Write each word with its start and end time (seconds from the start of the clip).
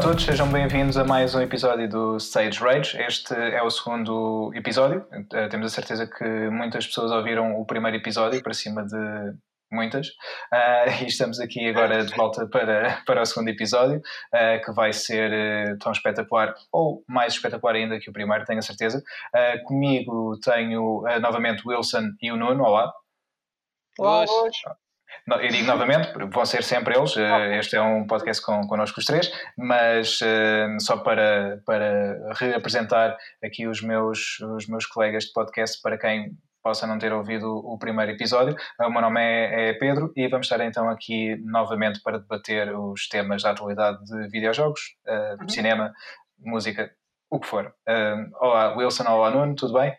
Olá 0.00 0.06
a 0.06 0.12
todos, 0.12 0.24
sejam 0.24 0.50
bem-vindos 0.50 0.96
a 0.96 1.04
mais 1.04 1.34
um 1.34 1.42
episódio 1.42 1.86
do 1.86 2.16
Stage 2.16 2.58
Rage. 2.58 2.96
Este 3.02 3.34
é 3.34 3.62
o 3.62 3.68
segundo 3.68 4.50
episódio. 4.54 5.06
Uh, 5.12 5.46
temos 5.50 5.66
a 5.66 5.68
certeza 5.68 6.06
que 6.06 6.24
muitas 6.48 6.86
pessoas 6.86 7.12
ouviram 7.12 7.60
o 7.60 7.66
primeiro 7.66 7.98
episódio, 7.98 8.42
para 8.42 8.54
cima 8.54 8.82
de 8.82 8.96
muitas, 9.70 10.08
uh, 10.08 11.04
e 11.04 11.06
estamos 11.06 11.38
aqui 11.38 11.68
agora 11.68 12.02
de 12.02 12.16
volta 12.16 12.48
para, 12.48 13.02
para 13.04 13.20
o 13.20 13.26
segundo 13.26 13.48
episódio, 13.50 13.98
uh, 13.98 14.64
que 14.64 14.72
vai 14.72 14.90
ser 14.90 15.74
uh, 15.74 15.78
tão 15.78 15.92
espetacular, 15.92 16.54
ou 16.72 17.04
mais 17.06 17.34
espetacular 17.34 17.74
ainda 17.74 18.00
que 18.00 18.08
o 18.08 18.12
primeiro, 18.12 18.46
tenho 18.46 18.58
a 18.58 18.62
certeza. 18.62 19.02
comigo 19.66 20.40
tenho 20.42 21.02
novamente 21.20 21.62
o 21.66 21.68
Wilson 21.68 22.12
e 22.22 22.32
o 22.32 22.38
Nuno, 22.38 22.64
olá. 22.64 22.90
Olá, 23.98 24.24
eu 25.28 25.48
digo 25.48 25.66
novamente, 25.66 26.12
vão 26.30 26.44
ser 26.44 26.62
sempre 26.62 26.96
eles, 26.96 27.14
este 27.58 27.76
é 27.76 27.82
um 27.82 28.06
podcast 28.06 28.44
com, 28.44 28.66
connosco 28.66 29.00
os 29.00 29.06
três, 29.06 29.30
mas 29.56 30.18
só 30.80 30.96
para, 30.98 31.60
para 31.64 32.32
reapresentar 32.34 33.16
aqui 33.42 33.66
os 33.66 33.82
meus, 33.82 34.40
os 34.40 34.66
meus 34.66 34.86
colegas 34.86 35.24
de 35.24 35.32
podcast, 35.32 35.80
para 35.82 35.98
quem 35.98 36.36
possa 36.62 36.86
não 36.86 36.98
ter 36.98 37.12
ouvido 37.12 37.46
o 37.46 37.78
primeiro 37.78 38.12
episódio. 38.12 38.54
O 38.80 38.90
meu 38.90 39.00
nome 39.00 39.20
é, 39.20 39.70
é, 39.70 39.72
Pedro 39.74 40.12
e 40.16 40.28
vamos 40.28 40.46
estar 40.46 40.60
então 40.64 40.88
aqui 40.88 41.36
novamente 41.44 42.00
para 42.02 42.18
debater 42.18 42.74
os 42.76 43.08
temas 43.08 43.42
da 43.42 43.50
atualidade 43.50 44.04
de 44.04 44.28
videojogos, 44.28 44.80
uh, 45.06 45.42
uhum. 45.42 45.48
cinema, 45.48 45.92
música, 46.38 46.90
o 47.30 47.38
que 47.38 47.46
for. 47.46 47.72
Olá, 48.40 48.76
Wilson, 48.76 49.08
olá, 49.08 49.30
Nuno, 49.30 49.54
tudo 49.54 49.74
bem? 49.74 49.94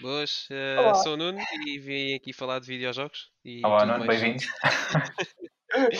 Boas, 0.00 0.48
uh, 0.50 0.94
sou 1.02 1.12
o 1.12 1.16
Nuno 1.16 1.38
e 1.66 1.78
vim 1.78 2.14
aqui 2.14 2.32
falar 2.32 2.58
de 2.58 2.66
videojogos. 2.66 3.30
olá, 3.62 3.84
Nuno, 3.84 4.06
bem-vindo. 4.06 4.42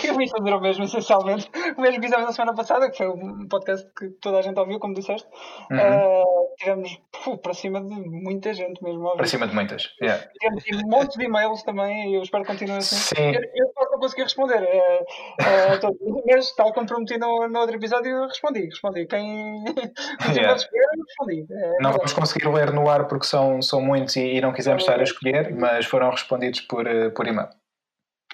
Eu 0.05 0.17
vim 0.17 0.27
fazer 0.27 0.55
o 0.55 0.61
mesmo, 0.61 0.85
essencialmente. 0.85 1.49
O 1.77 1.81
mesmo 1.81 2.01
que 2.01 2.07
fizemos 2.07 2.27
na 2.27 2.33
semana 2.33 2.55
passada, 2.55 2.91
que 2.91 2.97
foi 2.97 3.09
um 3.09 3.47
podcast 3.47 3.87
que 3.97 4.09
toda 4.21 4.39
a 4.39 4.43
gente 4.43 4.59
ouviu, 4.59 4.81
como 4.81 4.95
disseste. 4.95 5.29
Uhum. 5.71 5.79
Uh, 5.79 6.40
tivemos 6.61 7.01
para 7.43 7.55
cima 7.55 7.81
de 7.81 7.89
muita 7.89 8.53
gente 8.53 8.83
mesmo. 8.83 9.17
Para 9.17 9.27
cima 9.27 9.49
de 9.49 9.55
muitas. 9.55 9.95
Yeah. 10.01 10.25
Tivemos 10.63 10.83
montes 10.85 11.17
de 11.17 11.25
e-mails 11.25 11.63
também 11.63 12.13
e 12.13 12.15
eu 12.15 12.23
espero 12.23 12.45
que 12.45 12.51
continue 12.51 12.77
assim. 12.77 12.97
Sim. 12.97 13.35
Eu, 13.35 13.43
eu 13.43 13.73
posso 13.75 13.91
não 13.91 13.99
conseguir 13.99 14.23
responder. 14.23 14.63
Uh, 14.63 15.75
uh, 15.75 15.81
todos, 15.81 15.99
mas, 16.27 16.55
tal 16.55 16.73
como 16.73 16.87
prometi 16.87 17.19
no, 17.19 17.49
no 17.49 17.59
outro 17.59 17.77
episódio, 17.77 18.27
respondi. 18.27 18.67
Respondi. 18.67 19.07
Quem 19.07 19.65
yeah. 20.35 20.55
escolher, 20.55 20.87
respondi. 21.09 21.47
É, 21.51 21.83
não 21.83 21.93
vamos 21.93 22.13
conseguir 22.13 22.49
ler 22.49 22.73
no 22.73 22.89
ar 22.89 23.09
porque 23.09 23.27
são, 23.27 23.61
são 23.63 23.81
muitos 23.81 24.17
e, 24.17 24.37
e 24.37 24.41
não 24.41 24.53
quisemos 24.53 24.83
estar 24.83 25.01
a 25.01 25.03
escolher, 25.03 25.55
mas 25.55 25.87
foram 25.87 26.11
respondidos 26.11 26.61
por, 26.61 26.85
por 27.15 27.27
e-mail. 27.27 27.49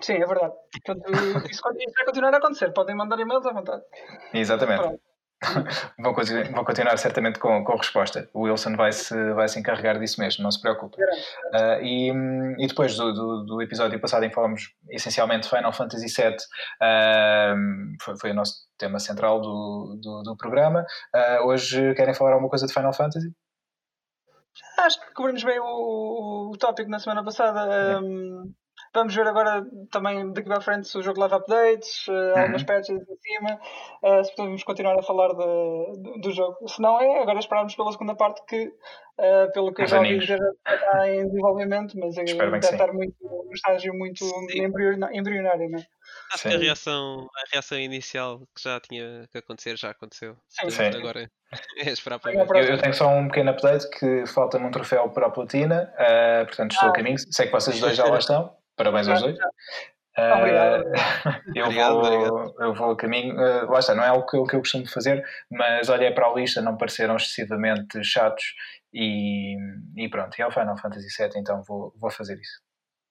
Sim, 0.02 0.14
é 0.14 0.26
verdade. 0.26 0.52
Portanto, 0.84 1.10
isso, 1.50 1.62
vai 1.62 2.04
continuar 2.04 2.34
a 2.34 2.36
acontecer. 2.36 2.70
Podem 2.72 2.94
mandar 2.94 3.18
e-mails 3.18 3.46
à 3.46 3.52
vontade. 3.52 3.82
Exatamente. 4.34 5.00
vão, 5.98 6.14
continuar, 6.14 6.50
vão 6.50 6.64
continuar 6.64 6.96
certamente 6.96 7.38
com, 7.38 7.62
com 7.62 7.72
a 7.72 7.76
resposta. 7.76 8.28
O 8.32 8.42
Wilson 8.42 8.74
vai 8.74 8.92
se, 8.92 9.32
vai 9.34 9.48
se 9.48 9.58
encarregar 9.58 9.98
disso 9.98 10.20
mesmo, 10.20 10.42
não 10.42 10.50
se 10.50 10.60
preocupe. 10.60 11.02
Uh, 11.02 11.82
e, 11.82 12.10
e 12.58 12.66
depois 12.66 12.96
do, 12.96 13.12
do, 13.12 13.44
do, 13.44 13.62
episódio 13.62 14.00
passado 14.00 14.24
em 14.24 14.28
que 14.28 14.34
falamos 14.34 14.74
essencialmente 14.90 15.48
Final 15.48 15.72
Fantasy 15.72 16.06
VII, 16.06 16.34
uh, 16.34 16.36
ah, 16.80 17.54
foi, 18.00 18.18
foi 18.18 18.30
o 18.30 18.34
nosso 18.34 18.66
tema 18.78 18.98
central 18.98 19.40
do, 19.40 19.98
do, 20.02 20.22
do 20.22 20.36
programa. 20.36 20.86
Uh, 21.14 21.46
hoje 21.46 21.94
querem 21.94 22.14
falar 22.14 22.32
alguma 22.32 22.50
coisa 22.50 22.66
de 22.66 22.72
Final 22.72 22.92
Fantasy? 22.92 23.30
Acho 24.78 25.00
que 25.00 25.12
cobrimos 25.12 25.44
bem 25.44 25.58
o, 25.60 26.50
o 26.52 26.56
tópico 26.58 26.90
na 26.90 26.98
semana 26.98 27.22
passada. 27.22 28.00
Um, 28.00 28.54
Vamos 28.96 29.14
ver 29.14 29.26
agora 29.26 29.62
também 29.90 30.32
daqui 30.32 30.48
para 30.48 30.58
frente 30.58 30.88
se 30.88 30.96
o 30.96 31.02
jogo 31.02 31.20
leva 31.20 31.36
updates, 31.36 32.08
uh, 32.08 32.12
uhum. 32.12 32.38
algumas 32.38 32.62
patches 32.62 32.96
em 32.96 33.16
cima, 33.20 33.60
uh, 34.02 34.24
se 34.24 34.34
podemos 34.34 34.64
continuar 34.64 34.98
a 34.98 35.02
falar 35.02 35.28
de, 35.34 36.00
do, 36.00 36.18
do 36.18 36.32
jogo. 36.32 36.66
Se 36.66 36.80
não 36.80 36.98
é, 36.98 37.20
agora 37.20 37.38
esperarmos 37.38 37.76
pela 37.76 37.92
segunda 37.92 38.14
parte 38.14 38.42
que, 38.48 38.68
uh, 38.68 39.52
pelo 39.52 39.74
que 39.74 39.82
eu 39.82 39.86
já 39.86 39.98
ouvi 39.98 40.18
já 40.22 40.36
está 40.36 41.10
em 41.10 41.26
desenvolvimento, 41.26 41.98
mas 41.98 42.14
deve 42.14 42.56
estar 42.56 42.90
muito, 42.94 43.16
num 43.20 43.52
estágio 43.52 43.92
muito 43.92 44.24
embrionário, 45.12 45.68
não 45.70 45.78
é? 45.78 45.84
Acho 46.32 46.48
que 46.48 46.54
a 46.54 46.58
reação, 46.58 47.28
a 47.36 47.52
reação 47.52 47.78
inicial 47.78 48.40
que 48.54 48.62
já 48.62 48.80
tinha 48.80 49.28
que 49.30 49.36
acontecer 49.36 49.76
já 49.76 49.90
aconteceu. 49.90 50.38
Sim, 50.48 50.70
sim. 50.70 50.84
Agora 50.84 51.30
é 51.84 51.90
esperar 51.90 52.18
para 52.18 52.32
ver. 52.32 52.48
Eu, 52.48 52.76
eu, 52.76 52.80
tenho 52.80 52.94
só 52.94 53.08
um 53.08 53.28
pequeno 53.28 53.50
update 53.50 53.90
que 53.90 54.26
falta-me 54.26 54.64
um 54.64 54.70
troféu 54.70 55.10
para 55.10 55.26
a 55.26 55.30
platina, 55.30 55.92
portanto 56.46 56.72
estou 56.72 56.88
ah. 56.88 56.92
a 56.92 56.94
caminho. 56.94 57.18
Sei 57.30 57.44
que 57.44 57.52
vocês 57.52 57.78
dois 57.78 57.94
já 57.94 58.06
lá 58.06 58.18
estão. 58.18 58.55
Parabéns 58.76 59.08
aos 59.08 59.22
dois. 59.22 59.38
Obrigado. 60.16 60.86
Uh, 60.86 60.92
eu, 61.54 61.64
obrigado, 61.66 61.92
vou, 61.92 62.04
obrigado. 62.04 62.54
eu 62.58 62.74
vou 62.74 62.90
a 62.92 62.96
caminho, 62.96 63.34
uh, 63.34 63.70
lá 63.70 63.78
está, 63.78 63.94
não 63.94 64.02
é 64.02 64.12
o 64.12 64.24
que, 64.24 64.38
o 64.38 64.44
que 64.44 64.56
eu 64.56 64.60
costumo 64.60 64.88
fazer, 64.88 65.22
mas 65.50 65.90
olhei 65.90 66.10
para 66.10 66.26
a 66.26 66.32
lista, 66.32 66.62
não 66.62 66.76
pareceram 66.76 67.16
excessivamente 67.16 68.02
chatos 68.02 68.54
e, 68.94 69.56
e 69.94 70.08
pronto, 70.08 70.34
e 70.38 70.42
é 70.42 70.46
o 70.46 70.50
Final 70.50 70.78
Fantasy 70.78 71.08
VII, 71.22 71.38
então 71.38 71.62
vou, 71.64 71.92
vou 71.98 72.10
fazer 72.10 72.38
isso. 72.40 72.62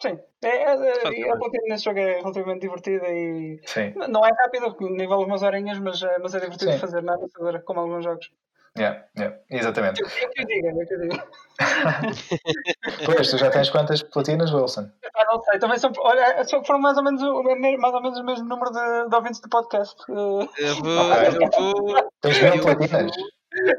Sim, 0.01 0.19
é, 0.43 0.47
é, 0.47 0.73
é, 0.73 1.31
a 1.31 1.37
platina 1.37 1.63
nesse 1.69 1.85
jogo 1.85 1.99
é 1.99 2.17
relativamente 2.17 2.61
divertida 2.61 3.07
e 3.07 3.61
Sim. 3.65 3.93
não 4.09 4.25
é 4.25 4.29
rápido, 4.29 4.75
nível 4.91 5.19
umas 5.19 5.41
horinhas, 5.41 5.79
mas, 5.79 6.01
é, 6.01 6.17
mas 6.17 6.33
é 6.33 6.39
divertido 6.39 6.71
Sim. 6.71 6.75
de 6.75 6.81
fazer, 6.81 7.03
não 7.03 7.13
é 7.13 7.59
como 7.59 7.79
alguns 7.79 8.03
jogos. 8.03 8.29
Yeah, 8.77 9.05
yeah, 9.17 9.37
exatamente. 9.49 10.01
Eu, 10.01 10.07
eu 10.35 10.45
digo, 10.45 10.67
eu 10.67 10.99
digo. 10.99 11.23
pois, 13.05 13.31
tu 13.31 13.37
já 13.37 13.49
tens 13.49 13.69
quantas 13.69 14.03
platinas, 14.03 14.51
Wilson? 14.53 14.89
Ah, 15.15 15.25
não 15.25 15.41
sei, 15.43 15.59
também 15.59 15.77
são, 15.77 15.93
olha, 15.99 16.43
só 16.43 16.61
foram 16.61 16.81
mais 16.81 16.97
ou 16.97 17.03
menos 17.03 17.21
o, 17.21 17.41
mais 17.43 17.93
ou 17.93 18.01
menos 18.01 18.19
o 18.19 18.23
mesmo 18.25 18.45
número 18.45 18.71
de, 18.71 19.09
de 19.09 19.15
ouvintes 19.15 19.39
do 19.39 19.47
podcast. 19.47 19.95
Eu 20.09 20.15
vou. 20.15 20.43
Okay. 20.43 20.67
Eu 20.67 21.51
vou 21.51 22.11
tens 22.19 22.41
mil 22.41 22.61
platinas? 22.61 23.11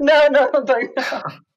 Não, 0.00 0.30
não, 0.30 0.52
não 0.52 0.64
tenho. 0.64 0.92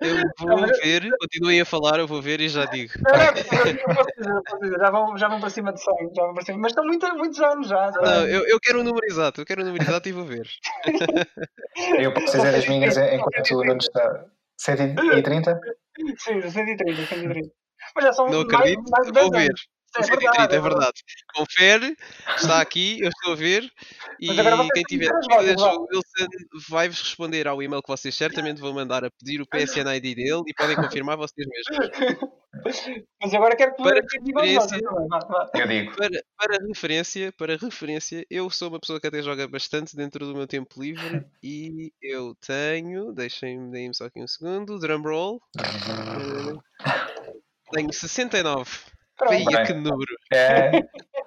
Eu 0.00 0.16
vou 0.38 0.66
ver, 0.66 1.10
continuem 1.18 1.60
a 1.60 1.64
falar, 1.64 1.98
eu 1.98 2.06
vou 2.06 2.22
ver 2.22 2.40
e 2.40 2.48
já 2.48 2.64
digo. 2.66 2.92
Não, 2.98 4.42
não, 4.70 4.78
já, 4.78 4.90
vão, 4.90 5.18
já 5.18 5.28
vão 5.28 5.40
para 5.40 5.50
cima 5.50 5.72
de 5.72 5.82
100, 5.82 5.94
já 6.14 6.22
vão 6.22 6.34
para 6.34 6.44
cima, 6.44 6.58
mas 6.58 6.72
estão 6.72 6.84
muito, 6.84 7.14
muitos 7.16 7.40
anos 7.40 7.68
já. 7.68 7.90
já. 7.90 8.00
Não, 8.00 8.26
eu, 8.28 8.46
eu 8.46 8.60
quero 8.60 8.78
o 8.78 8.80
um 8.82 8.84
número 8.84 9.06
exato, 9.06 9.40
eu 9.40 9.46
quero 9.46 9.60
o 9.60 9.64
um 9.64 9.66
número 9.66 9.84
exato 9.84 10.08
e 10.08 10.12
vou 10.12 10.24
ver. 10.24 10.48
eu 11.98 12.14
posso 12.14 12.36
dizer 12.36 12.54
as 12.54 12.68
minhas 12.68 12.96
enquanto 12.96 13.50
o 13.52 13.64
Nuno 13.64 13.78
está. 13.78 14.26
130? 14.58 15.60
Sim, 16.18 16.40
130, 16.40 17.06
130. 17.06 17.50
Mas 17.94 18.04
já 18.04 18.12
são 18.12 18.28
não 18.28 18.40
acredito, 18.42 18.82
mais, 18.90 19.10
mais 19.10 19.24
vou 19.24 19.30
ver. 19.30 19.48
Anos. 19.48 19.68
É 19.96 20.02
verdade, 20.02 20.54
é 20.54 20.60
verdade. 20.60 21.02
Confere, 21.34 21.96
está 22.36 22.60
aqui, 22.60 22.98
eu 23.00 23.08
estou 23.08 23.32
a 23.32 23.36
ver. 23.36 23.70
E 24.18 24.28
quem 24.72 24.82
tiver 24.84 25.10
dúvidas, 25.10 25.60
o 25.60 25.86
Wilson 25.90 26.28
vai-vos 26.68 27.00
responder 27.02 27.46
ao 27.46 27.62
e-mail 27.62 27.82
que 27.82 27.88
vocês 27.88 28.14
certamente 28.14 28.60
vão 28.60 28.72
mandar 28.72 29.04
a 29.04 29.10
pedir 29.10 29.40
o 29.40 29.46
PSN 29.46 29.96
ID 29.96 30.16
dele 30.16 30.42
e 30.46 30.54
podem 30.54 30.76
confirmar 30.76 31.16
vocês 31.16 31.46
mesmos. 31.46 31.90
Mas 33.20 33.34
agora 33.34 33.56
quero 33.56 33.74
que 33.74 33.82
para 33.82 34.00
referência, 34.00 34.76
eu 35.54 35.66
digo. 35.66 35.96
Para, 35.96 36.22
para, 36.36 36.66
referência, 36.66 37.32
para 37.32 37.56
referência, 37.56 38.26
eu 38.30 38.48
sou 38.50 38.68
uma 38.68 38.78
pessoa 38.78 39.00
que 39.00 39.06
até 39.06 39.22
joga 39.22 39.48
bastante 39.48 39.96
dentro 39.96 40.26
do 40.26 40.34
meu 40.34 40.46
tempo 40.46 40.80
livre 40.80 41.24
e 41.42 41.92
eu 42.00 42.34
tenho, 42.46 43.12
deixem-me 43.12 43.70
deem 43.70 43.92
só 43.92 44.04
aqui 44.04 44.22
um 44.22 44.28
segundo, 44.28 44.78
drumroll. 44.78 45.40
uh, 45.56 46.62
tenho 47.72 47.92
69. 47.92 48.91
Veia 49.28 49.64
que 49.64 49.72
número. 49.74 50.14
É, 50.32 50.70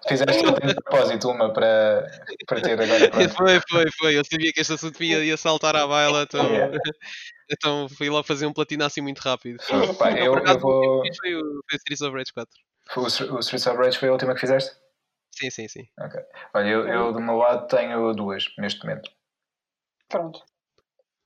fizeste 0.07 0.43
de 0.43 0.75
propósito 0.75 1.29
uma 1.29 1.53
para, 1.53 2.05
para 2.47 2.61
ter 2.61 2.81
agora. 2.81 3.09
Pronto. 3.09 3.29
Foi, 3.29 3.59
foi, 3.69 3.85
foi. 3.99 4.17
Eu 4.17 4.25
sabia 4.25 4.51
que 4.51 4.61
este 4.61 4.73
assunto 4.73 5.03
ia, 5.03 5.23
ia 5.23 5.37
saltar 5.37 5.75
à 5.75 5.87
baila, 5.87 6.23
então, 6.23 6.45
yeah. 6.45 6.77
então 7.49 7.87
fui 7.89 8.09
lá 8.09 8.23
fazer 8.23 8.45
um 8.45 8.53
platino 8.53 8.83
assim 8.83 9.01
muito 9.01 9.19
rápido. 9.19 9.57
Pá, 9.97 10.11
eu, 10.11 10.35
eu, 10.35 10.59
vou... 10.59 11.03
Foi 11.21 11.35
o, 11.35 11.41
foi 11.41 11.73
o 11.73 11.77
Streets 11.77 12.01
of 12.01 12.15
Rage 12.15 12.33
4. 12.33 12.49
O, 12.97 13.01
o 13.35 13.39
Streets 13.39 13.67
of 13.67 13.77
Rage 13.77 13.97
foi 13.97 14.09
a 14.09 14.11
última 14.11 14.33
que 14.33 14.41
fizeste? 14.41 14.75
Sim, 15.31 15.49
sim, 15.49 15.67
sim. 15.67 15.87
Ok. 15.99 16.21
Olha, 16.53 16.67
eu, 16.67 16.87
eu 16.87 17.13
do 17.13 17.19
meu 17.19 17.35
lado 17.35 17.67
tenho 17.67 18.13
duas 18.13 18.45
neste 18.57 18.83
momento. 18.83 19.11
Pronto. 20.09 20.43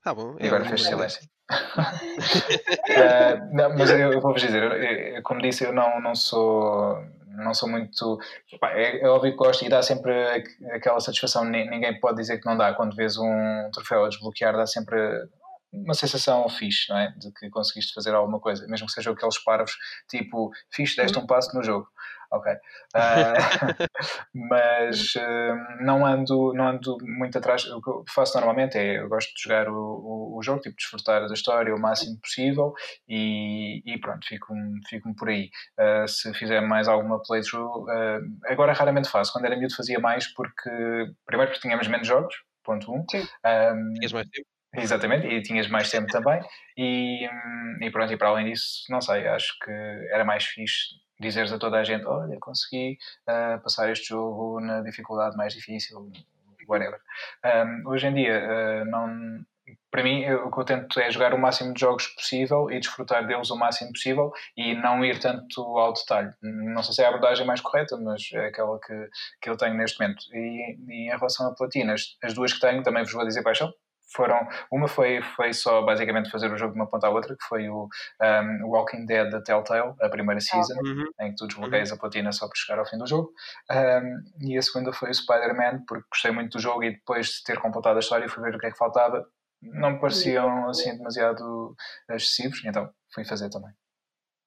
Tá 0.03 0.13
bom. 0.13 0.35
E 0.39 0.47
agora 0.47 0.65
fez 0.65 0.83
silêncio 0.83 1.29
uh, 1.49 3.47
não, 3.53 3.75
mas 3.77 3.89
eu, 3.89 4.13
eu 4.13 4.21
vou-vos 4.21 4.41
dizer, 4.41 4.61
eu, 4.63 4.71
eu, 4.71 5.23
como 5.23 5.41
disse, 5.41 5.63
eu 5.63 5.73
não, 5.73 5.99
não 6.01 6.15
sou 6.15 6.97
não 7.39 7.53
sou 7.53 7.69
muito. 7.69 8.19
Pá, 8.59 8.71
é, 8.71 8.99
é, 8.99 9.07
óbvio 9.07 9.31
que 9.31 9.37
gosto 9.37 9.65
e 9.65 9.69
dá 9.69 9.81
sempre 9.81 10.11
aquela 10.71 10.99
satisfação. 10.99 11.45
Ninguém 11.45 11.99
pode 11.99 12.17
dizer 12.17 12.39
que 12.39 12.45
não 12.45 12.57
dá. 12.57 12.73
Quando 12.73 12.95
vês 12.95 13.17
um 13.17 13.69
troféu 13.71 14.05
a 14.05 14.09
desbloquear, 14.09 14.55
dá 14.55 14.67
sempre 14.67 14.97
uma 15.71 15.93
sensação 15.93 16.47
fixe, 16.49 16.89
não 16.89 16.97
é? 16.97 17.13
De 17.17 17.31
que 17.31 17.49
conseguiste 17.49 17.93
fazer 17.93 18.13
alguma 18.13 18.39
coisa, 18.39 18.67
mesmo 18.67 18.87
que 18.87 18.93
sejam 18.93 19.13
aqueles 19.13 19.37
parvos, 19.43 19.77
tipo, 20.09 20.51
fixe, 20.71 20.97
deste 20.97 21.17
um 21.17 21.25
passo 21.25 21.55
no 21.55 21.63
jogo 21.63 21.87
ok. 22.31 22.53
Uh, 22.53 22.57
mas 24.49 25.15
uh, 25.15 25.83
não, 25.83 26.05
ando, 26.05 26.53
não 26.53 26.67
ando 26.69 26.97
muito 27.01 27.37
atrás. 27.37 27.65
O 27.65 27.81
que 27.81 27.89
eu 27.89 28.03
faço 28.13 28.35
normalmente 28.37 28.77
é 28.77 28.99
eu 28.99 29.09
gosto 29.09 29.33
de 29.33 29.41
jogar 29.41 29.69
o, 29.69 29.75
o, 29.75 30.37
o 30.37 30.43
jogo, 30.43 30.61
tipo, 30.61 30.75
desfrutar 30.75 31.27
da 31.27 31.33
história 31.33 31.73
o 31.73 31.79
máximo 31.79 32.19
possível 32.21 32.73
e, 33.07 33.81
e 33.85 33.99
pronto, 33.99 34.25
fico, 34.27 34.53
fico 34.87 35.13
por 35.15 35.29
aí. 35.29 35.49
Uh, 35.79 36.07
se 36.07 36.33
fizer 36.33 36.61
mais 36.61 36.87
alguma 36.87 37.21
playthrough, 37.21 37.85
agora 38.45 38.73
raramente 38.73 39.09
faço. 39.09 39.31
Quando 39.33 39.45
era 39.45 39.57
miúdo 39.57 39.75
fazia 39.75 39.99
mais 39.99 40.27
porque, 40.33 40.69
primeiro 41.25 41.51
porque 41.51 41.61
tínhamos 41.61 41.87
menos 41.87 42.07
jogos, 42.07 42.33
4.1. 42.67 42.93
Um, 42.93 43.93
tinhas 43.93 44.13
mais 44.13 44.27
tempo. 44.29 44.47
Exatamente, 44.75 45.27
e 45.27 45.41
tinhas 45.41 45.67
mais 45.67 45.89
tempo 45.89 46.07
também. 46.07 46.39
E, 46.77 47.27
hum, 47.27 47.77
e 47.81 47.89
pronto, 47.91 48.13
e 48.13 48.17
para 48.17 48.29
além 48.29 48.45
disso, 48.51 48.83
não 48.89 49.01
sei, 49.01 49.27
acho 49.27 49.57
que 49.63 49.71
era 50.11 50.23
mais 50.23 50.45
fixe 50.45 50.95
dizeres 51.19 51.51
a 51.51 51.59
toda 51.59 51.77
a 51.77 51.83
gente: 51.83 52.05
olha, 52.05 52.37
consegui 52.39 52.97
uh, 53.27 53.61
passar 53.61 53.89
este 53.91 54.09
jogo 54.09 54.59
na 54.59 54.81
dificuldade 54.81 55.35
mais 55.37 55.53
difícil, 55.53 56.11
whatever. 56.67 56.99
Um, 57.45 57.89
hoje 57.89 58.07
em 58.07 58.13
dia, 58.13 58.39
uh, 58.39 58.85
não, 58.85 59.45
para 59.91 60.03
mim, 60.03 60.21
eu, 60.21 60.47
o 60.47 60.51
que 60.51 60.59
eu 60.59 60.65
tento 60.65 60.99
é 60.99 61.09
jogar 61.11 61.33
o 61.33 61.37
máximo 61.37 61.73
de 61.73 61.79
jogos 61.79 62.07
possível 62.07 62.69
e 62.71 62.79
desfrutar 62.79 63.25
deles 63.25 63.49
o 63.49 63.55
máximo 63.55 63.91
possível 63.91 64.31
e 64.55 64.75
não 64.75 65.03
ir 65.03 65.19
tanto 65.19 65.61
ao 65.77 65.93
detalhe. 65.93 66.31
Não 66.41 66.83
sei 66.83 66.93
se 66.93 67.01
é 67.01 67.05
a 67.05 67.09
abordagem 67.09 67.45
mais 67.45 67.61
correta, 67.61 67.97
mas 67.97 68.29
é 68.33 68.47
aquela 68.47 68.79
que, 68.79 69.09
que 69.41 69.49
eu 69.49 69.57
tenho 69.57 69.75
neste 69.75 69.99
momento. 69.99 70.23
E, 70.33 70.77
e 70.87 71.07
em 71.07 71.17
relação 71.17 71.47
a 71.47 71.55
platinas, 71.55 72.17
as 72.23 72.33
duas 72.33 72.53
que 72.53 72.59
tenho, 72.59 72.83
também 72.83 73.03
vos 73.03 73.13
vou 73.13 73.25
dizer 73.25 73.43
paixão. 73.43 73.71
Foram, 74.11 74.47
uma 74.71 74.87
foi, 74.87 75.21
foi 75.21 75.53
só 75.53 75.81
basicamente 75.83 76.31
fazer 76.31 76.51
o 76.51 76.57
jogo 76.57 76.73
de 76.73 76.79
uma 76.79 76.89
ponta 76.89 77.07
à 77.07 77.09
outra, 77.09 77.35
que 77.35 77.43
foi 77.45 77.69
o 77.69 77.87
um, 78.21 78.67
Walking 78.67 79.05
Dead 79.05 79.29
da 79.29 79.41
Telltale, 79.41 79.93
a 80.01 80.09
primeira 80.09 80.41
season, 80.41 80.75
uhum. 80.83 81.05
em 81.21 81.29
que 81.29 81.35
tu 81.35 81.47
desbloqueias 81.47 81.91
uhum. 81.91 81.97
a 81.97 81.99
platina 81.99 82.31
só 82.31 82.47
para 82.47 82.55
chegar 82.55 82.79
ao 82.79 82.85
fim 82.85 82.97
do 82.97 83.07
jogo. 83.07 83.31
Um, 83.71 84.47
e 84.47 84.57
a 84.57 84.61
segunda 84.61 84.91
foi 84.91 85.09
o 85.09 85.13
Spider-Man, 85.13 85.83
porque 85.87 86.05
gostei 86.11 86.31
muito 86.31 86.57
do 86.57 86.61
jogo 86.61 86.83
e 86.83 86.91
depois 86.91 87.27
de 87.27 87.43
ter 87.43 87.59
completado 87.59 87.97
a 87.97 87.99
história 87.99 88.27
fui 88.27 88.43
ver 88.43 88.55
o 88.55 88.59
que 88.59 88.67
é 88.67 88.71
que 88.71 88.77
faltava 88.77 89.25
não 89.61 89.91
me 89.91 89.99
pareciam 89.99 90.69
assim 90.69 90.97
demasiado 90.97 91.75
excessivos, 92.09 92.63
então 92.65 92.89
fui 93.13 93.25
fazer 93.25 93.49
também. 93.49 93.73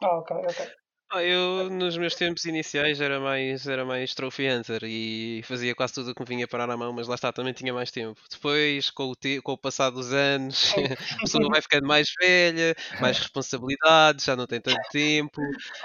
Ah, 0.03 0.19
ok, 0.19 0.37
ok. 0.37 0.82
Ah, 1.15 1.23
eu 1.23 1.69
nos 1.69 1.99
meus 1.99 2.15
tempos 2.15 2.47
iniciais 2.47 2.99
era 2.99 3.21
mais, 3.21 3.67
era 3.67 3.85
mais 3.85 4.15
trophy 4.15 4.49
hunter 4.49 4.81
e 4.85 5.43
fazia 5.45 5.75
quase 5.75 5.93
tudo 5.93 6.11
o 6.11 6.15
que 6.15 6.23
me 6.23 6.27
vinha 6.27 6.49
parar 6.49 6.67
na 6.67 6.75
mão, 6.75 6.91
mas 6.91 7.07
lá 7.07 7.15
está, 7.17 7.31
também 7.31 7.53
tinha 7.53 7.73
mais 7.75 7.91
tempo. 7.91 8.19
Depois, 8.31 8.89
com 8.89 9.11
o, 9.11 9.15
te 9.15 9.39
com 9.43 9.53
o 9.53 9.59
passar 9.59 9.91
dos 9.91 10.11
anos, 10.15 10.73
a 11.19 11.21
pessoa 11.21 11.49
vai 11.51 11.61
ficando 11.61 11.87
mais 11.87 12.09
velha, 12.19 12.75
mais 12.99 13.19
responsabilidades, 13.29 14.25
já 14.25 14.35
não 14.35 14.47
tem 14.47 14.59
tanto 14.59 14.81
tempo, 14.91 15.43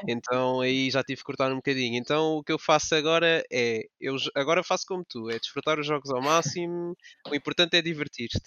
então 0.07 0.61
aí 0.61 0.89
já 0.89 1.03
tive 1.03 1.17
que 1.17 1.25
cortar 1.25 1.51
um 1.51 1.57
bocadinho. 1.57 1.97
Então 1.97 2.37
o 2.37 2.43
que 2.43 2.53
eu 2.53 2.59
faço 2.59 2.95
agora 2.95 3.43
é, 3.51 3.81
eu 3.99 4.15
agora 4.33 4.63
faço 4.63 4.85
como 4.87 5.03
tu, 5.03 5.29
é 5.29 5.37
desfrutar 5.37 5.77
os 5.77 5.85
jogos 5.85 6.09
ao 6.09 6.21
máximo, 6.21 6.95
o 7.29 7.35
importante 7.35 7.75
é 7.75 7.81
divertir-te. 7.81 8.39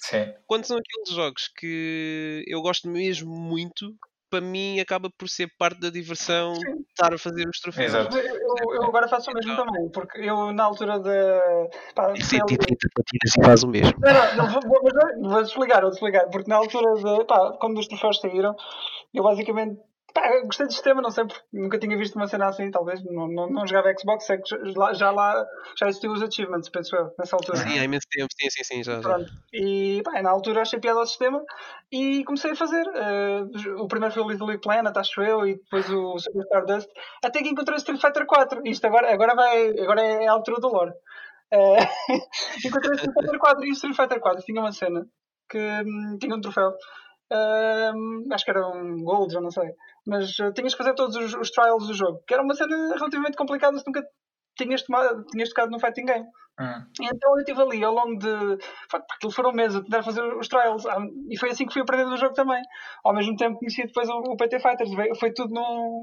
Quando 0.46 0.64
são 0.64 0.78
aqueles 0.78 1.10
jogos 1.14 1.48
que 1.48 2.42
eu 2.46 2.62
gosto 2.62 2.88
mesmo 2.88 3.30
muito, 3.38 3.94
para 4.30 4.40
mim 4.40 4.78
acaba 4.78 5.10
por 5.10 5.28
ser 5.28 5.50
parte 5.58 5.80
da 5.80 5.90
diversão 5.90 6.54
Sim. 6.54 6.84
estar 6.88 7.12
a 7.12 7.18
fazer 7.18 7.48
os 7.48 7.60
troféus. 7.60 7.92
Exato. 7.92 8.16
Eu, 8.16 8.74
eu, 8.74 8.84
agora 8.84 9.08
faço 9.08 9.30
o 9.30 9.34
mesmo 9.34 9.52
então. 9.52 9.66
também, 9.66 9.88
porque 9.90 10.20
eu 10.20 10.52
na 10.52 10.64
altura 10.64 11.00
da. 11.00 11.68
Pá, 11.94 12.14
e 12.16 12.22
130 12.22 12.88
partidas 12.94 13.36
e 13.36 13.44
faz 13.44 13.62
o 13.64 13.68
mesmo. 13.68 13.92
Não, 14.00 14.12
não, 14.12 14.36
não 14.36 14.60
vou, 14.60 14.62
vou, 14.62 15.30
vou, 15.30 15.40
explicar, 15.40 15.80
vou 15.80 15.90
explicar, 15.90 16.26
porque 16.30 16.48
na 16.48 16.56
altura 16.56 16.94
de. 16.94 17.24
Pá, 17.24 17.56
quando 17.60 17.78
os 17.78 17.88
troféus 17.88 18.20
saíram, 18.20 18.54
eu 19.12 19.24
basicamente 19.24 19.78
Pá, 20.12 20.40
gostei 20.44 20.66
do 20.66 20.72
sistema, 20.72 21.00
não 21.00 21.10
sei, 21.10 21.24
porque 21.24 21.40
nunca 21.52 21.78
tinha 21.78 21.96
visto 21.96 22.16
uma 22.16 22.26
cena 22.26 22.46
assim, 22.46 22.70
talvez. 22.70 23.02
Não, 23.04 23.28
não, 23.28 23.48
não 23.48 23.66
jogava 23.66 23.94
Xbox, 23.96 24.26
que 24.26 24.72
já, 24.72 24.92
já 24.92 25.10
lá 25.10 25.46
já 25.78 25.88
existiam 25.88 26.12
os 26.12 26.22
achievements, 26.22 26.68
penso 26.68 26.96
eu, 26.96 27.14
nessa 27.18 27.36
altura. 27.36 27.58
Sim, 27.58 27.78
há 27.78 27.84
imenso 27.84 28.06
tempo, 28.10 28.28
sim, 28.38 28.50
sim, 28.50 28.64
sim, 28.64 28.82
já. 28.82 29.00
Pronto. 29.00 29.30
E 29.52 30.02
pá, 30.04 30.20
na 30.22 30.30
altura 30.30 30.62
achei 30.62 30.80
piada 30.80 30.98
ao 30.98 31.06
sistema 31.06 31.44
e 31.92 32.24
comecei 32.24 32.52
a 32.52 32.56
fazer. 32.56 32.86
Uh, 32.88 33.82
o 33.82 33.88
primeiro 33.88 34.12
foi 34.12 34.22
o 34.22 34.28
Little 34.28 34.46
League 34.46 34.62
Planet, 34.62 34.96
acho 34.96 35.22
eu, 35.22 35.46
e 35.46 35.54
depois 35.54 35.88
o 35.90 36.18
Super 36.18 36.42
Stardust, 36.42 36.88
até 37.24 37.42
que 37.42 37.48
encontrei 37.48 37.76
o 37.76 37.78
Street 37.78 38.00
Fighter 38.00 38.26
4. 38.26 38.66
Isto 38.66 38.86
agora, 38.86 39.12
agora, 39.12 39.34
vai, 39.34 39.68
agora 39.78 40.02
é 40.02 40.26
a 40.26 40.32
altura 40.32 40.60
do 40.60 40.68
lore. 40.68 40.92
Uh, 41.52 41.76
encontrei 42.66 42.92
o 42.92 42.94
Street 42.94 43.14
Fighter 43.14 43.38
4 43.38 43.64
e 43.64 43.70
o 43.70 43.72
Street 43.72 43.96
Fighter 43.96 44.20
4 44.20 44.44
tinha 44.44 44.60
uma 44.60 44.72
cena 44.72 45.06
que 45.48 45.58
hum, 45.58 46.18
tinha 46.20 46.34
um 46.34 46.40
troféu. 46.40 46.70
Uh, 47.32 48.32
acho 48.32 48.44
que 48.44 48.50
era 48.50 48.66
um 48.66 49.04
Gold, 49.04 49.32
já 49.32 49.40
não 49.40 49.52
sei 49.52 49.72
mas 50.06 50.38
uh, 50.38 50.52
tinhas 50.52 50.74
que 50.74 50.78
fazer 50.78 50.94
todos 50.94 51.16
os, 51.16 51.34
os, 51.34 51.50
trials 51.50 51.86
do 51.86 51.94
jogo, 51.94 52.22
que 52.26 52.34
era 52.34 52.42
uma 52.42 52.54
cena 52.54 52.94
relativamente 52.94 53.36
complicada 53.36 53.78
se 53.78 53.86
nunca 53.86 54.02
tinhas, 54.56 54.82
tomado, 54.82 55.24
tinhas 55.26 55.48
tocado 55.48 55.70
no 55.70 55.80
fighting 55.80 56.04
game. 56.04 56.26
Hum. 56.60 56.84
Então 57.00 57.32
eu 57.32 57.38
estive 57.38 57.62
ali 57.62 57.82
ao 57.82 57.94
longo 57.94 58.18
de. 58.18 58.58
Aquilo 58.92 59.32
foram 59.32 59.50
meses 59.50 59.76
a 59.76 59.82
tentar 59.82 60.02
fazer 60.02 60.22
os 60.22 60.46
trials 60.46 60.84
ah, 60.84 60.98
e 61.30 61.38
foi 61.38 61.50
assim 61.50 61.64
que 61.64 61.72
fui 61.72 61.80
aprendendo 61.80 62.12
o 62.12 62.18
jogo 62.18 62.34
também. 62.34 62.62
Ao 63.02 63.14
mesmo 63.14 63.34
tempo 63.34 63.58
conheci 63.58 63.86
depois 63.86 64.10
o, 64.10 64.18
o 64.18 64.36
PT 64.36 64.60
Fighters, 64.60 64.90
foi 65.18 65.32
tudo 65.32 65.54
num, 65.54 66.02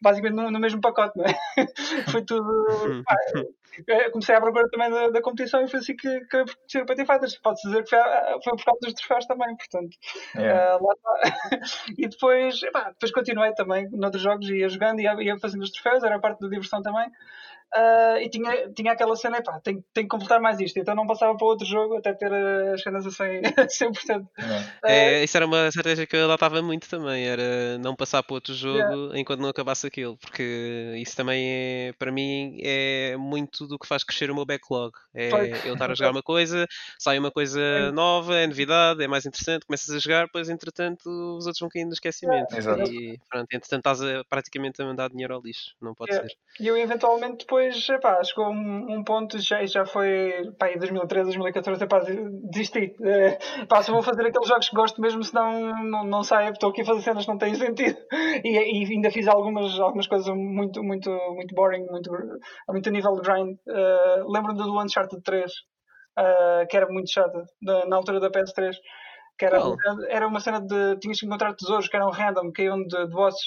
basicamente 0.00 0.34
no, 0.34 0.50
no 0.50 0.58
mesmo 0.58 0.80
pacote, 0.80 1.16
não 1.16 1.24
é? 1.24 1.34
foi 2.10 2.24
tudo. 2.24 2.44
Pá, 3.04 3.16
comecei 4.10 4.34
a 4.34 4.40
procurar 4.40 4.68
também 4.68 4.90
da, 4.90 5.08
da, 5.10 5.22
competição 5.22 5.62
e 5.62 5.68
foi 5.68 5.78
assim 5.78 5.94
que 5.94 6.08
acabei 6.08 6.46
por 6.46 6.56
conhecer 6.56 6.82
o 6.82 6.86
PT 6.86 7.06
Fighters. 7.06 7.38
Pode-se 7.38 7.68
dizer 7.68 7.84
que 7.84 7.90
foi, 7.90 8.00
foi 8.42 8.56
por 8.56 8.64
causa 8.64 8.80
dos 8.82 8.94
troféus 8.94 9.26
também, 9.26 9.56
portanto. 9.56 9.96
Yeah. 10.34 10.78
Uh, 10.78 10.88
e 11.96 12.08
depois, 12.08 12.60
pá, 12.72 12.90
depois 12.90 13.12
continuei 13.12 13.54
também 13.54 13.88
noutros 13.92 14.22
jogos, 14.22 14.48
ia 14.48 14.68
jogando, 14.68 15.00
ia, 15.00 15.14
ia 15.22 15.38
fazendo 15.38 15.62
os 15.62 15.70
troféus, 15.70 16.02
era 16.02 16.18
parte 16.18 16.40
da 16.40 16.48
diversão 16.48 16.82
também. 16.82 17.08
Uh, 17.74 18.18
e 18.20 18.28
tinha, 18.28 18.70
tinha 18.74 18.92
aquela 18.92 19.16
cena, 19.16 19.42
pá, 19.42 19.58
tenho, 19.60 19.82
tenho 19.94 20.06
que 20.06 20.10
completar 20.10 20.38
mais 20.38 20.60
isto, 20.60 20.78
então 20.78 20.94
não 20.94 21.06
passava 21.06 21.34
para 21.36 21.46
outro 21.46 21.66
jogo 21.66 21.96
até 21.96 22.12
ter 22.12 22.30
as 22.30 22.82
cenas 22.82 23.06
a 23.06 23.10
100%. 23.10 23.42
100%. 23.66 24.28
É, 24.84 25.22
isso 25.22 25.36
era 25.36 25.46
uma 25.46 25.68
estratégia 25.68 26.06
que 26.06 26.16
eu 26.16 26.24
adotava 26.24 26.60
muito 26.60 26.88
também, 26.88 27.24
era 27.24 27.78
não 27.78 27.94
passar 27.94 28.22
para 28.22 28.34
outro 28.34 28.52
jogo 28.52 28.78
yeah. 28.78 29.18
enquanto 29.18 29.40
não 29.40 29.48
acabasse 29.48 29.86
aquilo, 29.86 30.16
porque 30.18 30.94
isso 30.98 31.16
também 31.16 31.44
é, 31.48 31.94
para 31.98 32.10
mim, 32.12 32.58
é 32.62 33.16
muito 33.16 33.66
do 33.66 33.78
que 33.78 33.86
faz 33.86 34.04
crescer 34.04 34.30
o 34.30 34.34
meu 34.34 34.44
backlog. 34.44 34.92
É 35.14 35.30
eu 35.64 35.74
estar 35.74 35.90
a 35.90 35.94
jogar 35.94 36.10
uma 36.10 36.22
coisa, 36.22 36.66
sai 36.98 37.18
uma 37.18 37.30
coisa 37.30 37.92
nova, 37.92 38.36
é 38.36 38.46
novidade, 38.46 39.02
é 39.02 39.08
mais 39.08 39.24
interessante, 39.24 39.66
começas 39.66 39.94
a 39.94 39.98
jogar, 39.98 40.26
depois 40.26 40.48
entretanto 40.48 41.08
os 41.08 41.46
outros 41.46 41.60
vão 41.60 41.68
caindo 41.68 41.88
no 41.88 41.94
esquecimento. 41.94 42.54
Yeah. 42.54 42.84
E 42.84 43.18
pronto, 43.30 43.46
entretanto 43.50 43.80
estás 43.80 44.02
a, 44.02 44.24
praticamente 44.28 44.82
a 44.82 44.84
mandar 44.84 45.08
dinheiro 45.10 45.34
ao 45.34 45.40
lixo, 45.40 45.74
não 45.80 45.94
pode 45.94 46.12
yeah. 46.12 46.28
ser. 46.28 46.36
E 46.60 46.66
eu 46.66 46.76
eventualmente 46.76 47.38
depois 47.38 47.61
depois, 47.62 47.88
epá, 47.88 48.22
chegou 48.24 48.50
um, 48.50 48.96
um 48.96 49.04
ponto, 49.04 49.38
já, 49.38 49.64
já 49.64 49.86
foi 49.86 50.50
pá, 50.58 50.70
em 50.70 50.78
2013, 50.78 51.24
2014, 51.26 51.84
epá, 51.84 52.00
desisti. 52.50 52.94
É, 53.02 53.38
pá, 53.66 53.80
vou 53.80 54.02
fazer 54.02 54.26
aqueles 54.26 54.48
jogos 54.48 54.68
que 54.68 54.74
gosto 54.74 55.00
mesmo, 55.00 55.22
senão 55.22 55.72
não, 55.84 56.04
não 56.04 56.22
saio, 56.22 56.52
estou 56.52 56.70
aqui 56.70 56.82
a 56.82 56.84
fazer 56.84 57.02
cenas 57.02 57.24
que 57.24 57.30
não 57.30 57.38
têm 57.38 57.54
sentido. 57.54 57.98
E, 58.44 58.48
e 58.48 58.94
ainda 58.94 59.10
fiz 59.10 59.28
algumas, 59.28 59.78
algumas 59.78 60.06
coisas 60.06 60.26
muito, 60.34 60.82
muito, 60.82 61.10
muito 61.34 61.54
boring, 61.54 61.84
muito, 61.86 62.10
a 62.66 62.72
muito 62.72 62.90
nível 62.90 63.14
de 63.14 63.22
grind. 63.22 63.56
Uh, 63.68 64.32
Lembro-me 64.32 64.58
do 64.58 64.80
Uncharted 64.80 65.22
3, 65.22 65.52
uh, 65.52 65.54
eh, 66.18 66.66
que 66.66 66.76
era 66.76 66.86
muito 66.88 67.10
chato, 67.10 67.44
na, 67.60 67.84
na 67.86 67.96
altura 67.96 68.20
da 68.20 68.30
PS3. 68.30 68.74
Que 69.38 69.44
era, 69.44 69.64
oh. 69.64 69.76
era 70.08 70.26
uma 70.26 70.40
cena 70.40 70.60
de. 70.60 70.96
Tinhas 70.98 71.20
que 71.20 71.26
encontrar 71.26 71.54
tesouros 71.54 71.88
que 71.88 71.96
eram 71.96 72.10
random, 72.10 72.50
caíam 72.52 72.82
de, 72.82 73.06
de 73.06 73.12
bosses 73.12 73.42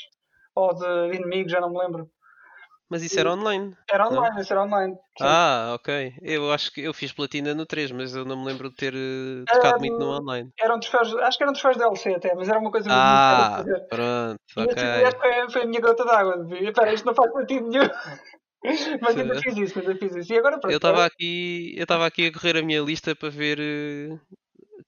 ou 0.56 0.74
de 0.74 1.16
inimigos, 1.16 1.52
já 1.52 1.60
não 1.60 1.72
me 1.72 1.80
lembro. 1.80 2.10
Mas 2.90 3.02
isso 3.02 3.20
era 3.20 3.34
online. 3.34 3.76
Era 3.90 4.08
online, 4.08 4.36
não? 4.36 4.42
isso 4.42 4.54
era 4.54 4.64
online. 4.64 4.94
Sim. 5.18 5.24
Ah, 5.24 5.72
ok. 5.76 6.14
Eu 6.22 6.52
acho 6.52 6.72
que 6.72 6.82
eu 6.82 6.94
fiz 6.94 7.12
platina 7.12 7.54
no 7.54 7.66
3, 7.66 7.92
mas 7.92 8.16
eu 8.16 8.24
não 8.26 8.38
me 8.38 8.46
lembro 8.46 8.70
de 8.70 8.76
ter 8.76 8.94
uh, 8.94 9.46
tocado 9.52 9.78
um, 9.78 9.80
muito 9.80 9.98
no 9.98 10.18
online. 10.20 10.52
Eram 10.60 10.80
troféus, 10.80 11.16
acho 11.16 11.38
que 11.38 11.44
eram 11.44 11.54
troféus 11.54 11.78
DLC 11.78 12.14
até, 12.14 12.36
mas 12.36 12.48
era 12.48 12.60
uma 12.60 12.72
coisa 12.72 12.88
ah, 12.92 13.64
muito 13.64 13.76
Ah, 13.76 13.88
pronto, 13.90 14.40
e 14.58 14.62
ok. 14.62 14.84
Acho 15.06 15.16
que 15.16 15.22
foi, 15.22 15.50
foi 15.50 15.62
a 15.64 15.66
minha 15.66 15.82
gota 15.82 16.06
d'água. 16.06 16.48
Espera, 16.62 16.94
isto 16.94 17.06
não 17.06 17.16
faz 17.16 17.32
sentido 17.34 17.70
nenhum. 17.70 17.90
mas 19.02 19.18
ainda 19.18 19.42
fiz 19.42 19.58
isso, 19.58 19.80
ainda 19.80 19.96
fiz 19.96 20.16
isso. 20.16 20.34
E 20.34 20.38
agora 20.38 20.60
pronto. 20.60 20.72
Eu 20.72 20.78
estava 20.78 21.06
aqui, 21.06 21.74
eu 21.76 21.84
estava 21.84 22.06
aqui 22.06 22.28
a 22.28 22.34
correr 22.34 22.58
a 22.58 22.62
minha 22.62 22.82
lista 22.82 23.16
para 23.16 23.30
ver 23.30 23.60
uh, 23.60 24.20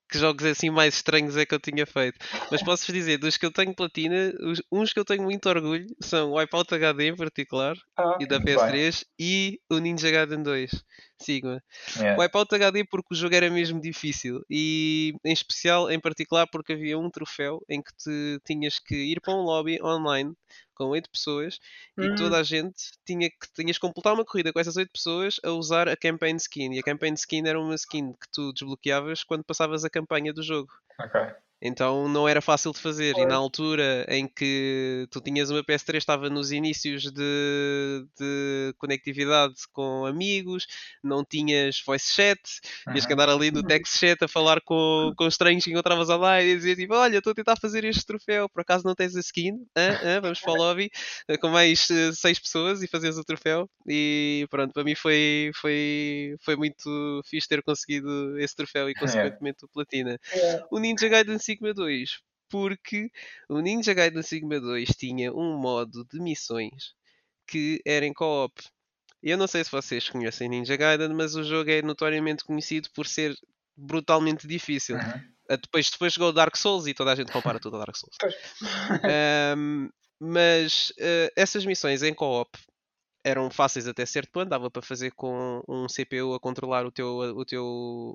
que 0.10 0.18
jogos 0.18 0.46
assim 0.46 0.70
mais 0.70 0.96
estranhos 0.96 1.36
é 1.38 1.46
que 1.46 1.54
eu 1.54 1.60
tinha 1.60 1.86
feito. 1.86 2.18
Mas 2.52 2.64
posso-vos 2.64 2.94
dizer, 2.94 3.18
dos 3.18 3.38
que 3.38 3.46
eu 3.46 3.52
tenho 3.52 3.74
platina, 3.74 4.34
os, 4.42 4.62
uns 4.72 4.94
que 4.94 5.00
eu 5.00 5.06
tenho 5.06 5.24
muito 5.24 5.48
orgulho 5.50 5.88
são 6.00 6.32
o 6.32 6.38
Wipeout 6.38 6.74
HD 6.74 7.10
em 7.10 7.16
particular, 7.16 7.76
ah, 7.98 8.18
e 8.20 8.26
da 8.26 8.40
PS3, 8.40 8.72
bem. 8.72 8.92
e 9.20 9.60
o 9.70 9.80
Ninja 9.80 10.10
Gaiden 10.10 10.44
2. 10.44 10.72
Sigma. 11.20 11.62
Yeah. 11.96 12.18
O 12.18 12.22
Wipeout 12.22 12.54
HD 12.54 12.86
porque 12.86 13.14
o 13.14 13.18
jogo 13.18 13.36
era 13.36 13.50
mesmo 13.50 13.82
difícil 13.82 14.44
e 14.50 15.14
em 15.24 15.34
especial, 15.34 15.90
em 15.90 16.00
particular, 16.00 16.48
porque 16.48 16.74
havia 16.74 16.98
um 16.98 17.10
troféu 17.10 17.62
em 17.70 17.82
que 17.82 17.92
te 17.96 18.40
tinhas 18.46 18.80
que 18.80 18.96
ir 18.96 19.20
para 19.22 19.34
um 19.34 19.42
lobby 19.42 19.82
online 19.82 20.34
com 20.76 20.86
8 20.86 21.10
pessoas 21.10 21.60
hum. 21.98 22.04
e 22.04 22.16
toda 22.16 22.38
a 22.38 22.44
gente 22.44 22.92
tinha 23.06 23.30
que 23.30 23.52
tinhas 23.56 23.78
que 23.78 23.82
completar 23.82 24.14
uma 24.14 24.24
corrida 24.24 24.54
com 24.54 24.60
essas 24.60 24.78
8 24.78 24.92
pessoas 24.92 25.40
a 25.44 25.52
usar 25.52 25.90
a 25.90 25.98
campaign 25.98 26.38
skin. 26.38 26.74
E 26.74 26.80
a 26.80 26.84
campaign 26.84 27.16
skin 27.16 27.48
era 27.48 27.60
uma 27.60 27.76
skin 27.76 28.14
que 28.14 28.30
tu 28.32 28.54
desbloqueavas 28.54 29.24
quando 29.24 29.44
passavas 29.44 29.84
a 29.84 29.90
campanha 29.90 30.32
do 30.32 30.44
jogo. 30.44 30.72
Ok. 31.00 31.20
Então 31.62 32.08
não 32.08 32.28
era 32.28 32.42
fácil 32.42 32.72
de 32.72 32.80
fazer. 32.80 33.18
E 33.18 33.26
na 33.26 33.36
altura 33.36 34.06
em 34.10 34.28
que 34.28 35.08
tu 35.10 35.20
tinhas 35.20 35.50
uma 35.50 35.64
PS3, 35.64 35.98
estava 35.98 36.30
nos 36.30 36.52
inícios 36.52 37.12
de, 37.12 38.06
de 38.20 38.74
conectividade 38.78 39.56
com 39.72 40.06
amigos, 40.06 40.68
não 41.04 41.26
tinhas 41.26 41.82
voice 41.86 42.14
chat, 42.14 42.40
tinhas 42.90 43.06
que 43.06 43.14
andar 43.14 43.30
ali 43.30 43.50
no 43.52 43.64
text 43.66 43.98
chat 43.98 44.22
a 44.24 44.28
falar 44.28 44.62
com, 44.62 45.14
com 45.18 45.28
estranhos 45.28 45.64
que 45.64 45.72
encontravas 45.72 46.10
online 46.10 46.52
e 46.52 46.56
dizer 46.56 46.76
tipo: 46.76 46.94
Olha, 46.94 47.18
estou 47.18 47.32
a 47.32 47.36
tentar 47.36 47.56
fazer 47.56 47.84
este 47.84 48.06
troféu, 48.06 48.48
por 48.48 48.62
acaso 48.62 48.86
não 48.86 48.94
tens 48.94 49.16
a 49.16 49.20
skin? 49.20 49.66
Ah, 49.76 50.18
ah, 50.18 50.20
vamos 50.22 50.40
para 50.40 50.54
o 50.54 50.56
lobby 50.56 50.92
eh, 51.28 51.38
com 51.38 51.50
mais 51.50 51.90
uh, 51.90 52.14
seis 52.14 52.40
pessoas 52.40 52.84
e 52.84 52.88
fazes 52.88 53.18
o 53.18 53.24
troféu. 53.24 53.70
E 53.88 54.46
pronto, 54.50 54.74
para 54.74 54.84
mim 54.84 54.96
foi, 54.96 55.52
foi, 55.56 56.36
foi 56.42 56.56
muito 56.56 57.22
fixe 57.26 57.48
ter 57.48 57.64
conseguido 57.64 58.38
esse 58.40 58.56
troféu 58.56 58.90
e 58.90 58.94
consequentemente 58.94 59.66
o 59.66 59.68
platina. 59.68 60.20
O 60.70 60.80
Ninja 60.80 61.08
Gaiden 61.08 61.40
Sigma 61.48 61.74
2 61.74 62.20
porque 62.50 63.10
o 63.50 63.60
Ninja 63.60 63.94
Gaiden 63.94 64.22
Sigma 64.24 64.60
2 64.60 64.90
tinha 64.90 65.34
um 65.34 65.58
modo 65.58 66.06
de 66.06 66.20
missões 66.20 66.94
que 67.48 67.82
era 67.86 68.06
em 68.06 68.14
co-op. 68.14 68.54
Eu 69.22 69.38
não 69.38 69.48
sei 69.48 69.64
se 69.64 69.72
vocês 69.72 70.10
conhecem 70.10 70.50
Ninja 70.50 70.76
Gaiden, 70.76 71.14
mas 71.14 71.36
o 71.36 71.44
jogo 71.44 71.70
é 71.70 71.82
notoriamente 71.82 72.44
conhecido 72.44 72.90
por 72.94 73.08
ser 73.08 73.36
brutalmente 73.76 74.48
difícil. 74.48 74.96
Uhum. 74.96 75.58
Depois, 75.62 75.90
depois 75.90 76.14
chegou 76.14 76.34
Dark 76.34 76.56
Souls 76.58 76.88
e 76.88 76.94
toda 76.94 77.12
a 77.12 77.16
gente 77.16 77.32
compara 77.32 77.60
tudo 77.60 77.78
a 77.78 77.80
Dark 77.80 77.96
Souls. 77.96 78.16
um, 79.58 79.90
mas 80.20 80.90
uh, 81.00 81.32
essas 81.36 81.66
missões 81.66 82.04
em 82.04 82.14
co-op 82.14 82.58
eram 83.24 83.50
fáceis 83.50 83.88
até 83.88 84.06
certo 84.06 84.32
ponto, 84.32 84.50
dava 84.50 84.70
para 84.70 84.82
fazer 84.82 85.12
com 85.12 85.62
um 85.68 85.86
CPU 85.88 86.34
a 86.34 86.40
controlar 86.40 86.86
o 86.86 86.92
teu, 86.92 87.08
o 87.08 87.46
teu, 87.46 87.66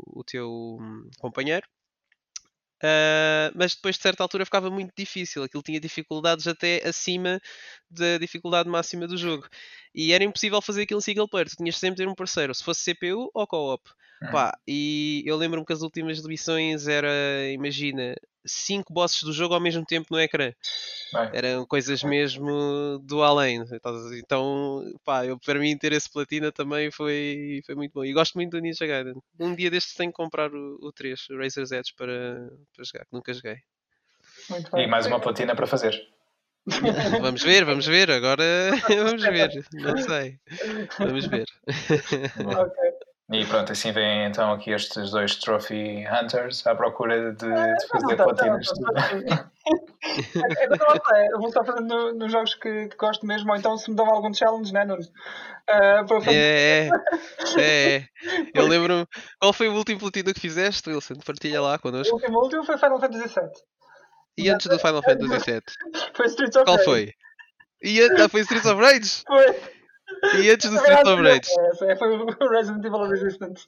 o 0.06 0.24
teu 0.24 0.78
hum, 0.80 1.10
companheiro. 1.18 1.66
Uh, 2.82 3.54
mas 3.54 3.76
depois 3.76 3.96
de 3.96 4.02
certa 4.02 4.24
altura 4.24 4.44
ficava 4.44 4.68
muito 4.68 4.92
difícil. 4.96 5.44
Aquilo 5.44 5.62
tinha 5.62 5.78
dificuldades 5.78 6.46
até 6.48 6.86
acima 6.86 7.40
da 7.88 8.18
dificuldade 8.18 8.68
máxima 8.68 9.06
do 9.06 9.16
jogo. 9.16 9.48
E 9.94 10.12
era 10.12 10.24
impossível 10.24 10.60
fazer 10.60 10.82
aquilo 10.82 10.98
em 10.98 11.02
single 11.02 11.28
player. 11.28 11.48
Tu 11.48 11.56
tinhas 11.56 11.76
sempre 11.76 11.98
ter 11.98 12.08
um 12.08 12.14
parceiro, 12.14 12.54
se 12.54 12.64
fosse 12.64 12.92
CPU 12.92 13.30
ou 13.32 13.46
co-op. 13.46 13.88
Uhum. 14.22 14.30
Pá, 14.30 14.56
e 14.66 15.22
eu 15.26 15.36
lembro-me 15.36 15.64
que 15.66 15.72
as 15.72 15.82
últimas 15.82 16.20
missões 16.22 16.88
era, 16.88 17.08
imagina, 17.52 18.14
cinco 18.44 18.92
bosses 18.92 19.22
do 19.22 19.32
jogo 19.32 19.54
ao 19.54 19.61
mesmo 19.61 19.84
tempo 19.84 20.08
no 20.11 20.20
ecrã. 20.20 20.52
Bem. 21.12 21.30
Eram 21.32 21.66
coisas 21.66 22.02
mesmo 22.02 22.99
do 23.02 23.22
além. 23.22 23.64
Então, 24.14 24.84
pá, 25.04 25.25
eu, 25.26 25.38
para 25.38 25.58
mim 25.58 25.76
ter 25.76 25.92
esse 25.92 26.11
platina 26.11 26.50
também 26.50 26.90
foi, 26.90 27.62
foi 27.64 27.75
muito 27.75 27.92
bom. 27.92 28.04
E 28.04 28.12
gosto 28.12 28.34
muito 28.34 28.50
do 28.50 28.61
Ninja 28.61 28.87
Gaiden. 28.87 29.20
Um 29.38 29.54
dia 29.54 29.70
destes 29.70 29.94
tenho 29.94 30.11
que 30.11 30.16
comprar 30.16 30.52
o, 30.52 30.78
o 30.80 30.92
3, 30.92 31.30
o 31.30 31.38
Razor's 31.38 31.72
Edge, 31.72 31.94
para, 31.96 32.50
para 32.75 32.84
jogar, 32.84 33.04
que 33.04 33.12
nunca 33.12 33.32
joguei. 33.32 33.58
E 34.76 34.87
mais 34.87 35.06
uma 35.06 35.20
platina 35.20 35.54
para 35.54 35.66
fazer. 35.66 36.00
vamos 37.20 37.42
ver, 37.42 37.64
vamos 37.64 37.87
ver. 37.87 38.11
Agora 38.11 38.44
vamos 39.04 39.22
ver. 39.22 39.64
Não 39.72 39.96
sei. 39.99 40.38
Vamos 40.99 41.26
ver. 41.26 41.46
ok. 42.46 43.01
E 43.31 43.47
pronto, 43.47 43.73
assim 43.73 43.93
vêm 43.93 44.26
então 44.26 44.52
aqui 44.52 44.71
estes 44.71 45.11
dois 45.11 45.37
Trophy 45.37 46.05
Hunters 46.07 46.67
à 46.67 46.75
procura 46.75 47.33
de, 47.33 47.47
é, 47.47 47.75
de 47.75 47.88
fazer 47.88 48.17
platinas. 48.17 48.69
Eu 51.31 51.38
vou 51.38 51.49
estar 51.49 51.64
fazendo 51.64 52.12
nos 52.14 52.33
jogos 52.33 52.55
que, 52.57 52.88
que, 52.88 52.97
gosto 52.97 53.25
mesmo, 53.25 53.50
ou 53.50 53.57
então 53.57 53.79
se 53.79 53.88
me 53.88 53.97
dão 53.97 54.07
algum 54.07 54.35
challenge, 54.35 54.73
né, 54.73 54.85
Nuno? 54.85 55.02
Uh, 55.02 56.07
fazer... 56.09 56.35
é, 56.35 56.88
é, 56.88 56.91
é. 57.62 58.05
Eu 58.52 58.67
lembro. 58.67 59.07
Qual 59.41 59.52
foi 59.52 59.69
o 59.69 59.75
último 59.75 60.00
platino 60.00 60.35
que 60.35 60.41
fizeste, 60.41 60.91
Wilson? 60.91 61.14
Partilha 61.25 61.62
lá 61.62 61.79
connosco. 61.79 62.12
O 62.12 62.19
último, 62.19 62.38
o 62.38 62.43
último 62.43 62.64
foi 62.64 62.76
Final 62.76 63.00
Fantasy 63.00 63.29
VII. 63.29 63.50
E 64.37 64.50
antes 64.50 64.67
do 64.67 64.79
Final 64.79 65.02
Fantasy 65.02 65.50
VII? 65.50 65.62
Foi 66.17 66.26
Streets 66.26 66.57
of 66.57 66.64
Qual 66.64 66.76
Rage. 66.76 66.85
foi? 66.85 67.12
E 67.83 68.00
antes, 68.00 68.21
ah, 68.21 68.29
foi 68.29 68.41
Streets 68.43 68.67
of 68.67 68.81
Rage? 68.81 69.23
Foi. 69.26 69.81
E 70.23 70.50
antes 70.50 70.71
do 70.71 70.76
Street 70.76 71.07
of 71.07 71.23
Rage? 71.23 71.50
É, 71.83 71.97
foi 71.97 72.09
o 72.17 72.49
Resident 72.49 72.85
Evil 72.85 73.09
Resistance. 73.09 73.67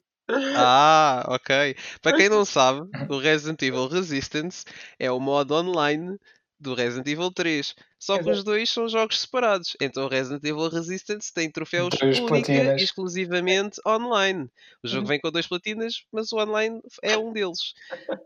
Ah, 0.57 1.25
ok. 1.29 1.77
Para 2.01 2.17
quem 2.17 2.29
não 2.29 2.45
sabe, 2.47 2.89
o 3.09 3.19
Resident 3.19 3.61
Evil 3.63 3.89
Resistance 3.89 4.65
é 4.99 5.11
o 5.11 5.21
modo 5.21 5.55
online 5.55 6.19
do 6.65 6.75
Resident 6.75 7.07
Evil 7.07 7.31
3. 7.31 7.75
Só 7.99 8.19
que 8.19 8.31
os 8.31 8.43
dois 8.43 8.71
são 8.71 8.89
jogos 8.89 9.21
separados. 9.21 9.77
Então 9.81 10.09
Resident 10.09 10.43
Evil 10.43 10.69
Resistance 10.69 11.33
tem 11.33 11.51
troféus 11.51 11.95
única 12.01 12.53
e 12.53 12.83
exclusivamente 12.83 13.81
online. 13.87 14.51
O 14.83 14.89
jogo 14.89 15.03
uhum. 15.03 15.09
vem 15.09 15.21
com 15.21 15.31
dois 15.31 15.47
platinas, 15.47 16.05
mas 16.11 16.33
o 16.33 16.39
online 16.39 16.81
é 17.03 17.17
um 17.17 17.33
deles. 17.33 17.75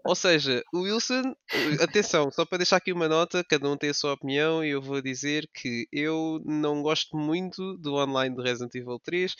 Ou 0.04 0.14
seja, 0.14 0.62
o 0.72 0.82
Wilson, 0.82 1.34
atenção, 1.80 2.30
só 2.30 2.44
para 2.44 2.58
deixar 2.58 2.76
aqui 2.76 2.92
uma 2.92 3.08
nota, 3.08 3.44
cada 3.44 3.68
um 3.68 3.76
tem 3.76 3.90
a 3.90 3.94
sua 3.94 4.14
opinião 4.14 4.64
e 4.64 4.70
eu 4.70 4.80
vou 4.80 5.02
dizer 5.02 5.48
que 5.52 5.88
eu 5.92 6.40
não 6.44 6.80
gosto 6.80 7.16
muito 7.16 7.76
do 7.78 7.94
online 7.94 8.34
do 8.34 8.42
Resident 8.42 8.74
Evil 8.76 9.00
3. 9.00 9.34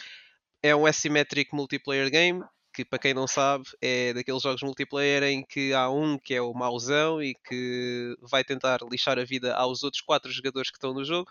É 0.60 0.74
um 0.74 0.86
asymmetric 0.86 1.54
multiplayer 1.54 2.10
game, 2.10 2.42
que 2.78 2.84
para 2.84 2.98
quem 3.00 3.12
não 3.12 3.26
sabe 3.26 3.64
é 3.82 4.12
daqueles 4.14 4.40
jogos 4.40 4.62
multiplayer 4.62 5.24
em 5.24 5.44
que 5.44 5.72
há 5.72 5.90
um 5.90 6.16
que 6.16 6.32
é 6.32 6.40
o 6.40 6.54
mauzão 6.54 7.20
e 7.20 7.34
que 7.34 8.16
vai 8.22 8.44
tentar 8.44 8.78
lixar 8.88 9.18
a 9.18 9.24
vida 9.24 9.52
aos 9.56 9.82
outros 9.82 10.00
quatro 10.00 10.30
jogadores 10.30 10.70
que 10.70 10.76
estão 10.76 10.94
no 10.94 11.04
jogo 11.04 11.28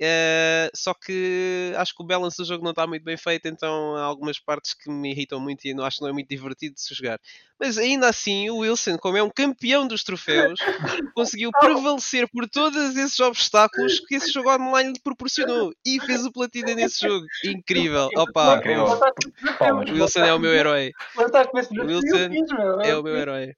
Uh, 0.00 0.68
só 0.74 0.92
que 0.92 1.72
acho 1.76 1.94
que 1.94 2.02
o 2.02 2.06
balance 2.06 2.36
do 2.36 2.44
jogo 2.44 2.62
não 2.62 2.72
está 2.72 2.86
muito 2.86 3.02
bem 3.02 3.16
feito, 3.16 3.48
então 3.48 3.96
há 3.96 4.02
algumas 4.02 4.38
partes 4.38 4.74
que 4.74 4.90
me 4.90 5.10
irritam 5.10 5.40
muito 5.40 5.64
e 5.64 5.72
não 5.72 5.84
acho 5.84 5.96
que 5.96 6.02
não 6.02 6.10
é 6.10 6.12
muito 6.12 6.28
divertido 6.28 6.74
de 6.74 6.82
se 6.82 6.94
jogar. 6.94 7.18
Mas 7.58 7.78
ainda 7.78 8.06
assim, 8.06 8.50
o 8.50 8.58
Wilson, 8.58 8.98
como 8.98 9.16
é 9.16 9.22
um 9.22 9.30
campeão 9.30 9.88
dos 9.88 10.04
troféus, 10.04 10.58
conseguiu 11.16 11.50
prevalecer 11.58 12.28
por 12.30 12.46
todos 12.46 12.94
esses 12.94 13.18
obstáculos 13.20 14.00
que 14.00 14.16
esse 14.16 14.30
jogo 14.30 14.50
online 14.50 14.92
lhe 14.92 15.00
proporcionou 15.00 15.72
e 15.84 15.98
fez 16.00 16.26
o 16.26 16.32
platina 16.32 16.74
nesse 16.74 17.00
jogo. 17.06 17.24
Incrível! 17.44 18.10
Opa! 18.16 18.60
Wilson 19.90 20.24
é 20.24 20.34
o 20.34 20.38
meu 20.38 20.52
herói. 20.52 20.92
O 21.16 21.86
Wilson 21.86 22.18
é 22.84 22.96
o 22.96 23.02
meu 23.02 23.16
herói. 23.16 23.54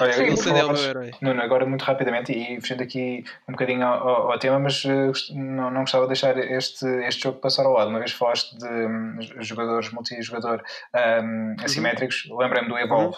Olha, 0.00 0.12
Sim, 0.12 0.52
eu 0.52 0.66
o 0.66 0.72
meu 0.72 0.82
herói. 0.82 1.10
Nuno, 1.22 1.40
agora 1.40 1.64
muito 1.66 1.82
rapidamente 1.82 2.32
e 2.32 2.60
fugindo 2.60 2.82
aqui 2.82 3.24
um 3.48 3.52
bocadinho 3.52 3.84
ao, 3.84 4.32
ao 4.32 4.38
tema, 4.38 4.58
mas 4.58 4.84
uh, 4.84 5.12
não, 5.34 5.70
não 5.70 5.80
gostava 5.80 6.04
de 6.04 6.08
deixar 6.08 6.36
este, 6.36 6.86
este 7.06 7.22
jogo 7.22 7.40
passar 7.40 7.64
ao 7.64 7.72
lado. 7.72 7.90
Uma 7.90 7.98
vez 7.98 8.12
falaste 8.12 8.56
de 8.56 8.66
um, 8.66 9.18
jogadores 9.42 9.90
multijogador 9.92 10.62
um, 10.94 10.98
uhum. 10.98 11.56
assimétricos, 11.62 12.26
uhum. 12.26 12.38
lembrei-me 12.38 12.68
do 12.68 12.78
Evolve. 12.78 13.16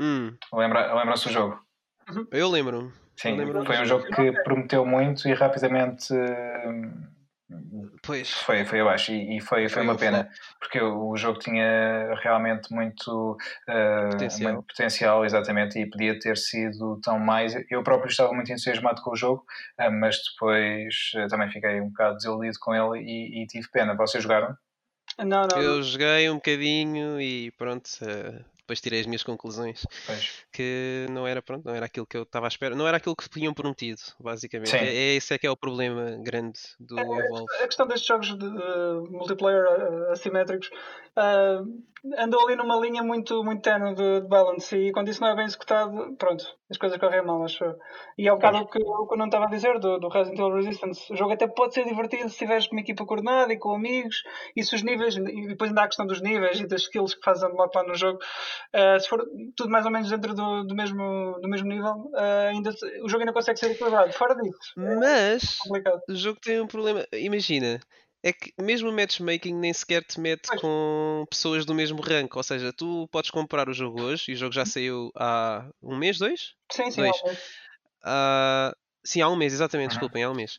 Uhum. 0.00 0.36
Lembra, 0.54 0.94
lembra-se 0.94 1.28
do 1.28 1.32
jogo? 1.32 1.60
Uhum. 2.08 2.26
Eu 2.30 2.48
lembro. 2.48 2.92
Sim, 3.16 3.36
lembro 3.36 3.64
foi 3.64 3.78
um 3.78 3.84
jogo 3.84 4.06
que 4.06 4.32
prometeu 4.42 4.86
muito 4.86 5.28
e 5.28 5.34
rapidamente. 5.34 6.12
Uh, 6.12 7.21
Pois. 8.02 8.32
Foi, 8.32 8.64
foi 8.64 8.80
abaixo 8.80 9.12
e, 9.12 9.36
e 9.36 9.40
foi, 9.40 9.68
foi, 9.68 9.82
uma 9.82 9.96
pena, 9.96 10.28
porque 10.58 10.80
o, 10.80 11.16
jogo 11.16 11.38
tinha 11.38 12.14
realmente 12.22 12.72
muito, 12.72 13.36
uh, 13.68 14.10
potencial. 14.10 14.52
muito 14.52 14.66
potencial, 14.66 15.24
exatamente, 15.24 15.78
e 15.78 15.88
podia 15.88 16.18
ter 16.18 16.36
sido 16.36 17.00
tão 17.00 17.18
mais. 17.18 17.54
Eu 17.70 17.82
próprio 17.82 18.10
estava 18.10 18.32
muito 18.32 18.50
entusiasmado 18.50 19.02
com 19.02 19.12
o 19.12 19.16
jogo, 19.16 19.44
uh, 19.80 19.90
mas 19.90 20.18
depois 20.32 21.12
uh, 21.14 21.28
também 21.28 21.50
fiquei 21.50 21.80
um 21.80 21.88
bocado 21.88 22.16
desiludido 22.16 22.58
com 22.60 22.74
ele 22.74 23.04
e, 23.04 23.42
e 23.42 23.46
tive 23.46 23.68
pena. 23.70 23.94
Vocês 23.94 24.22
jogaram? 24.22 24.56
Não, 25.18 25.46
não. 25.46 25.60
Eu 25.60 25.82
joguei 25.82 26.28
um 26.30 26.36
bocadinho 26.36 27.20
e 27.20 27.50
pronto, 27.52 27.88
depois 28.62 28.80
tirei 28.80 29.00
as 29.00 29.06
minhas 29.06 29.22
conclusões 29.22 29.84
pois. 30.06 30.44
que 30.52 31.06
não 31.10 31.26
era 31.26 31.42
pronto, 31.42 31.64
não 31.64 31.74
era 31.74 31.86
aquilo 31.86 32.06
que 32.06 32.16
eu 32.16 32.22
estava 32.22 32.46
à 32.46 32.48
espera, 32.48 32.74
não 32.74 32.86
era 32.86 32.96
aquilo 32.96 33.16
que 33.16 33.28
tinham 33.28 33.52
prometido, 33.52 34.00
basicamente. 34.18 34.70
Sim. 34.70 34.76
É, 34.76 34.86
é 34.86 35.14
esse 35.14 35.34
é 35.34 35.38
que 35.38 35.46
é 35.46 35.50
o 35.50 35.56
problema 35.56 36.16
grande 36.22 36.60
do 36.78 36.98
é, 36.98 37.02
Evolve. 37.02 37.46
A 37.60 37.66
questão 37.66 37.86
destes 37.86 38.06
jogos 38.06 38.28
de, 38.28 38.36
de 38.38 39.10
multiplayer 39.10 39.64
uh, 39.64 40.12
assimétricos 40.12 40.70
uh, 41.16 41.66
andou 42.18 42.44
ali 42.44 42.56
numa 42.56 42.76
linha 42.76 43.02
muito, 43.02 43.44
muito 43.44 43.62
tenue 43.62 43.94
de, 43.94 44.20
de, 44.22 44.28
balance 44.28 44.76
e 44.76 44.92
quando 44.92 45.08
isso 45.08 45.20
não 45.20 45.28
é 45.28 45.36
bem 45.36 45.44
executado, 45.44 46.16
pronto, 46.16 46.44
as 46.68 46.76
coisas 46.76 46.98
correm 46.98 47.22
mal, 47.22 47.44
acho 47.44 47.64
E 48.18 48.26
é 48.26 48.32
um 48.32 48.36
bocado 48.36 48.58
o 48.58 48.66
que, 48.66 48.78
o 48.82 49.06
que 49.06 49.14
eu 49.14 49.18
não 49.18 49.26
estava 49.26 49.44
a 49.44 49.48
dizer 49.48 49.78
do, 49.78 49.98
do 49.98 50.08
Resident 50.08 50.38
Evil 50.38 50.54
Resistance. 50.54 51.12
O 51.12 51.16
jogo 51.16 51.32
até 51.32 51.46
pode 51.46 51.74
ser 51.74 51.84
divertido 51.84 52.28
se 52.28 52.38
tiveres 52.38 52.66
uma 52.68 52.80
equipa 52.80 53.04
coordenada 53.06 53.52
e 53.52 53.58
com 53.58 53.74
amigos, 53.74 54.22
e 54.56 54.64
se 54.64 54.74
os 54.74 54.82
níveis, 54.82 55.16
e 55.16 55.48
depois 55.48 55.70
ainda 55.70 55.82
há 55.82 55.84
a 55.84 55.88
questão 55.88 56.06
dos 56.06 56.20
níveis 56.20 56.60
e 56.60 56.66
das 56.66 56.82
skills 56.82 57.14
que 57.14 57.22
fazem 57.22 57.48
unlock 57.48 57.76
lá 57.76 57.84
no 57.84 57.94
jogo. 57.94 58.18
Uh, 58.74 59.00
se 59.00 59.08
for 59.08 59.24
tudo 59.56 59.70
mais 59.70 59.84
ou 59.84 59.90
menos 59.90 60.08
dentro 60.08 60.34
do, 60.34 60.64
do, 60.64 60.74
mesmo, 60.74 61.38
do 61.40 61.48
mesmo 61.48 61.68
nível, 61.68 62.10
uh, 62.12 62.48
ainda, 62.50 62.70
o 63.02 63.08
jogo 63.08 63.20
ainda 63.20 63.32
consegue 63.32 63.58
ser 63.58 63.70
equilibrado. 63.70 64.12
Fora 64.12 64.34
disso, 64.34 64.58
é 64.78 64.96
mas 64.96 65.64
é 65.66 66.12
o 66.12 66.14
jogo 66.14 66.40
tem 66.40 66.60
um 66.60 66.66
problema. 66.66 67.06
Imagina, 67.12 67.80
é 68.22 68.32
que 68.32 68.52
mesmo 68.60 68.88
o 68.88 68.92
matchmaking 68.92 69.54
nem 69.54 69.72
sequer 69.72 70.04
te 70.04 70.20
mete 70.20 70.46
pois. 70.46 70.60
com 70.60 71.26
pessoas 71.28 71.66
do 71.66 71.74
mesmo 71.74 72.00
rank. 72.00 72.34
Ou 72.36 72.42
seja, 72.42 72.72
tu 72.72 73.08
podes 73.10 73.30
comprar 73.30 73.68
o 73.68 73.74
jogo 73.74 74.00
hoje 74.00 74.30
e 74.30 74.34
o 74.34 74.36
jogo 74.36 74.52
já 74.52 74.64
saiu 74.64 75.10
há 75.16 75.68
um 75.82 75.96
mês, 75.96 76.18
dois? 76.18 76.54
Sim, 76.70 76.90
sim, 76.90 77.02
dois. 77.02 77.16
Há 77.16 77.24
um 77.24 77.28
mês. 77.28 77.38
Uh, 78.04 78.76
sim, 79.04 79.20
há 79.20 79.28
um 79.28 79.36
mês, 79.36 79.52
exatamente, 79.52 79.90
uhum. 79.90 79.98
desculpem, 79.98 80.22
há 80.22 80.30
um 80.30 80.34
mês. 80.34 80.56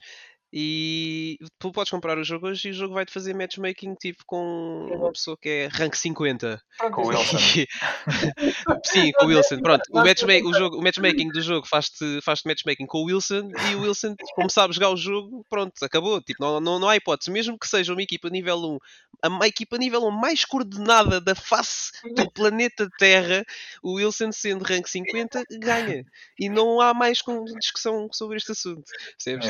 E 0.56 1.40
tu 1.58 1.72
podes 1.72 1.90
comprar 1.90 2.16
o 2.20 2.24
jogo 2.24 2.48
hoje 2.48 2.68
e 2.68 2.72
o 2.72 2.76
jogo 2.76 2.94
vai-te 2.94 3.12
fazer 3.12 3.34
matchmaking 3.34 3.96
tipo 3.96 4.24
com 4.24 4.88
uma 4.94 5.12
pessoa 5.12 5.36
que 5.36 5.50
é 5.50 5.68
rank 5.72 5.96
50. 5.96 6.62
Com 6.92 7.02
o 7.02 7.08
Wilson. 7.08 7.38
Sim, 8.86 9.12
com 9.14 9.26
o 9.26 9.28
Wilson. 9.30 9.62
Pronto, 9.62 9.82
o, 9.90 10.04
matchmaking, 10.04 10.48
o, 10.48 10.54
jogo, 10.54 10.78
o 10.78 10.84
matchmaking 10.84 11.30
do 11.30 11.42
jogo 11.42 11.68
faz-te 11.68 12.22
faz 12.22 12.44
matchmaking 12.46 12.86
com 12.86 13.00
o 13.00 13.06
Wilson 13.06 13.50
e 13.72 13.76
o 13.76 13.82
Wilson, 13.82 14.16
como 14.36 14.48
sabe 14.48 14.76
jogar 14.76 14.92
o 14.92 14.96
jogo, 14.96 15.44
pronto, 15.50 15.74
acabou. 15.84 16.22
Tipo, 16.22 16.44
não, 16.44 16.60
não, 16.60 16.78
não 16.78 16.88
há 16.88 16.98
hipótese. 16.98 17.32
Mesmo 17.32 17.58
que 17.58 17.68
seja 17.68 17.92
uma 17.92 18.04
equipa 18.04 18.30
nível 18.30 18.80
1, 19.24 19.40
a 19.42 19.48
equipa 19.48 19.80
nível 19.80 20.04
1 20.06 20.12
mais 20.12 20.46
coordenada 20.46 21.20
da 21.20 21.34
face 21.34 21.92
do 22.14 22.30
planeta 22.30 22.88
Terra, 23.00 23.44
o 23.82 23.94
Wilson 23.94 24.32
sendo 24.32 24.64
rank 24.64 24.86
50 24.86 25.46
ganha. 25.60 26.06
E 26.38 26.48
não 26.48 26.80
há 26.80 26.94
mais 26.94 27.24
discussão 27.58 28.08
sobre 28.12 28.38
este 28.38 28.52
assunto. 28.52 28.84
Percebes? 29.18 29.48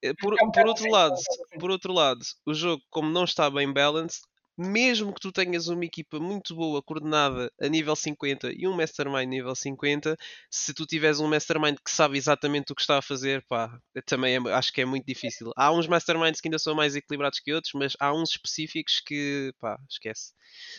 É. 0.00 0.12
Por, 0.14 0.36
por 0.52 0.66
outro 0.66 0.90
lado, 0.90 1.16
por 1.58 1.70
outro 1.70 1.92
lado, 1.92 2.20
o 2.46 2.54
jogo, 2.54 2.82
como 2.90 3.10
não 3.10 3.24
está 3.24 3.50
bem 3.50 3.72
balanced, 3.72 4.22
mesmo 4.56 5.12
que 5.12 5.20
tu 5.20 5.32
tenhas 5.32 5.68
uma 5.68 5.84
equipa 5.84 6.20
muito 6.20 6.54
boa, 6.54 6.82
coordenada 6.82 7.50
a 7.60 7.68
nível 7.68 7.94
50 7.96 8.52
e 8.52 8.68
um 8.68 8.72
mastermind 8.74 9.28
nível 9.28 9.54
50, 9.54 10.16
se 10.50 10.72
tu 10.72 10.86
tiveres 10.86 11.18
um 11.18 11.26
mastermind 11.26 11.76
que 11.84 11.90
sabe 11.90 12.16
exatamente 12.16 12.72
o 12.72 12.74
que 12.74 12.80
está 12.80 12.98
a 12.98 13.02
fazer, 13.02 13.44
pá, 13.48 13.76
também 14.06 14.36
é, 14.36 14.52
acho 14.52 14.72
que 14.72 14.80
é 14.80 14.84
muito 14.84 15.04
difícil. 15.06 15.50
Há 15.56 15.72
uns 15.72 15.88
masterminds 15.88 16.40
que 16.40 16.48
ainda 16.48 16.58
são 16.58 16.74
mais 16.74 16.94
equilibrados 16.94 17.40
que 17.40 17.52
outros, 17.52 17.72
mas 17.74 17.94
há 17.98 18.12
uns 18.12 18.30
específicos 18.30 19.00
que, 19.04 19.52
pá, 19.60 19.76
esquece. 19.90 20.32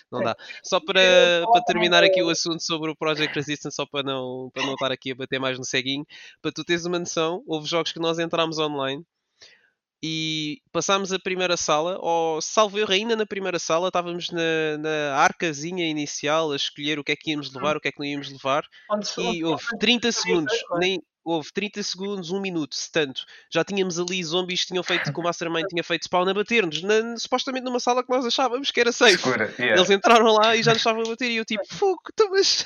Não 0.10 0.24
dá. 0.24 0.36
Só 0.64 0.80
para, 0.80 1.02
para 1.52 1.64
terminar 1.66 2.04
aqui 2.04 2.22
o 2.22 2.30
assunto 2.30 2.64
sobre 2.64 2.92
o 2.92 2.96
Project 2.96 3.36
Resistance, 3.36 3.76
só 3.76 3.86
para 3.86 4.04
não, 4.04 4.50
para 4.54 4.66
não 4.66 4.74
estar 4.74 4.92
aqui 4.92 5.12
a 5.12 5.16
bater 5.16 5.40
mais 5.40 5.58
no 5.58 5.66
ceguinho, 5.66 6.06
para 6.42 6.52
tu 6.52 6.64
teres 6.64 6.86
uma 6.86 7.00
noção, 7.00 7.44
houve 7.46 7.68
jogos 7.68 7.92
que 7.92 8.00
nós 8.00 8.20
entramos 8.20 8.58
online 8.58 9.06
e 10.08 10.62
passámos 10.72 11.12
a 11.12 11.18
primeira 11.18 11.58
sala, 11.58 11.98
ou 12.00 12.40
salvo 12.40 12.78
erro, 12.78 12.92
ainda 12.92 13.16
na 13.16 13.26
primeira 13.26 13.58
sala, 13.58 13.88
estávamos 13.88 14.30
na, 14.30 14.78
na 14.78 15.16
arcazinha 15.16 15.90
inicial 15.90 16.52
a 16.52 16.56
escolher 16.56 17.00
o 17.00 17.04
que 17.04 17.12
é 17.12 17.16
que 17.16 17.32
íamos 17.32 17.52
levar, 17.52 17.76
o 17.76 17.82
que 17.82 17.88
é 17.88 17.92
que 17.92 17.98
não 17.98 18.06
íamos 18.06 18.32
levar, 18.32 18.64
e 19.18 19.44
houve 19.44 19.66
30 19.80 20.12
segundos, 20.12 20.54
nem, 20.78 21.02
houve 21.26 21.52
30 21.52 21.82
segundos, 21.82 22.32
1 22.32 22.40
minuto, 22.40 22.76
se 22.76 22.92
tanto. 22.92 23.26
Já 23.50 23.64
tínhamos 23.64 24.00
ali 24.00 24.24
zombies 24.24 24.62
que 24.62 24.68
tinham 24.68 24.84
feito, 24.84 25.12
que 25.12 25.20
o 25.20 25.24
Mastermind 25.24 25.66
tinha 25.68 25.84
feito 25.84 26.04
spawn 26.04 26.30
a 26.30 26.34
bater-nos, 26.34 26.82
supostamente 27.22 27.66
numa 27.66 27.80
sala 27.80 28.04
que 28.04 28.10
nós 28.10 28.26
achávamos 28.26 28.70
que 28.70 28.80
era 28.80 28.92
safe. 28.92 29.18
Segura, 29.18 29.54
yeah. 29.58 29.76
Eles 29.76 29.90
entraram 29.90 30.32
lá 30.34 30.56
e 30.56 30.62
já 30.62 30.72
nos 30.72 30.80
estavam 30.80 31.02
a 31.02 31.06
bater 31.06 31.32
e 31.32 31.38
eu 31.38 31.46
tipo, 31.46 31.66
fogo, 31.68 32.02
então, 32.14 32.30
mas 32.30 32.66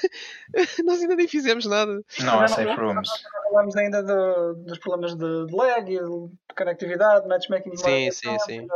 nós 0.85 1.01
ainda 1.01 1.15
nem 1.15 1.27
fizemos 1.27 1.65
nada. 1.65 2.03
Não 2.19 2.39
há 2.41 2.47
safe 2.47 2.75
rooms. 2.75 3.09
Falamos 3.49 3.75
ainda 3.77 4.03
do, 4.03 4.55
dos 4.55 4.77
problemas 4.77 5.15
de, 5.15 5.45
de 5.47 5.55
lag 5.55 5.91
e 5.91 5.97
de 5.97 6.53
conectividade, 6.55 7.27
matchmaking. 7.27 7.75
Sim, 7.77 8.11
sim, 8.11 8.39
sim. 8.39 8.67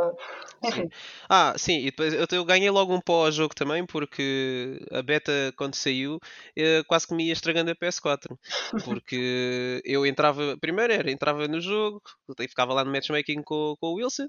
Enfim. 0.64 0.82
Sim. 0.82 0.90
Ah, 1.28 1.54
sim, 1.56 1.78
e 1.78 1.84
depois 1.86 2.14
eu, 2.14 2.26
eu 2.32 2.44
ganhei 2.44 2.70
logo 2.70 2.94
um 2.94 3.00
pó 3.00 3.26
ao 3.26 3.32
jogo 3.32 3.54
também, 3.54 3.84
porque 3.84 4.80
a 4.90 5.02
beta, 5.02 5.52
quando 5.56 5.74
saiu, 5.74 6.18
eh, 6.56 6.82
quase 6.86 7.06
que 7.06 7.14
me 7.14 7.26
ia 7.26 7.32
estragando 7.32 7.70
a 7.70 7.76
PS4. 7.76 8.36
Porque 8.84 9.73
eu 9.84 10.06
entrava, 10.06 10.56
primeiro 10.60 10.92
era, 10.92 11.10
entrava 11.10 11.48
no 11.48 11.60
jogo, 11.60 12.02
ficava 12.48 12.74
lá 12.74 12.84
no 12.84 12.92
matchmaking 12.92 13.42
com, 13.42 13.74
com 13.80 13.86
o 13.88 13.94
Wilson, 13.94 14.28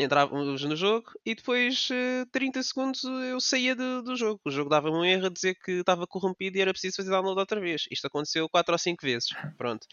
entrávamos 0.00 0.62
no 0.64 0.76
jogo 0.76 1.10
e 1.24 1.34
depois 1.34 1.88
30 2.30 2.58
eh, 2.58 2.62
segundos 2.62 3.04
eu 3.04 3.40
saía 3.40 3.74
do, 3.74 4.02
do 4.02 4.16
jogo. 4.16 4.40
O 4.44 4.50
jogo 4.50 4.70
dava-me 4.70 4.96
um 4.96 5.04
erro 5.04 5.26
a 5.26 5.30
dizer 5.30 5.54
que 5.62 5.72
estava 5.72 6.06
corrompido 6.06 6.56
e 6.56 6.60
era 6.60 6.72
preciso 6.72 6.96
fazer 6.96 7.10
download 7.10 7.38
outra 7.38 7.60
vez. 7.60 7.84
Isto 7.90 8.06
aconteceu 8.06 8.48
4 8.48 8.72
ou 8.72 8.78
5 8.78 9.04
vezes. 9.04 9.28
Pronto. 9.56 9.86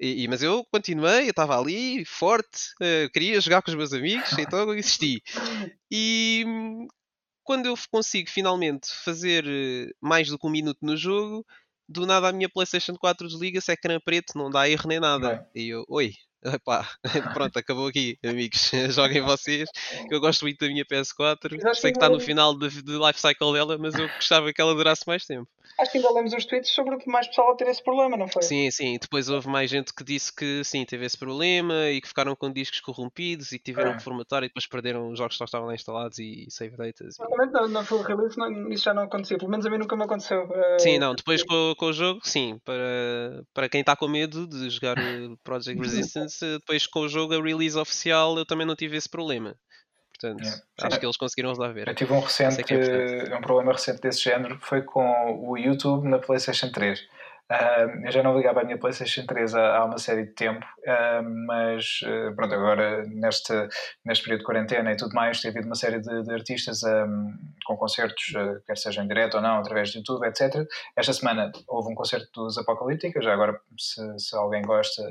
E, 0.00 0.24
e, 0.24 0.28
mas 0.28 0.42
eu 0.42 0.64
continuei, 0.70 1.24
eu 1.24 1.30
estava 1.30 1.58
ali, 1.58 2.04
forte, 2.04 2.70
uh, 2.82 3.10
queria 3.12 3.40
jogar 3.40 3.62
com 3.62 3.70
os 3.70 3.76
meus 3.76 3.92
amigos, 3.92 4.30
então 4.38 4.58
eu 4.60 4.76
insisti. 4.76 5.22
E 5.90 6.44
quando 7.42 7.66
eu 7.66 7.74
consigo 7.90 8.28
finalmente 8.28 8.88
fazer 9.04 9.44
eh, 9.46 9.92
mais 10.00 10.28
do 10.28 10.38
que 10.38 10.46
um 10.46 10.50
minuto 10.50 10.78
no 10.82 10.96
jogo, 10.96 11.46
do 11.88 12.06
nada 12.06 12.28
a 12.28 12.32
minha 12.32 12.48
PlayStation 12.48 12.94
4 12.96 13.28
desliga-se, 13.28 13.72
ecrã 13.72 13.98
preto, 14.00 14.36
não 14.36 14.50
dá 14.50 14.68
erro 14.68 14.88
nem 14.88 15.00
nada. 15.00 15.48
E 15.54 15.68
eu, 15.68 15.84
oi, 15.88 16.12
Epá, 16.44 16.88
pronto, 17.34 17.58
acabou 17.58 17.88
aqui, 17.88 18.18
amigos. 18.24 18.70
Joguem 18.94 19.22
vocês. 19.22 19.68
Eu 20.10 20.20
gosto 20.20 20.42
muito 20.42 20.58
da 20.58 20.68
minha 20.68 20.84
PS4. 20.84 21.74
Sei 21.74 21.92
que 21.92 21.98
está 21.98 22.08
no 22.08 22.20
final 22.20 22.54
do 22.54 22.66
life 22.66 23.20
cycle 23.20 23.52
dela, 23.52 23.76
mas 23.78 23.94
eu 23.94 24.08
gostava 24.08 24.52
que 24.52 24.60
ela 24.60 24.74
durasse 24.74 25.02
mais 25.06 25.24
tempo. 25.24 25.48
Acho 25.78 25.92
que 25.92 25.98
ainda 25.98 26.10
lemos 26.12 26.32
os 26.32 26.44
tweets 26.46 26.70
sobre 26.70 26.96
que 26.96 27.08
mais 27.08 27.26
pessoal 27.26 27.52
a 27.52 27.54
ter 27.54 27.68
esse 27.68 27.82
problema, 27.82 28.16
não 28.16 28.26
foi? 28.26 28.42
Sim, 28.42 28.70
sim. 28.70 28.98
Depois 28.98 29.28
houve 29.28 29.46
mais 29.46 29.68
gente 29.68 29.92
que 29.92 30.02
disse 30.02 30.34
que 30.34 30.64
sim, 30.64 30.84
teve 30.86 31.04
esse 31.04 31.18
problema 31.18 31.90
e 31.90 32.00
que 32.00 32.08
ficaram 32.08 32.34
com 32.34 32.50
discos 32.50 32.80
corrompidos 32.80 33.52
e 33.52 33.58
que 33.58 33.64
tiveram 33.66 33.92
é. 33.92 33.96
que 33.96 34.02
formatar 34.02 34.42
e 34.42 34.48
depois 34.48 34.66
perderam 34.66 35.10
os 35.10 35.18
jogos 35.18 35.36
que 35.36 35.44
estavam 35.44 35.66
lá 35.66 35.74
instalados 35.74 36.18
e 36.18 36.46
save 36.48 36.76
datas. 36.76 37.18
Exatamente, 37.18 37.52
na, 37.52 37.68
na 37.68 37.84
full 37.84 38.00
release 38.00 38.38
não, 38.38 38.70
isso 38.70 38.84
já 38.84 38.94
não 38.94 39.02
acontecia. 39.02 39.36
Pelo 39.36 39.50
menos 39.50 39.66
a 39.66 39.70
mim 39.70 39.78
nunca 39.78 39.96
me 39.96 40.04
aconteceu. 40.04 40.44
Uh... 40.44 40.80
Sim, 40.80 40.98
não. 40.98 41.14
Depois 41.14 41.42
com, 41.42 41.74
com, 41.76 41.86
o 41.86 41.92
jogo, 41.92 42.20
sim. 42.24 42.58
Para, 42.64 43.44
para 43.52 43.68
quem 43.68 43.80
está 43.80 43.94
com 43.94 44.08
medo 44.08 44.46
de 44.46 44.70
jogar 44.70 44.96
Project 45.44 45.76
Resistance, 45.82 46.25
depois 46.40 46.86
com 46.86 47.00
o 47.00 47.08
jogo, 47.08 47.34
a 47.34 47.42
release 47.42 47.76
oficial, 47.76 48.36
eu 48.38 48.46
também 48.46 48.66
não 48.66 48.76
tive 48.76 48.96
esse 48.96 49.08
problema. 49.08 49.56
Portanto, 50.18 50.42
yeah. 50.42 50.62
acho 50.82 50.98
que 50.98 51.06
eles 51.06 51.16
conseguiram 51.16 51.52
lá 51.52 51.68
ver. 51.68 51.88
Eu 51.88 51.94
tive 51.94 52.12
um 52.12 52.20
recente, 52.20 52.62
é 52.72 53.36
um 53.36 53.40
problema 53.42 53.72
recente 53.72 54.00
desse 54.00 54.22
género, 54.22 54.58
foi 54.60 54.82
com 54.82 55.46
o 55.46 55.58
YouTube 55.58 56.08
na 56.08 56.18
PlayStation 56.18 56.70
3. 56.70 57.06
Eu 58.04 58.10
já 58.10 58.22
não 58.24 58.36
ligava 58.36 58.60
a 58.60 58.64
minha 58.64 58.78
PlayStation 58.78 59.24
3 59.24 59.54
há, 59.54 59.84
uma 59.84 59.98
série 59.98 60.24
de 60.24 60.32
tempo, 60.32 60.66
mas 61.46 62.00
uh, 62.02 62.34
pronto, 62.34 62.52
agora 62.52 63.04
neste, 63.06 63.52
neste 64.04 64.24
período 64.24 64.40
de 64.40 64.46
quarentena 64.46 64.90
e 64.90 64.96
tudo 64.96 65.14
mais, 65.14 65.40
tem 65.40 65.52
havido 65.52 65.66
uma 65.66 65.76
série 65.76 66.00
de, 66.00 66.22
de 66.24 66.32
artistas 66.32 66.80
com 67.64 67.76
concertos, 67.76 68.32
ah, 68.36 68.60
quer 68.66 68.76
seja 68.76 69.02
em 69.02 69.06
direto 69.08 69.36
ou 69.36 69.42
não, 69.42 69.58
através 69.58 69.92
do 69.92 69.98
YouTube, 69.98 70.26
etc. 70.26 70.66
Esta 70.96 71.12
semana 71.12 71.52
houve 71.68 71.92
um 71.92 71.94
concerto 71.94 72.28
dos 72.34 72.58
Apocalíptica, 72.58 73.22
já 73.22 73.32
agora, 73.32 73.60
se, 73.78 74.18
se 74.18 74.36
alguém 74.36 74.62
gosta, 74.62 75.02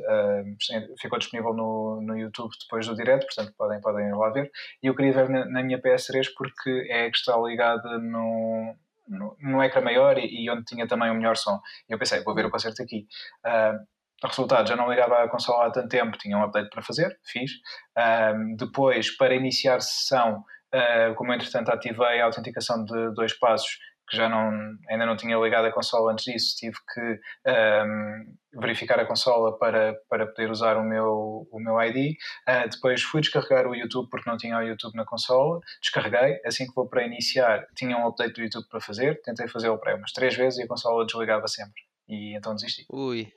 ficou 1.02 1.18
disponível 1.18 1.54
no, 1.54 2.02
no 2.02 2.18
YouTube 2.18 2.52
depois 2.62 2.86
do 2.86 2.96
direto, 2.96 3.26
portanto 3.28 3.54
podem, 3.58 3.80
podem 3.80 4.08
ir 4.08 4.16
lá 4.16 4.30
ver. 4.30 4.52
E 4.84 4.88
eu 4.88 4.96
queria 4.96 5.14
ver 5.14 5.30
na, 5.30 5.46
na 5.46 5.64
minha 5.64 5.82
PS3 5.82 6.28
porque 6.38 6.88
é 6.90 7.10
que 7.10 7.18
está 7.18 7.38
ligada 7.38 7.98
no 7.98 8.76
no, 9.08 9.64
ecrã 9.64 9.82
maior 9.82 10.18
e, 10.18 10.44
e, 10.44 10.50
onde 10.50 10.64
tinha 10.66 10.88
também 10.88 11.10
o 11.10 11.16
melhor 11.16 11.38
som. 11.38 11.60
E 11.90 11.94
eu 11.94 12.00
pensei, 12.00 12.24
vou 12.24 12.36
ver 12.36 12.46
o 12.46 12.52
concerto 12.52 12.82
aqui. 12.82 13.08
Uh, 13.46 14.28
resultado, 14.28 14.68
já 14.68 14.76
não 14.76 14.90
ligava 14.90 15.24
a 15.24 15.30
consola 15.30 15.68
há 15.68 15.72
tanto 15.72 15.90
tempo, 15.90 16.18
tinha 16.18 16.38
um 16.38 16.44
update 16.44 16.70
para 16.70 16.82
fazer, 16.82 17.18
fiz. 17.26 17.52
Uh, 17.98 18.56
depois, 18.58 19.16
para 19.18 19.36
iniciar 19.36 19.82
sessão, 19.82 20.44
uh, 20.74 21.16
como 21.16 21.34
entretanto 21.34 21.70
ativei 21.70 22.22
a 22.22 22.26
autenticação 22.26 22.84
de 22.84 23.14
dois 23.14 23.38
passos, 23.38 23.78
que 24.08 24.16
já 24.16 24.30
não, 24.30 24.78
ainda 24.90 25.06
não 25.06 25.16
tinha 25.18 25.38
ligado 25.38 25.66
a 25.66 25.72
consola 25.72 26.12
antes 26.12 26.26
disso, 26.26 26.56
tive 26.56 26.78
que 26.94 27.20
um, 27.50 28.36
verificar 28.60 29.00
a 29.00 29.06
consola 29.06 29.58
para, 29.58 29.96
para 30.10 30.28
poder 30.28 30.50
usar 30.52 30.78
o 30.78 30.84
meu, 30.84 31.48
o 31.52 31.60
meu 31.60 31.82
ID. 31.82 32.14
Uh, 32.14 32.18
ah, 32.46 32.68
depois 32.68 33.02
fui 33.02 33.22
descarregar 33.22 33.68
o 33.68 33.76
YouTube 33.76 34.10
porque 34.10 34.30
não 34.30 34.38
tinha 34.38 34.58
o 34.58 34.62
YouTube 34.62 34.96
na 34.96 35.06
consola, 35.06 35.60
descarreguei, 35.82 36.40
assim 36.46 36.68
que 36.68 36.76
vou 36.76 36.88
para 36.88 37.06
iniciar 37.06 37.66
tinha 37.76 37.98
um 37.98 38.08
update 38.08 38.34
do 38.34 38.44
YouTube 38.44 38.68
para 38.70 38.80
fazer, 38.80 39.22
tentei 39.22 39.48
fazê-lo 39.48 39.78
para 39.78 39.96
umas 39.96 40.12
três 40.12 40.36
vezes 40.36 40.60
e 40.60 40.64
a 40.64 40.68
consola 40.68 41.06
desligava 41.06 41.48
sempre. 41.48 41.82
E 42.08 42.36
então 42.36 42.54
desisti. 42.54 42.86
Ui. 42.90 43.34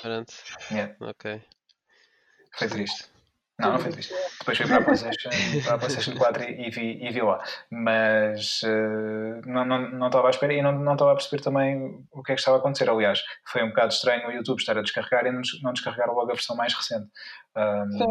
Pronto. 0.00 0.32
Yeah. 0.70 0.94
Ok. 1.00 1.42
Foi 2.56 2.68
triste. 2.68 3.11
Não, 3.58 3.72
não 3.72 3.78
foi 3.78 3.92
triste. 3.92 4.14
Depois 4.38 4.58
fui 4.58 4.66
para 4.66 4.78
a 4.78 4.84
PlayStation, 4.84 5.30
para 5.64 5.74
a 5.74 5.78
PlayStation 5.78 6.16
4 6.16 6.42
e, 6.42 6.70
vi, 6.70 7.04
e 7.04 7.10
vi 7.10 7.22
lá. 7.22 7.42
Mas 7.70 8.62
uh, 8.62 9.40
não, 9.46 9.64
não, 9.64 9.90
não 9.90 10.06
estava 10.06 10.28
à 10.28 10.30
espera 10.30 10.54
e 10.54 10.62
não, 10.62 10.72
não 10.72 10.94
estava 10.94 11.12
a 11.12 11.14
perceber 11.14 11.42
também 11.42 12.04
o 12.10 12.22
que 12.22 12.32
é 12.32 12.34
que 12.34 12.40
estava 12.40 12.56
a 12.56 12.60
acontecer. 12.60 12.88
Aliás, 12.88 13.22
foi 13.46 13.62
um 13.62 13.68
bocado 13.68 13.92
estranho 13.92 14.26
o 14.26 14.32
YouTube 14.32 14.58
estar 14.58 14.76
a 14.76 14.82
descarregar 14.82 15.26
e 15.26 15.32
não, 15.32 15.42
não 15.62 15.72
descarregar 15.72 16.08
logo 16.08 16.30
a 16.30 16.34
versão 16.34 16.56
mais 16.56 16.74
recente. 16.74 17.08
Um, 17.54 17.90
Sim, 17.92 18.04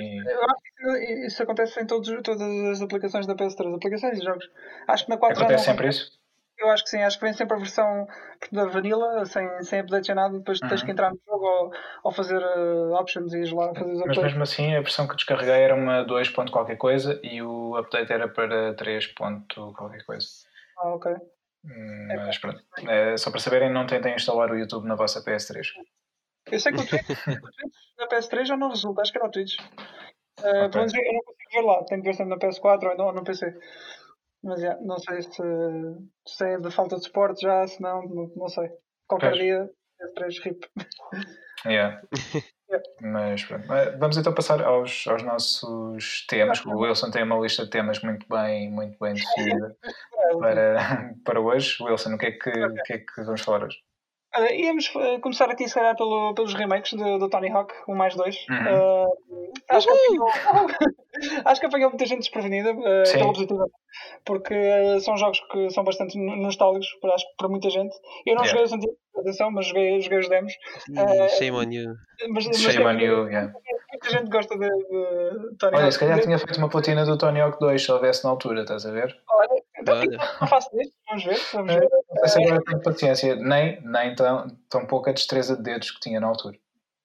e... 0.00 0.32
eu 0.32 0.42
acho 0.44 1.04
que 1.04 1.26
isso 1.26 1.42
acontece 1.42 1.80
em 1.80 1.86
todos, 1.86 2.08
todas 2.22 2.42
as 2.42 2.80
aplicações 2.80 3.26
da 3.26 3.34
PS3, 3.34 3.74
aplicações 3.74 4.18
e 4.18 4.24
jogos. 4.24 4.48
Acho 4.88 5.04
que 5.04 5.10
na 5.10 5.18
4 5.18 5.38
Acontece 5.38 5.64
sempre 5.64 5.88
isso? 5.88 6.23
Eu 6.58 6.70
acho 6.70 6.84
que 6.84 6.90
sim, 6.90 7.02
acho 7.02 7.18
que 7.18 7.24
vem 7.24 7.34
sempre 7.34 7.56
a 7.56 7.58
versão 7.58 8.06
da 8.52 8.66
vanilla, 8.66 9.24
sem, 9.26 9.46
sem 9.62 9.80
update 9.80 10.06
sem 10.06 10.14
nada, 10.14 10.38
depois 10.38 10.60
uhum. 10.60 10.68
tens 10.68 10.82
que 10.82 10.90
entrar 10.90 11.10
no 11.10 11.20
jogo 11.26 11.44
ou, 11.44 11.72
ou 12.04 12.12
fazer 12.12 12.38
uh, 12.38 12.94
options 12.94 13.32
e 13.34 13.40
ir 13.40 13.52
lá 13.52 13.74
fazer 13.74 13.92
os 13.92 14.06
Mas 14.06 14.18
mesmo 14.18 14.42
assim, 14.42 14.74
a 14.74 14.80
versão 14.80 15.08
que 15.08 15.16
descarreguei 15.16 15.62
era 15.62 15.74
uma 15.74 16.04
2. 16.04 16.30
qualquer 16.50 16.76
coisa 16.76 17.20
e 17.22 17.42
o 17.42 17.76
update 17.76 18.12
era 18.12 18.28
para 18.28 18.74
3. 18.74 19.14
qualquer 19.14 20.04
coisa. 20.04 20.26
Ah, 20.78 20.94
ok. 20.94 21.12
Hum, 21.64 22.08
mas 22.08 22.38
pronto, 22.38 22.62
é, 22.88 23.16
só 23.16 23.30
para 23.30 23.40
saberem, 23.40 23.72
não 23.72 23.86
tentem 23.86 24.14
instalar 24.14 24.50
o 24.50 24.58
YouTube 24.58 24.86
na 24.86 24.94
vossa 24.94 25.24
PS3. 25.24 25.66
Eu 26.52 26.60
sei 26.60 26.72
que 26.72 26.80
o 26.80 26.84
Twitch, 26.86 27.08
na 27.98 28.06
PS3 28.06 28.44
já 28.44 28.56
não 28.56 28.68
resulta, 28.68 29.00
acho 29.00 29.12
que 29.12 29.18
era 29.18 29.26
o 29.26 29.30
Twitch. 29.30 29.58
Uh, 30.40 30.66
okay. 30.66 30.80
eu 30.82 31.12
não 31.14 31.22
consigo 31.22 31.50
ver 31.52 31.62
lá, 31.62 31.84
tenho 31.84 32.02
que 32.02 32.08
ver 32.08 32.14
sempre 32.14 32.34
na 32.34 32.38
PS4 32.38 32.98
ou 32.98 33.12
no 33.12 33.24
PC. 33.24 33.56
Mas 34.44 34.60
yeah, 34.60 34.78
não 34.82 34.98
sei 34.98 35.22
se, 35.22 35.42
se 36.26 36.44
é 36.44 36.58
de 36.58 36.70
falta 36.70 36.96
de 36.96 37.04
suporte 37.04 37.40
já, 37.42 37.66
se 37.66 37.80
não, 37.80 38.02
não, 38.36 38.48
sei. 38.48 38.68
Qualquer 39.08 39.30
pois. 39.30 39.42
dia, 39.42 39.70
S3 40.00 40.42
RIP. 40.42 40.66
Yeah. 41.66 41.98
Mas 43.00 43.42
pronto. 43.44 43.66
Vamos 43.98 44.18
então 44.18 44.34
passar 44.34 44.62
aos, 44.62 45.06
aos 45.06 45.22
nossos 45.22 46.26
temas. 46.26 46.62
O 46.66 46.76
Wilson 46.76 47.10
tem 47.10 47.22
uma 47.22 47.38
lista 47.38 47.64
de 47.64 47.70
temas 47.70 48.02
muito 48.02 48.26
bem, 48.28 48.70
muito 48.70 48.98
bem 49.00 49.14
definida 49.14 49.74
para, 50.38 51.14
para 51.24 51.40
hoje. 51.40 51.82
Wilson, 51.82 52.16
o 52.16 52.18
que, 52.18 52.26
é 52.26 52.32
que, 52.32 52.50
o 52.50 52.74
que 52.82 52.92
é 52.92 52.98
que 52.98 53.22
vamos 53.22 53.40
falar 53.40 53.64
hoje? 53.64 53.78
Uh, 54.36 54.52
íamos 54.52 54.92
uh, 54.94 55.20
começar 55.20 55.48
aqui, 55.48 55.66
se 55.66 55.74
calhar, 55.74 55.96
pelo, 55.96 56.34
pelos 56.34 56.52
remakes 56.52 56.92
do, 56.92 57.18
do 57.18 57.30
Tony 57.30 57.50
Hawk, 57.50 57.72
o 57.86 57.94
mais 57.94 58.14
dois. 58.14 58.36
Uhum. 58.50 59.06
Uh, 59.06 59.52
acho, 59.70 59.86
que 59.86 61.03
acho 61.44 61.60
que 61.60 61.66
apanhou 61.66 61.90
muita 61.90 62.06
gente 62.06 62.20
desprevenida, 62.20 62.72
uh, 62.72 63.12
pela 63.12 63.32
positiva, 63.32 63.66
porque 64.24 65.00
são 65.00 65.16
jogos 65.16 65.40
que 65.50 65.70
são 65.70 65.84
bastante 65.84 66.18
nostálgicos, 66.18 66.88
acho 67.12 67.28
que 67.30 67.36
para 67.36 67.48
muita 67.48 67.70
gente. 67.70 67.94
Eu 68.26 68.34
não 68.34 68.44
yeah. 68.44 68.46
joguei 68.46 68.64
os 68.64 68.72
antigos, 68.72 68.96
atenção, 69.16 69.50
mas 69.50 69.66
joguei, 69.66 70.00
joguei 70.00 70.18
os 70.18 70.28
demos. 70.28 70.52
Shame 71.38 71.56
on 71.56 71.70
you. 71.70 71.94
Mas, 72.30 72.46
mas 72.46 72.58
Shame 72.58 72.84
on 72.84 72.98
you, 72.98 73.28
yeah. 73.28 73.52
Muita 73.92 74.10
gente 74.10 74.30
gosta 74.30 74.58
de, 74.58 74.68
de 74.68 75.56
Tony 75.56 75.76
Olha, 75.76 75.84
Hawk. 75.84 75.92
se 75.92 75.98
calhar 75.98 76.20
tinha 76.20 76.38
feito 76.38 76.58
uma 76.58 76.68
platina 76.68 77.04
do 77.04 77.16
Tony 77.16 77.40
Hawk 77.40 77.58
2 77.60 77.82
se 77.82 77.92
houvesse 77.92 78.24
na 78.24 78.30
altura, 78.30 78.62
estás 78.62 78.84
a 78.84 78.90
ver? 78.90 79.16
Olha, 79.30 79.62
então, 79.78 80.02
não 80.40 80.48
faço 80.48 80.68
isto, 80.80 80.94
vamos 81.06 81.24
ver. 81.24 81.38
Vamos 81.52 81.74
ver. 81.74 81.88
Não 82.10 82.28
sei 82.28 82.42
se 82.42 82.48
agora 82.48 82.64
tenho 82.64 82.82
paciência, 82.82 83.36
nem, 83.36 83.80
nem 83.82 84.14
tão, 84.14 84.46
tão 84.68 84.86
pouca 84.86 85.12
destreza 85.12 85.56
de 85.56 85.62
dedos 85.62 85.90
que 85.92 86.00
tinha 86.00 86.20
na 86.20 86.26
altura. 86.26 86.58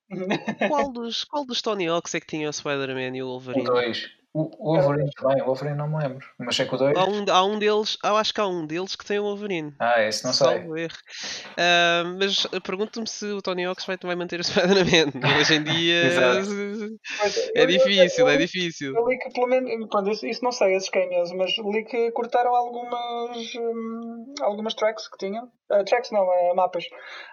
qual, 0.68 0.92
dos, 0.92 1.24
qual 1.24 1.46
dos 1.46 1.62
Tony 1.62 1.88
Hawks 1.88 2.16
é 2.16 2.20
que 2.20 2.28
tinha 2.28 2.50
o 2.50 2.54
Spider-Man 2.54 3.16
e 3.16 3.24
o 3.24 3.28
Wolverine? 3.28 3.70
O. 3.70 4.19
O, 4.32 4.76
Wolverine 4.76 5.10
também, 5.18 5.42
o 5.42 5.46
Wolverine 5.46 5.76
não 5.76 5.88
me 5.88 5.98
lembro. 5.98 6.24
Mas 6.38 6.56
sei 6.56 6.68
que 6.68 6.76
o 6.76 6.78
2. 6.78 6.96
Há 6.96 7.06
um, 7.06 7.26
há 7.28 7.44
um 7.44 7.58
deles, 7.58 7.98
eu 8.04 8.16
acho 8.16 8.32
que 8.32 8.40
há 8.40 8.46
um 8.46 8.68
deles 8.68 8.96
que 8.96 9.04
tem 9.04 9.18
o 9.18 9.24
Wolverine. 9.24 9.74
Ah, 9.80 10.04
esse 10.04 10.24
não 10.24 10.34
sei. 10.34 10.58
Erro. 10.58 10.70
Uh, 10.76 12.18
mas 12.20 12.46
pergunto-me 12.64 13.08
se 13.08 13.26
o 13.26 13.42
Tony 13.42 13.66
Hawks 13.66 13.86
vai, 13.86 13.98
vai 13.98 14.16
manter 14.16 14.40
o 14.40 14.44
Spider-Man. 14.46 15.40
Hoje 15.40 15.56
em 15.56 15.64
dia 15.64 16.04
é 17.56 17.66
difícil, 17.66 18.30
é 18.30 18.38
difícil. 18.38 18.96
Eu 18.96 19.08
li 19.08 19.18
que 19.18 19.34
pelo 19.34 19.48
menos, 19.48 19.90
pronto, 19.90 20.12
isso, 20.12 20.28
isso 20.28 20.44
não 20.44 20.52
sei, 20.52 20.76
esses 20.76 20.90
cameos, 20.90 21.32
mas 21.32 21.52
li 21.58 21.84
que 21.86 22.12
cortaram 22.12 22.54
algumas, 22.54 23.56
um, 23.56 24.34
algumas 24.42 24.76
tracks 24.76 25.08
que 25.08 25.18
tinham. 25.18 25.46
Uh, 25.72 25.84
tracks 25.86 26.12
não, 26.12 26.24
uh, 26.24 26.56
mapas. 26.56 26.86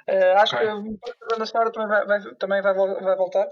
Uh, 0.08 0.38
acho 0.38 0.56
okay. 0.56 0.66
que 0.66 0.72
a 0.72 1.28
banda 1.30 1.44
sonora 1.44 1.70
também 1.70 1.88
vai, 1.88 2.06
vai, 2.06 2.34
também 2.36 2.62
vai, 2.62 2.74
vai 2.74 3.16
voltar. 3.16 3.46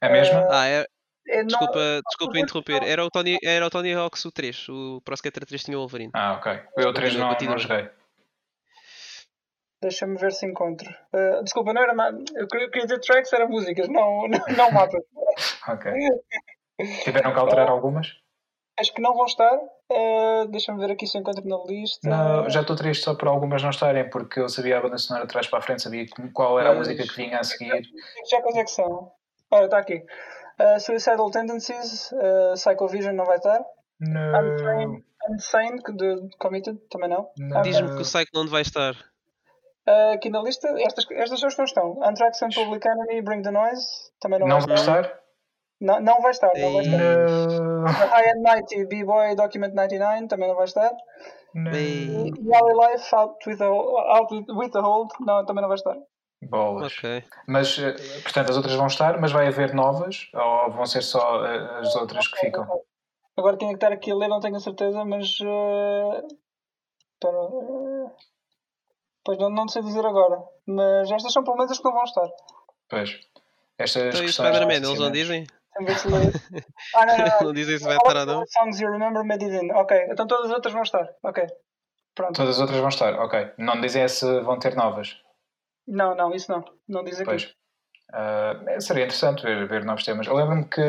É 0.00 0.08
mesmo? 0.10 0.38
ah, 0.50 0.66
é, 0.66 0.86
é, 1.28 1.42
desculpa, 1.42 1.78
não, 1.78 2.00
desculpa 2.06 2.38
interromper. 2.38 2.82
Era 2.82 3.04
o, 3.04 3.10
Tony, 3.10 3.38
era 3.42 3.66
o 3.66 3.70
Tony 3.70 3.92
Hawks 3.92 4.24
o 4.24 4.32
3. 4.32 4.68
O 4.68 5.00
Pro 5.04 5.14
Skater 5.14 5.44
3 5.44 5.64
tinha 5.64 5.76
o 5.76 5.80
Wolverine. 5.80 6.12
Ah, 6.14 6.34
ok. 6.34 6.60
Eu 6.76 6.90
o 6.90 6.92
3 6.92 7.16
não, 7.16 7.30
não 7.30 7.58
joguei. 7.58 7.88
Deixa-me 9.82 10.16
ver 10.16 10.32
se 10.32 10.46
encontro. 10.46 10.88
Uh, 11.12 11.42
desculpa, 11.42 11.72
não 11.72 11.82
era. 11.82 11.92
Eu 12.34 12.48
queria, 12.48 12.70
queria 12.70 12.86
dizer 12.86 13.00
tracks, 13.00 13.32
era 13.32 13.46
músicas, 13.46 13.88
não, 13.88 14.26
não, 14.28 14.40
não 14.56 14.70
mapas. 14.70 15.02
ok. 15.68 15.92
Tiveram 17.04 17.32
que 17.32 17.38
alterar 17.38 17.68
uh, 17.68 17.72
algumas? 17.72 18.16
Acho 18.78 18.92
que 18.94 19.02
não 19.02 19.14
vão 19.14 19.26
estar. 19.26 19.56
Uh, 19.90 20.48
Deixa-me 20.48 20.78
ver 20.78 20.92
aqui 20.92 21.06
se 21.06 21.18
encontro 21.18 21.46
na 21.46 21.58
lista. 21.66 22.08
Não, 22.08 22.48
já 22.50 22.62
estou 22.62 22.76
triste 22.76 23.04
só 23.04 23.14
por 23.14 23.28
algumas 23.28 23.62
não 23.62 23.70
estarem, 23.70 24.08
porque 24.10 24.40
eu 24.40 24.48
sabia 24.48 24.78
a 24.78 24.80
banda 24.80 24.98
sonora 24.98 25.24
atrás 25.24 25.46
para 25.46 25.58
a 25.58 25.62
frente, 25.62 25.82
sabia 25.82 26.06
qual 26.32 26.58
era 26.58 26.70
a 26.70 26.74
música 26.74 27.02
que 27.02 27.16
vinha 27.16 27.38
a 27.38 27.44
seguir. 27.44 27.86
Já 28.30 28.40
quais 28.42 28.56
é 28.56 28.64
que 28.64 28.70
são? 28.70 29.12
Olha, 29.50 29.66
está 29.66 29.78
aqui. 29.78 30.04
Uh, 30.58 30.80
Suicidal 30.80 31.30
Tendencies, 31.30 32.12
uh, 32.12 32.54
Psychovision 32.54 33.14
não 33.14 33.24
vai 33.24 33.36
estar. 33.36 33.62
Não. 34.00 35.02
Unsane, 35.28 35.82
de 35.82 36.36
Committed, 36.38 36.78
também 36.90 37.08
não. 37.08 37.28
não. 37.38 37.62
Diz-me 37.62 37.88
que 37.88 38.02
o 38.02 38.04
Cyclone 38.04 38.48
vai 38.48 38.62
estar. 38.62 38.94
Uh, 39.88 40.14
aqui 40.14 40.30
na 40.30 40.42
lista, 40.42 40.68
estas, 40.80 41.04
estas 41.10 41.40
são 41.40 41.48
as 41.48 41.54
que 41.54 41.60
não 41.60 41.64
estão. 41.64 42.02
Anthrax 42.02 42.42
and 42.42 42.50
Public 42.54 42.86
Enemy, 42.86 43.22
Bring 43.22 43.42
the 43.42 43.50
Noise, 43.50 43.86
também 44.20 44.38
não, 44.38 44.46
não 44.46 44.60
vai 44.60 44.74
estar. 44.74 45.00
estar. 45.00 45.20
Não, 45.80 46.00
não 46.00 46.20
vai 46.22 46.30
estar, 46.30 46.52
não 46.56 46.72
vai 46.72 46.84
estar. 46.84 46.98
No. 46.98 47.86
High 47.86 48.30
and 48.30 48.42
Mighty, 48.42 48.86
B-Boy, 48.86 49.34
Document 49.36 49.74
99, 49.74 50.26
também 50.26 50.48
não 50.48 50.56
vai 50.56 50.64
estar. 50.64 50.92
No. 51.54 51.70
Yali 51.70 52.92
Life, 52.92 53.14
Out 53.14 53.48
with, 53.48 53.60
a, 53.60 53.66
Out 53.66 54.34
with 54.52 54.70
a 54.74 54.80
Hold, 54.80 55.10
não, 55.20 55.44
também 55.44 55.62
não 55.62 55.68
vai 55.68 55.76
estar. 55.76 55.96
Bolas. 56.48 56.92
Okay. 56.98 57.24
Mas, 57.46 57.78
eh, 57.78 57.92
portanto, 58.22 58.50
as 58.50 58.56
outras 58.56 58.74
vão 58.74 58.86
estar, 58.86 59.20
mas 59.20 59.32
vai 59.32 59.46
haver 59.48 59.74
novas 59.74 60.28
ou 60.34 60.70
vão 60.70 60.86
ser 60.86 61.02
só 61.02 61.44
eh, 61.44 61.80
as 61.80 61.94
outras 61.96 62.28
que 62.28 62.38
ficam? 62.40 62.66
Agora 63.36 63.56
tinha 63.56 63.70
que 63.70 63.76
estar 63.76 63.92
aqui 63.92 64.10
a 64.10 64.14
ler, 64.14 64.28
não 64.28 64.40
tenho 64.40 64.56
a 64.56 64.60
certeza, 64.60 65.04
mas. 65.04 65.38
Uh... 65.40 66.26
Para... 67.20 67.38
Pois 69.24 69.38
não, 69.38 69.50
não 69.50 69.68
sei 69.68 69.82
dizer 69.82 70.04
agora. 70.04 70.38
Mas 70.66 71.10
estas 71.10 71.32
são 71.32 71.42
pelo 71.42 71.56
menos 71.56 71.72
as 71.72 71.78
que 71.78 71.84
não 71.84 71.92
vão 71.92 72.04
estar. 72.04 72.28
Pois. 72.88 73.18
Estas 73.78 74.14
então, 74.14 74.28
Spider-Man, 74.28 74.74
eles 74.74 74.98
não 74.98 75.10
dizem? 75.10 75.46
ah, 76.94 77.06
não, 77.06 77.18
não, 77.18 77.26
não. 77.26 77.40
não 77.48 77.52
dizem 77.52 77.78
se 77.78 77.84
vai 77.84 77.96
estar 77.96 78.16
ou 78.16 78.26
não. 78.26 78.46
Songs 78.46 78.80
You 78.80 78.90
Remember 78.90 79.24
Made 79.24 79.44
It 79.44 79.64
In. 79.64 79.72
Ok, 79.72 80.06
então 80.10 80.26
todas 80.26 80.46
as 80.46 80.52
outras 80.52 80.72
vão 80.72 80.82
estar. 80.82 81.06
Ok. 81.22 81.46
Pronto. 82.14 82.34
Todas 82.34 82.56
as 82.56 82.60
outras 82.60 82.78
vão 82.78 82.88
estar, 82.88 83.14
ok. 83.20 83.52
Não 83.58 83.78
dizem 83.80 84.08
se 84.08 84.40
vão 84.40 84.58
ter 84.58 84.74
novas. 84.74 85.20
Não, 85.86 86.14
não, 86.14 86.34
isso 86.34 86.50
não. 86.50 86.64
Não 86.88 87.04
diz 87.04 87.16
aqui. 87.16 87.24
Pois. 87.24 87.54
Uh, 88.12 88.80
seria 88.80 89.02
interessante 89.02 89.42
ver, 89.42 89.66
ver 89.66 89.84
novos 89.84 90.04
temas. 90.04 90.26
Eu 90.28 90.34
lembro-me 90.34 90.64
que 90.64 90.80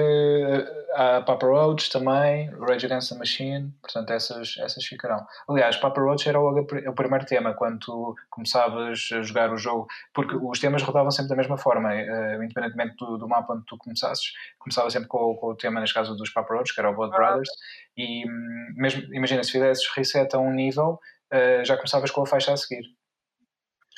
a 0.94 1.22
Papa 1.22 1.48
Roach 1.48 1.90
também, 1.90 2.50
Rage 2.60 2.86
Against 2.86 3.10
the 3.10 3.18
Machine, 3.18 3.74
portanto 3.82 4.12
essas, 4.12 4.56
essas 4.60 4.86
ficarão. 4.86 5.26
Aliás, 5.50 5.78
Papa 5.78 6.00
Roach 6.00 6.30
era 6.30 6.40
o, 6.40 6.60
o 6.60 6.94
primeiro 6.94 7.26
tema 7.26 7.56
quando 7.56 7.80
tu 7.80 8.16
começavas 8.30 9.10
a 9.12 9.22
jogar 9.24 9.52
o 9.52 9.58
jogo, 9.58 9.88
porque 10.14 10.36
os 10.36 10.60
temas 10.60 10.84
rodavam 10.84 11.10
sempre 11.10 11.30
da 11.30 11.36
mesma 11.36 11.58
forma, 11.58 11.90
uh, 11.90 12.44
independentemente 12.44 12.96
do, 12.98 13.18
do, 13.18 13.28
mapa 13.28 13.54
onde 13.54 13.66
tu 13.66 13.78
começasses. 13.78 14.32
Começava 14.60 14.90
sempre 14.92 15.08
com, 15.08 15.36
com, 15.36 15.48
o 15.48 15.56
tema, 15.56 15.80
neste 15.80 15.96
caso, 15.96 16.16
dos 16.16 16.30
Papa 16.30 16.54
Roach, 16.54 16.74
que 16.74 16.80
era 16.80 16.92
o 16.92 16.96
Blood 16.96 17.16
ah. 17.16 17.18
Brothers, 17.18 17.50
e 17.98 18.30
hum, 18.30 18.74
mesmo, 18.76 19.02
imagina, 19.14 19.44
se 19.44 19.52
fizesses 19.52 19.88
reset 19.96 20.36
a 20.36 20.40
um 20.40 20.54
nível, 20.54 21.00
uh, 21.34 21.66
já 21.66 21.76
começavas 21.76 22.12
com 22.12 22.22
a 22.22 22.28
faixa 22.28 22.54
a 22.54 22.58
seguir. 22.58 22.97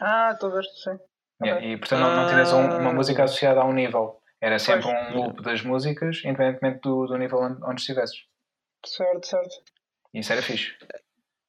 Ah, 0.02 0.32
estou 0.34 0.52
a 0.52 0.56
ver, 0.56 0.64
sim. 0.64 0.98
Yeah, 1.42 1.66
e 1.66 1.78
portanto 1.78 2.02
não, 2.02 2.16
não 2.16 2.28
tinhas 2.28 2.52
um, 2.52 2.80
uma 2.80 2.94
música 2.94 3.24
associada 3.24 3.62
a 3.62 3.66
um 3.66 3.74
nível. 3.74 4.22
Era 4.42 4.60
sempre 4.60 4.84
pois. 4.84 5.14
um 5.14 5.18
loop 5.18 5.42
das 5.42 5.62
músicas, 5.62 6.22
independentemente 6.26 6.82
do, 6.82 7.06
do 7.08 7.18
nível 7.18 7.40
onde, 7.40 7.64
onde 7.64 7.82
estivesses. 7.82 8.26
Certo, 8.86 9.26
certo. 9.26 9.56
Isso 10.14 10.32
era 10.32 10.42
fixe. 10.42 10.76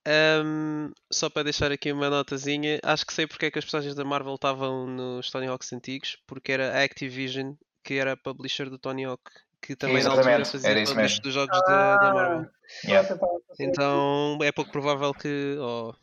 Um, 0.08 0.92
só 1.12 1.28
para 1.28 1.44
deixar 1.44 1.70
aqui 1.70 1.92
uma 1.92 2.08
notazinha, 2.08 2.80
acho 2.82 3.06
que 3.06 3.12
sei 3.12 3.26
porque 3.26 3.46
é 3.46 3.50
que 3.50 3.58
as 3.58 3.64
personagens 3.64 3.94
da 3.94 4.04
Marvel 4.04 4.34
estavam 4.34 4.86
nos 4.86 5.30
Tony 5.30 5.46
Hawks 5.46 5.72
antigos, 5.72 6.16
porque 6.26 6.52
era 6.52 6.72
a 6.72 6.82
Activision 6.82 7.54
que 7.84 7.94
era 7.94 8.12
a 8.12 8.16
publisher 8.16 8.68
do 8.68 8.78
Tony 8.78 9.04
Hawk, 9.04 9.22
que 9.60 9.76
também 9.76 9.98
Exatamente. 9.98 10.26
na 10.26 10.32
altura 10.32 10.44
fazia 10.52 10.70
era 10.70 10.80
isso 10.80 10.94
mesmo. 10.94 11.22
dos 11.22 11.34
jogos 11.34 11.58
ah, 11.58 11.66
da, 11.66 11.96
da, 11.96 12.14
Marvel. 12.14 12.50
Yeah. 12.84 13.18
Então 13.58 14.38
é 14.42 14.52
pouco 14.52 14.70
provável 14.70 15.12
que. 15.14 15.56
Oh, 15.58 15.94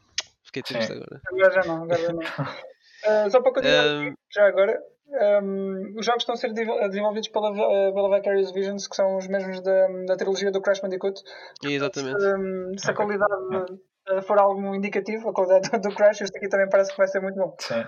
fiquei 0.57 0.63
triste 0.63 0.93
Sim. 0.93 0.93
agora. 0.93 1.21
Agora 1.25 1.51
já 1.51 1.63
não, 1.67 1.83
agora 1.83 2.01
já 2.01 2.13
não. 2.13 2.19
Uh, 2.19 3.29
só 3.31 3.41
para 3.41 3.53
continuar, 3.53 3.85
um... 3.85 4.13
já 4.31 4.47
agora, 4.47 4.81
um, 5.43 5.93
os 5.97 6.05
jogos 6.05 6.23
estão 6.23 6.35
a 6.35 6.37
ser 6.37 6.53
desenvolvidos 6.53 7.29
pela, 7.29 7.49
eh, 7.49 7.91
pela 7.93 8.15
Vicarious 8.15 8.51
Visions, 8.51 8.87
que 8.87 8.95
são 8.95 9.17
os 9.17 9.27
mesmos 9.27 9.61
da, 9.61 9.87
da 10.05 10.17
trilogia 10.17 10.51
do 10.51 10.61
Crash 10.61 10.81
Bandicoot. 10.81 11.21
Exatamente. 11.63 12.19
Se, 12.19 12.35
um, 12.35 12.77
se 12.77 12.91
a 12.91 12.93
qualidade 12.93 13.33
uh, 13.33 14.21
for 14.21 14.37
algo 14.37 14.75
indicativo, 14.75 15.29
a 15.29 15.33
qualidade 15.33 15.79
do 15.79 15.95
Crash, 15.95 16.21
este 16.21 16.37
aqui 16.37 16.49
também 16.49 16.69
parece 16.69 16.91
que 16.91 16.97
vai 16.97 17.07
ser 17.07 17.21
muito 17.21 17.35
bom. 17.35 17.55
Sim. 17.57 17.85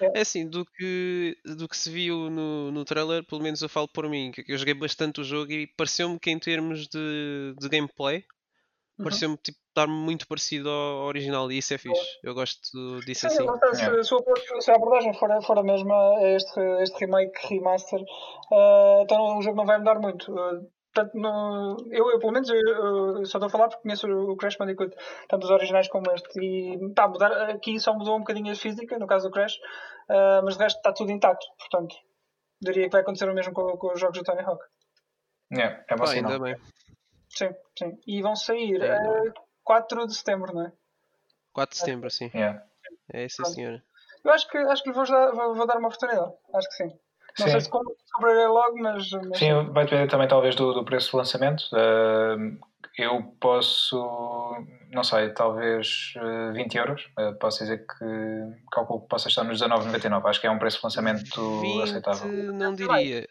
É. 0.00 0.18
é 0.18 0.20
assim, 0.20 0.48
do 0.48 0.64
que, 0.64 1.36
do 1.44 1.68
que 1.68 1.76
se 1.76 1.90
viu 1.90 2.30
no, 2.30 2.70
no 2.70 2.84
trailer, 2.84 3.24
pelo 3.26 3.42
menos 3.42 3.60
eu 3.60 3.68
falo 3.68 3.88
por 3.88 4.08
mim, 4.08 4.30
que 4.30 4.44
eu 4.50 4.56
joguei 4.56 4.74
bastante 4.74 5.20
o 5.20 5.24
jogo 5.24 5.52
e 5.52 5.66
pareceu-me 5.66 6.18
que 6.18 6.30
em 6.30 6.38
termos 6.38 6.88
de, 6.88 7.54
de 7.58 7.68
gameplay, 7.68 8.24
uhum. 8.98 9.04
pareceu-me 9.04 9.36
tipo, 9.36 9.58
estar 9.68 9.86
muito 9.86 10.26
parecido 10.26 10.68
ao 10.68 11.06
original 11.06 11.50
e 11.50 11.58
isso 11.58 11.74
é 11.74 11.78
fixe. 11.78 12.18
Eu 12.22 12.34
gosto 12.34 13.00
disso 13.00 13.26
assim. 13.26 13.46
Se, 13.72 14.02
se, 14.04 14.60
se, 14.60 14.70
a 14.70 14.74
abordagem 14.74 15.14
for, 15.14 15.30
for 15.42 15.58
a 15.58 15.62
mesma, 15.62 16.14
este, 16.34 16.60
este 16.82 16.98
remake, 17.04 17.46
remaster, 17.48 18.00
uh, 18.00 19.02
então 19.02 19.38
o 19.38 19.42
jogo 19.42 19.56
não 19.56 19.66
vai 19.66 19.78
mudar 19.78 19.98
muito. 19.98 20.32
Uh, 20.32 20.68
portanto, 20.92 21.14
no, 21.14 21.76
eu, 21.90 22.10
eu, 22.10 22.18
pelo 22.18 22.32
menos, 22.32 22.48
eu, 22.48 22.56
eu 22.56 23.24
só 23.24 23.38
estou 23.38 23.46
a 23.46 23.50
falar 23.50 23.68
porque 23.68 23.82
conheço 23.82 24.06
o 24.08 24.36
Crash 24.36 24.56
Bandicoot, 24.56 24.94
tanto 25.28 25.44
os 25.44 25.50
originais 25.50 25.88
como 25.88 26.10
este. 26.12 26.40
E 26.40 26.92
tá, 26.94 27.08
mudar, 27.08 27.32
aqui 27.50 27.78
só 27.78 27.94
mudou 27.94 28.16
um 28.16 28.20
bocadinho 28.20 28.52
a 28.52 28.56
física, 28.56 28.98
no 28.98 29.06
caso 29.06 29.28
do 29.28 29.32
Crash, 29.32 29.54
uh, 30.10 30.42
mas 30.44 30.56
de 30.56 30.62
resto 30.62 30.78
está 30.78 30.92
tudo 30.92 31.12
intacto. 31.12 31.46
Portanto, 31.58 31.94
diria 32.60 32.84
que 32.84 32.92
vai 32.92 33.02
acontecer 33.02 33.28
o 33.28 33.34
mesmo 33.34 33.52
com, 33.52 33.76
com 33.76 33.92
os 33.92 34.00
jogos 34.00 34.18
do 34.18 34.24
Tony 34.24 34.42
Hawk. 34.42 34.64
Yeah, 35.50 35.82
é 35.88 35.96
bom 35.96 36.04
ah, 36.04 36.10
ainda 36.10 36.38
bem. 36.38 36.56
Sim, 37.38 37.54
sim. 37.78 38.00
E 38.06 38.20
vão 38.20 38.34
sair. 38.34 38.82
É, 38.82 39.32
4 39.62 40.06
de 40.06 40.14
setembro, 40.14 40.52
não 40.52 40.66
é? 40.66 40.72
4 41.52 41.74
de 41.74 41.78
setembro, 41.78 42.10
sim. 42.10 42.30
Yeah. 42.34 42.62
É 43.12 43.26
isso, 43.26 43.44
senhora. 43.44 43.82
Eu 44.24 44.32
acho 44.32 44.48
que, 44.48 44.58
acho 44.58 44.82
que 44.82 44.90
vou, 44.90 45.06
dar, 45.06 45.30
vou, 45.30 45.54
vou 45.54 45.66
dar 45.66 45.78
uma 45.78 45.88
oportunidade. 45.88 46.32
Acho 46.54 46.68
que 46.68 46.74
sim. 46.74 46.98
Não 47.38 47.46
Sim. 47.46 47.52
sei 47.52 47.60
se 47.60 47.70
comprarei 47.70 48.46
logo, 48.46 48.78
mas, 48.80 49.10
mas... 49.12 49.38
Sim, 49.38 49.70
vai 49.70 49.84
depender 49.84 50.08
também 50.08 50.26
talvez 50.26 50.56
do, 50.56 50.72
do 50.72 50.84
preço 50.84 51.12
do 51.12 51.18
lançamento. 51.18 51.62
Uh, 51.72 52.58
eu 52.96 53.22
posso, 53.40 53.96
não 54.90 55.04
sei, 55.04 55.30
talvez 55.30 56.14
20 56.52 56.74
eh, 56.74 56.80
euros. 56.80 57.04
Uh, 57.16 57.38
posso 57.38 57.60
dizer 57.60 57.86
que 57.86 58.04
calculo 58.72 59.02
que 59.02 59.08
possa 59.08 59.28
estar 59.28 59.44
nos 59.44 59.62
19,99. 59.62 60.28
Acho 60.28 60.40
que 60.40 60.48
é 60.48 60.50
um 60.50 60.58
preço 60.58 60.78
de 60.78 60.84
lançamento 60.84 61.60
20, 61.60 61.82
aceitável. 61.82 62.32
Não 62.52 62.74
diria. 62.74 63.28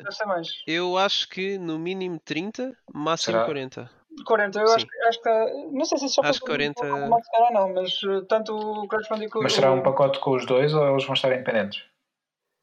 Eu 0.65 0.98
acho 0.98 1.28
que 1.28 1.58
no 1.58 1.78
mínimo 1.78 2.17
30, 2.24 2.78
máximo 2.93 3.34
Será? 3.34 3.46
40. 3.46 3.97
40, 4.25 4.60
eu 4.60 4.73
acho, 4.73 4.88
acho 5.08 5.21
que 5.21 5.30
não 5.71 5.86
sei 5.86 5.97
se 5.97 6.06
é 6.06 6.08
só 6.08 6.21
acho 6.23 6.41
40 6.41 6.86
ou 6.86 7.53
não, 7.53 7.73
mas 7.73 7.99
tanto 8.27 8.56
o 8.56 8.88
Crash 8.88 9.08
Bandicoot. 9.08 9.43
Mas 9.43 9.53
será 9.53 9.71
um 9.71 9.82
pacote 9.82 10.19
com 10.19 10.32
os 10.36 10.45
dois 10.45 10.73
ou 10.73 10.88
eles 10.89 11.06
vão 11.06 11.13
estar 11.13 11.32
independentes? 11.34 11.84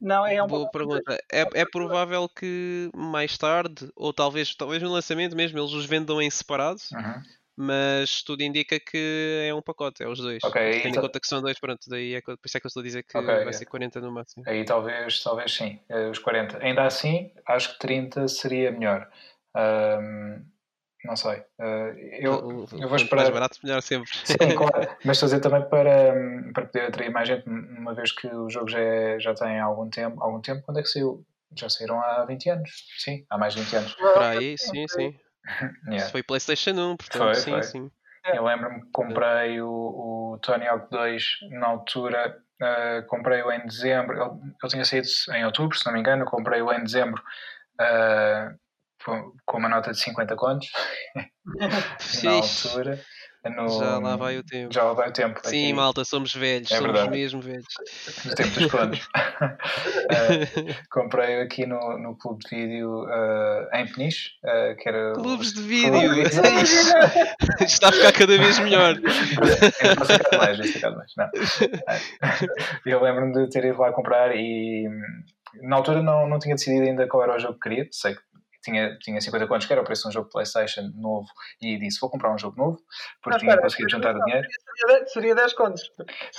Não, 0.00 0.26
é 0.26 0.42
um 0.42 0.46
Boa 0.46 0.70
pergunta. 0.70 1.18
É, 1.32 1.46
é 1.54 1.64
provável 1.64 2.28
que 2.28 2.90
mais 2.94 3.38
tarde, 3.38 3.90
ou 3.96 4.12
talvez, 4.12 4.54
talvez 4.54 4.82
no 4.82 4.92
lançamento 4.92 5.34
mesmo, 5.34 5.58
eles 5.58 5.72
os 5.72 5.86
vendam 5.86 6.20
em 6.20 6.30
separado. 6.30 6.80
Uhum. 6.92 7.22
Mas 7.56 8.22
tudo 8.22 8.42
indica 8.42 8.80
que 8.80 9.46
é 9.48 9.54
um 9.54 9.62
pacote, 9.62 10.02
é 10.02 10.08
os 10.08 10.18
dois. 10.18 10.42
Okay, 10.42 10.82
Tendo 10.82 10.98
em 10.98 11.00
conta 11.00 11.20
que 11.20 11.26
são 11.26 11.40
dois, 11.40 11.58
pronto, 11.58 11.88
daí 11.88 12.14
é, 12.14 12.20
por 12.20 12.36
isso 12.44 12.56
é 12.56 12.60
que 12.60 12.66
eu 12.66 12.68
estou 12.68 12.80
a 12.80 12.84
dizer 12.84 13.04
que 13.04 13.16
okay, 13.16 13.44
vai 13.44 13.52
ser 13.52 13.64
40 13.66 14.00
no 14.00 14.10
máximo. 14.10 14.42
Aí 14.46 14.64
talvez, 14.64 15.22
talvez 15.22 15.54
sim, 15.54 15.78
eh, 15.88 16.10
os 16.10 16.18
40. 16.18 16.58
Ainda 16.58 16.84
assim, 16.84 17.32
acho 17.46 17.74
que 17.74 17.78
30 17.78 18.26
seria 18.26 18.72
melhor. 18.72 19.08
Um, 19.56 20.44
não 21.04 21.16
sei. 21.16 21.38
Uh, 21.58 21.94
eu, 22.18 22.32
o, 22.32 22.66
eu 22.72 22.88
vou 22.88 22.96
esperar. 22.96 23.22
mais 23.22 23.28
barato, 23.28 23.58
melhor 23.62 23.82
sempre. 23.82 24.10
Sim, 24.24 24.36
claro. 24.56 24.88
Mas 25.04 25.20
fazer 25.20 25.38
também 25.40 25.62
para, 25.68 26.14
para 26.52 26.66
poder 26.66 26.86
atrair 26.86 27.10
mais 27.10 27.28
gente, 27.28 27.46
uma 27.46 27.94
vez 27.94 28.10
que 28.10 28.26
o 28.26 28.48
jogo 28.48 28.68
já, 28.68 28.80
é, 28.80 29.20
já 29.20 29.34
tem 29.34 29.60
algum 29.60 29.88
tempo. 29.90 30.22
Algum 30.22 30.40
tempo, 30.40 30.62
quando 30.62 30.78
é 30.78 30.82
que 30.82 30.88
saiu? 30.88 31.24
Já 31.56 31.68
saíram 31.68 32.00
há 32.00 32.24
20 32.24 32.50
anos. 32.50 32.70
Sim, 32.98 33.24
há 33.28 33.38
mais 33.38 33.54
de 33.54 33.62
20 33.62 33.76
anos. 33.76 33.94
Por 33.94 34.22
aí, 34.22 34.56
sim, 34.58 34.88
sim. 34.88 35.14
yeah. 35.86 36.10
foi 36.10 36.22
PlayStation 36.22 36.70
1, 36.70 36.96
portanto, 36.96 37.22
foi, 37.22 37.34
sim, 37.34 37.50
foi. 37.50 37.62
sim. 37.62 37.90
Eu 38.32 38.44
lembro-me 38.44 38.80
que 38.80 38.90
comprei 38.90 39.60
o, 39.60 39.68
o 39.68 40.38
Tony 40.40 40.66
Hawk 40.66 40.90
2 40.90 41.24
na 41.50 41.66
altura. 41.66 42.38
Uh, 42.62 43.06
comprei-o 43.08 43.52
em 43.52 43.66
dezembro. 43.66 44.16
Ele, 44.16 44.30
ele 44.62 44.70
tinha 44.70 44.84
saído 44.84 45.06
em 45.34 45.44
outubro, 45.44 45.76
se 45.76 45.84
não 45.84 45.92
me 45.92 46.00
engano. 46.00 46.24
Comprei-o 46.24 46.72
em 46.72 46.82
dezembro. 46.82 47.22
Uh, 47.78 48.58
com 49.04 49.58
uma 49.58 49.68
nota 49.68 49.92
de 49.92 50.00
50 50.00 50.36
contos 50.36 50.68
na 52.22 52.30
altura. 52.30 53.00
No, 53.50 53.68
já 53.68 53.98
lá 53.98 54.16
vai 54.16 54.38
o 54.38 54.42
tempo. 54.42 54.72
Já 54.72 54.84
lá 54.84 54.94
vai 54.94 55.10
o 55.10 55.12
tempo. 55.12 55.38
Sim, 55.44 55.64
aqui. 55.64 55.72
malta, 55.74 56.02
somos 56.02 56.34
velhos, 56.34 56.72
é 56.72 56.76
somos 56.76 56.92
verdade. 56.92 57.10
mesmo 57.10 57.42
velhos. 57.42 57.66
No 58.24 58.34
tempo 58.34 58.58
dos 58.58 58.70
contos. 58.70 59.00
uh, 59.12 60.74
comprei 60.90 61.42
aqui 61.42 61.66
no, 61.66 61.98
no 61.98 62.16
clube 62.16 62.42
de 62.42 62.56
vídeo 62.56 63.04
uh, 63.04 63.76
em 63.76 63.86
Peniche, 63.86 64.30
uh, 64.44 64.74
que 64.76 64.88
era. 64.88 65.12
Clubes 65.12 65.52
de 65.52 65.60
vídeo! 65.60 66.22
Está 67.60 67.90
a 67.90 67.92
ficar 67.92 68.12
cada 68.12 68.38
vez 68.38 68.58
melhor. 68.60 68.96
Eu 68.96 70.38
mais, 70.38 70.58
mais. 70.96 71.12
Não. 71.14 71.30
Eu 72.86 73.02
lembro-me 73.02 73.32
de 73.34 73.50
ter 73.50 73.66
ido 73.66 73.78
lá 73.78 73.92
comprar 73.92 74.34
e 74.34 74.88
na 75.62 75.76
altura 75.76 76.02
não, 76.02 76.26
não 76.26 76.38
tinha 76.38 76.54
decidido 76.54 76.86
ainda 76.86 77.06
qual 77.06 77.22
era 77.22 77.36
o 77.36 77.38
jogo 77.38 77.54
que 77.54 77.68
queria, 77.68 77.86
sei 77.90 78.14
que 78.14 78.22
tinha, 78.64 78.96
tinha 78.98 79.20
50 79.20 79.46
contos, 79.46 79.66
que 79.66 79.72
era 79.72 79.83
o 79.83 79.85
preço 79.85 80.03
de 80.03 80.09
um 80.09 80.12
jogo 80.12 80.31
PlayStation 80.31 80.90
novo, 80.94 81.29
e 81.61 81.79
disse: 81.79 82.00
Vou 82.00 82.11
comprar 82.11 82.35
um 82.35 82.38
jogo 82.38 82.57
novo, 82.57 82.79
porque 83.22 83.37
ah, 83.37 83.38
tinha 83.40 83.59
conseguido 83.59 83.90
juntar 83.90 84.16
o 84.16 84.24
dinheiro. 84.24 84.48
Seria 85.07 85.35
10 85.35 85.53
contos. 85.53 85.83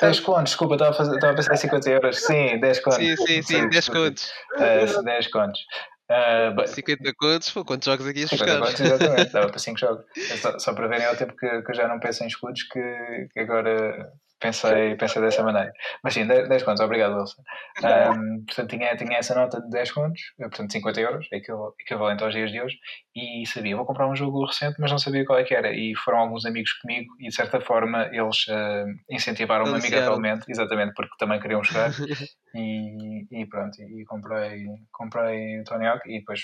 10 0.02 0.20
contos, 0.22 0.52
desculpa, 0.52 0.76
estava 0.76 0.92
a, 0.92 0.94
fazer, 0.94 1.16
estava 1.16 1.34
a 1.34 1.36
pensar 1.36 1.54
em 1.54 1.58
50 1.58 1.90
euros. 1.90 2.20
Sim, 2.20 2.60
10 2.60 2.80
contos. 2.80 2.98
Sim, 2.98 3.16
sim, 3.16 3.42
sim, 3.42 3.70
10 3.70 3.90
contos. 3.90 4.32
Uh, 4.56 5.04
10 5.04 5.28
contos. 5.28 5.62
Uh, 6.10 6.68
50 6.68 7.14
contos, 7.18 7.50
pô, 7.50 7.66
quantos 7.66 7.86
jogos 7.86 8.06
aqui 8.06 8.20
ias 8.20 8.30
buscar? 8.30 8.60
Contos, 8.60 8.80
exatamente, 8.80 9.32
dava 9.32 9.50
para 9.50 9.58
5 9.60 9.80
jogos. 9.80 10.06
É 10.18 10.38
só, 10.38 10.60
só, 10.60 10.74
para 10.74 10.88
verem 10.88 11.06
ao 11.06 11.16
tempo 11.16 11.36
que, 11.36 11.62
que 11.62 11.72
eu 11.72 11.76
já 11.76 11.88
não 11.88 12.00
penso 12.00 12.24
em 12.24 12.28
escudos, 12.28 12.64
que, 12.64 13.28
que 13.34 13.40
agora 13.40 14.12
pensei, 14.39 14.95
pensei 14.95 15.21
dessa 15.21 15.43
maneira. 15.43 15.71
Mas 16.04 16.13
sim, 16.13 16.26
10 16.26 16.63
contos, 16.63 16.82
obrigado, 16.82 17.15
Wilson. 17.15 17.41
Um, 17.84 18.45
portanto, 18.45 18.69
tinha, 18.69 18.95
tinha 18.95 19.17
essa 19.17 19.36
nota 19.36 19.62
de 19.62 19.69
10 19.69 19.91
contos, 19.91 20.21
portanto, 20.38 20.71
50 20.71 21.02
euros, 21.02 21.28
equivalente 21.32 22.24
aos 22.24 22.34
dias 22.34 22.52
de 22.52 22.62
hoje, 22.62 22.78
e 23.15 23.45
sabia, 23.48 23.76
vou 23.76 23.86
comprar 23.86 24.08
um 24.08 24.15
jogo 24.15 24.45
recente, 24.45 24.76
mas 24.80 24.91
não 24.91 25.00
sabia 25.00 25.26
qual 25.26 25.39
é 25.39 25.43
que 25.43 25.54
era. 25.54 25.74
E 25.74 25.95
foram 25.95 26.19
alguns 26.19 26.45
amigos 26.45 26.74
comigo, 26.74 27.13
e 27.19 27.30
de 27.30 27.36
certa 27.36 27.60
forma 27.62 28.10
eles 28.12 28.48
uh, 28.48 28.86
incentivaram-me 29.10 29.78
amigavelmente, 29.78 30.45
exatamente, 30.50 30.93
porque 30.93 31.15
também 31.17 31.39
queriam 31.39 31.63
jogar. 31.63 31.91
e, 32.56 33.26
e 33.32 33.45
pronto, 33.48 33.82
e 33.82 34.06
comprei, 34.06 34.65
comprei 34.91 35.60
o 35.62 35.63
Tony 35.63 35.88
Hawk, 35.88 36.10
e 36.10 36.19
depois 36.19 36.41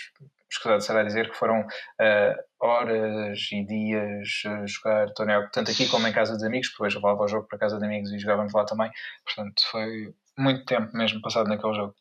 escusado 0.52 0.82
será 0.82 1.04
dizer 1.04 1.30
que 1.30 1.38
foram 1.38 1.62
uh, 1.62 2.36
horas 2.60 3.40
e 3.52 3.66
dias 3.66 4.44
a 4.46 4.66
jogar 4.66 5.12
Tony 5.14 5.34
Hawk, 5.34 5.52
tanto 5.52 5.72
aqui 5.72 5.88
como 5.90 6.08
em 6.08 6.14
casa 6.14 6.38
de 6.38 6.46
amigos, 6.46 6.70
depois 6.70 6.94
levava 6.94 7.24
o 7.24 7.28
jogo 7.28 7.48
para 7.48 7.60
casa 7.60 7.80
de 7.80 7.86
amigos 7.86 8.12
e 8.12 8.20
jogávamos 8.20 8.54
lá 8.54 8.66
também. 8.66 8.92
Portanto, 9.26 9.62
foi 9.70 10.14
muito 10.38 10.66
tempo 10.66 10.96
mesmo 10.96 11.22
passado 11.22 11.48
naquele 11.48 11.74
jogo. 11.74 11.96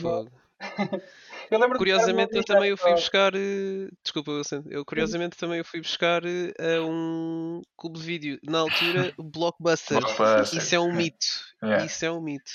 Fogo. 0.00 0.30
curiosamente 1.78 2.36
eu 2.36 2.44
também 2.44 2.72
o 2.72 2.76
fui 2.76 2.92
buscar 2.92 3.34
eh, 3.34 3.88
desculpa 4.04 4.30
eu 4.66 4.84
curiosamente 4.84 5.36
também 5.36 5.58
eu 5.58 5.64
fui 5.64 5.80
buscar 5.80 6.22
eh, 6.24 6.52
a 6.76 6.82
um 6.82 7.62
clube 7.76 7.98
de 7.98 8.04
vídeo 8.04 8.38
na 8.42 8.58
altura 8.58 9.12
Blockbuster. 9.18 9.98
Blockbuster. 10.00 10.58
isso 10.58 10.74
é 10.74 10.78
um 10.78 10.92
mito 10.92 11.26
yeah. 11.62 11.84
isso 11.84 12.04
é 12.04 12.12
um 12.12 12.20
mito 12.20 12.52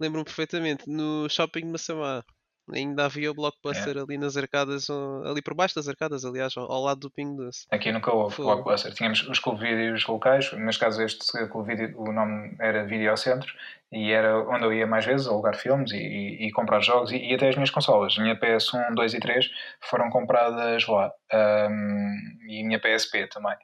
lembro-me 0.00 0.24
perfeitamente 0.24 0.90
no 0.90 1.28
shopping 1.28 1.60
de 1.60 1.68
Massamá 1.68 2.24
Ainda 2.72 3.04
havia 3.04 3.30
o 3.30 3.34
Blockbuster 3.34 3.96
é. 3.96 4.00
ali 4.00 4.16
nas 4.16 4.36
arcadas, 4.36 4.88
ali 5.24 5.42
por 5.42 5.54
baixo 5.54 5.74
das 5.74 5.88
arcadas, 5.88 6.24
aliás, 6.24 6.56
ao, 6.56 6.82
lado 6.82 7.00
do 7.00 7.10
Ping 7.10 7.36
Doce. 7.36 7.66
Aqui 7.70 7.92
nunca 7.92 8.12
houve 8.12 8.34
Foi. 8.34 8.44
Blockbuster. 8.46 8.94
Tínhamos 8.94 9.28
os 9.28 9.38
clube 9.38 9.60
vídeos 9.60 10.06
locais, 10.06 10.50
neste 10.54 10.80
caso 10.80 11.02
este 11.02 11.46
clube 11.48 11.76
vídeo, 11.76 11.94
o 12.00 12.10
nome 12.10 12.56
era 12.58 12.84
Videocentro, 12.84 13.52
e 13.92 14.12
era 14.12 14.38
onde 14.48 14.64
eu 14.64 14.72
ia 14.72 14.86
mais 14.86 15.04
vezes 15.04 15.26
alugar 15.26 15.56
filmes 15.56 15.92
e, 15.92 15.96
e, 15.96 16.46
e 16.46 16.52
comprar 16.52 16.80
jogos 16.80 17.12
e, 17.12 17.16
e, 17.16 17.34
até 17.34 17.48
as 17.48 17.54
minhas 17.54 17.70
consolas. 17.70 18.16
A 18.18 18.22
minha 18.22 18.38
PS1, 18.38 18.94
2 18.94 19.14
e 19.14 19.20
3 19.20 19.50
foram 19.82 20.08
compradas 20.08 20.86
lá. 20.86 21.12
Um, 21.32 22.48
e 22.48 22.62
a 22.62 22.66
minha 22.66 22.80
PSP 22.80 23.28
também. 23.28 23.56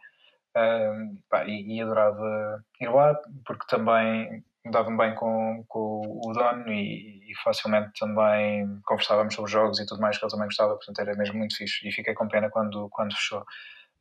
Um, 0.56 1.18
pá, 1.30 1.44
e, 1.46 1.76
e 1.76 1.80
adorava 1.80 2.62
ir 2.80 2.88
lá 2.88 3.18
porque 3.46 3.64
também 3.68 4.44
dava-me 4.64 4.96
bem 4.96 5.14
com, 5.14 5.64
com 5.68 6.02
o 6.24 6.32
dono 6.32 6.68
e, 6.68 7.30
e, 7.30 7.34
facilmente 7.42 7.98
também 7.98 8.80
conversávamos 8.84 9.34
sobre 9.34 9.50
jogos 9.50 9.80
e 9.80 9.86
tudo 9.86 10.00
mais 10.00 10.18
que 10.18 10.24
ele 10.24 10.30
também 10.30 10.46
gostava, 10.46 10.74
portanto 10.74 10.98
era 11.00 11.16
mesmo 11.16 11.38
muito 11.38 11.56
fixe 11.56 11.88
e 11.88 11.92
fiquei 11.92 12.12
com 12.14 12.28
pena 12.28 12.50
quando, 12.50 12.88
quando 12.90 13.14
fechou. 13.14 13.44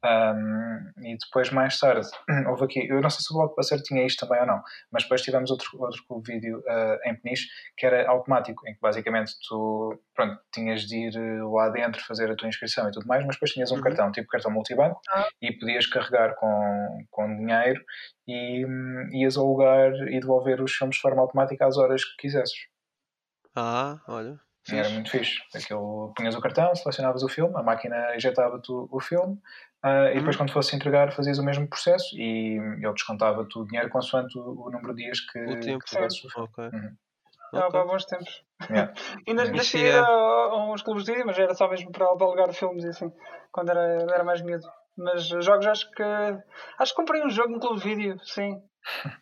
Um, 0.05 0.91
e 1.03 1.17
depois, 1.17 1.51
mais 1.51 1.77
tarde, 1.77 2.07
houve 2.47 2.63
aqui, 2.63 2.87
eu 2.87 3.01
não 3.01 3.09
sei 3.09 3.21
se 3.21 3.33
o 3.33 3.37
Blockbuster 3.37 3.81
tinha 3.81 4.05
isto 4.05 4.25
também 4.25 4.39
ou 4.41 4.47
não, 4.47 4.63
mas 4.91 5.03
depois 5.03 5.21
tivemos 5.21 5.51
outro, 5.51 5.69
outro 5.77 6.21
vídeo 6.25 6.59
uh, 6.59 7.09
em 7.09 7.15
Peniche 7.15 7.47
que 7.77 7.85
era 7.85 8.09
automático, 8.09 8.67
em 8.67 8.73
que 8.73 8.79
basicamente 8.79 9.33
tu 9.47 9.99
pronto, 10.15 10.39
tinhas 10.53 10.81
de 10.81 10.97
ir 10.97 11.15
eh, 11.15 11.43
lá 11.43 11.69
dentro 11.69 12.03
fazer 12.05 12.29
a 12.31 12.35
tua 12.35 12.47
inscrição 12.47 12.87
e 12.87 12.91
tudo 12.91 13.07
mais, 13.07 13.25
mas 13.25 13.35
depois 13.35 13.51
tinhas 13.51 13.71
um 13.71 13.75
uhum. 13.75 13.81
cartão, 13.81 14.11
tipo 14.11 14.27
cartão 14.27 14.51
multibanco, 14.51 14.99
ah. 15.09 15.27
e 15.41 15.51
podias 15.53 15.85
carregar 15.85 16.35
com, 16.35 17.05
com 17.09 17.37
dinheiro 17.37 17.81
e 18.27 18.65
um, 18.65 19.09
ias 19.13 19.37
alugar 19.37 19.93
e 20.09 20.19
devolver 20.19 20.61
os 20.61 20.73
filmes 20.73 20.97
de 20.97 21.01
forma 21.01 21.21
automática 21.21 21.65
às 21.65 21.77
horas 21.77 22.03
que 22.03 22.17
quisesses. 22.17 22.67
Ah, 23.55 23.99
olha. 24.07 24.39
Era 24.71 24.89
muito 24.89 25.09
fixe. 25.09 25.39
Aquilo, 25.55 26.13
punhas 26.15 26.35
o 26.35 26.41
cartão, 26.41 26.73
selecionavas 26.75 27.23
o 27.23 27.29
filme, 27.29 27.57
a 27.57 27.63
máquina 27.63 28.15
injetava-te 28.15 28.71
o 28.71 28.99
filme, 28.99 29.39
Uh, 29.83 30.11
e 30.11 30.15
depois, 30.15 30.35
uhum. 30.35 30.41
quando 30.41 30.51
fosse 30.51 30.75
entregar, 30.75 31.13
fazias 31.13 31.39
o 31.39 31.43
mesmo 31.43 31.67
processo 31.67 32.13
e 32.17 32.57
ele 32.57 32.91
descontava-te 32.91 33.57
o 33.57 33.65
dinheiro 33.65 33.89
consoante 33.89 34.37
o, 34.37 34.65
o, 34.67 34.69
número 34.69 34.93
de 34.93 35.03
dias 35.03 35.21
que, 35.21 35.39
o 35.39 35.59
tempo, 35.59 35.79
que 35.79 35.95
tivesses 35.95 36.23
o 36.25 36.29
filme. 36.29 36.49
Uhum. 36.57 36.95
Okay. 37.51 37.79
Há 37.79 37.85
bons 37.85 38.05
tempos. 38.05 38.43
Yeah. 38.69 38.93
ainda 39.27 39.43
ainda 39.43 39.63
cheguei 39.63 39.91
a, 39.91 40.05
a 40.05 40.71
uns 40.71 40.83
clubes 40.83 41.05
de 41.05 41.13
vídeo, 41.13 41.25
mas 41.25 41.39
era 41.39 41.55
só 41.55 41.69
mesmo 41.69 41.91
para, 41.91 42.05
para 42.15 42.27
alugar 42.27 42.53
filmes 42.53 42.83
e 42.83 42.89
assim, 42.89 43.11
quando 43.51 43.69
era, 43.69 44.03
era 44.13 44.23
mais 44.23 44.41
medo. 44.41 44.67
Mas 44.97 45.27
jogos 45.27 45.65
acho 45.65 45.89
que. 45.91 46.03
Acho 46.77 46.91
que 46.91 46.97
comprei 46.97 47.23
um 47.23 47.29
jogo 47.29 47.53
no 47.53 47.59
clube 47.59 47.79
de 47.79 47.95
vídeo, 47.95 48.19
sim. 48.23 48.61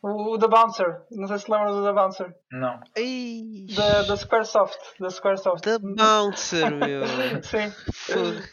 O, 0.02 0.38
The 0.38 0.48
Bouncer, 0.48 1.02
não 1.12 1.28
sei 1.28 1.40
se 1.40 1.52
lembras 1.52 1.76
do 1.76 1.84
The 1.84 1.92
Bouncer. 1.94 2.34
Não. 2.52 2.80
Da, 3.76 4.04
da 4.04 4.16
Squaresoft. 4.16 4.80
Da 5.00 5.10
Squaresoft. 5.10 5.64
The 5.64 5.80
Bouncer, 5.80 6.72
meu. 6.72 7.04
Sim. 7.44 7.74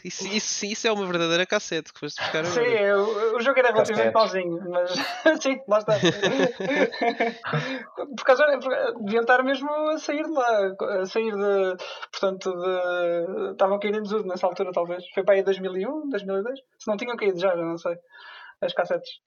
Isso, 0.03 0.27
isso, 0.27 0.65
isso, 0.65 0.87
é 0.87 0.91
uma 0.91 1.05
verdadeira 1.05 1.45
cassete 1.45 1.93
que 1.93 1.99
foste 1.99 2.21
buscar 2.21 2.43
Sim, 2.45 2.61
o, 2.61 3.37
o 3.37 3.39
jogo 3.39 3.59
era 3.59 3.71
relativamente 3.71 4.11
pauzinho, 4.11 4.59
mas 4.69 4.91
sim, 5.41 5.61
lá 5.67 5.79
está. 5.79 5.93
por 7.95 8.25
causa, 8.25 8.45
deviam 9.01 9.21
estar 9.21 9.41
mesmo 9.43 9.69
a 9.89 9.97
sair 9.97 10.23
de 10.23 10.31
lá, 10.31 10.73
a 11.01 11.05
sair 11.05 11.31
de. 11.31 11.77
Portanto, 12.11 12.51
de. 12.51 13.51
Estavam 13.51 13.77
a 13.77 13.79
cair 13.79 13.95
em 13.95 14.01
desuso 14.01 14.27
nessa 14.27 14.47
altura, 14.47 14.71
talvez. 14.73 15.03
Foi 15.13 15.23
para 15.23 15.35
aí 15.35 15.43
2001, 15.43 16.09
2002? 16.09 16.59
Se 16.79 16.87
não 16.87 16.97
tinham 16.97 17.15
caído 17.15 17.39
já, 17.39 17.55
já 17.55 17.63
não 17.63 17.77
sei. 17.77 17.95
As 18.61 18.73
cassetes. 18.73 19.21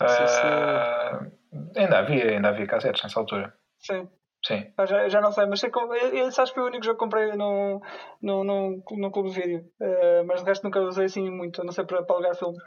Uh, 0.00 1.32
ainda 1.76 1.98
havia, 1.98 2.32
ainda 2.32 2.48
havia 2.48 2.66
cassetes 2.66 3.02
nessa 3.02 3.20
altura. 3.20 3.54
Sim. 3.78 4.08
Sim. 4.46 4.72
Já, 4.86 5.08
já 5.08 5.20
não 5.20 5.32
sei, 5.32 5.46
mas 5.46 5.58
sei 5.58 5.70
que 5.70 5.78
esse 5.80 6.40
acho 6.40 6.52
que 6.52 6.60
foi 6.60 6.64
o 6.64 6.66
único 6.66 6.84
jogo 6.84 6.98
que 6.98 7.04
comprei 7.04 7.32
no, 7.34 7.80
no, 8.22 8.44
no, 8.44 9.10
clube 9.10 9.30
de 9.30 9.40
vídeo. 9.40 9.64
Uh, 9.80 10.24
mas 10.26 10.40
de 10.40 10.46
resto 10.46 10.62
nunca 10.62 10.80
usei 10.80 11.06
assim 11.06 11.28
muito, 11.30 11.60
a 11.60 11.64
não 11.64 11.72
ser 11.72 11.84
para, 11.84 12.02
para 12.04 12.16
alugar 12.16 12.36
filmes. 12.36 12.62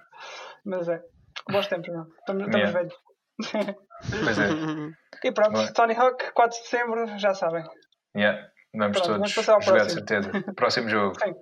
Mas 0.66 0.90
é. 0.90 1.02
Bons 1.50 1.68
tempos, 1.68 1.94
não. 1.94 2.08
Estamos, 2.20 2.48
estamos 2.48 2.56
yeah. 2.56 2.80
velhos. 2.80 2.96
Pois 4.24 4.40
é. 4.40 4.50
E 5.24 5.34
pronto, 5.34 5.52
Bom. 5.52 5.74
Tony 5.74 5.94
Hawk, 5.94 6.32
4 6.34 6.58
de 6.58 6.68
setembro, 6.68 7.18
já 7.18 7.34
sabem. 7.34 7.66
Yeah. 8.16 8.50
Vamos 8.74 9.02
Pronto, 9.02 9.20
todos 9.20 9.34
vamos 9.34 9.46
jogar 9.46 9.66
próximo. 9.66 9.90
certeza. 9.90 10.32
Próximo 10.56 10.90
jogo. 10.90 11.20
Sim. 11.20 11.34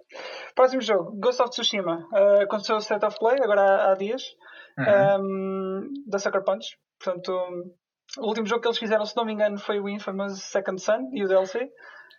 Próximo 0.55 0.81
jogo, 0.81 1.11
Ghost 1.19 1.41
of 1.41 1.51
Tsushima. 1.51 2.07
Uh, 2.11 2.43
aconteceu 2.43 2.75
o 2.75 2.79
State 2.79 3.05
of 3.05 3.19
Play, 3.19 3.37
agora 3.41 3.61
há, 3.61 3.91
há 3.91 3.95
dias, 3.95 4.23
uhum. 4.77 5.81
um, 5.81 5.93
da 6.07 6.19
Sucker 6.19 6.43
Punch. 6.43 6.77
Portanto, 6.99 7.31
o 8.17 8.27
último 8.27 8.47
jogo 8.47 8.61
que 8.61 8.67
eles 8.67 8.77
fizeram, 8.77 9.05
se 9.05 9.15
não 9.15 9.25
me 9.25 9.33
engano, 9.33 9.57
foi 9.57 9.79
o 9.79 9.89
Infamous 9.89 10.41
Second 10.43 10.81
Son 10.81 11.09
e 11.13 11.23
o 11.23 11.27
DLC. 11.27 11.69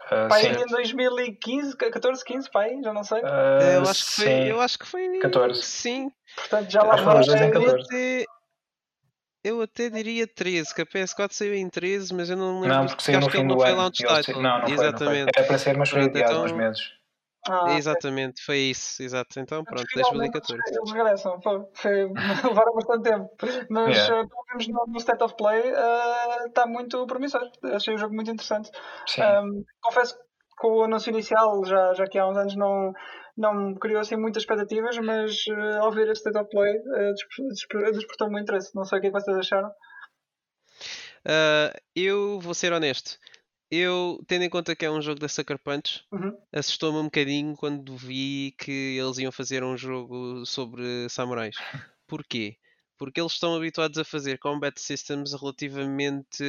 Uh, 0.07 0.29
pai, 0.29 0.47
em 0.47 0.67
2015, 0.67 1.77
14, 1.77 2.25
15, 2.25 2.51
pai, 2.51 2.79
já 2.83 2.93
não 2.93 3.03
sei. 3.03 3.21
Uh, 3.21 3.75
eu, 3.75 3.83
acho 3.83 4.07
que 4.07 4.13
foi, 4.13 4.51
eu 4.51 4.61
acho 4.61 4.79
que 4.79 4.87
foi. 4.87 5.19
14. 5.19 5.63
Sim. 5.63 6.11
Portanto, 6.37 6.71
já 6.71 6.83
lá 6.83 6.97
vai. 6.97 7.23
Eu 9.45 9.63
até 9.63 9.89
diria 9.89 10.27
13, 10.27 10.75
que 10.75 10.83
a 10.83 10.87
PS4 10.87 11.33
saiu 11.33 11.55
em 11.55 11.69
13, 11.69 12.13
mas 12.13 12.29
eu 12.29 12.37
não 12.37 12.61
lembro. 12.61 12.77
Não, 12.77 12.87
porque 12.87 13.03
saiu 13.03 13.21
no 13.21 13.31
fim 13.31 13.47
do 13.47 13.63
ano. 13.63 13.77
Não, 13.77 14.41
não 14.41 14.69
Exatamente. 14.69 14.99
Foi, 14.99 15.19
não 15.19 15.25
foi. 15.25 15.33
Era 15.37 15.47
para 15.47 15.59
ser, 15.59 15.77
mas 15.77 15.91
foi 15.91 16.03
adiado 16.03 16.33
então... 16.33 16.45
uns 16.45 16.53
meses. 16.53 16.98
Ah, 17.47 17.73
Exatamente, 17.77 18.43
foi 18.43 18.59
isso, 18.59 19.03
exato. 19.03 19.41
Então 19.41 19.65
pronto, 19.65 19.87
2014. 19.95 20.63
Eles 20.67 20.93
regressam, 20.93 21.41
foi, 21.41 21.61
foi, 21.75 22.13
levaram 22.45 22.75
bastante 22.75 23.03
tempo. 23.11 23.31
Mas 23.71 23.97
yeah. 23.97 24.23
uh, 24.23 24.29
pelo 24.29 24.45
menos 24.49 24.69
no, 24.69 24.93
no 24.93 24.99
State 24.99 25.23
of 25.23 25.35
Play 25.37 25.63
está 26.47 26.65
uh, 26.65 26.69
muito 26.69 27.07
promissor. 27.07 27.43
Achei 27.73 27.95
o 27.95 27.99
jogo 27.99 28.15
muito 28.15 28.31
interessante. 28.31 28.71
Um, 29.19 29.65
confesso 29.81 30.17
que 30.61 30.67
o 30.67 30.83
anúncio 30.83 31.11
inicial, 31.11 31.65
já, 31.65 31.95
já 31.95 32.07
que 32.07 32.19
há 32.19 32.29
uns 32.29 32.37
anos 32.37 32.57
não, 32.57 32.93
não 33.37 33.55
me 33.55 33.79
criou 33.79 34.01
assim 34.01 34.17
muitas 34.17 34.43
expectativas, 34.43 34.99
mas 34.99 35.47
uh, 35.47 35.83
ao 35.83 35.93
ver 35.93 36.11
este 36.11 36.29
State 36.29 36.39
of 36.39 36.51
Play 36.51 36.77
uh, 36.77 37.93
despertou-me 37.93 38.33
muito 38.33 38.45
interesse. 38.45 38.75
Não 38.75 38.85
sei 38.85 38.99
o 38.99 39.01
que, 39.01 39.07
é 39.07 39.11
que 39.11 39.21
vocês 39.21 39.37
acharam. 39.37 39.69
Uh, 41.25 41.71
eu 41.95 42.41
vou 42.41 42.55
ser 42.55 42.73
honesto. 42.73 43.19
Eu, 43.71 44.23
tendo 44.27 44.45
em 44.45 44.49
conta 44.49 44.75
que 44.75 44.87
é 44.87 44.91
um 44.91 45.03
jogo 45.03 45.21
da 45.21 45.29
Sucker 45.29 45.59
Punch, 45.59 46.05
uhum. 46.11 46.37
assustou-me 46.53 46.99
um 46.99 47.05
bocadinho 47.05 47.55
quando 47.55 47.97
vi 47.97 48.55
que 48.59 48.97
eles 48.99 49.19
iam 49.19 49.31
fazer 49.31 49.63
um 49.63 49.77
jogo 49.77 50.47
sobre 50.47 51.09
samurais. 51.11 51.57
Porquê? 52.07 52.57
Porque 52.97 53.21
eles 53.21 53.33
estão 53.33 53.55
habituados 53.55 53.99
a 53.99 54.05
fazer 54.05 54.39
combat 54.39 54.79
systems 54.81 55.35
relativamente. 55.35 56.43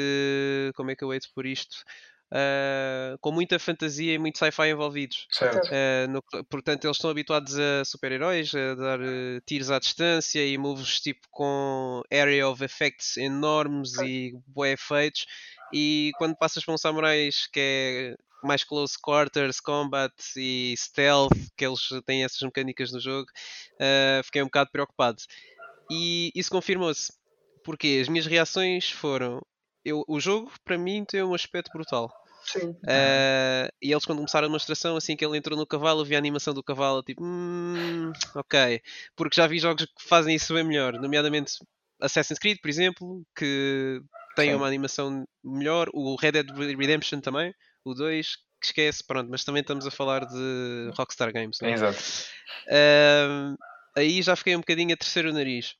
Como 0.75 0.91
é 0.91 0.95
que 0.95 1.03
eu 1.03 1.13
hei 1.13 1.19
por 1.36 1.45
isto? 1.45 1.84
Uh, 2.31 3.17
com 3.19 3.31
muita 3.31 3.59
fantasia 3.59 4.13
e 4.13 4.17
muito 4.17 4.37
sci-fi 4.37 4.69
envolvidos. 4.69 5.27
Uh, 5.41 6.07
no, 6.09 6.23
portanto, 6.43 6.85
eles 6.85 6.97
estão 6.97 7.09
habituados 7.09 7.57
a 7.57 7.83
super-heróis, 7.85 8.53
a 8.53 8.75
dar 8.75 8.99
uh, 8.99 9.41
tiros 9.45 9.71
à 9.71 9.79
distância 9.79 10.45
e 10.45 10.57
moves 10.57 10.99
tipo 10.99 11.27
com 11.31 12.01
area 12.11 12.47
of 12.47 12.63
effects 12.63 13.17
enormes 13.17 13.95
e 13.97 14.33
bué 14.47 14.73
efeitos. 14.73 15.25
E 15.73 16.11
quando 16.17 16.35
passas 16.35 16.63
para 16.63 16.73
um 16.73 16.77
samurai 16.77 17.29
que 17.51 17.59
é 17.59 18.15
mais 18.43 18.63
close 18.63 18.97
quarters, 18.99 19.59
combat 19.59 20.13
e 20.35 20.73
stealth, 20.77 21.37
que 21.57 21.65
eles 21.65 21.81
têm 22.05 22.23
essas 22.23 22.41
mecânicas 22.41 22.91
no 22.91 22.99
jogo, 22.99 23.27
fiquei 24.23 24.41
um 24.41 24.45
bocado 24.45 24.71
preocupado. 24.71 25.21
E 25.91 26.31
isso 26.33 26.49
confirmou-se. 26.49 27.13
Porque 27.63 27.99
as 28.01 28.07
minhas 28.07 28.25
reações 28.25 28.89
foram: 28.89 29.41
eu, 29.83 30.03
o 30.07 30.19
jogo, 30.19 30.51
para 30.63 30.77
mim, 30.77 31.05
tem 31.05 31.23
um 31.23 31.33
aspecto 31.33 31.71
brutal. 31.71 32.11
Sim. 32.43 32.69
Uh, 32.69 33.69
e 33.81 33.91
eles, 33.91 34.05
quando 34.05 34.19
começaram 34.19 34.45
a 34.45 34.47
demonstração, 34.47 34.95
assim 34.95 35.15
que 35.15 35.23
ele 35.23 35.37
entrou 35.37 35.57
no 35.57 35.67
cavalo, 35.67 36.05
vi 36.05 36.15
a 36.15 36.17
animação 36.17 36.53
do 36.53 36.63
cavalo, 36.63 37.03
tipo, 37.03 37.23
hum, 37.23 38.11
ok. 38.35 38.81
Porque 39.15 39.35
já 39.35 39.45
vi 39.45 39.59
jogos 39.59 39.85
que 39.85 40.07
fazem 40.07 40.35
isso 40.35 40.53
bem 40.53 40.63
melhor, 40.63 40.93
nomeadamente 40.93 41.53
Assassin's 42.01 42.39
Creed, 42.39 42.59
por 42.61 42.69
exemplo, 42.69 43.23
que 43.35 44.01
tem 44.35 44.51
Sim. 44.51 44.55
uma 44.55 44.67
animação 44.67 45.25
melhor. 45.43 45.89
O 45.93 46.15
Red 46.15 46.31
Dead 46.31 46.49
Redemption 46.49 47.19
também, 47.19 47.53
o 47.83 47.93
2, 47.93 48.35
que 48.59 48.67
esquece, 48.67 49.03
pronto, 49.05 49.29
mas 49.29 49.43
também 49.43 49.61
estamos 49.61 49.85
a 49.85 49.91
falar 49.91 50.25
de 50.25 50.91
Rockstar 50.97 51.31
Games. 51.31 51.61
É? 51.61 51.71
Exato. 51.71 51.99
Uh, 52.67 53.57
aí 53.95 54.21
já 54.21 54.35
fiquei 54.35 54.55
um 54.55 54.59
bocadinho 54.59 54.93
a 54.93 54.97
terceiro 54.97 55.33
nariz 55.33 55.75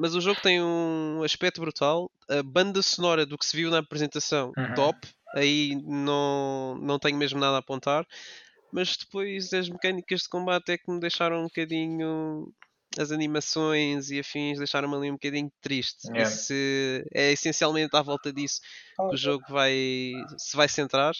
mas 0.00 0.14
o 0.14 0.20
jogo 0.20 0.40
tem 0.40 0.62
um 0.62 1.22
aspecto 1.22 1.60
brutal. 1.60 2.10
A 2.26 2.42
banda 2.42 2.80
sonora 2.80 3.26
do 3.26 3.36
que 3.36 3.44
se 3.44 3.54
viu 3.54 3.70
na 3.70 3.80
apresentação, 3.80 4.50
uhum. 4.56 4.74
top. 4.74 4.98
Aí 5.34 5.78
não, 5.84 6.74
não 6.80 6.98
tenho 6.98 7.18
mesmo 7.18 7.38
nada 7.38 7.56
a 7.56 7.58
apontar. 7.58 8.06
Mas 8.72 8.96
depois 8.96 9.52
as 9.52 9.68
mecânicas 9.68 10.22
de 10.22 10.28
combate 10.30 10.72
é 10.72 10.78
que 10.78 10.90
me 10.90 10.98
deixaram 10.98 11.40
um 11.40 11.44
bocadinho. 11.44 12.50
As 12.98 13.12
animações 13.12 14.10
e 14.10 14.18
afins 14.18 14.56
deixaram-me 14.56 14.96
ali 14.96 15.10
um 15.10 15.14
bocadinho 15.14 15.52
triste. 15.60 16.08
Yeah. 16.08 16.30
Se, 16.30 17.04
é 17.14 17.32
essencialmente 17.32 17.94
à 17.94 18.00
volta 18.00 18.32
disso 18.32 18.60
que 18.96 19.14
o 19.14 19.16
jogo 19.18 19.44
vai, 19.50 20.12
se 20.38 20.56
vai 20.56 20.66
centrar. 20.66 21.12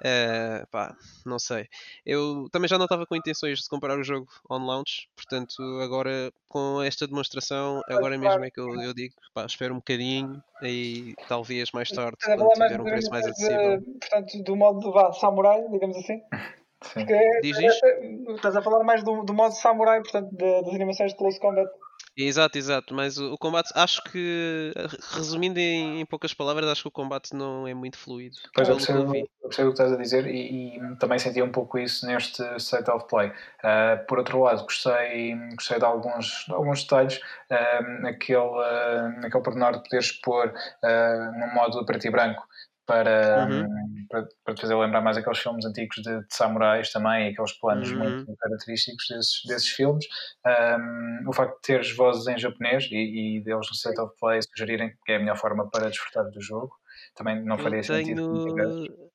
Uh, 0.00 0.66
pá, 0.70 0.96
não 1.26 1.38
sei. 1.38 1.68
Eu 2.04 2.48
também 2.50 2.68
já 2.68 2.78
não 2.78 2.84
estava 2.84 3.06
com 3.06 3.16
intenções 3.16 3.60
de 3.60 3.68
comprar 3.68 3.98
o 3.98 4.02
jogo 4.02 4.28
on 4.48 4.64
launch, 4.64 5.08
portanto, 5.14 5.62
agora 5.82 6.32
com 6.48 6.82
esta 6.82 7.06
demonstração, 7.06 7.80
agora 7.88 8.18
mesmo 8.18 8.44
é 8.44 8.50
que 8.50 8.60
eu, 8.60 8.68
eu 8.80 8.94
digo, 8.94 9.14
pá, 9.34 9.44
espero 9.46 9.74
um 9.74 9.78
bocadinho 9.78 10.42
e 10.62 11.14
talvez 11.28 11.70
mais 11.72 11.90
tarde, 11.90 12.16
quando 12.24 12.48
tiver 12.50 12.80
um 12.80 12.84
preço 12.84 13.10
mais 13.10 13.26
acessível. 13.26 13.80
De, 13.80 13.98
portanto, 13.98 14.42
do 14.42 14.56
modo 14.56 14.80
de 14.80 14.90
vá, 14.90 15.12
samurai, 15.12 15.62
digamos 15.70 15.96
assim. 15.96 16.20
Sim. 16.82 17.04
Porque, 17.04 17.40
Diz 17.42 17.58
isto? 17.58 17.86
Estás 18.34 18.56
a 18.56 18.62
falar 18.62 18.82
mais 18.84 19.04
do, 19.04 19.22
do 19.22 19.34
modo 19.34 19.52
samurai, 19.52 20.00
portanto, 20.00 20.30
de, 20.34 20.62
das 20.62 20.74
animações 20.74 21.12
de 21.12 21.18
Close 21.18 21.38
Combat. 21.38 21.70
Exato, 22.16 22.58
exato, 22.58 22.94
mas 22.94 23.18
o, 23.18 23.32
o, 23.32 23.38
combate, 23.38 23.70
acho 23.74 24.02
que, 24.04 24.72
resumindo 25.12 25.58
em, 25.58 26.00
em, 26.00 26.06
poucas 26.06 26.34
palavras, 26.34 26.68
acho 26.68 26.82
que 26.82 26.88
o 26.88 26.92
combate 26.92 27.34
não 27.34 27.66
é 27.66 27.72
muito 27.72 27.96
fluido. 27.96 28.36
Pois 28.54 28.68
eu 28.68 28.76
percebo, 28.76 29.16
eu 29.16 29.28
percebo 29.42 29.70
o 29.70 29.72
que 29.72 29.80
estás 29.80 29.92
a 29.92 29.96
dizer 29.96 30.26
e, 30.26 30.76
e, 30.76 30.96
também 30.96 31.18
senti 31.18 31.40
um 31.40 31.52
pouco 31.52 31.78
isso 31.78 32.06
neste 32.06 32.42
State 32.56 32.90
of 32.90 33.06
Play. 33.08 33.28
Uh, 33.28 34.04
por 34.06 34.18
outro 34.18 34.42
lado, 34.42 34.62
gostei, 34.64 35.34
gostei 35.54 35.78
de, 35.78 35.84
alguns, 35.84 36.44
de 36.46 36.52
alguns 36.52 36.82
detalhes, 36.82 37.16
uh, 37.16 38.06
aquele, 38.06 38.38
uh, 38.38 39.26
aquele 39.26 39.42
pormenor 39.42 39.72
de 39.72 39.82
poderes 39.84 40.12
pôr 40.12 40.48
uh, 40.48 41.38
num 41.38 41.54
modo 41.54 41.84
preto 41.86 42.06
e 42.06 42.10
branco 42.10 42.49
para, 42.90 43.46
uhum. 43.48 44.06
para, 44.08 44.28
para, 44.44 44.54
te 44.54 44.60
fazer 44.62 44.74
lembrar 44.74 45.00
mais 45.00 45.16
aqueles 45.16 45.38
filmes 45.38 45.64
antigos 45.64 46.02
de, 46.02 46.18
de 46.26 46.34
samurais 46.34 46.90
também, 46.90 47.28
aqueles 47.28 47.52
planos 47.52 47.92
uhum. 47.92 47.98
muito 47.98 48.36
característicos 48.36 49.06
desses, 49.08 49.42
desses 49.46 49.68
filmes. 49.68 50.04
Um, 50.44 51.28
o 51.28 51.32
facto 51.32 51.54
de 51.54 51.62
teres 51.62 51.94
vozes 51.94 52.26
em 52.26 52.36
japonês 52.36 52.88
e, 52.90 53.36
e 53.36 53.44
deles 53.44 53.68
no 53.68 53.76
set 53.76 53.96
of 54.00 54.12
play 54.18 54.40
sugerirem 54.42 54.92
que 55.06 55.12
é 55.12 55.16
a 55.16 55.18
melhor 55.20 55.36
forma 55.36 55.70
para 55.70 55.88
desfrutar 55.88 56.28
do 56.28 56.40
jogo, 56.40 56.72
também 57.14 57.44
não 57.44 57.56
faria 57.58 57.78
eu 57.78 57.84
sentido. 57.84 58.54
Tenho... 58.56 59.10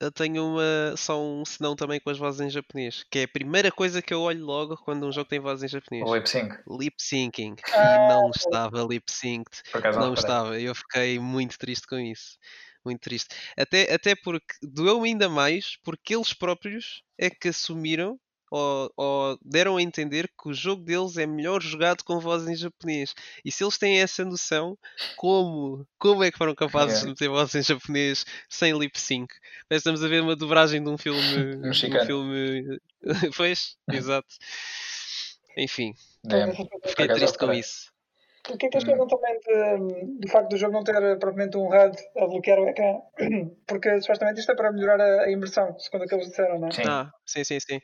Eu 0.00 0.12
tenho 0.12 0.46
uma, 0.46 0.96
só 0.96 1.20
um 1.20 1.44
senão 1.44 1.74
também 1.74 1.98
com 1.98 2.08
as 2.08 2.16
vozes 2.16 2.40
em 2.40 2.48
japonês, 2.48 3.04
que 3.10 3.18
é 3.18 3.24
a 3.24 3.28
primeira 3.28 3.72
coisa 3.72 4.00
que 4.00 4.14
eu 4.14 4.20
olho 4.20 4.46
logo 4.46 4.76
quando 4.76 5.04
um 5.04 5.10
jogo 5.10 5.28
tem 5.28 5.40
vozes 5.40 5.64
em 5.64 5.68
japonês. 5.68 6.08
O 6.08 6.14
lip 6.14 6.30
sync. 6.30 6.56
Lip 6.70 6.94
syncing. 6.96 7.56
Ah, 7.74 7.94
e 7.94 8.08
não 8.08 8.30
estava 8.30 8.84
lip 8.84 9.10
synced. 9.10 9.60
Não, 9.74 10.00
não 10.00 10.14
estava. 10.14 10.60
Eu 10.60 10.72
fiquei 10.72 11.18
muito 11.18 11.58
triste 11.58 11.84
com 11.88 11.98
isso 11.98 12.38
muito 12.84 13.00
triste. 13.00 13.34
Até, 13.56 13.92
até 13.92 14.14
porque 14.14 14.54
doeu-me 14.62 15.08
ainda 15.08 15.28
mais 15.28 15.76
porque 15.82 16.14
eles 16.14 16.32
próprios 16.32 17.02
é 17.18 17.30
que 17.30 17.48
assumiram 17.48 18.18
ou, 18.50 18.92
ou, 18.96 19.38
deram 19.42 19.76
a 19.76 19.82
entender 19.82 20.28
que 20.28 20.48
o 20.48 20.54
jogo 20.54 20.82
deles 20.82 21.16
é 21.16 21.26
melhor 21.26 21.62
jogado 21.62 22.02
com 22.02 22.18
voz 22.18 22.48
em 22.48 22.56
japonês. 22.56 23.14
E 23.44 23.52
se 23.52 23.62
eles 23.62 23.78
têm 23.78 24.00
essa 24.00 24.24
noção, 24.24 24.76
como, 25.16 25.86
como 25.98 26.24
é 26.24 26.30
que 26.30 26.38
foram 26.38 26.54
capazes 26.54 27.00
yeah. 27.00 27.04
de 27.04 27.10
meter 27.10 27.28
voz 27.28 27.54
em 27.54 27.62
japonês 27.62 28.24
sem 28.48 28.76
lip 28.78 28.98
sync? 28.98 29.32
Estamos 29.70 30.02
a 30.02 30.08
ver 30.08 30.22
uma 30.22 30.36
dobragem 30.36 30.82
de 30.82 30.88
um 30.88 30.96
filme. 30.96 31.20
um 31.68 32.06
filme. 32.06 32.80
pois, 33.36 33.76
exato. 33.90 34.28
Enfim, 35.56 35.92
é. 36.30 36.88
fiquei 36.88 37.08
triste 37.08 37.36
com 37.36 37.52
isso. 37.52 37.92
O 38.50 38.56
que 38.56 38.66
é 38.66 38.68
que 38.68 38.76
eles 38.76 38.84
pensam 38.84 39.06
também 39.06 39.38
de, 39.40 40.20
do 40.20 40.28
facto 40.28 40.48
do 40.50 40.56
jogo 40.56 40.72
não 40.72 40.82
ter 40.82 40.94
propriamente 41.18 41.56
um 41.56 41.66
HUD 41.68 41.96
a 42.16 42.26
bloquear 42.26 42.58
o 42.58 42.68
ecrã? 42.68 42.98
Porque 43.66 44.00
supostamente 44.00 44.40
isto 44.40 44.52
é 44.52 44.56
para 44.56 44.72
melhorar 44.72 45.00
a, 45.00 45.22
a 45.24 45.30
imersão, 45.30 45.78
segundo 45.78 46.04
o 46.04 46.08
que 46.08 46.14
eles 46.14 46.28
disseram, 46.28 46.58
não 46.58 46.68
é? 46.68 46.72
Sim. 46.72 46.82
Ah, 46.86 47.10
sim, 47.26 47.44
sim, 47.44 47.60
sim. 47.60 47.80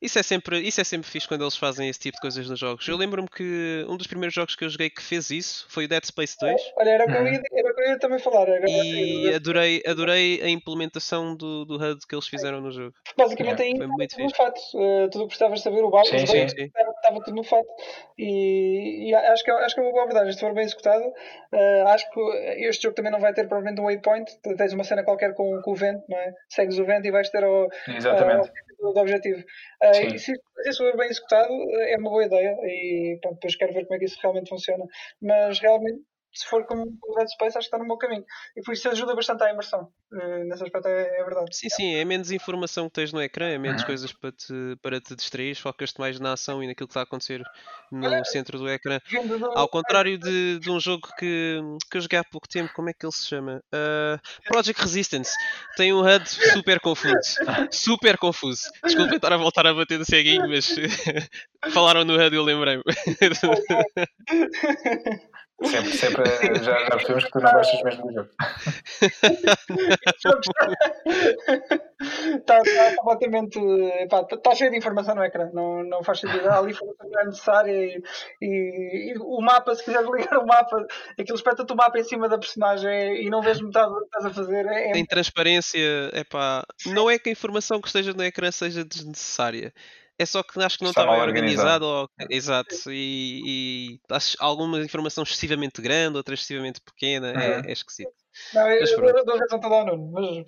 Isso 0.00 0.18
é, 0.18 0.22
sempre, 0.22 0.60
isso 0.60 0.80
é 0.80 0.84
sempre 0.84 1.08
fixe 1.08 1.26
quando 1.26 1.42
eles 1.42 1.56
fazem 1.56 1.88
esse 1.88 1.98
tipo 1.98 2.16
de 2.16 2.20
coisas 2.20 2.48
nos 2.48 2.58
jogos. 2.58 2.86
Eu 2.86 2.96
lembro-me 2.96 3.28
que 3.28 3.84
um 3.88 3.96
dos 3.96 4.06
primeiros 4.06 4.32
jogos 4.32 4.54
que 4.54 4.64
eu 4.64 4.68
joguei 4.68 4.88
que 4.88 5.02
fez 5.02 5.28
isso 5.30 5.66
foi 5.68 5.86
o 5.86 5.88
Dead 5.88 6.04
Space 6.04 6.36
2. 6.40 6.72
Olha, 6.76 6.90
era 6.90 7.04
o 7.04 7.06
que 7.08 7.16
eu 7.16 7.26
ia, 7.26 7.42
era 7.52 7.74
que 7.74 7.80
eu 7.80 7.88
ia 7.88 7.98
também 7.98 8.18
falar. 8.20 8.46
e 8.68 9.34
adorei, 9.34 9.82
adorei 9.84 10.40
a 10.42 10.48
implementação 10.48 11.34
do, 11.34 11.64
do 11.64 11.74
HUD 11.74 12.06
que 12.06 12.14
eles 12.14 12.28
fizeram 12.28 12.60
no 12.60 12.70
jogo. 12.70 12.94
Basicamente, 13.16 13.60
ainda 13.62 13.78
foi 13.78 13.86
muito 13.88 14.14
fixe. 14.14 14.36
fato. 14.36 14.60
Uh, 14.74 15.10
tudo 15.10 15.24
o 15.24 15.28
que 15.28 15.34
gostavas 15.34 15.58
de 15.58 15.64
saber, 15.64 15.82
o 15.82 15.90
balde, 15.90 16.14
estava 16.14 17.20
tudo 17.24 17.34
no 17.34 17.42
fato. 17.42 17.68
E, 18.16 19.08
e, 19.10 19.14
acho, 19.14 19.42
que, 19.42 19.50
é, 19.50 19.54
acho 19.64 19.74
que 19.74 19.80
é 19.80 19.84
uma 19.84 19.90
boa 19.90 20.04
abordagem. 20.04 20.32
Se 20.32 20.40
for 20.40 20.54
bem 20.54 20.64
executado, 20.64 21.04
uh, 21.04 21.88
acho 21.88 22.08
que 22.12 22.20
este 22.68 22.84
jogo 22.84 22.94
também 22.94 23.10
não 23.10 23.20
vai 23.20 23.34
ter 23.34 23.48
provavelmente 23.48 23.80
um 23.80 23.86
waypoint. 23.86 24.30
Tens 24.56 24.72
uma 24.72 24.84
cena 24.84 25.02
qualquer 25.02 25.34
com, 25.34 25.60
com 25.62 25.72
o 25.72 25.74
vento, 25.74 26.04
não 26.08 26.18
é? 26.18 26.34
Segues 26.48 26.78
o 26.78 26.84
vento 26.84 27.06
e 27.06 27.10
vais 27.10 27.28
ter 27.30 27.42
o, 27.42 27.68
Exatamente. 27.88 28.48
Uh, 28.48 28.67
do 28.78 29.00
objetivo. 29.00 29.40
Uh, 29.82 30.14
e 30.14 30.18
se, 30.18 30.32
se 30.34 30.68
isso 30.70 30.84
for 30.84 30.96
bem 30.96 31.08
executado, 31.08 31.52
é 31.52 31.96
uma 31.98 32.10
boa 32.10 32.24
ideia. 32.24 32.56
E 32.62 33.18
pronto, 33.20 33.34
depois 33.34 33.56
quero 33.56 33.72
ver 33.72 33.84
como 33.84 33.96
é 33.96 33.98
que 33.98 34.04
isso 34.04 34.18
realmente 34.22 34.48
funciona. 34.48 34.84
Mas 35.20 35.58
realmente 35.58 36.00
se 36.32 36.46
for 36.46 36.64
como 36.66 36.98
o 37.02 37.14
Dead 37.16 37.28
Space, 37.28 37.58
acho 37.58 37.68
que 37.68 37.74
está 37.74 37.78
no 37.78 37.86
meu 37.86 37.96
caminho. 37.96 38.24
E 38.56 38.62
por 38.62 38.72
isso 38.72 38.88
ajuda 38.88 39.14
bastante 39.14 39.42
à 39.42 39.50
imersão. 39.50 39.90
Uh, 40.12 40.44
nesse 40.44 40.62
aspecto 40.62 40.86
é, 40.88 41.20
é, 41.20 41.24
verdade. 41.24 41.56
Sim, 41.56 41.68
sim, 41.68 41.94
é 41.94 42.04
menos 42.04 42.30
informação 42.30 42.86
que 42.86 42.94
tens 42.94 43.12
no 43.12 43.20
ecrã, 43.20 43.48
é 43.48 43.58
menos 43.58 43.82
uhum. 43.82 43.86
coisas 43.86 44.12
para 44.12 44.32
te, 44.32 44.76
para 44.82 45.00
te 45.00 45.14
distrair, 45.16 45.54
focas-te 45.54 45.98
mais 45.98 46.18
na 46.20 46.32
ação 46.32 46.62
e 46.62 46.66
naquilo 46.66 46.86
que 46.86 46.92
está 46.92 47.00
a 47.00 47.04
acontecer 47.04 47.42
no 47.90 48.06
Olha, 48.06 48.24
centro 48.24 48.58
do 48.58 48.68
ecrã. 48.68 49.00
Do... 49.10 49.46
Ao 49.58 49.68
contrário 49.68 50.18
de, 50.18 50.58
de 50.58 50.70
um 50.70 50.78
jogo 50.78 51.08
que, 51.18 51.60
que 51.90 51.96
eu 51.96 52.00
joguei 52.00 52.18
há 52.18 52.24
pouco 52.24 52.48
tempo, 52.48 52.72
como 52.74 52.88
é 52.88 52.92
que 52.92 53.04
ele 53.04 53.12
se 53.12 53.26
chama? 53.26 53.62
Uh, 53.74 54.18
Project 54.44 54.80
Resistance. 54.80 55.32
Tem 55.76 55.92
um 55.92 56.00
HUD 56.00 56.28
super 56.28 56.80
confuso. 56.80 57.16
Super 57.70 58.16
confuso. 58.18 58.70
Desculpa 58.84 59.16
estar 59.16 59.32
a 59.32 59.36
voltar 59.36 59.66
a 59.66 59.74
bater 59.74 59.98
no 59.98 60.04
ceguinho, 60.04 60.48
mas 60.48 60.68
falaram 61.72 62.04
no 62.04 62.14
HUD 62.14 62.34
e 62.34 62.38
eu 62.38 62.44
lembrei-me. 62.44 62.82
Sempre, 65.64 65.92
sempre 65.92 66.22
já, 66.62 66.78
já 66.78 66.90
percebemos 66.90 67.24
que 67.24 67.30
tu 67.32 67.40
não 67.40 67.52
gostas 67.52 67.82
mesmo 67.82 68.06
do 68.06 68.12
jogo. 68.12 68.28
Está 72.36 72.62
tá 72.62 72.96
completamente. 72.96 73.58
Está 74.02 74.22
tá 74.22 74.54
cheio 74.54 74.70
de 74.70 74.78
informação 74.78 75.16
no 75.16 75.24
ecrã, 75.24 75.50
não, 75.52 75.82
não 75.82 76.04
faz 76.04 76.20
sentido. 76.20 76.48
Há 76.48 76.58
ali 76.58 76.70
informação 76.70 77.10
que 77.10 77.18
é 77.18 77.24
necessária 77.24 77.72
e, 77.72 78.02
e, 78.40 79.12
e, 79.12 79.18
o 79.18 79.40
mapa, 79.40 79.74
se 79.74 79.84
quiseres 79.84 80.08
ligar 80.08 80.38
o 80.38 80.46
mapa, 80.46 80.86
aquilo 81.18 81.36
espeta-te 81.36 81.72
o 81.72 81.76
mapa 81.76 81.98
em 81.98 82.04
cima 82.04 82.28
da 82.28 82.38
personagem 82.38 83.26
e 83.26 83.28
não 83.28 83.42
vês 83.42 83.60
metade 83.60 83.90
do 83.90 83.98
que 83.98 84.04
estás 84.04 84.26
a 84.26 84.30
fazer. 84.30 84.64
É, 84.66 84.90
é... 84.90 84.92
Tem 84.92 85.04
transparência, 85.04 86.10
é 86.12 86.22
pá. 86.22 86.64
Não 86.86 87.10
é 87.10 87.18
que 87.18 87.30
a 87.30 87.32
informação 87.32 87.80
que 87.80 87.88
esteja 87.88 88.12
no 88.12 88.22
ecrã 88.22 88.52
seja 88.52 88.84
desnecessária 88.84 89.72
é 90.18 90.26
só 90.26 90.42
que 90.42 90.60
acho 90.60 90.78
que 90.78 90.84
não 90.84 90.90
estava 90.90 91.12
organizado. 91.12 91.86
Ou... 91.86 92.10
Exato. 92.28 92.74
E, 92.90 93.42
e 93.46 94.00
alguma 94.38 94.80
informação 94.80 95.22
excessivamente 95.22 95.80
grande, 95.80 96.16
outra 96.16 96.34
excessivamente 96.34 96.80
pequena. 96.80 97.32
Uhum. 97.32 97.40
É, 97.40 97.62
é 97.68 97.72
esquisito. 97.72 98.12
Não, 98.52 98.68
eu, 98.68 98.84
eu, 98.84 99.04
eu 99.04 99.24
dou 99.24 99.38
razão 99.38 99.60
toda 99.60 99.74
ao 99.74 99.86
Nuno, 99.86 100.10
mas 100.12 100.44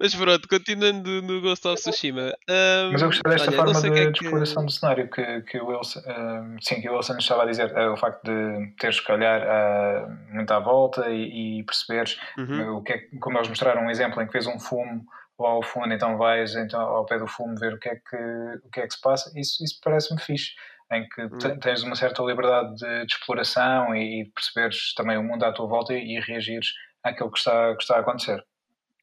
Mas 0.00 0.14
pronto, 0.14 0.48
continuando 0.48 1.22
no 1.22 1.40
Ghost 1.40 1.66
of 1.68 1.80
Tsushima. 1.80 2.34
Um, 2.48 2.92
Mas 2.92 3.02
eu 3.02 3.08
gostei 3.08 3.32
desta 3.32 3.50
olha, 3.50 3.56
forma 3.56 3.80
de, 3.80 3.88
é 3.88 4.12
que... 4.12 4.24
exploração 4.24 4.64
do 4.64 4.72
cenário 4.72 5.10
que, 5.10 5.42
que, 5.42 5.58
o 5.58 5.66
Wilson, 5.66 6.00
um, 6.00 6.56
sim, 6.60 6.80
que 6.80 6.88
o 6.88 6.94
Wilson 6.96 7.18
estava 7.18 7.42
a 7.42 7.46
dizer, 7.46 7.72
uh, 7.72 7.92
o 7.92 7.96
facto 7.96 8.24
de 8.24 8.72
teres, 8.78 8.96
se 8.96 9.04
calhar, 9.04 9.42
uh, 9.42 10.34
muito 10.34 10.50
à 10.50 10.58
volta 10.58 11.08
e, 11.10 11.60
e 11.60 11.62
perceberes 11.64 12.18
uhum. 12.38 12.76
o 12.76 12.82
que 12.82 12.92
é, 12.92 12.98
como 13.20 13.38
eles 13.38 13.48
mostraram 13.48 13.82
um 13.82 13.90
exemplo 13.90 14.20
em 14.22 14.26
que 14.26 14.32
fez 14.32 14.46
um 14.46 14.58
fumo 14.58 15.06
lá 15.38 15.50
ao 15.50 15.62
fundo, 15.62 15.92
então 15.92 16.16
vais 16.16 16.54
então, 16.56 16.80
ao 16.80 17.04
pé 17.04 17.18
do 17.18 17.26
fumo 17.26 17.54
ver 17.56 17.74
o 17.74 17.78
que 17.78 17.88
é 17.88 17.96
que, 17.96 18.16
o 18.64 18.70
que, 18.70 18.80
é 18.80 18.86
que 18.86 18.94
se 18.94 19.00
passa, 19.00 19.30
isso, 19.38 19.62
isso 19.62 19.78
parece-me 19.82 20.20
fixe 20.20 20.52
em 20.92 21.08
que 21.08 21.22
hum. 21.22 21.58
tens 21.60 21.82
uma 21.82 21.96
certa 21.96 22.22
liberdade 22.22 22.74
de, 22.76 23.06
de 23.06 23.12
exploração 23.12 23.94
e, 23.94 24.24
de 24.24 24.30
perceberes 24.30 24.94
também 24.94 25.18
o 25.18 25.22
mundo 25.22 25.44
à 25.44 25.52
tua 25.52 25.66
volta 25.66 25.94
e, 25.94 26.16
e 26.16 26.20
reagires 26.20 26.68
àquilo 27.02 27.30
que 27.30 27.38
está, 27.38 27.74
que 27.74 27.82
está 27.82 27.96
a 27.96 28.00
acontecer. 28.00 28.44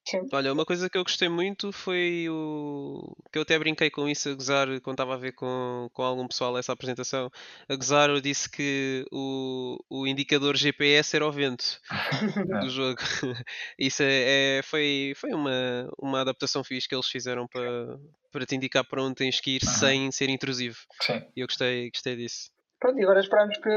Sim. 0.06 0.28
Olha, 0.34 0.52
uma 0.52 0.66
coisa 0.66 0.90
que 0.90 0.98
eu 0.98 1.04
gostei 1.04 1.30
muito 1.30 1.72
foi 1.72 2.28
o. 2.30 3.16
que 3.32 3.38
eu 3.38 3.44
até 3.44 3.58
brinquei 3.58 3.90
com 3.90 4.08
isso 4.08 4.30
a 4.30 4.34
gozar 4.34 4.68
quando 4.82 4.96
estava 4.96 5.14
a 5.14 5.18
ver 5.18 5.32
com, 5.32 5.90
com 5.94 6.04
algum 6.04 6.28
pessoal 6.28 6.58
essa 6.58 6.74
apresentação. 6.74 7.32
A 7.70 7.76
gozar, 7.76 8.10
eu 8.10 8.20
disse 8.20 8.50
que 8.50 9.06
o, 9.12 9.78
o 9.90 10.06
indicador 10.06 10.58
GPS 10.58 11.16
era 11.16 11.26
o 11.26 11.32
vento 11.32 11.80
do 12.66 12.70
jogo. 12.70 13.00
Isso 13.80 14.04
é, 14.04 14.58
é, 14.58 14.62
foi, 14.64 15.14
foi 15.16 15.34
uma, 15.34 15.90
uma 15.98 16.22
adaptação 16.22 16.64
fixe 16.66 16.88
que 16.88 16.96
eles 16.96 17.08
fizeram 17.08 17.48
para, 17.48 17.98
para 18.30 18.46
te 18.46 18.56
indicar 18.56 18.86
para 18.86 19.02
onde 19.02 19.16
tens 19.16 19.40
que 19.40 19.56
ir 19.56 19.62
uhum. 19.64 19.72
sem 19.72 20.12
ser 20.12 20.30
intrusivo. 20.30 20.80
Sim. 21.02 21.22
E 21.34 21.40
eu 21.40 21.48
gostei, 21.48 21.90
gostei 21.90 22.18
disso. 22.18 22.52
Pronto, 22.84 23.00
e 23.00 23.04
agora 23.04 23.22
esperamos 23.22 23.56
que, 23.60 23.70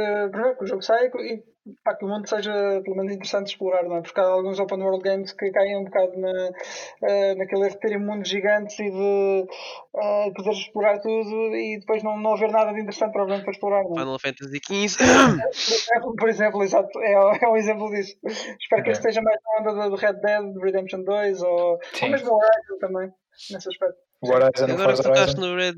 que 0.59 0.65
o 0.65 0.67
jogo 0.67 0.83
saia 0.83 1.07
e 1.07 1.41
pá, 1.85 1.95
que 1.95 2.05
o 2.05 2.09
mundo 2.09 2.29
seja 2.29 2.53
pelo 2.83 2.97
menos 2.97 3.13
interessante 3.13 3.45
de 3.45 3.51
explorar, 3.53 3.85
não 3.85 3.99
é? 3.99 4.03
Porque 4.03 4.19
há 4.19 4.25
alguns 4.25 4.59
open 4.59 4.83
world 4.83 5.01
games 5.01 5.31
que 5.31 5.49
caem 5.53 5.77
um 5.77 5.85
bocado 5.85 6.19
na, 6.19 6.33
uh, 6.33 7.39
naquele 7.39 7.69
de 7.69 7.79
terem 7.79 8.01
mundos 8.01 8.29
gigantes 8.29 8.77
e 8.81 8.91
de 8.91 9.47
uh, 9.95 10.35
poder 10.35 10.51
explorar 10.51 10.99
tudo 10.99 11.55
e 11.55 11.79
depois 11.79 12.03
não, 12.03 12.19
não 12.19 12.35
haver 12.35 12.51
nada 12.51 12.73
de 12.73 12.81
interessante 12.81 13.13
provavelmente 13.13 13.45
para 13.45 13.53
explorar. 13.53 13.85
Não 13.85 13.93
é? 13.93 14.01
Final 14.01 14.19
Fantasy 14.19 14.61
XV 14.89 14.99
por 16.19 16.29
exemplo, 16.29 16.65
exato, 16.65 17.01
é, 17.01 17.13
é 17.45 17.49
um 17.49 17.57
exemplo 17.57 17.89
disso. 17.91 18.17
Espero 18.61 18.83
que 18.83 18.91
este 18.91 19.07
esteja 19.07 19.23
mais 19.23 19.39
na 19.41 19.71
onda 19.71 19.89
do 19.89 19.95
Red 19.95 20.15
Dead 20.15 20.57
Redemption 20.61 21.05
2 21.05 21.43
ou, 21.43 21.79
ou 22.03 22.09
mesmo 22.11 22.35
Horizon 22.35 22.79
também, 22.81 23.09
nesse 23.53 23.69
aspecto. 23.69 23.99
O 24.21 24.33
Horizon 24.33 24.65
Agora 24.65 25.01
tocaste 25.01 25.37
no 25.37 25.55
Red. 25.55 25.77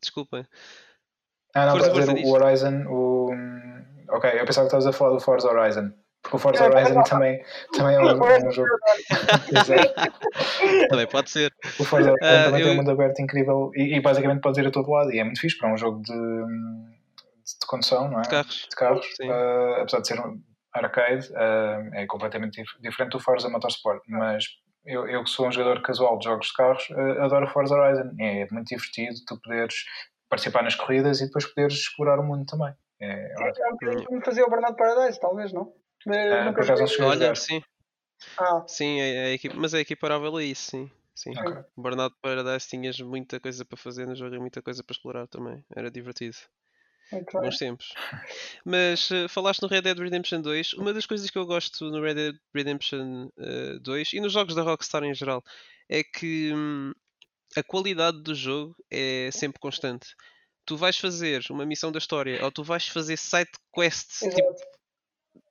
Desculpa. 0.00 0.46
Ah, 1.54 1.66
não, 1.66 1.78
Forza, 1.78 1.92
dizer 1.92 2.26
o 2.26 2.30
Horizon, 2.30 2.84
o. 2.88 3.30
Ok, 4.08 4.30
eu 4.30 4.44
pensava 4.44 4.68
que 4.68 4.76
estavas 4.76 4.86
a 4.86 4.92
falar 4.92 5.14
do 5.14 5.20
Forza 5.20 5.48
Horizon. 5.48 5.92
Porque 6.22 6.36
o 6.36 6.38
Forza 6.38 6.64
Horizon 6.64 7.02
também, 7.02 7.42
também 7.72 7.96
é 7.96 8.00
um, 8.00 8.46
um 8.46 8.50
jogo. 8.50 8.68
também 10.90 11.06
pode 11.06 11.30
ser. 11.30 11.52
O 11.78 11.84
Forza 11.84 12.10
Horizon 12.10 12.26
uh, 12.26 12.44
também 12.44 12.60
eu... 12.60 12.66
tem 12.66 12.74
um 12.74 12.76
mundo 12.76 12.90
aberto 12.90 13.20
incrível 13.20 13.70
e, 13.74 13.96
e, 13.96 14.00
basicamente 14.00 14.40
pode 14.40 14.60
ir 14.60 14.66
a 14.66 14.70
todo 14.70 14.90
lado. 14.90 15.10
E 15.12 15.18
é 15.18 15.24
muito 15.24 15.40
fixe 15.40 15.56
para 15.56 15.72
um 15.72 15.78
jogo 15.78 16.02
de, 16.02 16.12
de 16.12 17.66
condução, 17.66 18.10
não 18.10 18.18
é? 18.18 18.22
De 18.22 18.28
carros. 18.28 18.66
De 18.68 18.76
carros. 18.76 19.06
Uh, 19.22 19.80
apesar 19.80 20.00
de 20.00 20.08
ser 20.08 20.20
um 20.20 20.40
arcade, 20.74 21.32
uh, 21.32 21.94
é 21.94 22.06
completamente 22.06 22.60
dif 22.60 22.70
diferente 22.80 23.12
do 23.12 23.20
Forza 23.20 23.48
Motorsport. 23.48 24.02
Mas 24.06 24.44
eu, 24.84 25.08
eu 25.08 25.24
que 25.24 25.30
sou 25.30 25.48
um 25.48 25.52
jogador 25.52 25.80
casual 25.80 26.18
de 26.18 26.24
jogos 26.24 26.48
de 26.48 26.52
carros, 26.52 26.86
adoro 27.20 27.48
Forza 27.48 27.74
Horizon. 27.74 28.10
É 28.20 28.46
muito 28.50 28.68
divertido 28.68 29.14
tu 29.26 29.40
poderes 29.40 29.74
participar 30.30 30.62
nas 30.62 30.74
corridas 30.74 31.20
e 31.20 31.26
depois 31.26 31.44
poderes 31.44 31.74
explorar 31.74 32.18
o 32.18 32.22
mundo 32.22 32.46
também. 32.46 32.72
É, 33.00 33.34
é, 33.38 33.48
é 33.48 34.24
fazia 34.24 34.46
o 34.46 34.48
Burnout 34.48 34.76
Paradise, 34.76 35.20
talvez, 35.20 35.52
não? 35.52 35.74
É, 36.06 36.50
por 36.52 36.62
acaso 36.62 36.98
não 36.98 37.08
Olha, 37.08 37.34
sim. 37.34 37.62
Ah. 38.38 38.64
Sim, 38.66 39.00
é, 39.00 39.34
é, 39.34 39.38
mas 39.54 39.74
é 39.74 39.80
equiparável 39.80 40.36
a 40.36 40.42
isso, 40.42 40.70
sim. 40.70 40.90
Sim. 41.14 41.38
Okay. 41.38 41.64
Burnout 41.76 42.16
Paradise 42.22 42.66
tinhas 42.68 42.98
muita 43.00 43.38
coisa 43.38 43.62
para 43.64 43.76
fazer 43.76 44.06
no 44.06 44.14
jogo 44.14 44.36
e 44.36 44.38
muita 44.38 44.62
coisa 44.62 44.82
para 44.82 44.94
explorar 44.94 45.26
também. 45.26 45.62
Era 45.74 45.90
divertido. 45.90 46.36
Okay. 47.12 47.40
Bons 47.40 47.58
tempos. 47.58 47.92
Mas 48.64 49.10
uh, 49.10 49.28
falaste 49.28 49.60
no 49.60 49.68
Red 49.68 49.82
Dead 49.82 49.98
Redemption 49.98 50.40
2. 50.40 50.74
Uma 50.74 50.94
das 50.94 51.04
coisas 51.04 51.28
que 51.28 51.36
eu 51.36 51.44
gosto 51.44 51.90
no 51.90 52.00
Red 52.00 52.14
Dead 52.14 52.36
Redemption 52.54 53.26
uh, 53.36 53.76
eh, 53.76 53.78
2 53.80 54.12
e 54.14 54.20
nos 54.20 54.32
jogos 54.32 54.54
da 54.54 54.62
Rockstar 54.62 55.02
em 55.02 55.12
geral 55.12 55.42
é 55.88 56.04
que 56.04 56.52
hum, 56.54 56.92
a 57.56 57.62
qualidade 57.62 58.22
do 58.22 58.34
jogo 58.34 58.76
é 58.90 59.30
sempre 59.32 59.60
constante. 59.60 60.14
Tu 60.64 60.76
vais 60.76 60.96
fazer 60.96 61.44
uma 61.50 61.66
missão 61.66 61.90
da 61.90 61.98
história 61.98 62.44
ou 62.44 62.52
tu 62.52 62.62
vais 62.62 62.86
fazer 62.86 63.16
side 63.16 63.50
quests 63.74 64.20
tipo, 64.20 64.54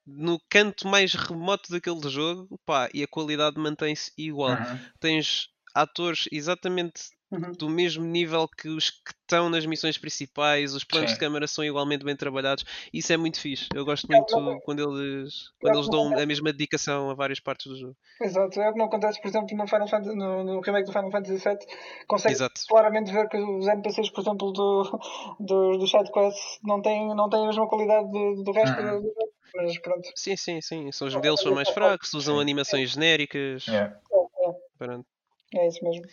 no 0.05 0.39
canto 0.49 0.87
mais 0.87 1.13
remoto 1.13 1.71
daquele 1.71 2.07
jogo 2.09 2.59
pá, 2.65 2.89
e 2.93 3.03
a 3.03 3.07
qualidade 3.07 3.59
mantém-se 3.59 4.11
igual. 4.17 4.51
Uhum. 4.51 4.79
Tens 4.99 5.49
atores 5.73 6.27
exatamente 6.31 7.09
uhum. 7.31 7.51
do 7.51 7.69
mesmo 7.69 8.03
nível 8.03 8.47
que 8.47 8.67
os 8.67 8.89
que 8.89 9.11
estão 9.21 9.49
nas 9.49 9.65
missões 9.65 9.97
principais, 9.97 10.73
os 10.73 10.83
planos 10.83 11.11
Sim. 11.11 11.15
de 11.15 11.19
câmara 11.19 11.47
são 11.47 11.63
igualmente 11.63 12.03
bem 12.03 12.15
trabalhados. 12.15 12.65
Isso 12.91 13.13
é 13.13 13.17
muito 13.17 13.39
fixe. 13.39 13.67
Eu 13.73 13.85
gosto 13.85 14.07
muito 14.09 14.35
é, 14.35 14.59
quando 14.61 14.79
eles, 14.79 15.33
quando 15.59 15.75
é, 15.75 15.77
eles 15.77 15.89
dão 15.89 16.17
a 16.17 16.25
mesma 16.25 16.51
dedicação 16.51 17.09
a 17.11 17.13
várias 17.13 17.39
partes 17.39 17.67
do 17.67 17.77
jogo. 17.77 17.95
Exato, 18.21 18.59
é 18.59 18.69
o 18.69 18.73
que 18.73 18.79
não 18.79 18.85
acontece, 18.85 19.21
por 19.21 19.27
exemplo, 19.27 19.55
no, 19.55 19.67
Final 19.67 19.87
Fantasy, 19.87 20.15
no, 20.15 20.43
no 20.43 20.61
remake 20.61 20.87
do 20.87 20.91
Final 20.91 21.11
Fantasy 21.11 21.37
VII. 21.37 21.57
Consegue 22.07 22.33
Exato. 22.33 22.61
claramente 22.67 23.11
ver 23.11 23.29
que 23.29 23.37
os 23.37 23.67
NPCs, 23.67 24.09
por 24.09 24.21
exemplo, 24.21 24.51
do, 24.51 24.99
do, 25.39 25.77
do 25.77 25.87
sidequests 25.87 26.59
não 26.63 26.81
têm, 26.81 27.15
não 27.15 27.29
têm 27.29 27.43
a 27.43 27.47
mesma 27.47 27.67
qualidade 27.67 28.09
do, 28.11 28.43
do 28.43 28.51
resto 28.51 28.79
uhum. 28.79 29.01
do 29.01 29.07
jogo. 29.07 29.13
Mas 29.55 29.79
pronto. 29.79 30.09
Sim, 30.15 30.35
sim, 30.35 30.61
sim. 30.61 30.89
Os 30.89 31.15
modelos 31.15 31.41
são 31.41 31.53
mais 31.53 31.69
fracos, 31.69 32.13
usam 32.13 32.39
animações 32.39 32.91
genéricas. 32.91 33.65
Yeah. 33.65 33.99
É, 34.81 35.59
é 35.59 35.67
isso 35.67 35.83
mesmo. 35.83 36.03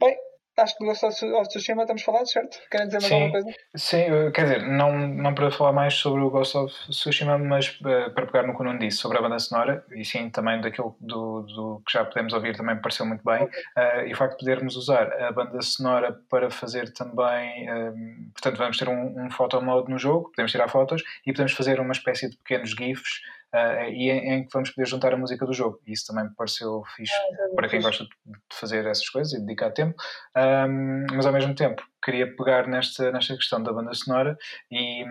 Bem, 0.00 0.16
acho 0.60 0.76
que 0.76 0.84
do 0.84 0.86
Ghost 0.86 1.04
of 1.04 1.48
Tsushima 1.48 1.82
estamos 1.82 2.02
falados, 2.02 2.30
certo? 2.30 2.58
Querem 2.70 2.86
dizer 2.86 3.00
mais 3.00 3.08
sim, 3.08 3.14
alguma 3.14 3.32
coisa? 3.32 3.58
Sim, 3.74 4.32
quer 4.34 4.42
dizer, 4.42 4.62
não, 4.68 4.96
não 4.96 5.34
para 5.34 5.50
falar 5.50 5.72
mais 5.72 5.94
sobre 5.94 6.22
o 6.22 6.30
Ghost 6.30 6.56
of 6.56 6.74
Tsushima, 6.90 7.38
mas 7.38 7.68
uh, 7.80 8.12
para 8.14 8.26
pegar 8.26 8.46
no 8.46 8.54
que 8.54 8.62
o 8.62 8.64
Nuno 8.64 8.78
disse 8.78 8.98
sobre 8.98 9.18
a 9.18 9.22
banda 9.22 9.38
sonora, 9.38 9.84
e 9.94 10.04
sim, 10.04 10.30
também 10.30 10.60
daquilo 10.60 10.96
do, 11.00 11.42
do 11.42 11.82
que 11.86 11.92
já 11.92 12.04
podemos 12.04 12.32
ouvir 12.32 12.56
também 12.56 12.74
me 12.74 12.82
pareceu 12.82 13.06
muito 13.06 13.24
bem, 13.24 13.44
uh, 13.44 14.06
e 14.06 14.12
o 14.12 14.16
facto 14.16 14.38
de 14.38 14.44
podermos 14.44 14.76
usar 14.76 15.12
a 15.22 15.32
banda 15.32 15.60
sonora 15.62 16.18
para 16.28 16.50
fazer 16.50 16.92
também, 16.92 17.68
uh, 17.70 18.32
portanto 18.32 18.56
vamos 18.58 18.76
ter 18.76 18.88
um, 18.88 19.26
um 19.26 19.30
photo 19.30 19.60
mode 19.60 19.90
no 19.90 19.98
jogo, 19.98 20.30
podemos 20.30 20.52
tirar 20.52 20.68
fotos, 20.68 21.02
e 21.26 21.32
podemos 21.32 21.52
fazer 21.52 21.80
uma 21.80 21.92
espécie 21.92 22.28
de 22.28 22.36
pequenos 22.36 22.70
GIFs 22.70 23.20
uh, 23.54 23.90
e 23.90 24.10
em, 24.10 24.32
em, 24.32 24.44
que 24.44 24.52
vamos 24.52 24.70
poder 24.70 24.86
juntar 24.86 25.12
a 25.12 25.16
música 25.16 25.44
do 25.44 25.52
jogo. 25.52 25.80
Isso 25.86 26.06
também 26.06 26.24
me 26.24 26.34
pareceu 26.34 26.82
fixe. 26.96 27.12
Ah, 27.14 27.54
para 27.54 27.68
quem 27.68 27.80
gosta 27.80 28.04
de 28.04 28.10
fazer 28.52 28.86
essas 28.86 29.08
coisas 29.08 29.32
e 29.32 29.40
dedicar 29.40 29.70
tempo, 29.70 29.94
um, 30.36 31.06
mas 31.14 31.26
ao 31.26 31.32
mesmo 31.32 31.54
tempo 31.54 31.82
queria 32.02 32.34
pegar 32.34 32.66
nesta, 32.66 33.12
nesta 33.12 33.34
questão 33.34 33.62
da 33.62 33.72
banda 33.72 33.92
sonora 33.92 34.36
e, 34.70 35.04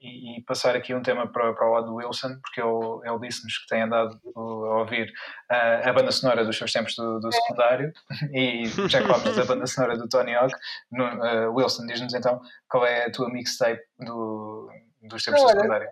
e, 0.00 0.38
e 0.38 0.42
passar 0.42 0.74
aqui 0.74 0.92
um 0.92 1.02
tema 1.02 1.30
para, 1.30 1.52
para 1.54 1.68
o 1.68 1.72
lado 1.72 1.86
do 1.86 1.94
Wilson, 1.94 2.36
porque 2.40 2.60
ele, 2.60 3.08
ele 3.08 3.20
disse-nos 3.20 3.58
que 3.58 3.68
tem 3.68 3.82
andado 3.82 4.20
a 4.34 4.40
ouvir 4.80 5.12
uh, 5.50 5.88
a 5.88 5.92
banda 5.92 6.10
sonora 6.10 6.44
dos 6.44 6.58
seus 6.58 6.72
tempos 6.72 6.94
do, 6.96 7.20
do 7.20 7.32
secundário. 7.32 7.92
E 8.32 8.64
já 8.88 9.00
que 9.00 9.06
falamos 9.06 9.36
da 9.36 9.44
banda 9.44 9.66
sonora 9.66 9.96
do 9.96 10.08
Tony 10.08 10.34
Hawk, 10.34 10.54
no, 10.90 11.04
uh, 11.04 11.54
Wilson, 11.54 11.86
diz-nos 11.86 12.14
então 12.14 12.40
qual 12.68 12.84
é 12.86 13.06
a 13.06 13.12
tua 13.12 13.30
mixtape 13.30 13.80
do, 13.98 14.68
dos 15.02 15.22
tempos 15.22 15.42
do 15.42 15.48
secundário. 15.48 15.88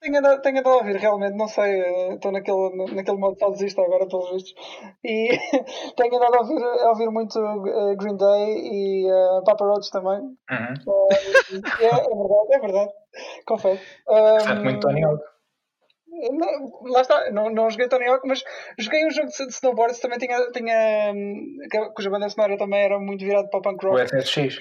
Tenho 0.00 0.18
andado, 0.18 0.42
tenho 0.42 0.58
andado 0.58 0.72
a 0.72 0.76
ouvir, 0.78 0.96
realmente, 0.96 1.36
não 1.36 1.48
sei, 1.48 1.80
eh, 1.80 2.14
estou 2.14 2.32
naquele, 2.32 2.94
naquele 2.94 3.16
modo 3.16 3.38
saudosista 3.38 3.82
agora, 3.82 4.06
pelos 4.06 4.30
vistos, 4.30 4.54
e 5.04 5.28
tenho 5.96 6.16
andado 6.16 6.34
a 6.34 6.40
ouvir, 6.40 6.62
a 6.62 6.88
ouvir 6.90 7.10
muito 7.10 7.38
uh, 7.38 7.96
Green 7.96 8.16
Day 8.16 8.56
e 8.56 9.06
uh, 9.10 9.44
Papa 9.44 9.64
Roach 9.64 9.90
também. 9.90 10.20
Uhum. 10.20 10.74
Uh, 10.86 11.08
é, 11.80 11.86
é, 11.86 12.16
verdade, 12.16 12.52
é 12.52 12.60
verdade, 12.60 12.92
confesso. 13.46 13.82
Um, 14.08 14.64
muito 14.64 14.80
Tony 14.80 15.04
Hawk. 15.04 15.22
Não, 16.08 16.90
lá 16.90 17.02
está, 17.02 17.30
não, 17.30 17.50
não 17.50 17.68
joguei 17.68 17.88
Tony 17.88 18.06
Hawk, 18.06 18.26
mas 18.26 18.42
joguei 18.78 19.04
um 19.04 19.10
jogo 19.10 19.28
de 19.28 19.42
snowboard 19.48 20.00
também 20.00 20.18
tinha, 20.18 20.50
tinha 20.50 21.12
hum, 21.14 21.58
cuja 21.94 22.08
banda 22.08 22.28
sonora 22.28 22.56
também 22.56 22.84
era 22.84 22.98
muito 22.98 23.24
virada 23.24 23.48
para 23.48 23.58
o 23.58 23.62
punk 23.62 23.84
rock. 23.84 24.00
O 24.00 24.08
FSX? 24.08 24.58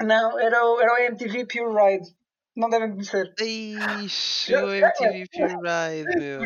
Não, 0.00 0.38
era 0.38 0.64
o, 0.64 0.80
era 0.80 0.94
o 0.94 0.98
MTV 0.98 1.46
Pure 1.46 1.74
Ride. 1.74 2.08
Não 2.56 2.68
devem 2.68 2.90
conhecer. 2.90 3.32
Ixi, 3.40 4.54
o 4.54 4.74
MTV 4.74 5.26
Pure 5.32 5.54
Ride, 5.54 6.18
meu. 6.18 6.40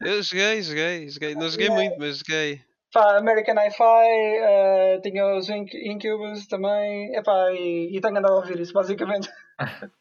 Eu 0.00 0.22
joguei, 0.22 0.62
joguei, 0.62 1.08
joguei. 1.08 1.34
Não 1.34 1.48
joguei 1.48 1.70
muito, 1.70 1.98
mas 1.98 2.18
joguei. 2.18 2.62
Pá, 2.92 3.18
American 3.18 3.54
Hi-Fi, 3.54 4.96
uh, 4.96 5.00
tinha 5.02 5.36
os 5.36 5.48
Incubus 5.48 6.48
também, 6.48 7.14
epá, 7.14 7.52
e, 7.52 7.96
e 7.96 8.00
tenho 8.00 8.18
andado 8.18 8.32
a 8.32 8.36
ouvir 8.36 8.58
isso, 8.58 8.72
basicamente. 8.72 9.28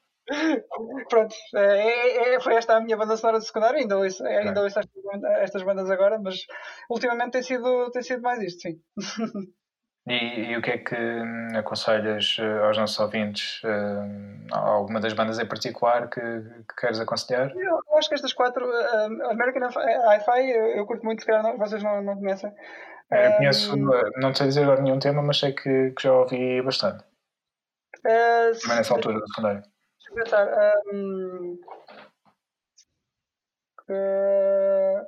Pronto, 1.10 1.36
é, 1.56 1.60
é, 1.60 2.36
é, 2.36 2.40
foi 2.40 2.56
esta 2.56 2.78
a 2.78 2.82
minha 2.82 2.98
banda 2.98 3.18
sonora 3.18 3.40
de 3.40 3.46
secundário, 3.46 3.80
ainda 3.80 3.98
ouço, 3.98 4.24
ainda 4.26 4.62
ouço 4.62 4.80
estas, 4.80 5.24
estas 5.42 5.64
bandas 5.64 5.90
agora, 5.90 6.20
mas 6.20 6.46
ultimamente 6.90 7.32
tem 7.32 7.44
sido, 7.44 7.90
tem 7.92 8.02
sido 8.02 8.22
mais 8.22 8.42
isto, 8.42 8.62
sim. 8.62 8.82
E, 10.10 10.52
e, 10.52 10.58
o 10.58 10.62
que 10.62 10.72
é 10.72 10.78
que 10.80 10.96
hum, 10.96 11.56
aconselhas 11.56 12.38
eh, 12.40 12.66
aos 12.66 12.76
nossos 12.76 13.00
ouvintes? 13.00 13.62
Uh, 13.64 14.48
alguma 14.52 15.00
das 15.00 15.14
bandas 15.14 15.38
em 15.38 15.46
particular 15.46 16.10
que, 16.10 16.20
que 16.20 16.76
queres 16.82 17.00
aconselhar? 17.00 17.52
Eu, 17.56 17.80
eu, 17.88 17.98
acho 17.98 18.10
que 18.10 18.16
estas 18.16 18.34
quatro, 18.34 18.68
uh, 18.68 19.30
American 19.30 19.70
Hi-Fi, 19.70 20.50
eu, 20.50 20.66
eu, 20.78 20.86
curto 20.88 21.06
muito, 21.06 21.22
se 21.22 21.28
calhar 21.28 21.56
vocês 21.58 21.84
não, 21.84 22.02
não 22.02 22.18
conhecem. 22.18 22.52
Eu 23.12 23.34
conheço, 23.34 23.78
não 24.18 24.34
sei 24.34 24.48
dizer 24.48 24.64
agora 24.64 24.82
nenhum 24.82 24.98
tema, 24.98 25.22
mas 25.22 25.40
sei 25.40 25.54
que, 25.54 25.92
que 25.92 26.02
já 26.02 26.12
ouvi 26.12 26.60
bastante. 26.64 27.04
Uh, 28.00 28.60
Também 28.62 28.78
nessa 28.78 28.96
altura 28.96 29.20
do 29.20 29.28
secundário. 29.28 29.62
Deixa 29.62 30.10
eu 30.10 30.16
pensar. 30.16 30.74
Um, 30.92 31.60
uh, 33.90 35.06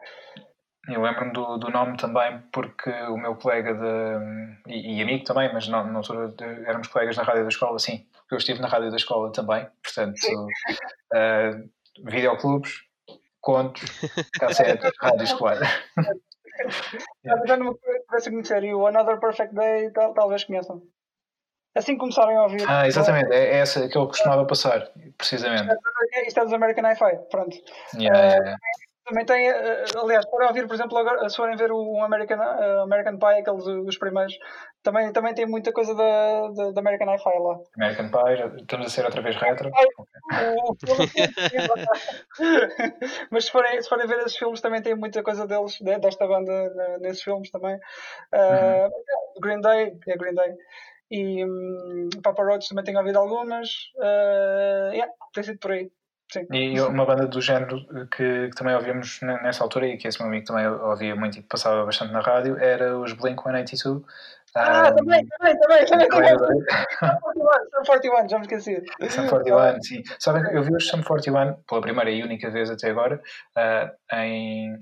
eu 0.93 1.01
lembro-me 1.01 1.31
do, 1.33 1.57
do 1.57 1.69
nome 1.69 1.97
também 1.97 2.41
porque 2.51 2.89
o 2.89 3.17
meu 3.17 3.35
colega 3.35 3.73
de, 3.73 4.71
e, 4.71 4.97
e 4.97 5.01
amigo 5.01 5.23
também, 5.23 5.51
mas 5.53 5.67
na 5.67 5.79
altura 5.79 6.29
de, 6.29 6.43
éramos 6.65 6.87
colegas 6.87 7.17
na 7.17 7.23
rádio 7.23 7.43
da 7.43 7.49
escola, 7.49 7.79
sim, 7.79 8.05
porque 8.13 8.35
eu 8.35 8.37
estive 8.37 8.59
na 8.59 8.67
rádio 8.67 8.89
da 8.89 8.97
escola 8.97 9.31
também, 9.31 9.67
portanto, 9.83 10.17
uh, 11.13 11.69
videoclubes, 12.09 12.81
contos, 13.39 13.83
cassetes, 14.39 14.91
rádio 15.01 15.23
escolar. 15.23 15.57
Conhecer 18.29 18.63
e 18.63 18.73
o 18.73 18.85
Another 18.85 19.19
Perfect 19.19 19.55
Day 19.55 19.89
tal, 19.91 20.13
talvez 20.13 20.43
conheçam. 20.43 20.81
Assim 21.73 21.97
começarem 21.97 22.35
a 22.35 22.43
ouvir. 22.43 22.65
Ah, 22.67 22.85
exatamente, 22.85 23.31
é 23.31 23.57
essa 23.59 23.87
que 23.87 23.97
eu 23.97 24.05
costumava 24.05 24.45
passar, 24.45 24.91
precisamente. 25.17 25.73
Isto 26.27 26.41
é 26.41 26.43
dos 26.43 26.53
American 26.53 26.83
Hi-Fi, 26.83 27.29
pronto. 27.29 27.55
Yeah, 27.95 28.19
uh, 28.19 28.43
yeah. 28.43 28.57
Também 29.11 29.25
tem, 29.25 29.45
eh, 29.45 29.83
aliás, 30.01 30.25
para 30.25 30.47
ouvir, 30.47 30.65
por 30.67 30.73
exemplo, 30.73 30.97
agora, 30.97 31.27
se 31.27 31.35
forem 31.35 31.57
ver 31.57 31.69
o 31.69 32.01
American, 32.01 32.37
uh, 32.37 32.83
American 32.83 33.17
Pie, 33.17 33.41
aqueles 33.41 33.65
os 33.67 33.97
primeiros, 33.97 34.39
também, 34.81 35.11
também 35.11 35.33
tem 35.33 35.45
muita 35.45 35.73
coisa 35.73 35.93
da, 35.93 36.47
da, 36.47 36.71
da 36.71 36.79
American 36.79 37.13
Hi-Fi 37.13 37.39
lá. 37.39 37.59
American 37.75 38.09
Pie, 38.09 38.61
estamos 38.61 38.87
a 38.87 38.89
ser 38.89 39.03
outra 39.03 39.21
vez 39.21 39.35
retro. 39.35 39.69
Mas 43.29 43.43
se 43.43 43.51
forem, 43.51 43.81
se 43.81 43.89
forem 43.89 44.07
ver 44.07 44.19
esses 44.19 44.37
filmes, 44.37 44.61
também 44.61 44.81
tem 44.81 44.95
muita 44.95 45.21
coisa 45.21 45.45
deles, 45.45 45.77
desta 45.81 46.25
banda, 46.25 46.97
nesses 47.01 47.21
filmes 47.21 47.51
também. 47.51 47.75
Uh, 48.33 48.85
uhum. 48.85 48.91
Green 49.41 49.59
Day, 49.59 49.93
é 50.07 50.17
Green 50.17 50.35
Day. 50.35 50.55
E 51.11 51.43
um, 51.43 52.09
Papa 52.23 52.45
Roach 52.45 52.69
também 52.69 52.85
tenho 52.85 52.99
ouvido 52.99 53.19
algumas. 53.19 53.67
Uh, 53.97 54.93
yeah, 54.93 55.11
tem 55.33 55.43
sido 55.43 55.59
por 55.59 55.73
aí. 55.73 55.91
Sim. 56.31 56.47
E 56.49 56.79
uma 56.79 57.05
banda 57.05 57.27
do 57.27 57.41
género 57.41 57.85
que, 58.09 58.47
que, 58.47 58.55
também 58.55 58.73
ouvimos 58.73 59.19
nessa 59.21 59.63
altura 59.63 59.87
e 59.87 59.97
que 59.97 60.07
esse 60.07 60.17
meu 60.19 60.29
amigo 60.29 60.45
também 60.45 60.65
ouvia 60.65 61.13
muito 61.13 61.39
e 61.39 61.41
passava 61.41 61.85
bastante 61.85 62.13
na 62.13 62.21
rádio 62.21 62.57
era 62.57 62.97
os 62.97 63.11
Blink 63.11 63.43
182. 63.43 64.01
Ah, 64.55 64.89
um, 64.89 64.95
também, 64.95 65.25
também, 65.27 65.59
também, 65.59 65.85
também, 65.85 66.09
também. 66.09 66.37
Sum 67.73 67.83
41, 67.85 68.29
já 68.29 68.37
me 68.37 68.43
esqueci. 68.43 68.83
Sum 69.09 69.27
41, 69.27 69.81
sim. 69.81 70.03
Sabem, 70.19 70.43
eu 70.53 70.63
vi 70.63 70.75
os 70.75 70.87
Sum 70.87 71.03
41 71.03 71.53
pela 71.67 71.81
primeira 71.81 72.09
e 72.09 72.23
única 72.23 72.49
vez 72.49 72.69
até 72.69 72.89
agora 72.89 73.21
uh, 73.57 74.15
em 74.15 74.77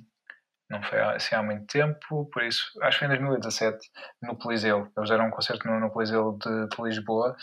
não 0.69 0.83
foi 0.83 0.99
assim 0.99 1.35
há 1.35 1.41
muito 1.41 1.65
tempo, 1.65 2.29
por 2.31 2.43
isso 2.43 2.63
acho 2.83 2.99
que 2.99 3.05
foi 3.05 3.15
em 3.15 3.17
2017 3.17 3.77
no 4.21 4.37
Coliseu. 4.37 4.87
Eles 4.95 5.09
deram 5.09 5.27
um 5.27 5.31
concerto 5.31 5.67
no, 5.67 5.79
no 5.79 5.89
de, 5.89 6.67
de 6.67 6.83
Lisboa 6.83 7.35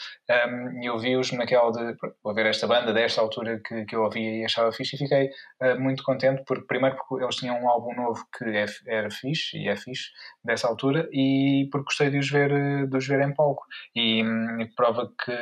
um, 0.49 0.83
e 0.83 0.87
eu 0.87 0.97
vi-os 0.99 1.33
naquela 1.33 1.73
de 1.73 1.97
vou 2.23 2.35
ver 2.35 2.47
esta 2.47 2.67
banda 2.67 2.93
desta 2.93 3.21
altura 3.21 3.61
que, 3.65 3.85
que 3.85 3.97
eu 3.97 4.03
ouvia 4.03 4.43
e 4.43 4.45
achava 4.45 4.71
fixe 4.71 4.95
e 4.95 4.99
fiquei 4.99 5.31
uh, 5.61 5.81
muito 5.81 6.05
contente 6.05 6.45
porque 6.47 6.67
primeiro 6.67 6.97
porque 6.97 7.25
eles 7.25 7.37
tinham 7.37 7.61
um 7.61 7.69
álbum 7.69 7.95
novo 7.95 8.25
que 8.39 8.45
é, 8.45 8.67
era 8.87 9.11
fixe 9.11 9.59
e 9.59 9.69
é 9.69 9.77
fixe 9.77 10.11
dessa 10.45 10.69
altura 10.69 11.09
e 11.13 11.69
porque 11.73 11.87
gostei 11.87 12.11
de 12.11 12.19
os 12.19 12.31
ver, 12.31 12.87
de 12.87 12.97
os 12.97 13.07
ver 13.07 13.21
em 13.21 13.35
palco 13.35 13.65
e, 13.95 14.23
hum, 14.23 14.61
e 14.61 14.67
prova 14.75 15.11
que, 15.25 15.33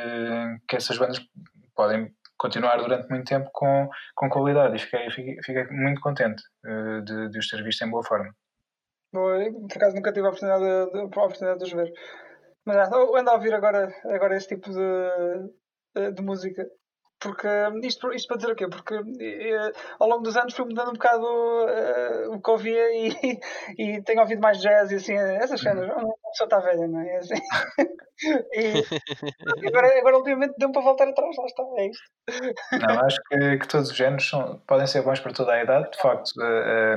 que 0.67 0.75
essas 0.75 0.97
bandas 0.97 1.19
podem 1.75 2.11
continuar 2.37 2.77
durante 2.77 3.09
muito 3.09 3.27
tempo 3.27 3.49
com, 3.53 3.89
com 4.15 4.29
qualidade 4.29 4.75
e 4.75 4.79
fiquei, 4.79 5.09
fiquei, 5.09 5.35
fiquei 5.43 5.67
muito 5.67 6.01
contente 6.01 6.41
uh, 6.65 7.01
de, 7.01 7.29
de 7.29 7.39
os 7.39 7.47
ter 7.47 7.63
visto 7.63 7.83
em 7.83 7.89
boa 7.89 8.03
forma. 8.03 8.33
Por 9.11 9.77
acaso 9.77 9.95
nunca 9.95 10.11
tive 10.11 10.25
a 10.25 10.29
oportunidade 10.29 10.63
de, 10.63 10.99
a 10.99 11.03
oportunidade 11.03 11.59
de 11.59 11.65
os 11.65 11.71
ver. 11.71 11.93
Mas 12.65 12.91
ando 12.91 13.29
a 13.29 13.33
ouvir 13.33 13.53
agora, 13.53 13.93
agora 14.05 14.35
esse 14.35 14.49
tipo 14.49 14.69
de, 14.71 16.11
de 16.11 16.21
música 16.21 16.67
porque 17.19 17.47
isto, 17.83 18.11
isto 18.13 18.27
para 18.27 18.37
dizer 18.37 18.51
o 18.51 18.55
quê? 18.55 18.67
Porque 18.67 18.93
eh, 18.93 19.71
ao 19.99 20.07
longo 20.07 20.23
dos 20.23 20.35
anos 20.35 20.53
fui 20.53 20.65
mudando 20.65 20.89
um 20.89 20.93
bocado 20.93 21.25
uh, 21.25 22.33
o 22.33 22.41
que 22.41 22.51
ouvia 22.51 22.83
e, 22.93 23.39
e 23.79 24.01
tenho 24.03 24.21
ouvido 24.21 24.41
mais 24.41 24.61
jazz 24.61 24.91
e 24.91 24.95
assim, 24.95 25.15
essas 25.15 25.61
cenas. 25.61 25.89
Uhum. 25.89 26.11
A 26.11 26.29
pessoa 26.29 26.45
está 26.45 26.59
velha, 26.59 26.87
não 26.87 26.99
é? 26.99 27.17
Assim. 27.17 27.35
e 28.53 28.83
agora, 29.67 29.97
agora 29.97 30.17
ultimamente 30.17 30.55
deu 30.57 30.71
para 30.71 30.81
voltar 30.81 31.07
atrás, 31.07 31.35
lá 31.37 31.45
está, 31.45 31.63
é 31.77 31.87
isto. 31.87 32.03
Não, 32.73 32.99
acho 33.05 33.17
que, 33.29 33.57
que 33.57 33.67
todos 33.67 33.89
os 33.89 33.95
géneros 33.95 34.29
são, 34.29 34.61
podem 34.67 34.87
ser 34.87 35.01
bons 35.01 35.19
para 35.19 35.33
toda 35.33 35.53
a 35.53 35.63
idade, 35.63 35.91
de 35.91 35.97
facto, 35.97 36.31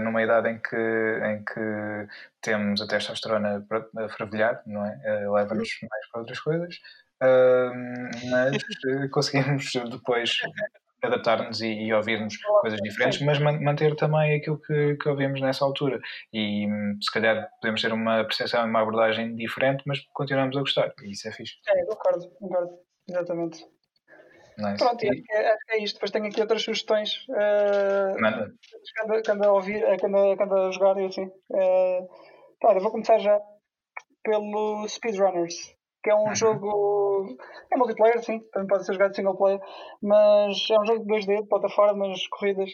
numa 0.00 0.22
idade 0.22 0.48
em 0.48 0.58
que, 0.58 0.76
em 0.76 1.44
que 1.44 2.08
temos 2.40 2.80
a 2.80 2.86
testosterona 2.86 3.64
a 3.98 4.08
fervilhar, 4.10 4.62
não 4.66 4.84
é? 4.84 4.96
Leva-nos 5.28 5.68
mais 5.90 6.08
para 6.10 6.20
outras 6.20 6.40
coisas 6.40 6.78
mas 7.20 8.56
eh, 8.86 9.08
conseguimos 9.10 9.72
depois 9.90 10.40
adaptar-nos 11.02 11.60
e, 11.60 11.68
e 11.68 11.92
ouvirmos 11.92 12.36
coisas 12.60 12.80
diferentes, 12.80 13.20
mas 13.22 13.38
manter 13.38 13.94
também 13.96 14.36
aquilo 14.36 14.58
que, 14.58 14.96
que 14.96 15.08
ouvimos 15.08 15.40
nessa 15.40 15.64
altura. 15.64 16.00
E 16.32 16.66
hum, 16.66 16.98
se 17.00 17.12
calhar 17.12 17.48
podemos 17.60 17.80
ter 17.80 17.92
uma 17.92 18.24
percepção 18.24 18.66
e 18.66 18.70
uma 18.70 18.80
abordagem 18.80 19.34
diferente, 19.36 19.82
mas 19.86 20.00
continuamos 20.12 20.56
a 20.56 20.60
gostar. 20.60 20.92
E 21.02 21.12
isso 21.12 21.28
é 21.28 21.32
fixe. 21.32 21.54
É, 21.68 21.84
concordo, 21.84 22.28
concordo. 22.38 22.78
Exatamente. 23.08 23.64
Nice. 24.58 24.84
Pronto, 24.84 25.04
e... 25.04 25.08
acho, 25.08 25.22
que 25.22 25.32
é, 25.32 25.52
acho 25.52 25.66
que 25.66 25.72
é 25.72 25.84
isto. 25.84 25.94
Depois 25.94 26.10
tenho 26.10 26.26
aqui 26.26 26.40
outras 26.40 26.62
sugestões. 26.62 27.26
Uh, 27.28 28.20
Manda. 28.20 28.52
Quando, 28.98 29.30
ando 29.30 29.44
a 29.44 29.52
ouvir, 29.52 29.84
quando, 30.00 30.36
quando 30.36 30.56
a 30.56 30.70
jogar 30.72 30.98
e 30.98 31.06
assim. 31.06 31.26
Uh, 31.50 32.08
vou 32.80 32.90
começar 32.90 33.18
já 33.18 33.40
pelo 34.24 34.86
Speedrunners 34.88 35.77
que 36.08 36.12
é 36.12 36.14
um 36.14 36.28
uhum. 36.28 36.34
jogo. 36.34 37.36
É 37.70 37.76
multiplayer, 37.76 38.24
sim, 38.24 38.40
também 38.50 38.66
pode 38.66 38.86
ser 38.86 38.94
jogado 38.94 39.14
single 39.14 39.36
player, 39.36 39.60
mas 40.02 40.56
é 40.70 40.80
um 40.80 40.86
jogo 40.86 41.04
de 41.04 41.12
2D, 41.12 41.42
de 41.42 41.48
plataformas, 41.48 42.26
corridas, 42.28 42.70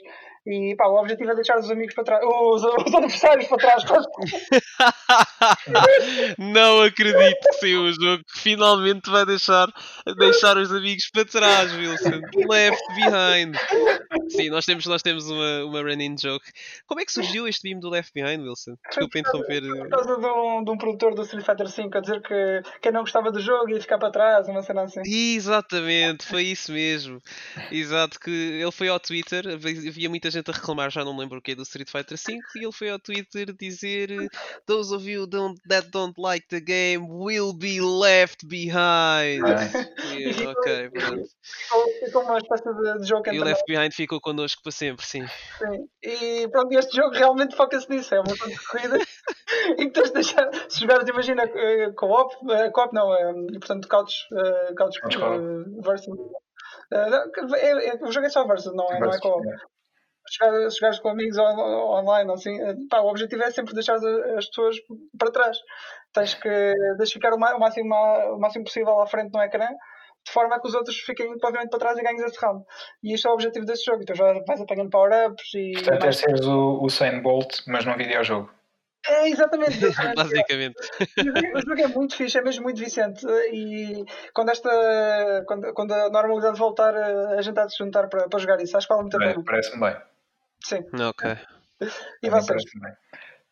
e 0.46 0.76
pá, 0.76 0.86
o 0.88 1.00
objetivo 1.00 1.30
é 1.30 1.34
deixar 1.34 1.58
os 1.58 1.70
amigos 1.70 1.94
para 1.94 2.04
trás, 2.04 2.22
os, 2.22 2.62
os 2.62 2.94
adversários 2.94 3.48
para 3.48 3.56
trás. 3.56 3.82
não 6.38 6.82
acredito 6.82 7.48
que 7.48 7.52
seja 7.54 7.78
um 7.78 7.90
jogo 7.92 8.22
que 8.24 8.40
finalmente 8.40 9.08
vai 9.10 9.24
deixar, 9.24 9.68
deixar 10.18 10.58
os 10.58 10.70
amigos 10.70 11.08
para 11.10 11.24
trás, 11.24 11.74
Wilson. 11.74 12.20
Left 12.46 12.82
behind. 12.94 13.56
Sim, 14.28 14.50
nós 14.50 14.66
temos, 14.66 14.84
nós 14.84 15.00
temos 15.00 15.30
uma, 15.30 15.64
uma 15.64 15.80
running 15.80 16.16
joke. 16.20 16.44
Como 16.86 17.00
é 17.00 17.06
que 17.06 17.12
surgiu 17.12 17.48
este 17.48 17.66
meme 17.66 17.80
do 17.80 17.88
Left 17.88 18.12
Behind, 18.12 18.42
Wilson? 18.42 18.76
Desculpa 18.88 19.18
interromper. 19.18 19.62
Por 19.62 19.88
causa 19.88 20.20
de 20.20 20.26
um, 20.26 20.62
de 20.62 20.70
um 20.70 20.76
produtor 20.76 21.14
do 21.14 21.22
Street 21.22 21.46
Fighter 21.46 21.68
V 21.68 21.88
a 21.96 22.00
dizer 22.00 22.20
que 22.20 22.60
quem 22.82 22.92
não 22.92 23.00
gostava 23.00 23.23
do 23.30 23.40
jogo 23.40 23.70
ia 23.70 23.80
ficar 23.80 23.98
para 23.98 24.10
trás, 24.10 24.48
uma 24.48 24.62
cena 24.62 24.82
assim. 24.82 25.00
Exatamente, 25.04 26.24
foi 26.26 26.44
isso 26.44 26.72
mesmo. 26.72 27.20
Exato, 27.70 28.18
que 28.18 28.30
ele 28.30 28.72
foi 28.72 28.88
ao 28.88 29.00
Twitter, 29.00 29.44
havia 29.48 30.08
muita 30.08 30.30
gente 30.30 30.50
a 30.50 30.54
reclamar, 30.54 30.90
já 30.90 31.04
não 31.04 31.14
me 31.14 31.20
lembro 31.20 31.38
o 31.38 31.42
que 31.42 31.54
do 31.54 31.62
Street 31.62 31.90
Fighter 31.90 32.18
V, 32.18 32.38
e 32.56 32.64
ele 32.64 32.72
foi 32.72 32.90
ao 32.90 32.98
Twitter 32.98 33.52
dizer 33.52 34.10
Those 34.66 34.94
of 34.94 35.08
you 35.08 35.26
don't, 35.26 35.60
that 35.68 35.90
don't 35.90 36.14
like 36.18 36.46
the 36.48 36.60
game 36.60 37.06
will 37.08 37.52
be 37.52 37.80
left 37.80 38.46
behind. 38.46 39.42
Yeah, 40.14 40.50
ok, 40.50 40.90
pronto. 40.90 41.28
Ficou 42.04 42.22
uma 42.22 42.38
espécie 42.38 42.64
de 43.00 43.06
jogo 43.06 43.28
E 43.32 43.40
o 43.40 43.44
Left 43.44 43.64
Behind 43.66 43.92
ficou 43.92 44.20
connosco 44.20 44.62
para 44.62 44.72
sempre, 44.72 45.04
sim. 45.04 45.26
Sim. 45.58 45.88
E 46.02 46.48
pronto, 46.48 46.72
este 46.72 46.96
jogo 46.96 47.14
realmente 47.14 47.56
foca-se 47.56 47.88
nisso, 47.90 48.14
é 48.14 48.20
uma 48.20 48.36
coisa 48.36 48.54
de 48.54 48.66
corrida 48.66 48.98
e 49.78 49.86
que 49.86 49.90
tens 49.90 50.08
de 50.08 50.14
deixar, 50.14 50.50
se 50.68 50.80
jogares, 50.80 51.08
imagina, 51.08 51.42
eh, 51.44 51.90
co-op, 51.96 52.34
uh, 52.42 52.70
não, 53.04 53.14
é, 53.14 53.58
portanto, 53.58 53.88
couch, 53.88 54.26
uh, 54.32 54.74
couch 54.74 54.98
uh, 54.98 55.82
versus. 55.82 56.08
Uh, 56.08 57.54
é, 57.56 57.88
é, 57.88 57.94
o 58.02 58.10
jogo 58.10 58.26
é 58.26 58.30
só 58.30 58.46
versus, 58.46 58.74
não 58.74 58.86
é, 58.90 59.00
não 59.00 59.10
é 59.10 59.18
co-op. 59.18 59.46
Se 60.26 60.78
jogares 60.78 61.00
com 61.00 61.10
amigos 61.10 61.36
on, 61.36 61.58
online, 61.98 62.32
assim, 62.32 62.56
pá, 62.88 63.00
o 63.00 63.08
objetivo 63.08 63.42
é 63.42 63.50
sempre 63.50 63.74
deixar 63.74 63.94
as, 63.94 64.04
as 64.04 64.46
pessoas 64.46 64.76
para 65.18 65.30
trás. 65.30 65.58
Tens 66.14 66.34
que 66.34 66.74
deixar 66.96 67.14
ficar 67.14 67.34
o 67.34 67.38
máximo, 67.38 67.94
o 67.94 68.38
máximo 68.38 68.64
possível 68.64 69.00
à 69.00 69.06
frente 69.06 69.32
no 69.32 69.42
ecrã 69.42 69.68
de 70.24 70.32
forma 70.32 70.56
a 70.56 70.60
que 70.60 70.66
os 70.66 70.74
outros 70.74 70.96
fiquem 71.00 71.26
completamente 71.28 71.70
para 71.70 71.78
trás 71.78 71.98
e 71.98 72.02
ganhes 72.02 72.22
esse 72.22 72.40
round. 72.40 72.64
E 73.02 73.14
isto 73.14 73.28
é 73.28 73.30
o 73.30 73.34
objetivo 73.34 73.66
desse 73.66 73.84
jogo. 73.84 74.02
Então 74.02 74.16
já 74.16 74.32
vais 74.46 74.60
apanhando 74.60 74.90
power-ups 74.90 75.54
e. 75.54 75.72
Portanto, 75.72 76.06
é 76.06 76.12
seres 76.12 76.46
o, 76.46 76.82
o 76.82 77.22
Bolt, 77.22 77.60
mas 77.66 77.84
num 77.84 77.96
videojogo. 77.96 78.50
É 79.08 79.28
exatamente. 79.28 79.78
Basicamente. 80.16 80.76
O 81.54 81.60
jogo 81.60 81.80
é 81.80 81.88
muito 81.88 82.16
fixe, 82.16 82.38
é 82.38 82.42
mesmo 82.42 82.64
muito 82.64 82.78
viciante. 82.78 83.26
E 83.52 84.04
quando 84.32 84.50
esta. 84.50 85.44
Quando, 85.46 85.72
quando 85.74 85.92
a 85.92 86.10
normalidade 86.10 86.58
voltar, 86.58 86.94
a 86.94 87.42
gente 87.42 87.58
há 87.58 87.66
de 87.66 87.72
se 87.72 87.78
juntar 87.78 88.08
para, 88.08 88.28
para 88.28 88.38
jogar 88.38 88.60
isso. 88.60 88.76
Acho 88.76 88.86
que 88.86 88.94
vale 88.94 89.02
muito 89.02 89.16
a 89.16 89.20
pena. 89.20 89.44
Parece-me 89.44 89.80
bem. 89.80 89.96
Sim. 90.64 90.84
Ok. 91.08 91.36
E 92.22 92.30
vocês? 92.30 92.62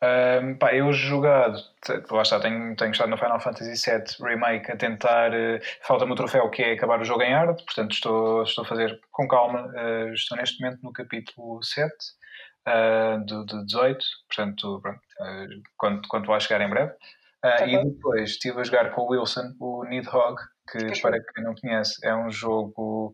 Um, 0.03 0.57
pá, 0.57 0.74
eu 0.74 0.92
jogado, 0.92 1.62
lá 2.11 2.22
está, 2.22 2.40
tenho, 2.40 2.74
tenho 2.74 2.90
estado 2.90 3.09
no 3.09 3.16
Final 3.16 3.38
Fantasy 3.38 3.88
VII 3.88 4.05
Remake 4.20 4.72
a 4.72 4.76
tentar. 4.76 5.30
Uh, 5.30 5.61
Falta-me 5.82 6.11
o 6.12 6.16
troféu 6.16 6.50
que 6.50 6.61
é 6.61 6.72
acabar 6.72 7.00
o 7.00 7.05
jogo 7.05 7.22
em 7.22 7.32
hard, 7.32 7.57
portanto 7.64 7.92
estou, 7.92 8.42
estou 8.42 8.64
a 8.64 8.66
fazer 8.66 9.00
com 9.12 9.28
calma. 9.28 9.68
Uh, 9.68 10.12
estou 10.12 10.36
neste 10.36 10.61
momento 10.61 10.80
no 10.82 10.92
capítulo 10.92 11.62
7 11.62 11.94
uh, 12.68 13.24
do, 13.24 13.44
do 13.44 13.64
18, 13.64 14.04
portanto, 14.28 14.80
pronto, 14.80 15.00
uh, 15.20 15.62
quando, 15.76 16.08
quando 16.08 16.26
vai 16.26 16.40
chegar 16.40 16.60
em 16.60 16.70
breve. 16.70 16.92
Uh, 17.44 17.68
e 17.68 17.84
depois 17.84 18.30
estive 18.30 18.60
a 18.60 18.64
jogar 18.64 18.90
com 18.94 19.02
o 19.02 19.10
Wilson 19.10 19.54
o 19.58 19.84
Nidhogg, 19.84 20.40
que 20.70 20.92
que 20.92 21.02
para 21.02 21.18
quem 21.20 21.42
não 21.42 21.54
conhece 21.54 22.06
é 22.06 22.14
um 22.14 22.30
jogo 22.30 23.12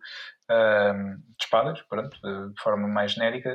de 0.51 1.45
espadas, 1.45 1.81
pronto, 1.83 2.17
de 2.21 2.63
forma 2.63 2.87
mais 2.87 3.13
genérica 3.13 3.51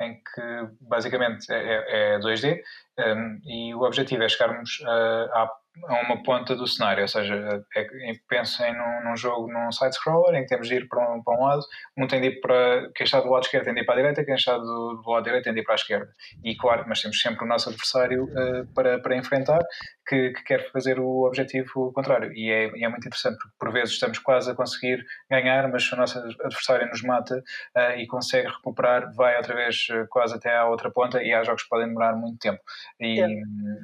em 0.00 0.14
que 0.14 0.68
basicamente 0.80 1.50
é, 1.50 2.14
é 2.14 2.18
2D 2.18 2.60
é 2.98 3.14
um, 3.14 3.40
e 3.44 3.74
o 3.74 3.82
objetivo 3.82 4.22
é 4.22 4.28
chegarmos 4.28 4.80
uh, 4.80 5.32
à 5.32 5.50
a 5.84 6.00
uma 6.00 6.22
ponta 6.22 6.54
do 6.56 6.66
cenário, 6.66 7.02
ou 7.02 7.08
seja, 7.08 7.64
é, 7.74 7.80
é, 7.80 8.12
pensem 8.28 8.72
num, 8.74 9.04
num, 9.04 9.16
jogo, 9.16 9.52
num 9.52 9.70
side-scroller 9.70 10.34
em 10.34 10.42
que 10.42 10.48
temos 10.48 10.68
de 10.68 10.76
ir 10.76 10.88
para 10.88 11.14
um, 11.14 11.22
para 11.22 11.38
um 11.38 11.44
lado, 11.44 11.62
um 11.96 12.06
tem 12.06 12.20
de 12.20 12.28
ir 12.28 12.40
para, 12.40 12.90
quem 12.94 13.04
está 13.04 13.20
do 13.20 13.30
lado 13.30 13.44
esquerdo 13.44 13.64
tem 13.64 13.74
de 13.74 13.80
ir 13.80 13.84
para 13.84 13.94
a 13.94 13.98
direita, 13.98 14.24
quem 14.24 14.34
está 14.34 14.56
do, 14.56 15.00
do 15.02 15.10
lado 15.10 15.24
direito 15.24 15.44
tem 15.44 15.54
de 15.54 15.60
ir 15.60 15.64
para 15.64 15.74
a 15.74 15.76
esquerda. 15.76 16.08
E 16.44 16.56
claro, 16.56 16.84
mas 16.88 17.00
temos 17.00 17.20
sempre 17.20 17.44
o 17.44 17.48
nosso 17.48 17.68
adversário 17.68 18.24
uh, 18.24 18.66
para, 18.74 18.98
para 19.00 19.16
enfrentar, 19.16 19.60
que, 20.06 20.30
que, 20.30 20.42
quer 20.44 20.70
fazer 20.70 20.98
o 21.00 21.26
objetivo 21.26 21.92
contrário. 21.92 22.32
E 22.32 22.50
é, 22.50 22.70
e 22.76 22.84
é, 22.84 22.88
muito 22.88 23.06
interessante, 23.06 23.38
porque 23.38 23.54
por 23.58 23.72
vezes 23.72 23.94
estamos 23.94 24.18
quase 24.18 24.50
a 24.50 24.54
conseguir 24.54 25.04
ganhar, 25.30 25.68
mas 25.68 25.84
se 25.84 25.94
o 25.94 25.96
nosso 25.96 26.18
adversário 26.18 26.88
nos 26.88 27.02
mata 27.02 27.42
uh, 27.76 27.98
e 27.98 28.06
consegue 28.06 28.48
recuperar, 28.48 29.12
vai 29.14 29.36
outra 29.36 29.54
vez 29.54 29.86
uh, 29.90 30.06
quase 30.08 30.34
até 30.34 30.56
à 30.56 30.66
outra 30.66 30.90
ponta, 30.90 31.22
e 31.22 31.32
há 31.32 31.42
jogos 31.42 31.64
que 31.64 31.68
podem 31.68 31.88
demorar 31.88 32.14
muito 32.14 32.38
tempo. 32.38 32.60
E, 33.00 33.16
yeah. 33.16 33.34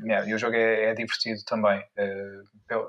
Yeah, 0.04 0.30
e 0.30 0.34
o 0.34 0.38
jogo 0.38 0.54
é, 0.54 0.90
é 0.90 0.94
divertido 0.94 1.40
também. 1.44 1.81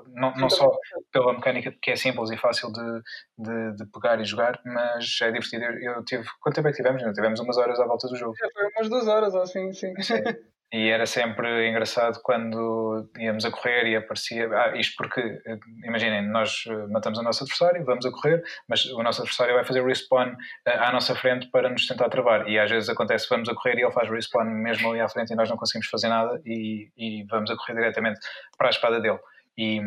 Não, 0.08 0.34
não 0.36 0.50
só 0.50 0.70
pela 1.12 1.32
mecânica, 1.32 1.72
que 1.82 1.90
é 1.90 1.96
simples 1.96 2.30
e 2.30 2.36
fácil 2.36 2.72
de, 2.72 3.02
de, 3.38 3.76
de 3.76 3.86
pegar 3.86 4.20
e 4.20 4.24
jogar, 4.24 4.60
mas 4.64 5.18
é 5.22 5.30
divertido. 5.30 5.64
Eu, 5.64 6.04
tive. 6.04 6.24
Quanto 6.40 6.54
tempo 6.54 6.68
é 6.68 6.70
que 6.70 6.76
tivemos? 6.76 7.02
tivemos 7.14 7.40
umas 7.40 7.56
horas 7.56 7.78
à 7.80 7.86
volta 7.86 8.08
do 8.08 8.16
jogo. 8.16 8.34
Já 8.36 8.48
foi 8.52 8.68
umas 8.70 8.88
duas 8.88 9.08
horas, 9.08 9.34
assim, 9.34 9.72
sim. 9.72 9.94
sim. 10.00 10.14
E 10.72 10.88
era 10.88 11.06
sempre 11.06 11.68
engraçado 11.68 12.20
quando 12.22 13.08
íamos 13.18 13.44
a 13.44 13.50
correr 13.50 13.86
e 13.86 13.96
aparecia. 13.96 14.48
Ah, 14.52 14.76
isto 14.76 14.96
porque, 14.96 15.20
eh, 15.20 15.58
imaginem, 15.84 16.28
nós 16.28 16.64
eh, 16.66 16.86
matamos 16.88 17.18
o 17.18 17.22
nosso 17.22 17.44
adversário, 17.44 17.84
vamos 17.84 18.04
a 18.04 18.10
correr, 18.10 18.42
mas 18.68 18.84
o 18.86 19.02
nosso 19.02 19.22
adversário 19.22 19.54
vai 19.54 19.64
fazer 19.64 19.84
respawn 19.84 20.34
à 20.66 20.90
nossa 20.92 21.14
frente 21.14 21.48
para 21.50 21.70
nos 21.70 21.86
tentar 21.86 22.08
travar. 22.08 22.48
E 22.48 22.58
às 22.58 22.70
vezes 22.70 22.88
acontece, 22.88 23.28
vamos 23.30 23.48
a 23.48 23.54
correr 23.54 23.78
e 23.78 23.82
ele 23.82 23.92
faz 23.92 24.10
respawn 24.10 24.46
mesmo 24.46 24.90
ali 24.90 25.00
à 25.00 25.08
frente 25.08 25.32
e 25.32 25.36
nós 25.36 25.48
não 25.48 25.56
conseguimos 25.56 25.88
fazer 25.88 26.08
nada 26.08 26.40
e, 26.44 26.90
e 26.96 27.24
vamos 27.30 27.50
a 27.50 27.56
correr 27.56 27.74
diretamente 27.74 28.18
para 28.58 28.68
a 28.68 28.70
espada 28.70 29.00
dele 29.00 29.18
e, 29.56 29.80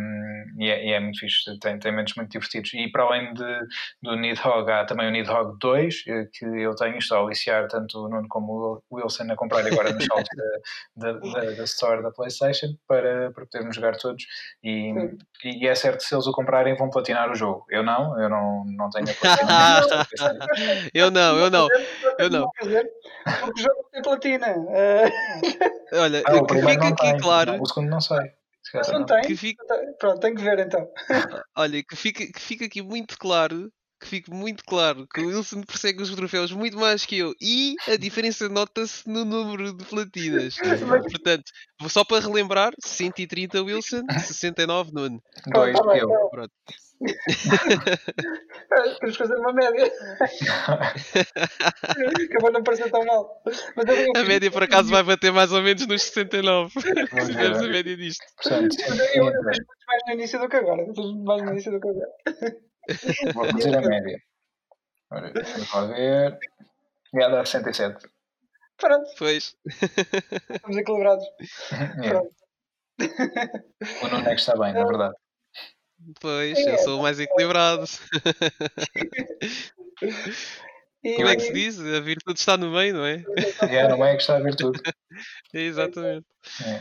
e, 0.57 0.70
é, 0.70 0.86
e, 0.86 0.93
é, 0.93 0.99
muito 0.99 1.20
fixe, 1.20 1.57
tem, 1.59 1.78
tem 1.78 1.91
momentos 1.91 2.15
muito 2.15 2.32
divertidos. 2.32 2.74
E 2.74 2.89
para 2.89 3.03
além 3.03 3.34
de, 3.34 3.59
do 4.01 4.15
Nidhogg, 4.15 4.72
há 4.72 4.86
também 4.86 5.07
o 5.07 5.11
Nidhogg 5.11 5.57
2, 5.59 6.03
eh, 6.07 6.28
que 6.32 6.45
eu 6.45 6.76
tenho, 6.76 6.97
estou 6.97 7.18
a 7.18 7.22
aliciar 7.22 7.68
tanto 7.68 8.05
o 8.05 8.09
Nuno 8.09 8.28
como 8.30 8.84
o 8.89 8.95
Wilson 8.95 9.32
a 9.32 9.36
comprar 9.36 9.65
agora 9.65 9.91
nos 9.91 10.05
saltos 10.05 10.30
da, 10.95 11.11
da, 11.11 11.20
da, 11.20 11.51
da, 11.51 11.63
Store 11.63 12.01
da 12.01 12.11
PlayStation 12.11 12.76
para, 12.88 13.32
para 13.32 13.45
podermos 13.45 13.76
jogar 13.76 13.97
todos. 13.97 14.24
E, 14.63 14.93
e 15.43 15.68
é 15.68 15.76
certo, 15.76 16.01
se 16.01 16.15
eles 16.15 16.28
o 16.28 16.32
comprarem, 16.32 16.76
vão 16.78 16.89
platinar 16.89 17.30
o 17.30 17.36
jogo. 17.36 17.65
Eu 17.70 17.84
não, 17.84 18.20
eu 18.22 18.30
não, 18.30 18.63
não 18.65 18.89
tenho 18.89 19.07
a 19.09 19.82
Eu 20.93 21.11
não, 21.11 21.38
eu 21.38 21.49
não, 21.51 21.68
eu 22.20 22.30
não. 22.30 22.49
Porque 22.51 23.61
o 23.61 23.63
jogo 23.63 23.89
tem 23.91 24.01
platina. 24.01 24.55
Olha, 25.93 26.24
ah, 26.26 26.45
que 26.45 26.55
fica 26.55 26.88
aqui 26.88 26.95
tem, 27.01 27.18
claro. 27.18 27.53
Não, 27.53 27.61
o 27.61 27.65
segundo 27.65 27.89
não 27.89 27.99
sei. 27.99 28.32
Mas 28.74 28.88
não 28.91 29.05
tem? 29.05 29.22
Que 29.22 29.36
fica... 29.36 29.63
Pronto, 29.99 30.20
tenho 30.20 30.36
que 30.36 30.43
ver 30.43 30.59
então. 30.59 30.88
Olha, 31.55 31.84
que 31.84 31.95
fica, 31.95 32.26
que 32.26 32.39
fica 32.39 32.65
aqui 32.65 32.82
muito 32.82 33.18
claro 33.18 33.72
que 33.99 34.07
fique 34.07 34.32
muito 34.32 34.63
claro 34.63 35.07
que 35.07 35.22
o 35.22 35.28
Wilson 35.28 35.63
persegue 35.63 36.01
os 36.01 36.13
troféus 36.13 36.51
muito 36.51 36.78
mais 36.78 37.05
que 37.05 37.18
eu 37.18 37.34
e 37.41 37.76
a 37.88 37.95
diferença 37.95 38.47
nota-se 38.47 39.07
no 39.09 39.26
número 39.26 39.74
de 39.74 39.86
platinas. 39.86 40.55
Portanto, 41.11 41.51
só 41.89 42.03
para 42.03 42.24
relembrar: 42.24 42.74
130 42.84 43.63
Wilson, 43.63 44.03
69 44.09 44.91
Nuno. 44.93 45.22
Dois 45.47 45.80
tá 45.80 45.97
eu. 45.97 46.09
Tá 46.09 46.28
Pronto. 46.30 46.53
Temos 48.99 49.15
que 49.15 49.17
fazer 49.17 49.35
uma 49.35 49.53
média. 49.53 49.85
Acabou 52.29 52.51
não 52.51 52.63
parecer 52.63 52.89
tão 52.89 53.05
mal. 53.05 53.43
a 54.15 54.23
média 54.23 54.49
por 54.51 54.63
acaso 54.63 54.89
vai 54.89 55.03
bater 55.03 55.31
mais 55.31 55.51
ou 55.51 55.61
menos 55.61 55.85
nos 55.85 56.01
69. 56.01 56.73
Se 56.73 56.81
tivermos 57.31 57.59
a 57.59 57.67
média 57.67 57.95
disto. 57.95 58.25
Portanto, 58.41 58.75
eu, 59.13 59.27
eu, 59.27 59.43
mais 59.43 59.59
no 60.07 60.13
início 60.13 60.39
do 60.39 60.49
que 60.49 60.55
agora. 60.55 60.83
Mais 61.23 61.43
no 61.43 61.51
início 61.51 61.71
do 61.71 61.79
que 61.79 61.87
agora. 61.87 62.09
Vou 63.33 63.45
fazer 63.45 63.77
a 63.77 63.81
média. 63.81 64.19
Ora, 65.11 65.31
deixa 65.31 65.85
ver. 65.87 66.39
Já 67.13 67.29
dá 67.29 67.45
67. 67.45 68.07
Pronto. 68.77 69.09
Pois. 69.17 69.55
Estamos 70.49 70.77
equilibrados. 70.77 71.25
É. 72.03 72.09
Pronto. 72.09 72.31
O 74.01 74.07
Nuno 74.07 74.27
é 74.27 74.33
que 74.33 74.41
está 74.41 74.57
bem, 74.57 74.73
na 74.73 74.83
verdade. 74.83 75.13
Pois, 76.19 76.57
é. 76.57 76.73
eu 76.73 76.77
sou 76.79 76.99
o 76.99 77.01
mais 77.01 77.19
equilibrado. 77.19 77.85
Como 81.15 81.29
é 81.29 81.35
que 81.35 81.43
se 81.43 81.53
diz? 81.53 81.79
A 81.79 81.99
virtude 81.99 82.39
está 82.39 82.57
no 82.57 82.71
meio, 82.71 82.95
não 82.95 83.05
é? 83.05 83.23
É, 83.61 83.87
no 83.87 83.97
meio 83.97 84.11
é 84.11 84.15
que 84.15 84.21
está 84.21 84.37
a 84.37 84.41
virtude. 84.41 84.81
É, 85.51 85.61
exatamente. 85.61 86.27
É. 86.63 86.79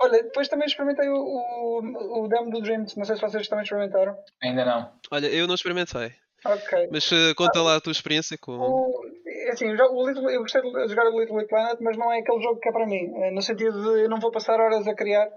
Olha, 0.00 0.24
depois 0.24 0.48
também 0.48 0.66
experimentei 0.66 1.08
o, 1.08 1.14
o, 1.14 2.24
o 2.24 2.28
demo 2.28 2.50
do 2.50 2.60
Dreams. 2.60 2.96
Não 2.96 3.04
sei 3.04 3.14
se 3.14 3.22
vocês 3.22 3.46
também 3.46 3.62
experimentaram. 3.62 4.16
Ainda 4.42 4.64
não. 4.64 4.90
Olha, 5.12 5.28
eu 5.28 5.46
não 5.46 5.54
experimentei. 5.54 6.12
Ok. 6.44 6.88
Mas 6.90 7.08
uh, 7.12 7.32
conta 7.36 7.62
lá 7.62 7.76
a 7.76 7.80
tua 7.80 7.92
experiência 7.92 8.36
com. 8.36 8.58
O, 8.58 9.04
é 9.26 9.50
assim, 9.50 9.68
o 9.68 10.08
Little, 10.08 10.28
eu 10.30 10.40
gostei 10.40 10.62
de 10.62 10.88
jogar 10.88 11.06
o 11.06 11.20
Little 11.20 11.36
Big 11.36 11.48
Planet, 11.48 11.78
mas 11.80 11.96
não 11.96 12.12
é 12.12 12.18
aquele 12.18 12.42
jogo 12.42 12.58
que 12.58 12.68
é 12.68 12.72
para 12.72 12.86
mim. 12.86 13.12
Eh, 13.14 13.30
no 13.30 13.40
sentido 13.40 13.80
de 13.80 14.02
eu 14.02 14.08
não 14.08 14.18
vou 14.18 14.32
passar 14.32 14.58
horas 14.58 14.88
a 14.88 14.94
criar 14.94 15.28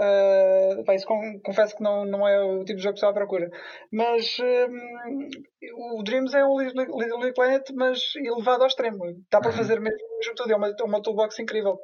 Uh, 0.00 0.82
pá, 0.84 0.94
isso 0.94 1.04
com, 1.04 1.38
confesso 1.40 1.76
que 1.76 1.82
não, 1.82 2.06
não 2.06 2.26
é 2.26 2.42
o 2.42 2.64
tipo 2.64 2.78
de 2.78 2.82
jogo 2.82 2.94
que 2.94 2.98
estou 2.98 3.10
à 3.10 3.12
procura. 3.12 3.50
Mas 3.92 4.38
um, 4.40 5.98
o 5.98 6.02
Dreams 6.02 6.32
é 6.32 6.42
um 6.42 6.58
Little 6.58 7.20
Big 7.20 7.34
Planet, 7.34 7.68
mas 7.74 8.00
elevado 8.16 8.62
ao 8.62 8.68
extremo. 8.68 9.04
Dá 9.30 9.40
para 9.40 9.50
uhum. 9.50 9.56
fazer 9.58 9.78
mesmo 9.78 9.98
junto 10.24 10.42
tudo. 10.42 10.52
É 10.52 10.56
uma, 10.56 10.68
é 10.68 10.82
uma 10.84 11.02
toolbox 11.02 11.38
incrível. 11.38 11.78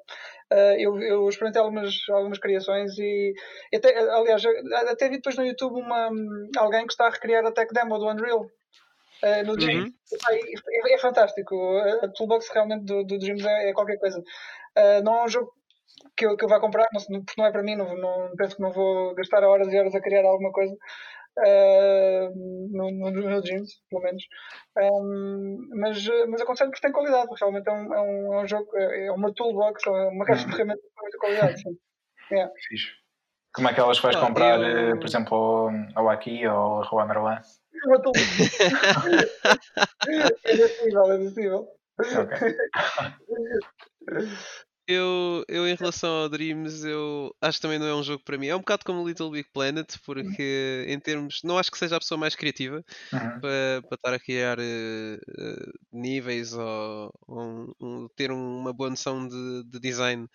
Uh, 0.51 0.79
eu, 0.79 0.99
eu 1.03 1.29
experimentei 1.29 1.61
algumas, 1.61 1.95
algumas 2.09 2.39
criações 2.39 2.97
e 2.99 3.35
até, 3.75 3.99
aliás, 3.99 4.43
até 4.89 5.11
vi 5.11 5.17
depois 5.17 5.37
no 5.37 5.45
YouTube 5.45 5.79
uma, 5.79 6.09
alguém 6.57 6.87
que 6.87 6.93
está 6.95 7.09
a 7.09 7.11
recriar 7.11 7.45
a 7.45 7.53
tech 7.53 7.71
demo 7.75 7.99
do 7.99 8.09
Unreal. 8.09 8.47
Uh, 9.23 9.45
no 9.45 9.57
Dreams. 9.57 9.91
Uhum. 9.91 10.55
É, 10.71 10.95
é, 10.95 10.99
fantástico. 10.99 11.55
A 12.03 12.09
toolbox 12.09 12.49
realmente 12.49 12.85
do, 12.85 13.05
do 13.05 13.19
Dreams 13.19 13.45
é, 13.45 13.71
é 13.71 13.73
qualquer 13.75 13.99
coisa. 13.99 14.21
Uh, 14.21 15.03
não 15.05 15.19
é 15.19 15.25
um 15.25 15.29
jogo 15.29 15.53
que 16.17 16.27
eu, 16.27 16.37
que 16.37 16.45
eu 16.45 16.49
vá 16.49 16.61
comprar, 16.61 16.87
não, 16.93 17.25
porque 17.25 17.41
não 17.41 17.47
é 17.47 17.53
para 17.53 17.63
mim, 17.63 17.77
não, 17.77 17.97
não, 17.97 18.31
penso 18.37 18.57
que 18.57 18.63
não 18.63 18.73
vou 18.73 19.15
gastar 19.15 19.43
horas 19.45 19.73
e 19.73 19.79
horas 19.79 19.95
a 19.95 20.01
criar 20.01 20.25
alguma 20.25 20.51
coisa 20.53 20.75
uh, 21.39 22.31
no, 22.71 22.91
no, 22.91 23.11
no 23.11 23.43
Dreams, 23.43 23.81
pelo 23.91 24.03
menos. 24.03 24.23
Um, 24.79 25.69
mas, 25.75 26.07
mas 26.29 26.41
aconselho 26.41 26.71
porque 26.71 26.83
tem 26.83 26.93
qualidade, 26.93 27.29
realmente 27.39 27.69
é 27.69 27.73
um, 27.73 27.95
é 27.95 28.01
um, 28.01 28.35
é 28.35 28.43
um 28.43 28.47
jogo, 28.47 28.69
é, 28.77 29.07
é 29.07 29.13
uma 29.13 29.33
toolbox, 29.35 29.87
é 29.87 29.91
uma 29.91 30.25
caixa 30.25 30.47
de 30.47 30.53
ferramentas 30.53 30.85
com 30.95 31.03
muita 31.03 31.19
qualidade. 31.19 31.61
Sim. 31.61 31.77
Yeah. 32.31 32.53
Como 33.55 33.69
é 33.69 33.75
que 33.75 33.81
elas 33.81 33.99
vais 34.01 34.17
ah, 34.17 34.21
comprar, 34.21 34.61
eu... 34.61 34.91
Eh, 34.91 34.97
por 34.97 35.07
exemplo, 35.07 35.71
ao 35.95 36.11
Aqui 36.11 36.47
ou 36.47 36.83
ao 36.83 36.95
Wonderland? 36.95 37.41
Uma 37.87 38.03
toolbox. 38.03 38.59
é 40.45 40.53
acessível, 40.53 41.13
é 41.13 41.17
acessível. 41.17 41.69
Okay. 41.99 42.55
Eu, 44.89 45.45
eu, 45.49 45.67
em 45.67 45.75
relação 45.75 46.23
ao 46.23 46.29
Dreams, 46.29 46.85
eu 46.85 47.35
acho 47.43 47.59
que 47.59 47.63
também 47.63 47.79
não 47.79 47.87
é 47.87 47.95
um 47.95 48.05
jogo 48.05 48.23
para 48.25 48.39
mim. 48.39 48.47
É 48.47 48.55
um 48.55 48.61
bocado 48.61 48.85
como 48.85 49.07
Little 49.07 49.31
Big 49.31 49.49
Planet, 49.53 49.97
porque 50.05 50.85
em 50.89 50.99
termos. 51.01 51.41
Não 51.43 51.59
acho 51.59 51.73
que 51.73 51.79
seja 51.79 51.97
a 51.97 51.99
pessoa 51.99 52.19
mais 52.19 52.37
criativa 52.37 52.85
uhum. 53.13 53.41
para, 53.41 53.83
para 53.89 53.95
estar 53.95 54.15
a 54.15 54.19
criar 54.19 54.59
uh, 54.59 55.73
níveis 55.93 56.53
ou, 56.53 57.13
ou 57.27 57.75
um, 57.83 58.09
ter 58.17 58.31
uma 58.31 58.73
boa 58.73 58.91
noção 58.91 59.27
de, 59.27 59.65
de 59.65 59.81
design, 59.81 60.29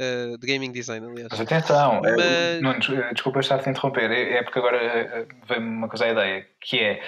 uh, 0.00 0.38
de 0.38 0.46
gaming 0.46 0.72
design, 0.72 1.06
aliás. 1.06 1.28
Mas 1.30 1.40
atenção, 1.40 2.00
Mas... 2.00 2.18
É, 2.18 2.60
não, 2.60 2.78
desculpa 3.12 3.40
estar 3.40 3.56
a 3.56 3.70
interromper, 3.70 4.10
é, 4.10 4.38
é 4.38 4.42
porque 4.42 4.58
agora 4.58 5.26
vem-me 5.46 5.68
uma 5.68 5.88
coisa 5.88 6.06
à 6.06 6.08
ideia, 6.08 6.46
que 6.60 6.78
é. 6.78 7.02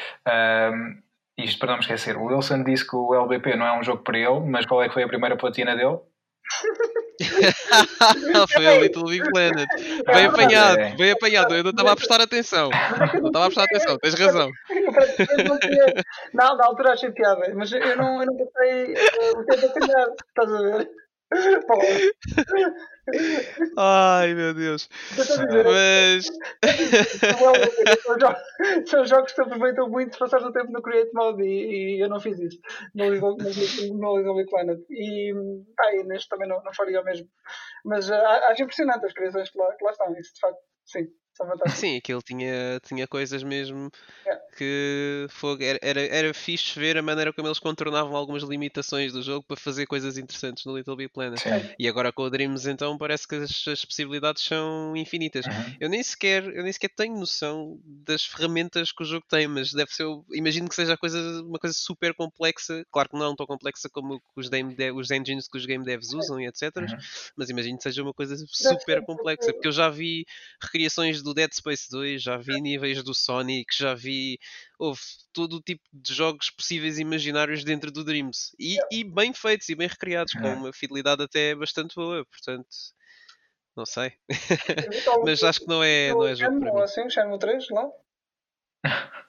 Um, 0.72 1.02
isto 1.38 1.58
para 1.58 1.68
não 1.68 1.76
me 1.76 1.80
esquecer, 1.80 2.18
o 2.18 2.24
Wilson 2.24 2.62
disse 2.64 2.86
que 2.86 2.94
o 2.94 3.14
LBP 3.14 3.56
não 3.56 3.66
é 3.66 3.78
um 3.78 3.82
jogo 3.82 4.02
para 4.02 4.18
ele, 4.18 4.40
mas 4.40 4.66
qual 4.66 4.82
é 4.82 4.88
que 4.88 4.94
foi 4.94 5.02
a 5.02 5.08
primeira 5.08 5.38
platina 5.38 5.74
dele? 5.74 5.98
Foi 8.52 8.66
o 8.66 8.80
Little 8.80 9.04
Big 9.04 9.30
Planet. 9.30 9.68
Bem 10.06 10.26
apanhado, 10.26 10.96
bem 10.96 11.12
apanhado. 11.12 11.54
Eu 11.54 11.62
não 11.64 11.70
estava 11.70 11.92
a 11.92 11.96
prestar 11.96 12.20
atenção. 12.20 12.68
Não 13.20 13.28
estava 13.28 13.46
a 13.46 13.48
prestar 13.48 13.64
atenção, 13.64 13.98
tens 13.98 14.14
razão. 14.14 14.50
Não, 16.34 16.56
na 16.56 16.66
altura 16.66 16.92
achei 16.92 17.10
piada, 17.10 17.52
mas 17.54 17.72
eu 17.72 17.96
não, 17.96 18.20
eu 18.20 18.26
não 18.26 18.36
passei 18.36 18.94
o 19.34 19.44
tempo 19.44 19.66
a 19.66 19.68
apanhar, 19.68 20.06
estás 20.28 20.52
a 20.52 20.62
ver? 20.62 20.88
Ai 23.82 24.34
meu 24.34 24.52
Deus. 24.52 24.90
Mas. 25.64 26.26
São 28.86 29.06
jogos 29.06 29.32
que 29.32 29.40
aproveitam 29.40 29.88
muito 29.88 30.12
se 30.12 30.18
passares 30.18 30.44
o 30.44 30.52
tempo 30.52 30.70
no 30.70 30.82
Create 30.82 31.10
Mode 31.14 31.42
e, 31.42 31.96
e 31.96 32.00
eu 32.00 32.08
não 32.10 32.20
fiz 32.20 32.38
isso 32.38 32.58
no 32.94 33.08
Little 33.08 34.36
Big 34.36 34.50
Planet. 34.50 34.78
E, 34.90 35.32
pá, 35.74 35.94
e 35.94 36.04
neste 36.04 36.28
também 36.28 36.46
não, 36.46 36.62
não 36.62 36.74
faria 36.74 37.00
o 37.00 37.04
mesmo. 37.04 37.26
Mas 37.86 38.10
uh, 38.10 38.14
acho 38.50 38.62
impressionante 38.62 39.06
as 39.06 39.14
criações 39.14 39.48
que 39.48 39.58
lá, 39.58 39.74
que 39.74 39.84
lá 39.84 39.92
estão. 39.92 40.12
Isso 40.12 40.34
de 40.34 40.40
facto, 40.40 40.60
sim. 40.84 41.08
Sim, 41.74 41.96
aquilo 41.96 42.22
tinha, 42.22 42.80
tinha 42.86 43.06
coisas 43.06 43.42
mesmo 43.42 43.90
yeah. 44.24 44.42
que 44.56 45.26
fogo, 45.30 45.62
era, 45.62 45.78
era, 45.82 46.00
era 46.00 46.34
fixe 46.34 46.78
ver 46.78 46.98
a 46.98 47.02
maneira 47.02 47.32
como 47.32 47.48
eles 47.48 47.58
contornavam 47.58 48.14
algumas 48.14 48.42
limitações 48.42 49.12
do 49.12 49.22
jogo 49.22 49.44
para 49.46 49.56
fazer 49.56 49.86
coisas 49.86 50.18
interessantes 50.18 50.64
no 50.64 50.76
Little 50.76 50.96
Big 50.96 51.12
Planet. 51.12 51.40
Sim. 51.40 51.74
E 51.78 51.88
agora 51.88 52.12
com 52.12 52.22
o 52.22 52.30
Dreams 52.30 52.66
então 52.66 52.98
parece 52.98 53.26
que 53.26 53.36
as, 53.36 53.66
as 53.68 53.84
possibilidades 53.84 54.42
são 54.42 54.96
infinitas. 54.96 55.46
Uhum. 55.46 55.76
Eu 55.80 55.88
nem 55.88 56.02
sequer 56.02 56.44
eu 56.44 56.62
nem 56.62 56.72
sequer 56.72 56.90
tenho 56.90 57.18
noção 57.18 57.78
das 57.84 58.24
ferramentas 58.24 58.92
que 58.92 59.02
o 59.02 59.06
jogo 59.06 59.24
tem, 59.28 59.46
mas 59.46 59.72
deve 59.72 59.92
ser, 59.92 60.06
imagino 60.32 60.68
que 60.68 60.74
seja 60.74 60.96
coisa, 60.96 61.18
uma 61.42 61.58
coisa 61.58 61.74
super 61.76 62.14
complexa, 62.14 62.84
claro 62.90 63.08
que 63.08 63.18
não 63.18 63.34
tão 63.34 63.46
complexa 63.46 63.88
como 63.88 64.20
os, 64.36 64.48
game 64.48 64.74
dev, 64.74 64.96
os 64.96 65.10
engines 65.10 65.48
que 65.48 65.58
os 65.58 65.66
game 65.66 65.84
devs 65.84 66.12
usam 66.12 66.40
e 66.40 66.46
etc. 66.46 66.76
Uhum. 66.76 66.86
Mas 67.36 67.50
imagino 67.50 67.76
que 67.76 67.82
seja 67.82 68.02
uma 68.02 68.12
coisa 68.12 68.36
super 68.48 69.04
complexa, 69.04 69.52
porque 69.52 69.68
eu 69.68 69.72
já 69.72 69.88
vi 69.88 70.26
recriações 70.62 71.22
do 71.30 71.34
Dead 71.34 71.52
Space 71.52 71.88
2, 71.90 72.22
já 72.22 72.36
vi 72.36 72.60
níveis 72.60 73.02
do 73.02 73.14
Sonic, 73.14 73.66
já 73.76 73.94
vi. 73.94 74.38
Houve 74.78 75.00
todo 75.32 75.56
o 75.56 75.62
tipo 75.62 75.82
de 75.92 76.12
jogos 76.12 76.50
possíveis 76.50 76.98
e 76.98 77.02
imaginários 77.02 77.64
dentro 77.64 77.90
do 77.90 78.04
Dreams. 78.04 78.54
E, 78.58 78.78
e 78.90 79.04
bem 79.04 79.32
feitos 79.32 79.68
e 79.68 79.74
bem 79.74 79.88
recriados, 79.88 80.32
com 80.32 80.52
uma 80.52 80.72
fidelidade 80.72 81.22
até 81.22 81.54
bastante 81.54 81.94
boa, 81.94 82.24
portanto. 82.26 82.68
Não 83.76 83.86
sei. 83.86 84.12
Mas 85.24 85.42
acho 85.44 85.60
que 85.60 85.68
não 85.68 85.82
é, 85.82 86.10
não 86.10 86.26
é 86.26 86.34
jogo 86.34 86.60
para 86.60 86.72
mim. 86.72 86.80
Assim, 86.80 87.06
o 87.06 87.10
Shenmue 87.10 87.38
3 87.38 87.66
lá? 87.70 87.88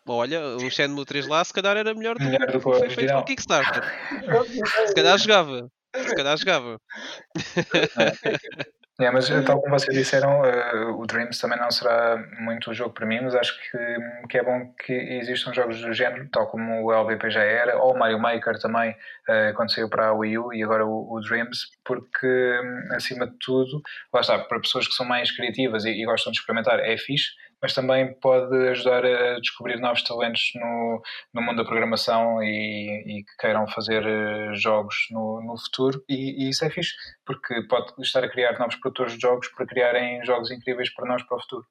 Olha, 0.07 0.41
o 0.57 0.69
Shenmue 0.69 1.05
3 1.05 1.27
lá 1.27 1.43
se 1.43 1.53
calhar 1.53 1.77
era 1.77 1.93
melhor 1.93 2.17
do 2.17 2.25
que 2.25 2.59
foi 2.59 2.89
feito 2.89 3.13
com 3.13 3.19
o 3.19 3.25
Kickstarter. 3.25 3.83
se 4.87 4.95
calhar 4.95 5.17
jogava. 5.17 5.71
Se 5.95 6.15
calhar 6.15 6.37
jogava. 6.37 6.81
É, 9.01 9.09
mas 9.09 9.27
tal 9.45 9.59
como 9.59 9.79
vocês 9.79 9.97
disseram, 9.97 10.41
uh, 10.41 11.01
o 11.01 11.07
Dreams 11.07 11.39
também 11.39 11.57
não 11.57 11.71
será 11.71 12.23
muito 12.39 12.69
o 12.69 12.73
jogo 12.73 12.93
para 12.93 13.05
mim, 13.05 13.19
mas 13.21 13.33
acho 13.33 13.59
que, 13.59 14.27
que 14.29 14.37
é 14.37 14.43
bom 14.43 14.71
que 14.85 14.93
existam 14.93 15.51
jogos 15.53 15.81
do 15.81 15.91
género, 15.91 16.29
tal 16.31 16.47
como 16.47 16.83
o 16.83 16.93
LBP 16.93 17.31
já 17.31 17.41
era, 17.41 17.77
ou 17.77 17.95
o 17.95 17.97
Mario 17.97 18.19
Maker 18.19 18.59
também, 18.59 18.91
uh, 18.91 19.55
quando 19.55 19.73
saiu 19.73 19.89
para 19.89 20.09
a 20.09 20.13
Wii 20.13 20.37
U, 20.37 20.53
e 20.53 20.63
agora 20.63 20.85
o, 20.85 21.11
o 21.11 21.19
Dreams, 21.19 21.57
porque 21.83 22.27
hum, 22.27 22.95
acima 22.95 23.25
de 23.25 23.35
tudo, 23.43 23.81
lá 24.13 24.21
está, 24.21 24.37
para 24.37 24.59
pessoas 24.59 24.87
que 24.87 24.93
são 24.93 25.05
mais 25.05 25.31
criativas 25.35 25.83
e, 25.83 25.89
e 25.89 26.05
gostam 26.05 26.31
de 26.31 26.39
experimentar, 26.39 26.79
é 26.79 26.95
fixe, 26.95 27.31
mas 27.61 27.73
também 27.73 28.13
pode 28.19 28.55
ajudar 28.69 29.05
a 29.05 29.39
descobrir 29.39 29.79
novos 29.79 30.03
talentos 30.03 30.51
no, 30.55 31.01
no 31.33 31.41
mundo 31.41 31.57
da 31.57 31.65
programação 31.65 32.41
e, 32.41 33.19
e 33.19 33.23
que 33.23 33.37
queiram 33.39 33.67
fazer 33.67 34.03
eh, 34.05 34.53
jogos 34.55 34.95
no, 35.11 35.41
no 35.41 35.57
futuro. 35.57 36.03
E, 36.09 36.45
e, 36.45 36.49
isso 36.49 36.65
é 36.65 36.69
fixe, 36.69 36.93
porque 37.25 37.61
pode 37.67 37.93
estar 38.01 38.23
a 38.23 38.29
criar 38.29 38.57
novos 38.57 38.75
produtores 38.77 39.13
de 39.13 39.21
jogos 39.21 39.47
para 39.49 39.67
criarem 39.67 40.25
jogos 40.25 40.49
incríveis 40.49 40.91
para 40.93 41.07
nós 41.07 41.23
para 41.23 41.37
o 41.37 41.41
futuro. 41.41 41.67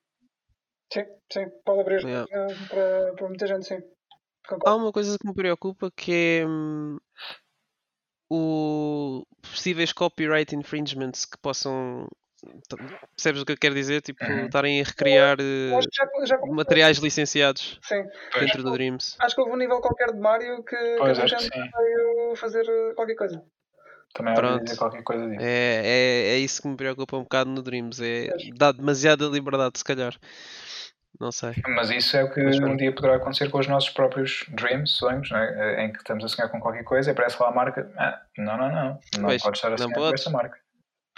Sim, 0.92 1.04
sim, 1.32 1.46
pode 1.64 1.80
abrir 1.80 2.04
yeah. 2.04 2.26
para, 2.68 3.12
para 3.14 3.28
muita 3.28 3.46
gente, 3.46 3.66
sim. 3.66 3.80
Concordo. 4.48 4.68
Há 4.68 4.76
uma 4.76 4.92
coisa 4.92 5.16
que 5.18 5.26
me 5.26 5.34
preocupa 5.34 5.90
que 5.90 6.12
é 6.12 6.46
hum, 6.46 6.98
o 8.30 9.24
possíveis 9.42 9.92
copyright 9.92 10.54
infringements 10.54 11.24
que 11.24 11.38
possam 11.38 12.06
Percebes 13.14 13.42
o 13.42 13.44
que 13.44 13.52
eu 13.52 13.58
quero 13.58 13.74
dizer? 13.74 14.00
Tipo, 14.02 14.24
uhum. 14.24 14.46
estarem 14.46 14.80
a 14.80 14.84
recriar 14.84 15.38
uh, 15.40 15.80
já, 15.82 16.26
já 16.26 16.38
materiais 16.46 16.98
licenciados 16.98 17.78
sim. 17.82 18.02
dentro 18.38 18.62
do 18.62 18.72
Dreams. 18.72 19.16
Acho 19.18 19.34
que 19.34 19.40
houve 19.40 19.52
um 19.52 19.56
nível 19.56 19.80
qualquer 19.80 20.12
de 20.12 20.18
Mario 20.18 20.62
que, 20.62 20.96
pois, 20.98 21.18
que 21.18 21.24
a 21.24 21.26
gente 21.26 21.50
veio 21.50 22.36
fazer 22.36 22.64
eh, 22.66 22.94
qualquer 22.94 23.14
coisa. 23.14 23.42
Também 24.14 24.34
Pronto. 24.34 24.64
dizer 24.64 24.76
qualquer 24.76 25.02
coisa 25.02 25.26
disso. 25.28 25.40
É, 25.40 25.82
é, 25.84 26.34
é 26.34 26.38
isso 26.38 26.62
que 26.62 26.68
me 26.68 26.76
preocupa 26.76 27.16
um 27.16 27.22
bocado 27.22 27.50
no 27.50 27.62
Dreams. 27.62 28.00
É 28.02 28.28
dar 28.56 28.72
demasiada 28.72 29.26
liberdade, 29.26 29.78
se 29.78 29.84
calhar. 29.84 30.14
Não 31.20 31.30
sei. 31.30 31.52
Mas 31.68 31.90
isso 31.90 32.16
é 32.16 32.24
o 32.24 32.32
que 32.32 32.40
um 32.40 32.76
dia 32.76 32.94
poderá 32.94 33.16
acontecer 33.16 33.50
com 33.50 33.58
os 33.58 33.66
nossos 33.66 33.90
próprios 33.90 34.46
dreams, 34.48 34.92
sonhos, 34.92 35.30
é? 35.32 35.84
em 35.84 35.92
que 35.92 35.98
estamos 35.98 36.24
a 36.24 36.28
sonhar 36.28 36.50
com 36.50 36.58
qualquer 36.58 36.82
coisa 36.82 37.10
e 37.10 37.12
aparece 37.12 37.36
lá 37.40 37.48
a 37.48 37.52
marca. 37.52 37.92
Ah, 37.96 38.22
não, 38.38 38.56
não, 38.56 38.68
não. 38.68 39.00
Não 39.18 39.24
pois, 39.24 39.42
pode 39.42 39.58
estar 39.58 39.72
a 39.72 39.78
sonhar 39.78 39.94
com 39.94 40.14
essa 40.14 40.30
marca. 40.30 40.58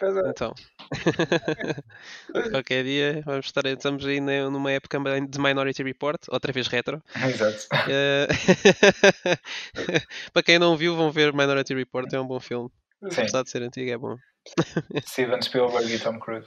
É. 0.01 0.30
Então, 0.30 0.55
qualquer 2.51 2.82
dia 2.82 3.22
vamos 3.24 3.47
estar, 3.47 3.64
estamos 3.66 4.05
aí 4.05 4.20
numa 4.20 4.72
época 4.72 4.99
de 5.28 5.38
Minority 5.38 5.82
Report, 5.82 6.20
outra 6.28 6.53
vez 6.53 6.66
retro. 6.66 7.01
Exato. 7.14 7.68
Uh, 7.86 8.26
para 10.32 10.43
quem 10.43 10.59
não 10.59 10.76
viu, 10.76 10.97
vão 10.97 11.12
ver 11.12 11.32
Minority 11.32 11.74
Report, 11.74 12.12
é 12.12 12.20
um 12.20 12.26
bom 12.26 12.40
filme. 12.40 12.68
Sim. 13.11 13.20
Apesar 13.20 13.43
de 13.43 13.51
ser 13.51 13.62
antigo, 13.62 13.90
é 13.90 13.99
bom. 13.99 14.16
Steven 15.07 15.43
Spielberg 15.43 15.93
e 15.93 16.01
Tom 16.01 16.18
Cruise. 16.18 16.47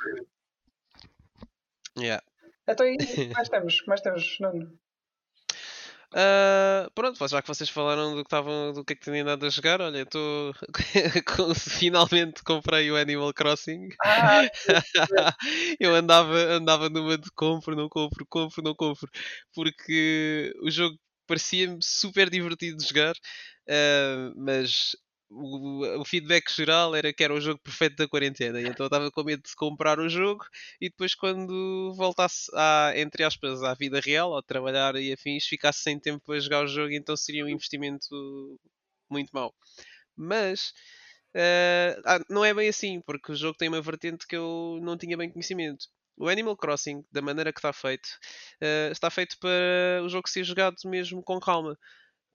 Yeah. 1.97 2.21
Então, 2.67 2.85
e 2.85 2.97
mais 3.33 3.47
temos? 3.47 3.85
Mais 3.85 4.01
temos, 4.01 4.37
Nuno? 4.39 4.77
Uh, 6.17 6.89
pronto, 6.95 7.27
já 7.27 7.41
que 7.41 7.47
vocês 7.49 7.69
falaram 7.69 8.11
do 8.15 8.23
que, 8.23 8.27
estavam, 8.27 8.71
do 8.71 8.85
que 8.85 8.93
é 8.93 8.95
que 8.95 9.01
tinham 9.03 9.19
andado 9.23 9.45
a 9.45 9.49
jogar, 9.49 9.81
olha, 9.81 10.03
estou 10.03 10.53
finalmente 11.55 12.41
comprei 12.41 12.89
o 12.89 12.95
Animal 12.95 13.33
Crossing. 13.33 13.89
Ah, 14.03 14.43
eu 15.79 15.93
andava, 15.93 16.33
andava 16.37 16.89
numa 16.89 17.17
de 17.17 17.29
compro, 17.35 17.75
não 17.75 17.89
compro, 17.89 18.25
compro, 18.29 18.63
não 18.63 18.73
compro, 18.73 19.09
porque 19.53 20.53
o 20.63 20.71
jogo 20.71 20.97
parecia-me 21.27 21.79
super 21.81 22.29
divertido 22.29 22.77
de 22.77 22.87
jogar, 22.87 23.13
uh, 23.69 24.31
mas 24.37 24.95
o, 25.35 26.01
o, 26.01 26.05
feedback 26.05 26.51
geral 26.51 26.95
era 26.95 27.11
que 27.13 27.23
era 27.23 27.33
o 27.33 27.41
jogo 27.41 27.59
perfeito 27.59 27.97
da 27.97 28.07
quarentena. 28.07 28.61
E 28.61 28.67
então 28.67 28.85
eu 28.85 28.87
estava 28.87 29.11
com 29.11 29.23
medo 29.23 29.43
de 29.43 29.55
comprar 29.55 29.99
o 29.99 30.09
jogo 30.09 30.45
e 30.79 30.89
depois, 30.89 31.13
quando 31.13 31.93
voltasse 31.95 32.49
à, 32.53 32.93
entre 32.95 33.23
aspas, 33.23 33.63
à 33.63 33.73
vida 33.73 33.99
real, 33.99 34.33
ao 34.33 34.41
trabalhar 34.41 34.95
e 34.95 35.13
afins, 35.13 35.45
ficasse 35.45 35.81
sem 35.81 35.99
tempo 35.99 36.23
para 36.25 36.39
jogar 36.39 36.63
o 36.63 36.67
jogo, 36.67 36.93
então 36.93 37.15
seria 37.17 37.45
um 37.45 37.49
investimento 37.49 38.59
muito 39.09 39.29
mau. 39.33 39.53
Mas 40.15 40.73
uh, 41.35 42.25
não 42.29 42.45
é 42.45 42.53
bem 42.53 42.69
assim, 42.69 43.01
porque 43.01 43.31
o 43.31 43.35
jogo 43.35 43.57
tem 43.57 43.67
uma 43.69 43.81
vertente 43.81 44.27
que 44.27 44.35
eu 44.35 44.79
não 44.81 44.97
tinha 44.97 45.17
bem 45.17 45.29
conhecimento. 45.29 45.87
O 46.17 46.29
Animal 46.29 46.55
Crossing, 46.55 47.03
da 47.11 47.21
maneira 47.21 47.51
que 47.51 47.59
está 47.59 47.73
feito, 47.73 48.07
uh, 48.61 48.91
está 48.91 49.09
feito 49.09 49.37
para 49.37 50.01
o 50.03 50.09
jogo 50.09 50.29
ser 50.29 50.43
jogado 50.43 50.77
mesmo 50.85 51.21
com 51.21 51.39
calma. 51.39 51.77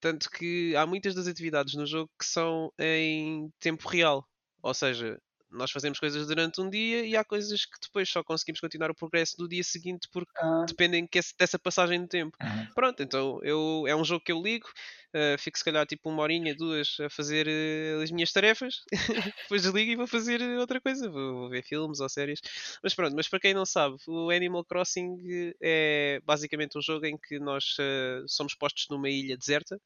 Tanto 0.00 0.30
que 0.30 0.74
há 0.76 0.86
muitas 0.86 1.14
das 1.14 1.26
atividades 1.26 1.74
no 1.74 1.86
jogo 1.86 2.10
que 2.18 2.24
são 2.24 2.72
em 2.78 3.50
tempo 3.60 3.88
real. 3.88 4.26
Ou 4.62 4.74
seja, 4.74 5.20
nós 5.50 5.70
fazemos 5.70 5.98
coisas 5.98 6.26
durante 6.26 6.60
um 6.60 6.70
dia 6.70 7.04
e 7.04 7.16
há 7.16 7.24
coisas 7.24 7.64
que 7.64 7.78
depois 7.82 8.08
só 8.08 8.22
conseguimos 8.22 8.60
continuar 8.60 8.90
o 8.90 8.94
progresso 8.94 9.36
do 9.36 9.48
dia 9.48 9.62
seguinte 9.64 10.08
porque 10.12 10.30
ah. 10.36 10.64
dependem 10.66 11.08
dessa 11.38 11.58
passagem 11.58 12.02
de 12.02 12.08
tempo. 12.08 12.36
Uhum. 12.40 12.66
Pronto, 12.74 13.02
então 13.02 13.40
eu, 13.42 13.84
é 13.86 13.94
um 13.94 14.04
jogo 14.04 14.24
que 14.24 14.32
eu 14.32 14.40
ligo, 14.40 14.68
uh, 14.68 15.38
fico 15.38 15.58
se 15.58 15.64
calhar 15.64 15.84
tipo 15.86 16.08
uma 16.08 16.22
horinha, 16.22 16.54
duas 16.54 16.96
a 17.00 17.10
fazer 17.10 17.46
uh, 17.46 18.02
as 18.02 18.10
minhas 18.10 18.32
tarefas, 18.32 18.82
depois 19.42 19.62
desligo 19.62 19.90
e 19.90 19.96
vou 19.96 20.06
fazer 20.06 20.40
outra 20.58 20.80
coisa, 20.80 21.10
vou, 21.10 21.34
vou, 21.34 21.50
ver 21.50 21.62
filmes 21.62 22.00
ou 22.00 22.08
séries. 22.08 22.40
Mas 22.82 22.94
pronto, 22.94 23.14
mas 23.16 23.28
para 23.28 23.40
quem 23.40 23.54
não 23.54 23.66
sabe, 23.66 23.96
o 24.06 24.30
Animal 24.30 24.64
Crossing 24.64 25.52
é 25.60 26.20
basicamente 26.24 26.78
um 26.78 26.82
jogo 26.82 27.06
em 27.06 27.18
que 27.18 27.38
nós 27.38 27.76
uh, 27.78 28.24
somos 28.28 28.54
postos 28.54 28.86
numa 28.88 29.08
ilha 29.08 29.36
deserta 29.36 29.80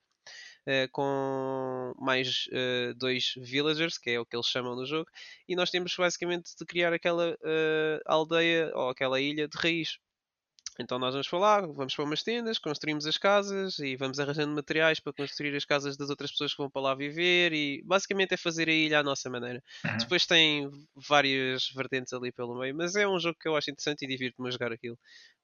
uh, 0.66 0.88
com 0.92 1.94
mais 1.98 2.46
uh, 2.48 2.94
dois 2.94 3.34
villagers, 3.36 3.98
que 3.98 4.10
é 4.10 4.20
o 4.20 4.26
que 4.26 4.36
eles 4.36 4.46
chamam 4.46 4.76
no 4.76 4.86
jogo, 4.86 5.08
e 5.48 5.56
nós 5.56 5.70
temos 5.70 5.94
basicamente 5.96 6.56
de 6.58 6.64
criar 6.66 6.92
aquela 6.92 7.32
uh, 7.32 8.00
aldeia 8.06 8.70
ou 8.74 8.88
aquela 8.88 9.20
ilha 9.20 9.48
de 9.48 9.56
raiz. 9.58 9.98
Então 10.78 10.98
nós 10.98 11.14
vamos 11.14 11.32
lá, 11.32 11.60
vamos 11.60 11.94
para 11.94 12.04
umas 12.04 12.22
tendas, 12.22 12.58
construímos 12.58 13.06
as 13.06 13.16
casas 13.16 13.78
e 13.78 13.96
vamos 13.96 14.18
arranjando 14.18 14.54
materiais 14.54 14.98
para 14.98 15.12
construir 15.12 15.54
as 15.54 15.64
casas 15.64 15.96
das 15.96 16.10
outras 16.10 16.32
pessoas 16.32 16.52
que 16.52 16.58
vão 16.58 16.68
para 16.68 16.82
lá 16.82 16.94
viver 16.94 17.52
e 17.52 17.82
basicamente 17.84 18.34
é 18.34 18.36
fazer 18.36 18.68
a 18.68 18.72
ilha 18.72 18.98
à 18.98 19.02
nossa 19.02 19.30
maneira. 19.30 19.62
Uhum. 19.84 19.96
Depois 19.98 20.26
tem 20.26 20.70
várias 20.96 21.70
vertentes 21.70 22.12
ali 22.12 22.32
pelo 22.32 22.58
meio, 22.58 22.74
mas 22.74 22.96
é 22.96 23.06
um 23.06 23.18
jogo 23.20 23.38
que 23.40 23.48
eu 23.48 23.56
acho 23.56 23.70
interessante 23.70 24.04
e 24.04 24.08
divirto-me 24.08 24.48
a 24.48 24.50
jogar 24.50 24.72
aquilo. 24.72 24.98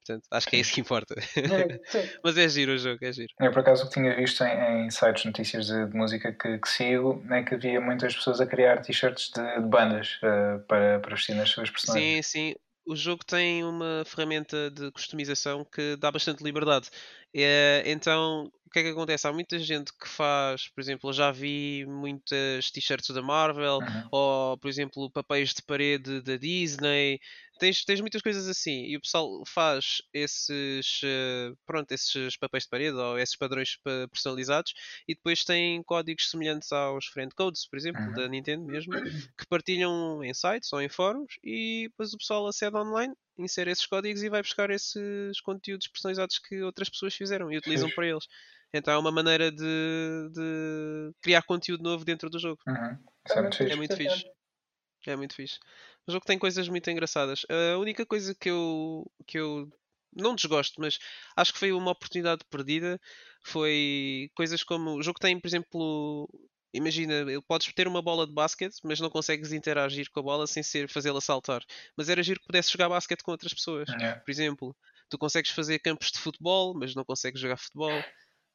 Portanto, 0.05 0.27
acho 0.31 0.49
que 0.49 0.57
é 0.57 0.61
isso 0.61 0.73
que 0.73 0.81
importa. 0.81 1.15
É, 1.15 1.21
mas 2.25 2.37
é 2.37 2.49
giro 2.49 2.73
o 2.73 2.79
jogo, 2.79 2.99
é 3.05 3.13
giro. 3.13 3.33
Eu 3.39 3.53
por 3.53 3.61
acaso 3.61 3.85
o 3.85 3.89
que 3.89 3.95
tinha 3.95 4.17
visto 4.17 4.43
em, 4.43 4.87
em 4.87 4.91
sites 4.91 5.25
notícias 5.27 5.67
de, 5.67 5.87
de 5.87 5.95
música 5.95 6.33
que, 6.33 6.59
que, 6.59 6.69
sigo 6.69 7.23
é 7.31 7.43
que 7.43 7.55
havia 7.55 7.81
muitas 7.81 8.17
pessoas 8.17 8.41
a 8.41 8.47
criar 8.47 8.81
t-shirts 8.81 9.31
de, 9.31 9.61
de, 9.61 9.69
bandas 9.69 10.19
uh, 10.23 10.59
para, 10.67 10.99
para 11.01 11.15
vestir 11.15 11.35
nas 11.35 11.51
suas 11.51 11.71
personagens. 11.71 12.27
Sim, 12.27 12.53
sim 12.53 12.55
o 12.91 12.97
jogo 12.97 13.25
tem 13.25 13.63
uma 13.63 14.03
ferramenta 14.05 14.69
de 14.69 14.91
customização 14.91 15.65
que 15.65 15.97
dá 15.97 16.11
bastante 16.11 16.43
liberdade. 16.43 16.91
É, 17.33 17.85
então, 17.87 18.51
o 18.67 18.71
que 18.71 18.81
é 18.81 18.83
que 18.83 18.89
acontece? 18.89 19.29
Há 19.29 19.33
muita 19.33 19.61
gente 19.61 19.93
que 19.93 20.09
faz, 20.09 20.67
por 20.69 20.81
exemplo, 20.81 21.09
eu 21.11 21.13
já 21.13 21.31
vi 21.31 21.87
muitas 21.87 22.69
t-shirts 22.73 23.15
da 23.15 23.23
Marvel, 23.23 23.79
uhum. 23.79 24.09
ou, 24.11 24.59
por 24.59 24.69
exemplo, 24.69 25.09
papéis 25.09 25.55
de 25.55 25.63
parede 25.63 26.21
da 26.21 26.37
Disney, 26.37 27.21
tens, 27.61 27.85
tens 27.85 28.01
muitas 28.01 28.23
coisas 28.23 28.49
assim 28.49 28.85
e 28.87 28.97
o 28.97 29.01
pessoal 29.01 29.43
faz 29.47 30.03
esses, 30.13 31.01
uh, 31.03 31.57
pronto, 31.67 31.93
esses 31.93 32.37
papéis 32.37 32.65
de 32.65 32.71
parede 32.71 32.97
ou 32.97 33.19
esses 33.19 33.37
padrões 33.37 33.79
personalizados 34.11 34.73
e 35.07 35.15
depois 35.15 35.45
tem 35.45 35.83
códigos 35.83 36.31
semelhantes 36.31 36.73
aos 36.73 37.07
friend 37.07 37.35
codes, 37.35 37.69
por 37.69 37.79
exemplo, 37.79 38.03
uhum. 38.03 38.13
da 38.15 38.29
Nintendo 38.29 38.65
mesmo, 38.65 38.93
que 39.39 39.47
partilham 39.49 40.25
em 40.25 40.35
sites 40.35 40.73
ou 40.73 40.81
em 40.81 40.89
fóruns 40.89 41.35
e 41.45 41.89
depois 41.89 42.13
o 42.15 42.19
pessoal 42.19 42.47
acede 42.47 42.77
online, 42.77 43.15
insere 43.39 43.71
esses 43.71 43.87
códigos 43.87 44.23
e 44.23 44.31
vai 44.31 44.43
buscar 44.43 44.71
esses 44.71 45.41
conteúdos 45.43 45.87
personalizados 45.87 46.39
que 46.39 46.63
outras 46.63 46.89
pessoas 46.89 47.15
fizeram 47.15 47.53
e 47.53 47.59
utilizam 47.59 47.91
para 47.91 48.07
eles. 48.07 48.27
Então 48.73 48.95
é 48.95 48.99
uma 48.99 49.11
maneira 49.11 49.51
de, 49.51 50.31
de 50.33 51.13
criar 51.21 51.43
conteúdo 51.43 51.83
novo 51.83 52.05
dentro 52.05 52.31
do 52.31 52.39
jogo. 52.39 52.61
Uhum. 52.67 52.99
É, 53.29 53.41
muito 53.43 53.63
é 53.63 53.77
muito 53.77 53.97
fixe. 53.97 54.25
É 55.07 55.17
muito 55.17 55.35
fixe. 55.35 55.59
O 56.11 56.13
jogo 56.13 56.27
tem 56.27 56.39
coisas 56.39 56.69
muito 56.69 56.91
engraçadas. 56.91 57.47
A 57.49 57.79
única 57.79 58.05
coisa 58.05 58.35
que 58.35 58.51
eu, 58.51 59.11
que 59.27 59.39
eu 59.39 59.71
não 60.13 60.35
desgosto, 60.35 60.81
mas 60.81 60.99
acho 61.37 61.53
que 61.53 61.59
foi 61.59 61.73
uma 61.73 61.93
oportunidade 61.93 62.45
perdida 62.51 63.01
foi 63.45 64.29
coisas 64.35 64.63
como 64.63 64.97
o 64.97 65.03
jogo 65.03 65.21
tem, 65.21 65.39
por 65.39 65.47
exemplo, 65.47 66.29
imagina, 66.75 67.25
podes 67.47 67.73
ter 67.73 67.87
uma 67.87 68.03
bola 68.03 68.27
de 68.27 68.33
basquete, 68.33 68.77
mas 68.83 69.01
não 69.01 69.09
consegues 69.09 69.53
interagir 69.53 70.11
com 70.11 70.21
a 70.21 70.23
bola 70.23 70.47
sem 70.47 70.63
ser 70.63 70.89
fazê-la 70.89 71.21
saltar. 71.21 71.63
Mas 71.97 72.09
era 72.09 72.23
giro 72.23 72.41
que 72.41 72.47
pudesse 72.47 72.73
jogar 72.73 72.89
basquete 72.89 73.23
com 73.23 73.31
outras 73.31 73.55
pessoas. 73.55 73.89
Yeah. 73.89 74.21
Por 74.21 74.31
exemplo, 74.31 74.77
tu 75.09 75.17
consegues 75.17 75.53
fazer 75.53 75.79
campos 75.79 76.11
de 76.11 76.19
futebol, 76.19 76.75
mas 76.75 76.95
não 76.95 77.05
consegues 77.05 77.41
jogar 77.41 77.57
futebol. 77.57 78.03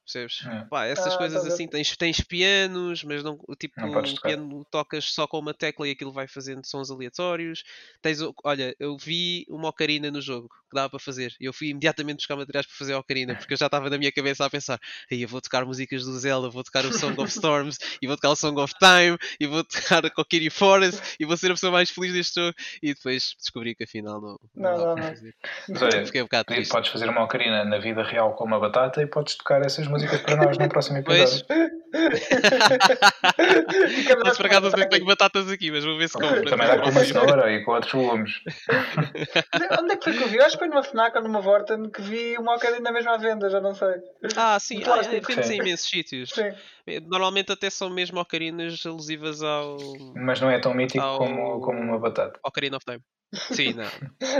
Percebes? 0.05 0.45
É. 0.45 0.65
Pá, 0.65 0.85
essas 0.85 1.15
ah, 1.15 1.17
coisas 1.17 1.45
assim, 1.47 1.67
tens, 1.67 1.97
tens 1.97 2.21
pianos, 2.21 3.03
mas 3.03 3.23
não, 3.23 3.39
tipo, 3.57 3.81
não 3.81 3.99
o 3.99 4.21
piano 4.21 4.65
tocas 4.69 5.11
só 5.11 5.25
com 5.25 5.39
uma 5.39 5.53
tecla 5.53 5.87
e 5.87 5.91
aquilo 5.91 6.11
vai 6.11 6.27
fazendo 6.27 6.63
sons 6.63 6.91
aleatórios. 6.91 7.63
Tens, 8.03 8.19
olha, 8.43 8.75
eu 8.79 8.95
vi 8.97 9.47
uma 9.49 9.69
ocarina 9.69 10.11
no 10.11 10.21
jogo 10.21 10.47
que 10.69 10.75
dava 10.75 10.91
para 10.91 10.99
fazer. 10.99 11.33
E 11.41 11.45
eu 11.45 11.53
fui 11.53 11.69
imediatamente 11.69 12.17
buscar 12.17 12.35
materiais 12.35 12.67
para 12.67 12.75
fazer 12.75 12.93
a 12.93 12.99
ocarina, 12.99 13.35
porque 13.35 13.53
eu 13.53 13.57
já 13.57 13.65
estava 13.65 13.89
na 13.89 13.97
minha 13.97 14.11
cabeça 14.11 14.45
a 14.45 14.49
pensar, 14.49 14.79
aí 15.11 15.23
eu 15.23 15.27
vou 15.27 15.41
tocar 15.41 15.65
músicas 15.65 16.05
do 16.05 16.17
Zelda, 16.19 16.49
vou 16.49 16.63
tocar 16.63 16.85
o 16.85 16.93
Song 16.93 17.19
of 17.19 17.29
Storms, 17.33 17.79
e 17.99 18.05
vou 18.05 18.15
tocar 18.15 18.29
o 18.29 18.35
Song 18.35 18.61
of 18.61 18.75
Time, 18.77 19.17
e 19.39 19.47
vou 19.47 19.63
tocar 19.63 20.05
a 20.05 20.09
Kokiri 20.11 20.51
Forest, 20.51 21.01
e 21.19 21.25
vou 21.25 21.35
ser 21.35 21.47
a 21.47 21.55
pessoa 21.55 21.71
mais 21.71 21.89
feliz 21.89 22.13
deste 22.13 22.39
jogo. 22.39 22.55
E 22.81 22.93
depois 22.93 23.35
descobri 23.39 23.73
que 23.73 23.85
afinal 23.85 24.21
não, 24.21 24.39
não, 24.55 24.77
não, 24.77 24.95
não. 24.95 25.13
Mas 25.67 25.81
olha, 25.81 26.05
Fiquei 26.05 26.21
um 26.21 26.25
bocado 26.25 26.45
triste. 26.45 26.71
podes 26.71 26.91
fazer 26.91 27.09
uma 27.09 27.23
ocarina 27.23 27.65
na 27.65 27.79
vida 27.79 28.03
real 28.03 28.33
com 28.33 28.43
uma 28.43 28.59
batata 28.59 29.01
e 29.01 29.07
podes 29.07 29.35
tocar 29.35 29.65
essas 29.65 29.87
músicas 29.87 29.94
músicas 29.95 30.21
para 30.21 30.35
nós 30.35 30.57
no 30.57 30.69
próximo 30.69 30.97
episódio. 30.97 31.45
Mas 34.23 34.37
por 34.37 34.45
acaso 34.45 34.71
não 34.71 34.89
tenho 34.89 35.05
batatas 35.05 35.49
aqui, 35.49 35.71
mas 35.71 35.83
vou 35.85 35.97
ver 35.97 36.09
se 36.09 36.13
compro. 36.13 36.43
Também 36.45 36.67
dá 36.67 36.79
com 36.79 36.89
uma 36.89 37.03
cenoura 37.03 37.51
e 37.51 37.63
com 37.63 37.71
outros 37.71 37.93
legumes. 37.93 38.41
Onde 39.79 39.93
é 39.93 39.95
que 39.95 40.03
foi 40.03 40.13
que 40.13 40.23
eu 40.23 40.27
vi? 40.27 40.37
Eu 40.37 40.45
acho 40.45 40.57
que 40.57 40.59
foi 40.59 40.67
numa 40.67 40.83
FNAC 40.83 41.15
ou 41.17 41.23
numa 41.23 41.41
Vorten 41.41 41.89
que 41.89 42.01
vi 42.01 42.37
uma 42.37 42.55
ocarina 42.55 42.91
mesmo 42.91 43.11
à 43.11 43.17
venda, 43.17 43.49
já 43.49 43.61
não 43.61 43.73
sei. 43.73 43.95
Ah, 44.35 44.59
sim, 44.59 44.83
ah, 44.85 45.01
vende-se 45.01 45.53
em 45.53 45.59
imensos 45.59 45.89
sítios. 45.89 46.29
Sim. 46.29 46.51
Normalmente 47.07 47.51
até 47.51 47.69
são 47.69 47.89
mesmo 47.89 48.19
ocarinas 48.19 48.85
alusivas 48.85 49.41
ao. 49.41 49.77
Mas 50.15 50.41
não 50.41 50.49
é 50.49 50.59
tão 50.59 50.73
mítico 50.73 51.03
ao... 51.03 51.17
como, 51.17 51.61
como 51.61 51.79
uma 51.79 51.99
batata. 51.99 52.39
Ocarina 52.43 52.77
of 52.77 52.85
Time. 52.85 53.01
Sim, 53.33 53.73
não. 53.73 53.89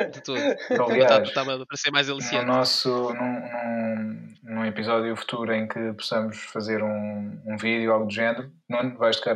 De 0.10 0.22
tudo. 0.22 0.40
Aliás, 0.90 1.28
estava 1.28 1.66
para 1.66 1.78
ser 1.78 1.92
mais 1.92 2.10
aliciante. 2.10 2.46
No 2.46 2.54
nosso, 2.54 3.14
num, 3.14 3.40
num, 3.40 4.34
num, 4.44 4.66
episódio 4.66 5.16
futuro 5.16 5.54
em 5.54 5.68
que 5.68 5.94
possamos 5.94 6.38
fazer 6.38 6.82
um, 6.82 7.42
um 7.46 7.58
vídeo, 7.58 7.92
algo 7.92 8.06
do 8.06 8.14
género, 8.14 8.52
não 8.70 8.96
vais 8.98 9.20
tocar 9.20 9.36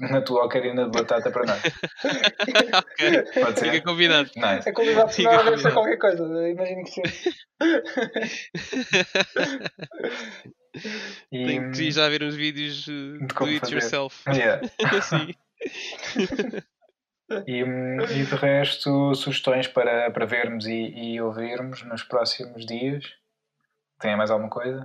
na 0.00 0.22
tua 0.22 0.44
ocarina 0.44 0.84
de 0.84 0.90
batata 0.90 1.30
para 1.30 1.46
nós. 1.46 1.62
ok. 2.74 3.22
Pode 3.42 3.58
ser? 3.58 3.72
Fica 3.72 3.84
combinado. 3.84 4.30
Nice. 4.36 4.68
A 4.68 4.72
qualidade 4.72 5.14
sonora 5.14 5.44
deve 5.44 5.58
ser 5.58 5.72
qualquer 5.72 5.98
coisa, 5.98 6.48
imagino 6.48 6.84
que 6.84 6.90
sim. 6.90 7.02
e... 11.32 11.46
Tenho 11.46 11.72
que 11.72 11.90
já 11.90 12.08
ver 12.08 12.22
uns 12.22 12.34
vídeos 12.34 12.86
uh, 12.86 13.18
do 13.18 13.44
it 13.46 13.60
fazer. 13.60 13.74
yourself. 13.74 14.22
Yeah. 14.30 14.60
assim. 14.96 15.34
E, 17.46 17.60
e 17.60 18.24
de 18.24 18.34
resto, 18.34 19.14
sugestões 19.14 19.68
para, 19.68 20.10
para 20.10 20.26
vermos 20.26 20.66
e, 20.66 20.72
e 20.72 21.20
ouvirmos 21.20 21.82
nos 21.84 22.02
próximos 22.02 22.66
dias? 22.66 23.04
Tem 24.00 24.16
mais 24.16 24.30
alguma 24.30 24.50
coisa? 24.50 24.84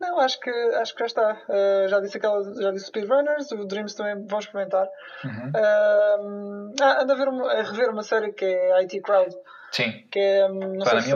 Não, 0.00 0.18
acho 0.18 0.40
que, 0.40 0.50
acho 0.50 0.94
que 0.94 1.00
já 1.00 1.06
está. 1.06 1.42
Uh, 1.48 1.88
já 1.88 2.00
disse 2.00 2.16
aquela, 2.16 2.42
já 2.60 2.72
disse 2.72 2.86
Speedrunners, 2.86 3.50
o 3.52 3.64
Dreams 3.64 3.94
também 3.94 4.26
vão 4.26 4.40
experimentar. 4.40 4.88
Uhum. 5.24 5.52
Uh, 5.54 6.84
ando 7.00 7.12
a, 7.12 7.16
ver 7.16 7.28
uma, 7.28 7.52
a 7.52 7.62
rever 7.62 7.90
uma 7.90 8.02
série 8.02 8.32
que 8.32 8.44
é 8.44 8.80
IT 8.82 9.00
Crowd. 9.00 9.32
Sim. 9.70 10.06
Que 10.10 10.18
é, 10.18 10.50
hum, 10.50 10.74
não 10.74 10.86
sei 10.86 11.00
se 11.02 11.14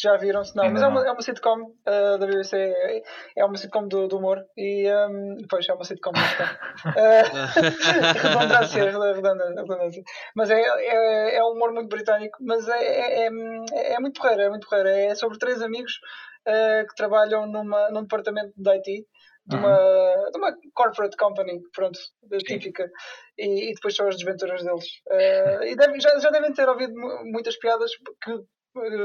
já 0.00 0.16
viram, 0.16 0.44
se 0.44 0.54
não, 0.56 0.70
mas 0.70 0.82
é 0.82 0.86
uma, 0.86 1.06
é 1.06 1.10
uma 1.10 1.22
sitcom 1.22 1.62
uh, 1.62 2.18
da 2.18 2.26
BBC, 2.26 2.56
é, 3.36 3.44
uma 3.44 3.56
sitcom 3.56 3.88
do, 3.88 4.06
do 4.08 4.18
humor 4.18 4.44
e 4.56 4.90
um, 4.90 5.38
pois 5.48 5.68
é 5.68 5.74
uma 5.74 5.84
sitcom 5.84 6.10
uh, 6.10 6.14
redundância, 8.22 8.84
redundância, 8.84 10.02
mas 10.34 10.50
é, 10.50 10.60
é, 10.60 11.36
é 11.36 11.44
um 11.44 11.52
humor 11.52 11.72
muito 11.72 11.88
britânico, 11.88 12.36
mas 12.40 12.68
é, 12.68 12.78
é, 12.78 13.26
é, 13.26 13.28
é 13.94 14.00
muito 14.00 14.20
porreiro, 14.20 14.42
é 14.42 14.48
muito 14.48 14.68
porreiro, 14.68 14.88
é 14.88 15.14
sobre 15.14 15.38
três 15.38 15.62
amigos 15.62 15.92
uh, 16.46 16.86
que 16.86 16.94
trabalham 16.94 17.46
numa, 17.46 17.90
num 17.90 18.02
departamento 18.02 18.52
de 18.56 18.70
IT 18.70 19.06
de 19.46 19.56
uma, 19.56 19.78
uhum. 19.78 20.30
de 20.30 20.38
uma 20.38 20.56
corporate 20.72 21.16
company, 21.16 21.60
pronto, 21.74 21.98
típica, 22.46 22.90
e, 23.36 23.70
e, 23.70 23.74
depois 23.74 23.94
são 23.94 24.08
as 24.08 24.16
desventuras 24.16 24.62
deles. 24.62 24.86
Uh, 25.06 25.64
e 25.64 26.00
já, 26.00 26.18
já 26.18 26.30
devem 26.30 26.52
ter 26.52 26.68
ouvido 26.68 26.94
muitas 27.24 27.56
piadas 27.58 27.90
que 28.22 28.32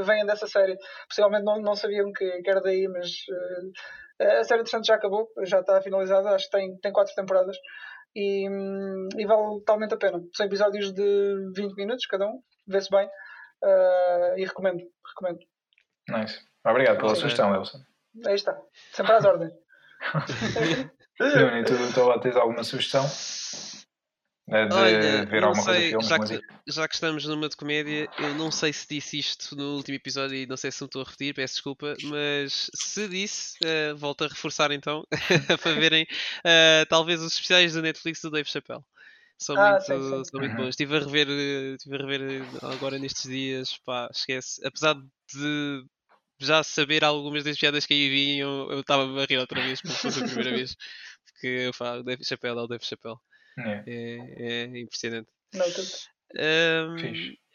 vêm 0.05 0.25
dessa 0.25 0.47
série. 0.47 0.77
Possivelmente 1.07 1.43
não, 1.43 1.61
não 1.61 1.75
sabiam 1.75 2.11
que, 2.11 2.41
que 2.41 2.49
era 2.49 2.61
daí, 2.61 2.87
mas 2.87 3.09
uh, 3.29 4.39
a 4.39 4.43
série 4.43 4.61
interessante 4.61 4.87
já 4.87 4.95
acabou, 4.95 5.29
já 5.43 5.59
está 5.59 5.81
finalizada, 5.81 6.29
acho 6.31 6.45
que 6.45 6.51
tem, 6.51 6.77
tem 6.77 6.91
quatro 6.91 7.13
temporadas. 7.15 7.57
e, 8.15 8.47
e 9.17 9.25
vale 9.25 9.59
totalmente 9.59 9.93
a 9.93 9.97
pena. 9.97 10.21
São 10.33 10.45
episódios 10.45 10.91
de 10.93 11.51
20 11.55 11.75
minutos 11.75 12.05
cada 12.05 12.27
um, 12.27 12.41
vê-se 12.67 12.89
bem 12.89 13.07
uh, 13.07 14.37
e 14.37 14.45
recomendo. 14.45 14.83
recomendo. 15.07 15.39
Nice. 16.09 16.39
Obrigado 16.65 16.97
pela 16.97 17.15
sugestão, 17.15 17.53
Elson. 17.55 17.79
Aí 18.25 18.35
está, 18.35 18.59
sempre 18.91 19.13
às 19.13 19.25
ordens. 19.25 19.53
Nuno, 21.19 21.65
tu, 21.65 21.93
tu 21.93 22.19
tens 22.21 22.35
alguma 22.37 22.63
sugestão? 22.63 23.03
É 24.51 24.65
de 24.65 24.73
Olha, 24.73 25.25
ver 25.25 25.43
alguma 25.43 25.63
sei, 25.63 25.91
coisa, 25.91 26.07
filmes, 26.07 26.07
já, 26.07 26.19
que, 26.19 26.41
já 26.67 26.87
que 26.87 26.93
estamos 26.95 27.25
numa 27.25 27.47
de 27.47 27.55
comédia, 27.55 28.09
eu 28.17 28.33
não 28.33 28.49
sei 28.49 28.73
se 28.73 28.87
disse 28.89 29.19
isto 29.19 29.55
no 29.55 29.75
último 29.75 29.95
episódio 29.95 30.35
e 30.35 30.47
não 30.47 30.57
sei 30.57 30.71
se 30.71 30.81
me 30.81 30.87
estou 30.87 31.03
a 31.03 31.05
repetir, 31.05 31.35
peço 31.35 31.53
desculpa, 31.55 31.95
mas 32.05 32.69
se 32.73 33.07
disse, 33.07 33.57
uh, 33.63 33.95
volto 33.95 34.23
a 34.23 34.27
reforçar 34.27 34.71
então, 34.71 35.05
para 35.61 35.73
verem 35.73 36.03
uh, 36.03 36.85
talvez 36.89 37.21
os 37.21 37.33
especiais 37.33 37.73
da 37.73 37.81
Netflix 37.81 38.21
do 38.21 38.31
Dave 38.31 38.49
Chappelle. 38.49 38.83
São, 39.37 39.55
ah, 39.55 39.71
muito, 39.71 39.85
sim, 39.85 39.93
sim. 39.93 40.23
são 40.25 40.39
muito 40.39 40.55
bons. 40.55 40.69
Estive 40.69 40.97
a 40.97 40.99
rever, 40.99 41.27
estive 41.75 41.95
a 41.95 41.99
rever 41.99 42.43
agora 42.61 42.99
nestes 42.99 43.23
dias, 43.29 43.77
pá, 43.85 44.09
esquece. 44.11 44.59
Apesar 44.65 44.95
de 45.33 45.85
já 46.39 46.63
saber 46.63 47.05
algumas 47.05 47.43
das 47.43 47.57
piadas 47.57 47.85
que 47.85 47.93
aí 47.93 48.09
vinham, 48.09 48.69
eu 48.71 48.81
estava 48.81 49.03
a 49.03 49.25
rir 49.25 49.37
outra 49.37 49.61
vez, 49.61 49.81
porque 49.81 49.95
foi 49.95 50.23
a 50.23 50.25
primeira 50.25 50.51
vez. 50.51 50.75
Porque, 51.25 51.71
pá, 51.77 51.97
o 51.97 52.03
Dave 52.03 52.25
Chappelle 52.25 52.59
é 52.59 52.61
o 52.61 52.67
Dave 52.67 52.83
Chappelle. 52.83 53.17
É, 53.57 53.83
é, 53.87 54.63
é 54.63 54.79
impressionante. 54.79 55.29
Não, 55.53 55.65
tanto. 55.71 56.09
Um, 56.35 56.95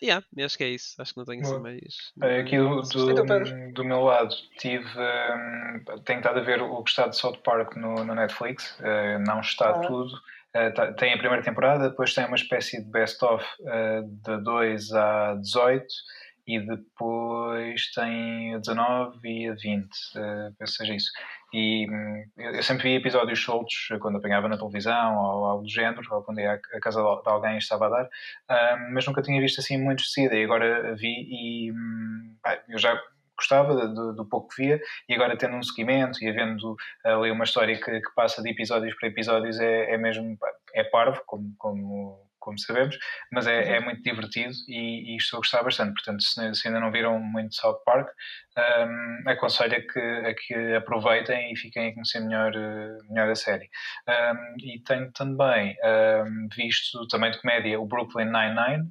yeah, 0.02 0.24
acho 0.44 0.58
que 0.58 0.64
é 0.64 0.68
isso. 0.70 1.00
Acho 1.00 1.12
que 1.12 1.18
não 1.18 1.24
tenho 1.24 1.42
assim 1.42 1.58
mais. 1.60 2.12
É, 2.22 2.40
aqui 2.40 2.58
do, 2.58 2.80
do, 2.80 3.72
do, 3.72 3.84
meu 3.84 4.02
lado, 4.02 4.34
tive. 4.58 4.84
Um, 4.84 6.02
tenho 6.04 6.18
estado 6.18 6.40
a 6.40 6.42
ver 6.42 6.60
o 6.60 6.82
que 6.82 6.90
está 6.90 7.06
de 7.06 7.16
South 7.16 7.38
Park 7.44 7.76
no, 7.76 8.04
no 8.04 8.14
Netflix. 8.14 8.76
Uh, 8.80 9.18
não 9.24 9.40
está 9.40 9.70
ah. 9.70 9.80
tudo. 9.80 10.12
Uh, 10.56 10.72
tá, 10.74 10.92
tem 10.92 11.12
a 11.12 11.18
primeira 11.18 11.42
temporada, 11.42 11.88
depois 11.88 12.14
tem 12.14 12.24
uma 12.26 12.36
espécie 12.36 12.82
de 12.82 12.90
best-of 12.90 13.44
uh, 13.60 14.06
de 14.06 14.42
2 14.42 14.92
a 14.92 15.34
18 15.34 15.84
e 16.46 16.60
depois 16.60 17.90
tem 17.92 18.54
a 18.54 18.58
19 18.58 19.18
e 19.24 19.48
a 19.48 19.54
20, 19.54 19.84
uh, 19.84 20.54
penso 20.58 20.72
que 20.72 20.78
seja 20.78 20.94
isso. 20.94 21.10
E 21.54 21.86
hum, 21.88 22.24
eu 22.36 22.62
sempre 22.64 22.88
vi 22.88 22.96
episódios 22.96 23.40
soltos 23.40 23.86
quando 24.00 24.18
apanhava 24.18 24.48
na 24.48 24.58
televisão 24.58 25.16
ou 25.16 25.44
algo 25.44 25.62
do 25.62 25.70
género, 25.70 26.02
ou 26.10 26.20
quando 26.20 26.40
ia 26.40 26.54
à 26.54 26.80
casa 26.80 27.00
de 27.00 27.28
alguém 27.30 27.58
estava 27.58 27.86
a 27.86 27.90
dar, 27.90 28.04
uh, 28.04 28.92
mas 28.92 29.06
nunca 29.06 29.22
tinha 29.22 29.40
visto 29.40 29.60
assim 29.60 29.78
muito 29.78 30.02
seguida. 30.02 30.34
E 30.34 30.42
agora 30.42 30.96
vi 30.96 31.14
e 31.30 31.70
hum, 31.70 32.36
eu 32.68 32.76
já 32.76 33.00
gostava 33.36 33.86
do, 33.86 34.12
do, 34.14 34.24
pouco 34.26 34.48
que 34.48 34.62
via 34.62 34.80
e 35.08 35.14
agora 35.14 35.36
tendo 35.36 35.56
um 35.56 35.62
seguimento 35.62 36.22
e 36.22 36.28
havendo 36.28 36.76
ali 37.04 37.30
uma 37.30 37.44
história 37.44 37.76
que, 37.76 38.00
que 38.00 38.14
passa 38.16 38.42
de 38.42 38.50
episódios 38.50 38.94
para 38.96 39.08
episódios 39.08 39.58
é, 39.60 39.92
é 39.92 39.98
mesmo 39.98 40.36
é 40.72 40.84
parvo 40.84 41.22
como, 41.26 41.54
como 41.58 42.23
como 42.44 42.58
sabemos, 42.58 42.96
mas 43.32 43.46
é, 43.46 43.76
é 43.76 43.80
muito 43.80 44.02
divertido 44.02 44.52
e, 44.68 45.14
e, 45.14 45.16
estou 45.16 45.38
a 45.38 45.40
gostar 45.40 45.62
bastante. 45.62 45.94
Portanto, 45.94 46.22
se, 46.22 46.54
se 46.54 46.68
ainda 46.68 46.78
não 46.78 46.92
viram 46.92 47.18
muito 47.18 47.54
South 47.54 47.80
Park, 47.84 48.08
um, 48.58 49.30
aconselho 49.30 49.76
a 49.76 49.80
que, 49.80 49.98
a 49.98 50.34
que 50.34 50.74
aproveitem 50.74 51.52
e 51.52 51.56
fiquem 51.56 51.88
a 51.88 51.94
conhecer 51.94 52.20
melhor, 52.20 52.52
melhor 53.08 53.30
a 53.30 53.34
série. 53.34 53.68
Um, 54.06 54.56
e 54.62 54.80
tenho 54.80 55.10
também 55.12 55.76
um, 55.82 56.48
visto, 56.54 57.08
também 57.08 57.30
de 57.30 57.40
comédia, 57.40 57.80
o 57.80 57.86
Brooklyn 57.86 58.26
Nine-Nine. 58.26 58.90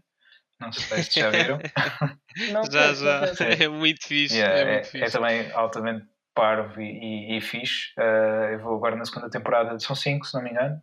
Não 0.59 0.71
sei 0.71 1.03
se 1.03 1.19
já 1.19 1.29
viram. 1.29 1.59
não, 2.51 2.63
já, 2.71 2.93
já. 2.93 3.45
É 3.63 3.67
muito 3.67 4.07
fixe. 4.07 4.37
Yeah, 4.37 4.59
é, 4.59 4.65
muito 4.65 4.79
é, 4.79 4.83
fixe. 4.83 5.03
é, 5.03 5.09
também 5.09 5.51
altamente 5.51 6.05
parvo 6.33 6.81
e, 6.81 7.33
e, 7.33 7.37
e 7.37 7.41
fixe. 7.41 7.91
Uh, 7.97 8.53
eu 8.53 8.59
vou 8.59 8.75
agora 8.75 8.95
na 8.95 9.05
segunda 9.05 9.29
temporada, 9.29 9.77
são 9.79 9.95
cinco, 9.95 10.25
se 10.25 10.33
não 10.33 10.43
me 10.43 10.49
engano. 10.49 10.81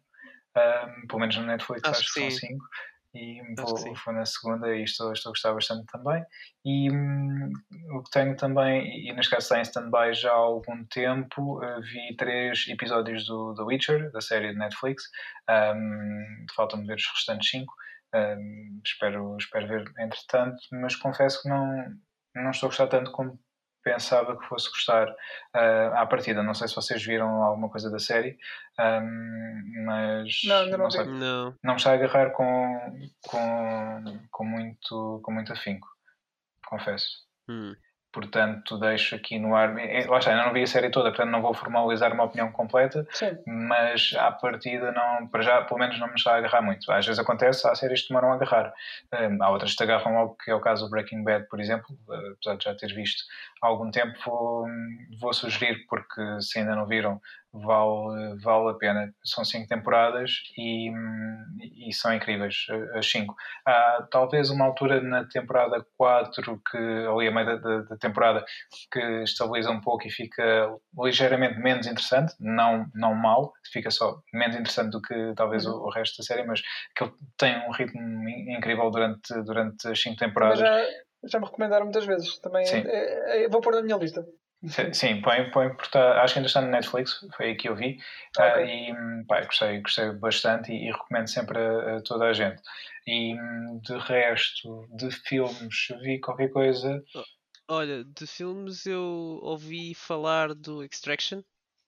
Um, 0.57 1.07
pelo 1.07 1.21
menos 1.21 1.37
no 1.37 1.47
Netflix 1.47 1.83
acho, 1.85 2.01
acho 2.01 2.15
que, 2.15 2.21
são 2.21 2.31
5 2.31 2.65
e 3.13 3.41
vou, 3.57 3.95
vou, 4.05 4.15
na 4.15 4.25
segunda 4.25 4.75
e 4.75 4.85
estou, 4.85 5.13
estou 5.13 5.31
a 5.31 5.33
gostar 5.33 5.53
bastante 5.53 5.87
também. 5.87 6.25
E 6.65 6.91
um, 6.91 7.53
o 7.97 8.03
que 8.03 8.11
tenho 8.11 8.37
também, 8.37 9.09
e 9.09 9.13
neste 9.13 9.31
caso 9.31 9.45
está 9.45 9.59
em 9.59 9.63
stand-by 9.63 10.15
já 10.15 10.31
há 10.31 10.37
algum 10.37 10.85
tempo, 10.85 11.59
uh, 11.59 11.81
vi 11.83 12.17
três 12.17 12.67
episódios 12.69 13.27
do 13.27 13.55
The 13.55 13.63
Witcher, 13.63 14.13
da 14.13 14.21
série 14.21 14.53
de 14.53 14.59
Netflix. 14.59 15.05
Um, 15.49 16.47
Faltam-me 16.55 16.87
ver 16.87 16.97
os 16.97 17.07
restantes 17.07 17.51
cinco. 17.51 17.75
Um, 18.15 18.81
espero, 18.85 19.37
espero 19.39 19.69
ver 19.69 19.85
entretanto, 19.99 20.59
mas 20.73 20.97
confesso 20.97 21.43
que 21.43 21.49
não, 21.49 21.85
não 22.35 22.51
estou 22.51 22.67
a 22.67 22.71
gostar 22.71 22.89
tanto 22.89 23.11
como 23.13 23.39
pensava 23.83 24.37
que 24.39 24.47
fosse 24.47 24.69
gostar 24.71 25.09
uh, 25.09 25.95
à 25.97 26.07
partida. 26.07 26.43
Não 26.43 26.55
sei 26.55 26.69
se 26.69 26.75
vocês 26.75 27.05
viram 27.05 27.43
alguma 27.43 27.69
coisa 27.69 27.91
da 27.91 27.99
série, 27.99 28.39
um, 28.79 29.85
mas 29.87 30.41
não, 30.45 30.67
não, 30.67 30.79
não, 30.79 30.91
sei, 30.91 31.05
não. 31.05 31.55
não 31.63 31.75
me 31.75 31.77
está 31.77 31.91
a 31.91 31.95
agarrar 31.95 32.31
com, 32.31 33.11
com, 33.27 34.05
com, 34.31 34.45
muito, 34.45 35.21
com 35.23 35.33
muito 35.33 35.53
afinco, 35.53 35.89
confesso. 36.67 37.09
Hum 37.49 37.75
portanto 38.13 38.79
deixo 38.79 39.15
aqui 39.15 39.39
no 39.39 39.55
ar. 39.55 39.79
É, 39.79 40.07
lá 40.07 40.19
está, 40.19 40.31
ainda 40.31 40.47
não 40.47 40.53
vi 40.53 40.63
a 40.63 40.67
série 40.67 40.91
toda, 40.91 41.11
portanto 41.11 41.31
não 41.31 41.43
vou 41.43 41.55
formalizar 41.55 42.13
uma 42.13 42.25
opinião 42.25 42.51
completa, 42.53 43.07
Sim. 43.13 43.39
mas 43.47 44.15
à 44.19 44.31
partida, 44.31 44.93
não, 44.93 45.27
para 45.29 45.43
já, 45.43 45.63
pelo 45.63 45.81
menos 45.81 45.99
não 45.99 46.09
me 46.09 46.15
está 46.15 46.35
a 46.35 46.39
agarrar 46.39 46.63
muito. 46.63 46.91
Às 46.91 47.07
vezes 47.07 47.19
acontece, 47.19 47.67
há 47.67 47.75
séries 47.75 48.03
que 48.03 48.09
demoram 48.09 48.33
a 48.33 48.35
agarrar, 48.35 48.73
um, 49.15 49.43
há 49.43 49.51
outras 49.51 49.73
que 49.73 49.77
te 49.77 49.83
agarram 49.85 50.15
logo, 50.15 50.37
que 50.45 50.51
é 50.51 50.55
o 50.55 50.61
caso 50.61 50.85
do 50.85 50.91
Breaking 50.91 51.23
Bad, 51.23 51.47
por 51.49 51.61
exemplo, 51.61 51.97
apesar 52.33 52.57
de 52.57 52.65
já 52.65 52.75
ter 52.75 52.93
visto 52.95 53.23
há 53.63 53.67
algum 53.67 53.91
tempo, 53.91 54.19
vou, 54.25 54.67
vou 55.19 55.33
sugerir, 55.33 55.87
porque 55.89 56.23
se 56.41 56.59
ainda 56.59 56.75
não 56.75 56.87
viram, 56.87 57.21
vale, 57.53 58.37
vale 58.41 58.71
a 58.71 58.75
pena. 58.75 59.15
São 59.25 59.45
cinco 59.45 59.69
temporadas 59.69 60.43
e, 60.57 60.91
e 61.89 61.93
são 61.93 62.15
incríveis 62.15 62.67
as 62.95 63.11
cinco. 63.11 63.35
Há 63.67 64.07
talvez 64.11 64.51
uma 64.51 64.65
altura 64.65 65.01
na 65.01 65.25
temporada 65.25 65.85
4, 65.97 66.61
que, 66.71 66.77
ali 66.77 67.29
a 67.29 67.31
meio 67.33 67.61
da, 67.61 67.83
da, 67.83 67.97
temporada, 67.97 68.45
que 68.91 69.01
estabiliza 69.23 69.71
um 69.71 69.81
pouco 69.81 70.07
e 70.07 70.11
fica 70.11 70.75
ligeiramente 71.03 71.59
menos 71.59 71.87
interessante, 71.87 72.35
não, 72.39 72.87
não 72.95 73.15
mal, 73.15 73.53
fica 73.73 73.91
só 73.91 74.21
menos 74.33 74.57
interessante 74.57 74.91
do 74.91 75.03
que 75.03 75.33
talvez 75.37 75.67
o, 75.67 75.73
o 75.73 75.91
resto 75.91 76.19
da 76.19 76.25
série, 76.25 76.45
mas 76.45 76.61
que 76.95 77.05
ele 77.05 77.13
tem 77.37 77.69
um 77.69 77.73
ritmo 77.73 78.29
incrível 78.29 78.91
durante, 78.91 79.43
durante 79.43 79.89
as 79.89 80.01
cinco 80.01 80.17
temporadas. 80.17 80.59
Já, 80.59 80.83
já 81.25 81.39
me 81.39 81.47
recomendaram 81.47 81.85
muitas 81.85 82.07
vezes, 82.07 82.39
também 82.39 82.67
é, 82.67 82.79
é, 82.79 83.45
é, 83.45 83.49
vou 83.49 83.61
pôr 83.61 83.75
na 83.75 83.83
minha 83.83 83.97
lista. 83.97 84.25
Sim, 84.93 85.23
põe, 85.23 85.51
põe 85.51 85.71
porque 85.71 85.91
tá, 85.91 86.23
acho 86.23 86.35
que 86.35 86.39
ainda 86.39 86.47
está 86.47 86.61
no 86.61 86.69
Netflix, 86.69 87.27
foi 87.35 87.47
aí 87.47 87.55
que 87.55 87.69
eu 87.69 87.75
vi, 87.75 87.99
ah, 88.39 88.49
okay. 88.51 88.93
uh, 88.93 89.21
e 89.21 89.25
pá, 89.27 89.43
gostei, 89.45 89.81
gostei 89.81 90.13
bastante 90.13 90.71
e, 90.71 90.89
e 90.89 90.93
recomendo 90.93 91.29
sempre 91.29 91.59
a, 91.59 91.97
a, 91.97 92.03
toda 92.03 92.27
a 92.27 92.33
gente. 92.35 92.61
E 93.07 93.35
de 93.83 93.99
resto, 93.99 94.87
de 94.95 95.11
filmes, 95.11 95.89
vi 96.03 96.21
qualquer 96.21 96.51
coisa. 96.51 97.03
Olha, 97.69 98.05
de 98.05 98.27
filmes 98.27 98.85
eu 98.85 99.41
ouvi 99.43 99.95
falar 99.95 100.55
do 100.55 100.85
Extraction, 100.85 101.43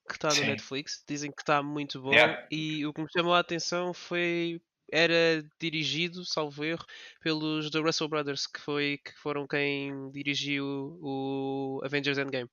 que 0.09 0.15
está 0.15 0.29
no 0.29 0.47
Netflix, 0.47 1.05
dizem 1.07 1.31
que 1.31 1.43
está 1.43 1.63
muito 1.63 2.01
bom, 2.01 2.13
yeah. 2.13 2.47
e 2.51 2.87
o 2.87 2.93
que 2.95 3.03
me 3.03 3.09
chamou 3.15 3.35
a 3.35 3.41
atenção 3.41 3.93
foi 3.93 4.63
era 4.91 5.43
dirigido, 5.61 6.25
salvo 6.25 6.65
erro, 6.65 6.85
pelos 7.23 7.71
The 7.71 7.79
Russell 7.79 8.09
Brothers, 8.09 8.47
que, 8.47 8.61
foi, 8.61 8.99
que 9.05 9.13
foram 9.19 9.47
quem 9.47 10.11
dirigiu 10.11 10.99
o 11.01 11.81
Avengers 11.83 12.19
Endgame. 12.19 12.49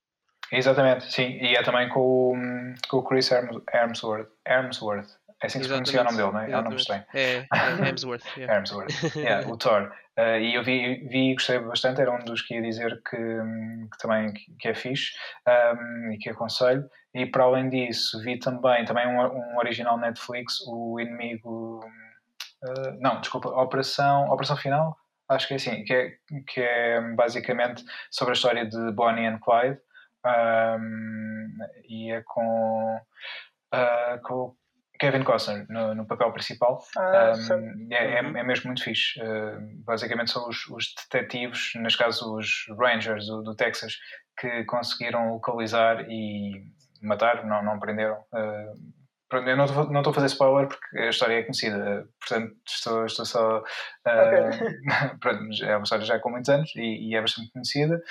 Exatamente, 0.51 1.11
sim. 1.11 1.37
E 1.41 1.55
é 1.55 1.63
também 1.63 1.89
com 1.89 1.99
o, 1.99 2.35
com 2.89 2.97
o 2.97 3.03
Chris 3.03 3.31
Hemsworth. 3.31 4.29
Hemsworth. 4.47 5.09
É 5.41 5.47
assim 5.47 5.59
que 5.59 5.65
se 5.65 5.69
pronuncia 5.69 6.01
o 6.01 6.03
nome 6.03 6.17
dele, 6.17 6.31
não 6.31 6.39
é? 6.39 6.51
É 6.51 6.57
um 6.57 6.63
nome 6.63 6.75
estranho. 6.75 7.05
É, 7.13 7.37
é 7.37 7.47
Hemsworth. 7.89 8.25
Yeah. 8.35 8.57
Hemsworth, 8.57 9.15
yeah, 9.15 9.47
o 9.47 9.57
Thor. 9.57 9.91
Uh, 10.17 10.37
e 10.37 10.55
eu 10.55 10.63
vi, 10.63 11.07
vi 11.07 11.31
e 11.31 11.33
gostei 11.33 11.59
bastante, 11.59 12.01
era 12.01 12.11
um 12.11 12.19
dos 12.19 12.41
que 12.41 12.55
ia 12.55 12.61
dizer 12.61 13.01
que, 13.09 13.15
que 13.15 13.97
também 14.01 14.33
que 14.33 14.67
é 14.67 14.73
fixe 14.73 15.13
um, 15.47 16.11
e 16.11 16.17
que 16.17 16.29
aconselho. 16.29 16.83
E 17.13 17.25
para 17.25 17.45
além 17.45 17.69
disso, 17.69 18.21
vi 18.21 18.37
também, 18.37 18.83
também 18.83 19.07
um, 19.07 19.17
um 19.21 19.57
original 19.57 19.97
Netflix, 19.97 20.59
o 20.67 20.99
Inimigo. 20.99 21.79
Uh, 22.61 22.99
não, 22.99 23.21
desculpa, 23.21 23.47
Operação, 23.47 24.25
Operação 24.25 24.57
Final, 24.57 24.97
acho 25.29 25.47
que 25.47 25.53
é 25.53 25.55
assim, 25.55 25.83
que 25.85 25.93
é, 25.93 26.11
que 26.47 26.59
é 26.59 26.99
basicamente 27.15 27.81
sobre 28.11 28.31
a 28.31 28.35
história 28.35 28.65
de 28.65 28.91
Bonnie 28.91 29.25
and 29.25 29.39
Clyde 29.39 29.79
um, 30.25 31.47
e 31.87 32.11
é 32.11 32.21
com, 32.25 32.99
uh, 33.73 34.21
com 34.23 34.55
Kevin 34.99 35.23
Costner 35.23 35.65
no, 35.69 35.95
no 35.95 36.05
papel 36.05 36.31
principal. 36.33 36.83
Ah, 36.97 37.33
um, 37.51 37.87
é, 37.91 38.15
é, 38.15 38.17
é, 38.17 38.43
mesmo 38.43 38.67
muito 38.67 38.83
fixe. 38.83 39.19
Uh, 39.21 39.83
basicamente 39.85 40.31
são 40.31 40.47
os, 40.47 40.67
os 40.67 40.93
detetives, 41.11 41.71
neste 41.75 41.97
caso 41.97 42.35
os 42.35 42.65
Rangers 42.77 43.27
do, 43.27 43.41
do, 43.41 43.55
Texas, 43.55 43.97
que 44.37 44.65
conseguiram 44.65 45.33
localizar 45.33 46.05
e 46.09 46.63
matar, 47.01 47.45
não, 47.45 47.63
não 47.63 47.79
prenderam. 47.79 48.19
Uh, 48.33 48.98
eu 49.31 49.57
não 49.57 49.65
estou, 49.65 49.91
não 49.91 49.99
estou 49.99 50.11
a 50.11 50.13
fazer 50.13 50.27
spoiler 50.27 50.67
porque 50.67 50.97
a 50.97 51.09
história 51.09 51.35
é 51.35 51.43
conhecida, 51.43 52.07
portanto 52.19 52.55
estou, 52.65 53.05
estou 53.05 53.25
só. 53.25 53.59
Uh, 53.59 53.59
pronto, 55.19 55.43
é 55.63 55.75
uma 55.75 55.83
história 55.83 56.05
já 56.05 56.19
com 56.19 56.31
muitos 56.31 56.49
anos 56.49 56.71
e, 56.75 57.09
e 57.09 57.15
é 57.15 57.21
bastante 57.21 57.51
conhecida, 57.51 58.01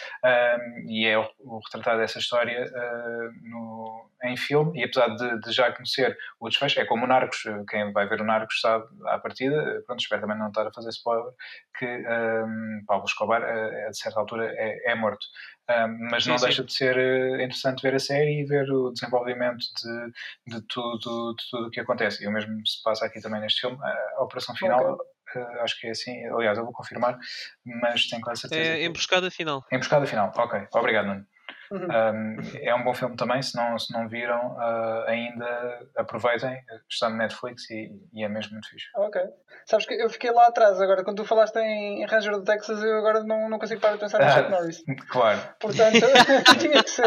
e 0.86 1.06
é 1.06 1.18
o, 1.18 1.28
o 1.40 1.60
retratar 1.64 1.98
dessa 1.98 2.18
história 2.18 2.64
uh, 2.64 3.48
no, 3.50 4.10
em 4.24 4.36
filme. 4.36 4.78
E 4.80 4.84
apesar 4.84 5.08
de, 5.16 5.40
de, 5.40 5.52
já 5.52 5.72
conhecer 5.72 6.16
o 6.40 6.48
desfecho, 6.48 6.80
é 6.80 6.84
como 6.84 7.04
o 7.04 7.08
Narcos, 7.08 7.42
quem 7.68 7.92
vai 7.92 8.08
ver 8.08 8.20
o 8.20 8.24
Narcos 8.24 8.60
sabe 8.60 8.84
à 9.06 9.18
partida, 9.18 9.82
pronto, 9.86 10.00
espero 10.00 10.20
também 10.20 10.38
não 10.38 10.48
estar 10.48 10.66
a 10.66 10.72
fazer 10.72 10.90
spoiler, 10.90 11.32
que 11.78 11.86
um, 11.86 12.84
Paulo 12.86 13.04
Escobar, 13.04 13.42
a, 13.42 13.88
a 13.88 13.92
certa 13.92 14.20
altura, 14.20 14.52
é, 14.56 14.92
é 14.92 14.94
morto. 14.94 15.26
Um, 15.70 16.08
mas 16.10 16.24
sim, 16.24 16.30
não 16.30 16.38
sim. 16.38 16.46
deixa 16.46 16.64
de 16.64 16.72
ser 16.72 16.96
uh, 16.96 17.34
interessante 17.34 17.82
ver 17.82 17.94
a 17.94 17.98
série 17.98 18.40
e 18.40 18.44
ver 18.44 18.70
o 18.70 18.90
desenvolvimento 18.90 19.58
de, 19.58 20.54
de 20.54 20.62
tudo 20.62 21.34
de 21.34 21.50
tudo 21.50 21.66
o 21.66 21.70
que 21.70 21.80
acontece. 21.80 22.24
E 22.24 22.26
o 22.26 22.32
mesmo 22.32 22.66
se 22.66 22.82
passa 22.82 23.04
aqui 23.04 23.20
também 23.20 23.40
neste 23.40 23.60
filme. 23.60 23.78
A 24.16 24.22
operação 24.22 24.54
final, 24.56 24.94
okay. 24.94 25.42
uh, 25.42 25.60
acho 25.60 25.78
que 25.78 25.88
é 25.88 25.90
assim. 25.90 26.26
Aliás, 26.26 26.56
eu 26.56 26.64
vou 26.64 26.72
confirmar, 26.72 27.18
mas 27.64 28.08
tenho 28.08 28.22
quase 28.22 28.42
certeza. 28.42 28.62
É 28.62 28.84
emboscada 28.84 29.30
final. 29.30 29.62
Emboscada 29.70 30.06
final, 30.06 30.32
ok. 30.34 30.68
Obrigado, 30.72 31.06
Nuno. 31.06 31.26
Uhum. 31.70 31.86
Um, 31.86 32.36
é 32.62 32.74
um 32.74 32.82
bom 32.82 32.94
filme 32.94 33.16
também, 33.16 33.42
se 33.42 33.56
não, 33.56 33.78
se 33.78 33.92
não 33.92 34.08
viram 34.08 34.56
uh, 34.56 35.04
ainda, 35.06 35.86
aproveitem, 35.96 36.58
está 36.90 37.10
no 37.10 37.16
Netflix 37.16 37.70
e, 37.70 37.90
e, 38.12 38.24
é 38.24 38.28
mesmo 38.28 38.52
muito 38.52 38.68
fixe. 38.68 38.86
Ok. 38.96 39.20
Sabes 39.66 39.86
que 39.86 39.94
eu 39.94 40.08
fiquei 40.08 40.30
lá 40.30 40.46
atrás 40.46 40.80
agora, 40.80 41.04
quando 41.04 41.18
tu 41.18 41.24
falaste 41.24 41.56
em 41.58 42.06
Ranger 42.06 42.32
do 42.32 42.42
Texas, 42.42 42.82
eu 42.82 42.98
agora 42.98 43.22
não, 43.22 43.50
não 43.50 43.58
consigo 43.58 43.80
parar 43.80 43.94
de 43.94 44.00
pensar 44.00 44.18
no 44.18 44.30
Chuck 44.30 44.50
Norris. 44.50 44.82
Claro. 45.08 45.40
Portanto, 45.60 45.98
tinha 46.58 46.82
que 46.82 46.90
ser. 46.90 47.04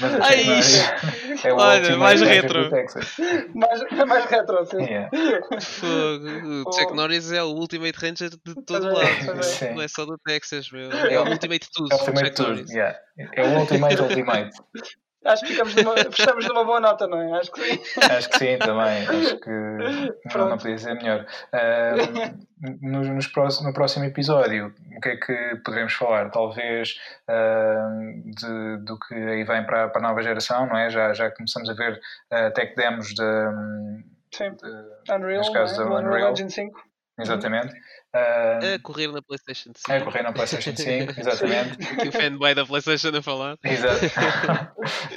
Mas 0.00 0.14
o 0.14 0.22
Chuck 0.22 0.44
Norris 0.46 1.44
é 1.44 1.52
o 1.52 1.56
Olha, 1.56 1.96
mais 1.96 2.20
retro. 2.20 2.70
mais, 3.54 4.06
mais 4.06 4.24
retro, 4.26 4.64
sim. 4.66 4.82
Yeah. 4.82 5.10
O 6.66 6.72
Chuck 6.72 6.94
Norris 6.94 7.32
é 7.32 7.42
o 7.42 7.48
Ultimate 7.48 7.98
Ranger 7.98 8.30
de 8.30 8.54
todo 8.64 8.86
lado. 8.86 9.74
Não 9.74 9.82
é 9.82 9.88
só 9.88 10.04
do 10.04 10.16
Texas, 10.18 10.70
meu. 10.70 10.90
É 10.92 11.18
o 11.18 11.28
Ultimate 11.28 11.66
de 11.66 11.70
tudo. 11.72 11.88
É 11.92 11.96
o 11.96 11.98
Ultimate 11.98 12.30
de 12.30 12.34
tudo, 12.34 12.70
yeah. 12.70 12.98
É 13.18 13.42
o 13.42 13.58
Ultimate 13.60 14.00
Ultimate. 14.00 14.56
Acho 15.24 15.44
que 15.44 15.52
ficamos 15.52 15.74
numa, 15.76 15.94
fechamos 15.96 16.48
numa 16.48 16.64
boa 16.64 16.80
nota, 16.80 17.06
não 17.06 17.20
é? 17.20 17.38
Acho 17.38 17.52
que 17.52 17.60
sim. 17.60 18.00
Acho 18.00 18.28
que 18.28 18.38
sim, 18.38 18.58
também. 18.58 19.06
Acho 19.06 19.38
que 19.38 19.50
não, 20.36 20.48
não 20.48 20.58
podia 20.58 20.78
ser 20.78 20.94
melhor. 20.94 21.24
Uh, 21.54 22.78
no, 22.82 23.04
nos 23.14 23.28
próximo, 23.28 23.68
no 23.68 23.74
próximo 23.74 24.04
episódio, 24.04 24.74
o 24.96 25.00
que 25.00 25.10
é 25.10 25.16
que 25.16 25.56
poderemos 25.64 25.92
falar? 25.92 26.30
Talvez 26.30 26.96
uh, 27.28 28.30
de, 28.34 28.84
do 28.84 28.98
que 28.98 29.14
aí 29.14 29.44
vem 29.44 29.64
para, 29.64 29.88
para 29.88 30.00
a 30.00 30.08
nova 30.08 30.22
geração, 30.22 30.66
não 30.66 30.76
é? 30.76 30.90
Já, 30.90 31.12
já 31.12 31.30
começamos 31.30 31.70
a 31.70 31.74
ver 31.74 32.00
uh, 32.32 32.52
tech 32.52 32.74
demos 32.74 33.08
de. 33.14 33.22
Sim. 34.34 34.50
De, 34.56 35.12
Unreal, 35.14 35.52
casos, 35.52 35.78
é? 35.78 35.82
Unreal, 35.82 36.04
Unreal 36.04 36.32
Engine 36.32 36.50
5. 36.50 36.92
Exatamente. 37.20 37.74
Uh, 38.14 38.74
a 38.74 38.78
correr 38.82 39.08
na 39.08 39.22
PlayStation 39.22 39.72
5. 39.74 39.92
A 39.92 40.00
correr 40.02 40.22
na 40.22 40.32
PlayStation 40.32 40.76
5, 40.76 41.14
exatamente. 41.18 41.94
Aqui 41.94 42.08
o 42.08 42.12
fanboy 42.12 42.54
da 42.54 42.66
PlayStation 42.66 43.16
a 43.16 43.22
falar. 43.22 43.56
Exato. 43.64 44.04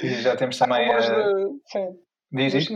e 0.02 0.22
já 0.22 0.34
temos 0.34 0.56
também. 0.56 0.90
Há 0.90 1.00
rumores, 1.00 1.08
uh... 1.08 1.12
de, 1.12 1.70
sim. 1.70 2.06
Diz, 2.32 2.68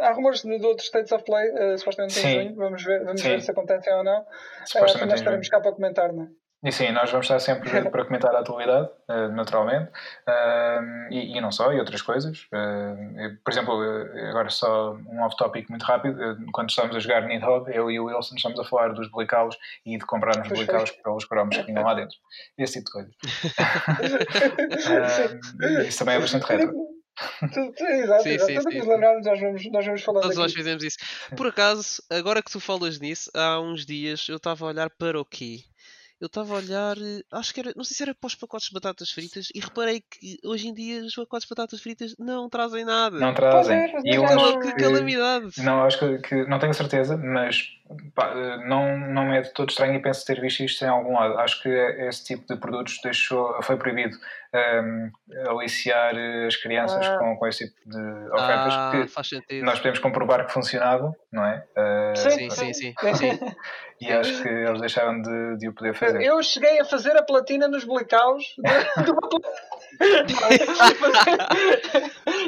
há 0.00 0.12
rumores 0.12 0.42
de, 0.42 0.58
de 0.58 0.66
outros 0.66 0.86
States 0.86 1.12
of 1.12 1.24
Play, 1.24 1.50
uh, 1.50 1.78
supostamente 1.78 2.18
em 2.20 2.32
junho. 2.32 2.54
Vamos 2.54 2.82
ver, 2.82 3.04
vamos 3.04 3.20
ver 3.20 3.42
se 3.42 3.50
acontecem 3.50 3.92
ou 3.92 4.04
não. 4.04 4.20
Uh, 4.20 5.06
nós 5.06 5.18
estaremos 5.18 5.48
cá 5.48 5.60
para 5.60 5.72
comentar, 5.72 6.12
não 6.12 6.24
é? 6.24 6.26
E 6.66 6.72
sim, 6.72 6.90
nós 6.90 7.08
vamos 7.12 7.26
estar 7.26 7.38
sempre 7.38 7.70
para 7.90 8.04
comentar 8.04 8.34
a 8.34 8.40
atualidade, 8.40 8.88
eh, 9.08 9.28
naturalmente, 9.28 9.88
e, 11.12 11.38
e, 11.38 11.40
não 11.40 11.52
só, 11.52 11.72
e 11.72 11.78
outras 11.78 12.02
coisas. 12.02 12.48
Eh, 12.52 13.36
por 13.44 13.52
exemplo, 13.52 13.84
eh, 13.84 14.30
agora 14.30 14.50
só 14.50 14.94
um 14.94 15.22
off-topic 15.22 15.70
muito 15.70 15.84
rápido, 15.84 16.18
quando 16.52 16.70
estávamos 16.70 16.96
a 16.96 16.98
jogar 16.98 17.22
Nidhogg, 17.22 17.70
eu 17.72 17.88
e 17.88 18.00
o 18.00 18.06
Wilson 18.06 18.34
estamos 18.34 18.58
a 18.58 18.64
falar 18.64 18.94
dos 18.94 19.08
blicaus 19.12 19.56
e 19.84 19.96
de 19.96 20.04
comprarmos 20.04 20.48
blicaus 20.48 20.90
pelos 20.90 21.24
cromos 21.24 21.56
que 21.56 21.62
vinham 21.62 21.84
lá 21.84 21.94
dentro. 21.94 22.16
Esse 22.58 22.80
tipo 22.80 22.86
de 22.86 22.92
coisa. 22.92 23.10
isso 25.86 26.00
também 26.00 26.16
é 26.16 26.18
bastante. 26.18 26.46
Exato, 27.16 27.74
sim, 27.78 27.84
exato. 27.84 28.22
Sim, 28.24 28.38
sim, 28.40 28.60
sim. 28.60 28.80
Lembrarmos, 28.80 29.24
nós 29.24 29.40
vamos, 29.40 29.70
nós 29.70 29.86
vamos 29.86 30.02
falar 30.02 30.20
Todos 30.20 30.36
nós 30.36 30.52
fizemos 30.52 30.82
isso. 30.82 30.98
Por 31.36 31.46
acaso, 31.46 32.02
agora 32.10 32.42
que 32.42 32.50
tu 32.50 32.58
falas 32.58 32.98
nisso, 32.98 33.30
há 33.34 33.60
uns 33.60 33.86
dias 33.86 34.26
eu 34.28 34.36
estava 34.36 34.64
a 34.64 34.68
olhar 34.68 34.90
para 34.90 35.20
o 35.20 35.24
quê? 35.24 35.60
Eu 36.20 36.26
estava 36.26 36.54
a 36.54 36.56
olhar, 36.56 36.96
eh, 36.96 37.22
acho 37.32 37.52
que 37.52 37.60
era, 37.60 37.72
não 37.76 37.84
sei 37.84 37.96
se 37.96 38.02
era 38.02 38.14
para 38.14 38.26
os 38.26 38.34
pacotes 38.34 38.68
de 38.68 38.74
batatas 38.74 39.10
fritas, 39.10 39.48
e 39.54 39.60
reparei 39.60 40.00
que 40.00 40.38
hoje 40.44 40.68
em 40.68 40.74
dia 40.74 41.02
os 41.02 41.14
pacotes 41.14 41.46
de 41.46 41.54
batatas 41.54 41.80
fritas 41.80 42.14
não 42.18 42.48
trazem 42.48 42.84
nada. 42.84 43.18
Não 43.18 43.34
trazem. 43.34 43.76
É, 43.76 44.00
e 44.04 44.14
eu 44.14 44.24
acho 44.24 44.58
que, 44.60 44.72
que 44.72 44.82
calamidade. 44.82 45.62
Não, 45.62 45.82
acho 45.84 45.98
que, 45.98 46.18
que, 46.18 46.46
não 46.46 46.58
tenho 46.58 46.72
certeza, 46.72 47.16
mas 47.16 47.68
pá, 48.14 48.32
eh, 48.34 48.66
não, 48.66 48.98
não 48.98 49.26
me 49.26 49.36
é 49.38 49.42
de 49.42 49.52
todo 49.52 49.68
estranho 49.68 49.94
e 49.94 50.02
penso 50.02 50.24
ter 50.24 50.40
visto 50.40 50.60
isto 50.60 50.84
em 50.84 50.88
algum 50.88 51.14
lado. 51.14 51.38
Acho 51.38 51.62
que 51.62 51.68
esse 51.68 52.24
tipo 52.24 52.46
de 52.46 52.58
produtos 52.58 52.98
deixou, 53.02 53.62
foi 53.62 53.76
proibido 53.76 54.16
um, 54.56 55.10
aliciar 55.48 56.16
eh, 56.16 56.46
as 56.46 56.56
crianças 56.56 57.06
ah. 57.06 57.18
com, 57.18 57.36
com 57.36 57.46
esse 57.46 57.66
tipo 57.66 57.90
de 57.90 57.98
ofertas. 58.32 58.74
Ah, 58.74 58.90
que 58.92 59.06
faz 59.08 59.28
sentido. 59.28 59.64
Nós 59.64 59.78
podemos 59.78 59.98
comprovar 59.98 60.46
que 60.46 60.52
funcionava, 60.52 61.14
não 61.32 61.44
é? 61.44 61.64
Uh, 61.76 62.16
sim, 62.16 62.50
sim, 62.50 62.72
sim, 62.72 62.94
sim. 63.14 63.38
E 63.98 64.12
acho 64.12 64.42
que 64.42 64.48
eles 64.48 64.78
deixaram 64.78 65.22
de, 65.22 65.56
de 65.56 65.68
o 65.68 65.72
poder 65.72 65.94
fazer. 65.94 66.22
Eu 66.22 66.42
cheguei 66.42 66.78
a 66.80 66.84
fazer 66.84 67.16
a 67.16 67.22
platina 67.22 67.66
nos 67.66 67.84
blicaus 67.84 68.54
de, 68.58 69.04
de 69.04 69.10
uma 69.10 69.28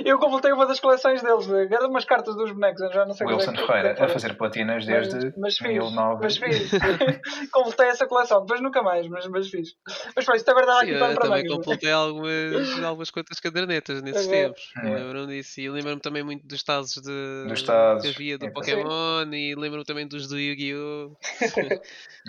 eu 0.04 0.18
completei 0.18 0.52
uma 0.52 0.66
das 0.66 0.80
coleções 0.80 1.22
deles, 1.22 1.48
era 1.48 1.86
umas 1.86 2.04
cartas 2.04 2.36
dos 2.36 2.52
bonecos, 2.52 2.80
já 2.92 3.06
não 3.06 3.14
sei 3.14 3.26
Wilson 3.26 3.52
é 3.52 3.56
Ferreira, 3.66 4.04
a 4.04 4.08
fazer 4.08 4.34
platinas 4.34 4.84
desde 4.86 5.14
mas, 5.14 5.36
mas 5.36 5.56
fiz, 5.58 5.78
2009. 5.78 6.22
Mas 6.22 6.36
fiz, 6.36 6.70
completei 7.50 7.86
essa 7.88 8.06
coleção, 8.06 8.40
depois 8.40 8.60
nunca 8.60 8.82
mais, 8.82 9.08
mas, 9.08 9.26
mas 9.26 9.48
fiz. 9.48 9.74
Mas 10.14 10.24
foi, 10.24 10.36
isso 10.36 10.50
é 10.50 10.54
verdade 10.54 10.90
aqui 10.90 10.98
para 10.98 11.14
também 11.14 11.30
mais, 11.30 11.48
completei 11.48 11.92
algumas, 11.92 12.82
algumas 12.84 13.10
quantas 13.10 13.40
cadernetas 13.40 14.02
nesses 14.02 14.28
é 14.28 14.30
tempos, 14.30 14.72
é. 14.82 14.82
lembro-me 14.82 15.26
disso. 15.26 15.60
E 15.60 15.68
lembro-me 15.68 16.00
também 16.00 16.22
muito 16.22 16.46
dos 16.46 16.62
tazos 16.62 17.02
de, 17.02 17.48
dos 17.48 17.62
tazos, 17.62 18.02
que 18.02 18.14
havia 18.14 18.38
do 18.38 18.46
é, 18.46 18.50
Pokémon 18.50 19.32
e 19.32 19.54
lembro-me 19.54 19.84
também 19.84 20.06
dos 20.06 20.28
do 20.28 20.38
Yu-Gi-Oh! 20.38 21.16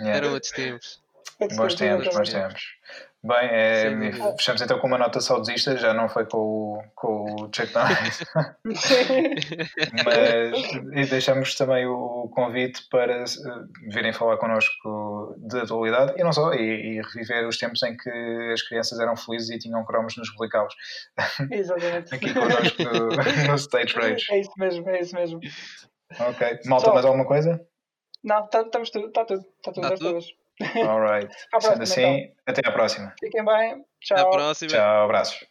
Eram 0.00 0.32
outros 0.32 0.52
tempos. 0.52 1.00
Bons 1.56 1.74
tempos, 1.74 2.14
bons 2.14 2.28
tempos. 2.28 2.62
Bem, 3.22 3.50
é, 3.50 4.12
fechamos 4.38 4.62
então 4.62 4.78
com 4.78 4.86
uma 4.86 4.96
nota 4.96 5.20
saudosista, 5.20 5.76
já 5.76 5.92
não 5.92 6.08
foi 6.08 6.24
com 6.24 6.38
o, 6.38 6.82
com 6.94 7.24
o 7.24 7.50
Chuck 7.54 7.74
Norris. 7.74 8.24
Mas 10.06 11.06
e 11.06 11.10
deixamos 11.10 11.54
também 11.54 11.86
o 11.86 12.30
convite 12.34 12.80
para 12.90 13.24
virem 13.88 14.14
falar 14.14 14.38
connosco 14.38 15.36
de 15.36 15.60
atualidade 15.60 16.14
e 16.18 16.24
não 16.24 16.32
só, 16.32 16.54
e, 16.54 16.96
e, 16.96 17.02
reviver 17.02 17.46
os 17.46 17.58
tempos 17.58 17.82
em 17.82 17.94
que 17.94 18.10
as 18.54 18.62
crianças 18.62 18.98
eram 18.98 19.14
felizes 19.14 19.50
e 19.50 19.58
tinham 19.58 19.84
cromos 19.84 20.16
nos 20.16 20.34
blicaus. 20.34 20.74
Exatamente. 21.50 22.14
Aqui 22.14 22.32
connosco 22.32 22.82
no 23.48 23.54
Stage 23.56 23.94
Rage. 23.96 24.32
É 24.32 24.40
isso 24.40 24.52
mesmo, 24.56 24.88
é 24.88 24.98
isso 24.98 25.14
mesmo. 25.14 25.40
Ok. 26.18 26.60
Malta, 26.64 26.86
só... 26.86 26.94
mais 26.94 27.04
alguma 27.04 27.26
coisa? 27.26 27.60
Não, 28.24 28.44
estamos 28.44 28.90
tá, 28.90 28.98
tudo, 28.98 29.08
está 29.08 29.24
tudo, 29.26 29.44
está 29.58 29.72
tudo, 29.72 29.88
tá 29.88 29.96
tudo. 29.96 30.39
Alright. 30.86 31.32
Sendo 31.60 31.82
assim, 31.82 32.02
então. 32.02 32.34
até 32.46 32.68
à 32.68 32.72
próxima. 32.72 33.14
Fiquem 33.18 33.44
bem. 33.44 33.84
Tchau. 34.00 34.18
Até 34.18 34.26
à 34.26 34.30
próxima. 34.30 34.70
Tchau, 34.70 35.04
abraços. 35.04 35.49